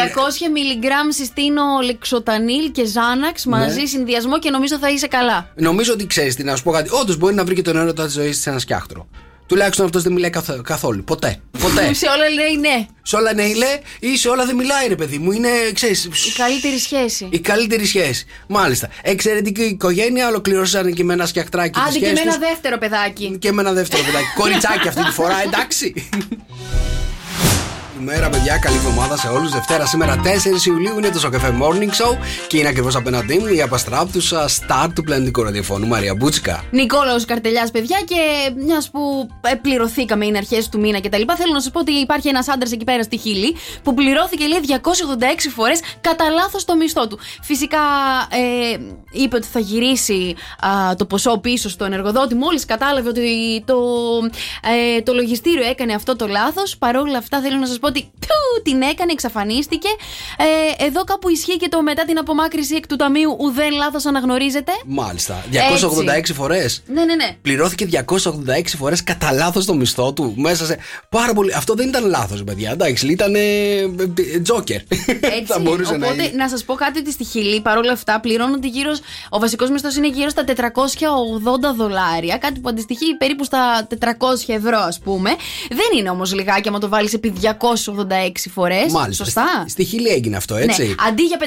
μιλιγκράμμς 0.53 1.15
συστήνω 1.15 1.63
λεξοτανίλ 1.83 2.71
και 2.71 2.85
ζάναξ 2.85 3.45
μαζί 3.45 3.79
Ναι. 3.81 3.85
συνδυασμό 3.85 4.39
και 4.39 4.49
νομίζω 4.49 4.77
θα 4.77 4.89
είσαι 4.89 5.07
καλά. 5.07 5.51
Νομίζω 5.55 5.93
ότι 5.93 6.05
ξέρεις 6.07 6.35
τι 6.35 6.43
να 6.43 6.55
σου 6.55 6.63
πω 6.63 6.71
κάτι. 6.71 6.89
Όντως 7.01 7.17
μπορεί 7.17 7.33
να 7.33 7.43
βρει 7.45 7.55
και 7.55 7.61
τον 7.61 7.77
έρωτα 7.77 8.05
της 8.05 8.13
ζωής 8.13 8.31
της 8.31 8.41
σε 8.41 8.49
ένα 8.49 8.59
σκιάχτρο. 8.59 9.07
Τουλάχιστον 9.51 9.85
αυτός 9.85 10.03
δεν 10.03 10.11
μιλάει 10.11 10.29
καθ- 10.29 10.61
καθόλου. 10.61 11.03
Ποτέ. 11.03 11.39
Ποτέ. 11.59 11.93
Σε 11.93 12.05
όλα 12.05 12.29
λέει 12.29 12.57
ναι. 12.59 12.85
σε 13.01 13.15
όλα 13.15 13.33
ναι, 13.33 13.43
λέει 13.53 13.79
ή 13.99 14.17
σε 14.17 14.29
όλα 14.29 14.45
δεν 14.45 14.55
μιλάει, 14.55 14.87
ρε 14.87 14.95
παιδί 14.95 15.17
μου. 15.17 15.31
Είναι, 15.31 15.49
ξέρεις, 15.73 16.03
Η 16.05 16.31
καλύτερη 16.37 16.79
σχέση. 16.79 17.27
η 17.31 17.39
καλύτερη 17.39 17.85
σχέση. 17.85 18.25
Μάλιστα. 18.47 18.89
Εξαιρετική 19.01 19.61
οικογένεια. 19.63 20.27
Ολοκληρώσαν 20.27 20.93
και 20.93 21.03
με 21.03 21.13
ένα 21.13 21.25
σκιαχτράκι 21.25 21.69
τη 21.69 21.79
Άντε 21.79 21.91
και 21.99 22.05
σχέση 22.05 22.13
με 22.13 22.19
ένα 22.21 22.31
τους. 22.37 22.47
δεύτερο 22.47 22.77
παιδάκι. 22.77 23.35
Και 23.39 23.51
με 23.51 23.61
ένα 23.61 23.71
δεύτερο 23.73 24.03
παιδάκι. 24.03 24.25
Κοριτσάκι 24.35 24.87
αυτή 24.87 25.03
τη 25.03 25.11
φορά, 25.11 25.41
εντάξει. 25.45 25.93
Καλημέρα, 28.05 28.29
παιδιά. 28.29 28.57
Καλή 28.57 28.75
εβδομάδα 28.75 29.17
σε 29.17 29.27
όλους. 29.27 29.51
Δευτέρα 29.51 29.85
σήμερα 29.85 30.21
4 30.23 30.65
Ιουλίου 30.65 30.97
είναι 30.97 31.09
το 31.09 31.19
Σοκαφέ 31.19 31.57
Morning 31.61 31.89
Show 31.89 32.17
και 32.47 32.57
είναι 32.57 32.67
ακριβώς 32.67 32.95
απέναντί 32.95 33.39
μου 33.39 33.47
η 33.47 33.61
απαστράπτουσα 33.61 34.47
star 34.49 34.87
του 34.95 35.03
πλανητικού 35.03 35.43
ραδιοφώνου 35.43 35.87
Μαρία 35.87 36.15
Μπούτσικα. 36.15 36.63
Νικόλαος 36.71 37.25
Καρτελιάς, 37.25 37.71
παιδιά, 37.71 38.01
και 38.05 38.15
μιας 38.65 38.89
που 38.89 39.29
ε, 39.41 39.55
πληρωθήκαμε, 39.55 40.25
είναι 40.25 40.37
αρχές 40.37 40.69
του 40.69 40.79
μήνα 40.79 41.01
κτλ. 41.01 41.21
Θέλω 41.37 41.53
να 41.53 41.59
σας 41.59 41.71
πω 41.71 41.79
ότι 41.79 41.91
υπάρχει 41.91 42.27
ένας 42.27 42.47
άντρας 42.47 42.71
εκεί 42.71 42.83
πέρα 42.83 43.03
στη 43.03 43.17
Χίλη 43.17 43.55
που 43.83 43.93
πληρώθηκε 43.93 44.45
λέει 44.47 44.59
286 44.67 45.51
φορές 45.55 45.79
κατά 46.01 46.29
λάθος 46.29 46.65
το 46.65 46.75
μισθό 46.75 47.07
του. 47.07 47.19
Φυσικά 47.41 47.79
ε, 48.29 48.77
είπε 49.11 49.35
ότι 49.35 49.47
θα 49.47 49.59
γυρίσει 49.59 50.35
α, 50.59 50.95
το 50.95 51.05
ποσό 51.05 51.37
πίσω 51.37 51.69
στον 51.69 51.93
εργοδότη. 51.93 52.35
Μόλις 52.35 52.65
κατάλαβε 52.65 53.09
ότι 53.09 53.63
το, 53.65 53.77
ε, 54.97 55.01
το 55.01 55.13
λογιστήριο 55.13 55.63
έκανε 55.69 55.93
αυτό 55.93 56.15
το 56.15 56.27
λάθος. 56.27 56.77
Παρ' 56.77 56.95
όλα 56.95 57.17
αυτά, 57.17 57.41
θέλω 57.41 57.57
να 57.57 57.65
σας 57.65 57.79
πω 57.79 57.90
ότι 57.91 58.11
πιου, 58.19 58.61
την 58.63 58.81
έκανε, 58.81 59.11
εξαφανίστηκε. 59.11 59.87
Ε, 60.37 60.85
εδώ 60.85 61.03
κάπου 61.03 61.29
ισχύει 61.29 61.57
και 61.57 61.67
το 61.69 61.81
μετά 61.81 62.05
την 62.05 62.17
απομάκρυση 62.17 62.75
εκ 62.75 62.87
του 62.87 62.95
ταμείου 62.95 63.35
ουδέν 63.39 63.71
λάθος 63.71 64.05
αναγνωρίζεται. 64.05 64.71
Μάλιστα. 64.85 65.43
286 65.51 66.33
φορές. 66.33 66.83
Ναι, 66.87 67.03
ναι, 67.05 67.15
ναι. 67.15 67.35
Πληρώθηκε 67.41 67.87
286 68.07 68.77
φορές 68.77 69.03
κατά 69.03 69.31
λάθος 69.31 69.65
το 69.65 69.73
μισθό 69.73 70.13
του. 70.13 70.33
Μέσα 70.37 70.65
σε. 70.65 70.77
Πάρα 71.09 71.33
πολύ. 71.33 71.53
Αυτό 71.53 71.73
δεν 71.73 71.87
ήταν 71.87 72.05
λάθος, 72.07 72.43
παιδιά. 72.43 72.71
Εντάξει, 72.71 73.07
ήταν. 73.07 73.33
Τζόκερ. 74.43 74.81
Έτσι. 75.37 75.45
Θα 75.45 75.59
μπορούσε 75.59 75.93
Οπότε, 75.93 76.15
να 76.15 76.23
είναι. 76.23 76.31
να 76.35 76.49
σας 76.49 76.63
πω 76.63 76.73
κάτι 76.73 76.99
ότι 76.99 77.11
στη 77.11 77.23
Χιλή 77.23 77.61
παρόλα 77.61 77.91
αυτά 77.91 78.19
πληρώνονται 78.19 78.67
γύρω. 78.67 78.91
Ο 79.29 79.39
βασικός 79.39 79.69
μισθός 79.69 79.95
είναι 79.95 80.07
γύρω 80.07 80.29
στα 80.29 80.43
480 80.43 80.53
δολάρια. 81.77 82.37
Κάτι 82.37 82.59
που 82.59 82.69
αντιστοιχεί 82.69 83.15
περίπου 83.17 83.43
στα 83.43 83.87
400 83.87 84.53
ευρώ, 84.53 84.77
ας 84.77 84.99
πούμε. 84.99 85.29
Δεν 85.69 85.99
είναι 85.99 86.09
όμως 86.09 86.33
λιγάκι 86.33 86.67
άμα 86.67 86.79
το 86.79 86.89
βάλεις 86.89 87.13
επί 87.13 87.33
286 87.41 87.47
φορές. 88.49 88.91
Μάλιστα. 88.91 89.23
Σωστά; 89.23 89.47
Στη, 89.61 89.69
στη 89.71 89.83
Χιλή 89.83 90.07
έγινε 90.09 90.35
αυτό, 90.37 90.55
έτσι. 90.55 90.87
Ναι. 90.87 90.93
Αντί 91.07 91.23
για 91.23 91.37
500.000 91.39 91.45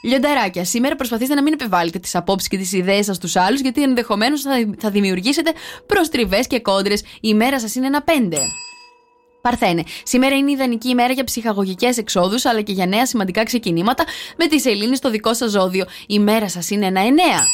Λιονταράκια, 0.02 0.64
σήμερα 0.64 0.96
προσπαθήστε 0.96 1.34
να 1.34 1.42
μην 1.42 1.52
επιβάλλετε 1.52 1.98
τις 1.98 2.14
απόψεις 2.14 2.48
και 2.48 2.56
τις 2.56 2.72
ιδέες 2.72 3.04
σας 3.04 3.16
στους 3.16 3.36
άλλους, 3.36 3.60
γιατί 3.60 3.82
ενδεχομένως 3.82 4.42
θα, 4.42 4.74
θα 4.78 4.90
δημιουργήσετε 4.90 5.52
προστριβές 5.86 6.46
και 6.46 6.60
κόντρες. 6.60 7.02
Η 7.20 7.34
μέρα 7.34 7.60
σας 7.60 7.74
είναι 7.74 7.86
ένα 7.86 8.02
πέντε. 8.02 8.38
Παρθένε. 9.47 9.82
Σήμερα 10.02 10.36
είναι 10.36 10.51
ιδανική 10.51 10.89
ημέρα 10.89 11.12
για 11.12 11.24
ψυχαγωγικές 11.24 11.98
εξόδους 11.98 12.44
αλλά 12.44 12.60
και 12.60 12.73
για 12.73 12.86
νέα 12.86 13.06
σημαντικά 13.06 13.43
ξεκινήματα 13.43 14.05
με 14.36 14.47
τη 14.47 14.60
σελήνη 14.60 14.97
στο 14.97 15.10
δικό 15.10 15.35
σας 15.35 15.51
ζώδιο. 15.51 15.85
Η 16.06 16.18
μέρα 16.18 16.48
σας 16.48 16.70
είναι 16.70 16.86
ένα 16.86 17.01
εννέα. 17.01 17.44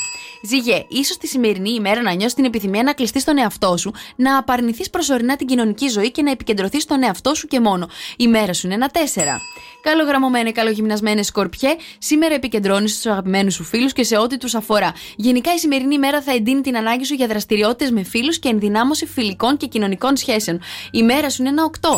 Ζυγέ, 0.43 0.85
ίσως 0.89 1.17
τη 1.17 1.27
σημερινή 1.27 1.71
ημέρα 1.71 2.03
να 2.03 2.13
νιώσεις 2.13 2.35
την 2.35 2.45
επιθυμία 2.45 2.83
να 2.83 2.93
κλειστείς 2.93 3.23
στον 3.23 3.39
εαυτό 3.39 3.77
σου, 3.77 3.93
να 4.17 4.39
απαρνηθείς 4.39 4.91
προσωρινά 4.91 5.37
την 5.37 5.47
κοινωνική 5.47 5.89
ζωή 5.89 6.11
και 6.11 6.23
να 6.23 6.31
επικεντρωθείς 6.31 6.83
στον 6.83 7.03
εαυτό 7.03 7.35
σου 7.35 7.47
και 7.47 7.61
μόνο. 7.61 7.89
Η 8.17 8.27
μέρα 8.27 8.53
σου 8.53 8.67
είναι 8.67 8.75
ένα 8.75 8.89
τέσσερα. 8.89 9.41
Καλογραμμωμένε, 9.83 10.53
καλογυμνασμένες 10.53 11.27
σκορπιέ, 11.27 11.77
σήμερα 11.99 12.35
επικεντρώνεις 12.35 12.95
στου 12.95 13.11
αγαπημένους 13.11 13.55
σου 13.55 13.65
φίλους 13.65 13.93
και 13.93 14.03
σε 14.03 14.19
ό,τι 14.19 14.37
τους 14.37 14.55
αφορά. 14.55 14.95
Γενικά 15.17 15.55
η 15.55 15.59
σημερινή 15.59 15.95
ημέρα 15.95 16.23
θα 16.23 16.33
εντείνει 16.33 16.61
την 16.61 16.77
ανάγκη 16.77 17.05
σου 17.05 17.15
για 17.15 17.27
δραστηριότητες 17.27 17.91
με 17.91 18.03
φίλους 18.03 18.39
και 18.39 18.49
ενδυνάμωση 18.49 19.07
φιλικών 19.07 19.57
και 19.57 19.67
κοινωνικών 19.67 20.17
σχέσεων. 20.17 20.61
Η 20.91 21.03
μέρα 21.03 21.31
σου 21.31 21.43
είναι 21.43 21.51
ένα 21.51 21.65
8. 21.65 21.89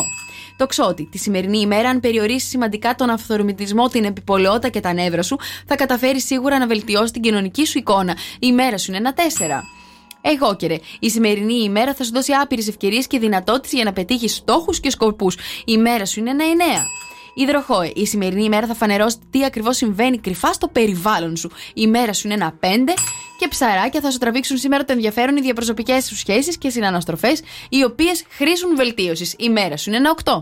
Το 0.57 0.65
ξότι. 0.65 1.07
Τη 1.11 1.17
σημερινή 1.17 1.59
ημέρα, 1.59 1.89
αν 1.89 1.99
περιορίσεις 1.99 2.49
σημαντικά 2.49 2.95
τον 2.95 3.09
αυθορμητισμό, 3.09 3.87
την 3.87 4.03
επιπολαιότητα 4.03 4.69
και 4.69 4.79
τα 4.79 4.93
νεύρα 4.93 5.21
σου, 5.21 5.37
θα 5.65 5.75
καταφέρεις 5.75 6.25
σίγουρα 6.25 6.59
να 6.59 6.67
βελτιώσεις 6.67 7.11
την 7.11 7.21
κοινωνική 7.21 7.65
σου 7.65 7.77
εικόνα. 7.77 8.17
Η 8.39 8.51
μέρα 8.51 8.77
σου 8.77 8.91
είναι 8.91 8.97
ένα 8.97 9.13
4. 9.13 9.63
Εγώ 10.21 10.55
και 10.55 10.67
ρε, 10.67 10.77
η 10.99 11.09
σημερινή 11.09 11.63
ημέρα 11.63 11.93
θα 11.93 12.03
σου 12.03 12.11
δώσει 12.11 12.31
άπειρες 12.33 12.67
ευκαιρίες 12.67 13.07
και 13.07 13.19
δυνατότητες 13.19 13.71
για 13.71 13.83
να 13.83 13.93
πετύχεις 13.93 14.35
στόχους 14.35 14.79
και 14.79 14.89
σκοπούς. 14.89 15.37
Η 15.65 15.77
μέρα 15.77 16.05
σου 16.05 16.19
είναι 16.19 16.29
ένα 16.29 16.43
9. 16.43 17.04
Υδροχόε, 17.37 17.91
η 17.95 18.05
σημερινή 18.05 18.43
ημέρα 18.43 18.67
θα 18.67 18.73
φανερώσει 18.73 19.17
τι 19.29 19.45
ακριβώς 19.45 19.77
συμβαίνει 19.77 20.19
κρυφά 20.19 20.53
στο 20.53 20.67
περιβάλλον 20.67 21.35
σου. 21.35 21.51
Η 21.73 21.87
μέρα 21.87 22.13
σου 22.13 22.27
είναι 22.27 22.33
ένα 22.33 22.53
5. 22.59 22.65
Και 23.39 23.47
ψαράκια 23.47 24.01
θα 24.01 24.11
σου 24.11 24.17
τραβήξουν 24.17 24.57
σήμερα 24.57 24.85
το 24.85 24.91
ενδιαφέρον 24.93 25.37
οι 25.37 25.41
διαπροσωπικές 25.41 26.05
σου 26.05 26.15
σχέσεις 26.15 26.57
και 26.57 26.69
συναναστροφές, 26.69 27.41
οι 27.69 27.83
οποίες 27.83 28.25
χρήσουν 28.29 28.75
βελτίωσης. 28.75 29.35
Η 29.37 29.49
μέρα 29.49 29.77
σου 29.77 29.89
είναι 29.89 29.97
ένα 29.97 30.15
8. 30.23 30.41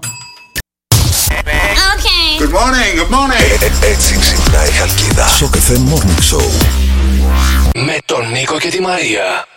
Good 2.40 2.53
morning, 2.60 2.94
good 2.99 3.14
morning. 3.15 3.84
Έτσι 3.91 4.20
ξυπνάει 4.20 4.68
η 4.68 4.72
Χαλκίδα. 4.72 5.28
Σοκαφέ 5.28 5.74
Morning 5.74 6.36
Show. 6.36 6.45
Με 7.74 7.98
τον 8.06 8.32
Νίκο 8.32 8.60
και 8.60 8.70
τη 8.70 8.82
Μαρία. 8.82 9.48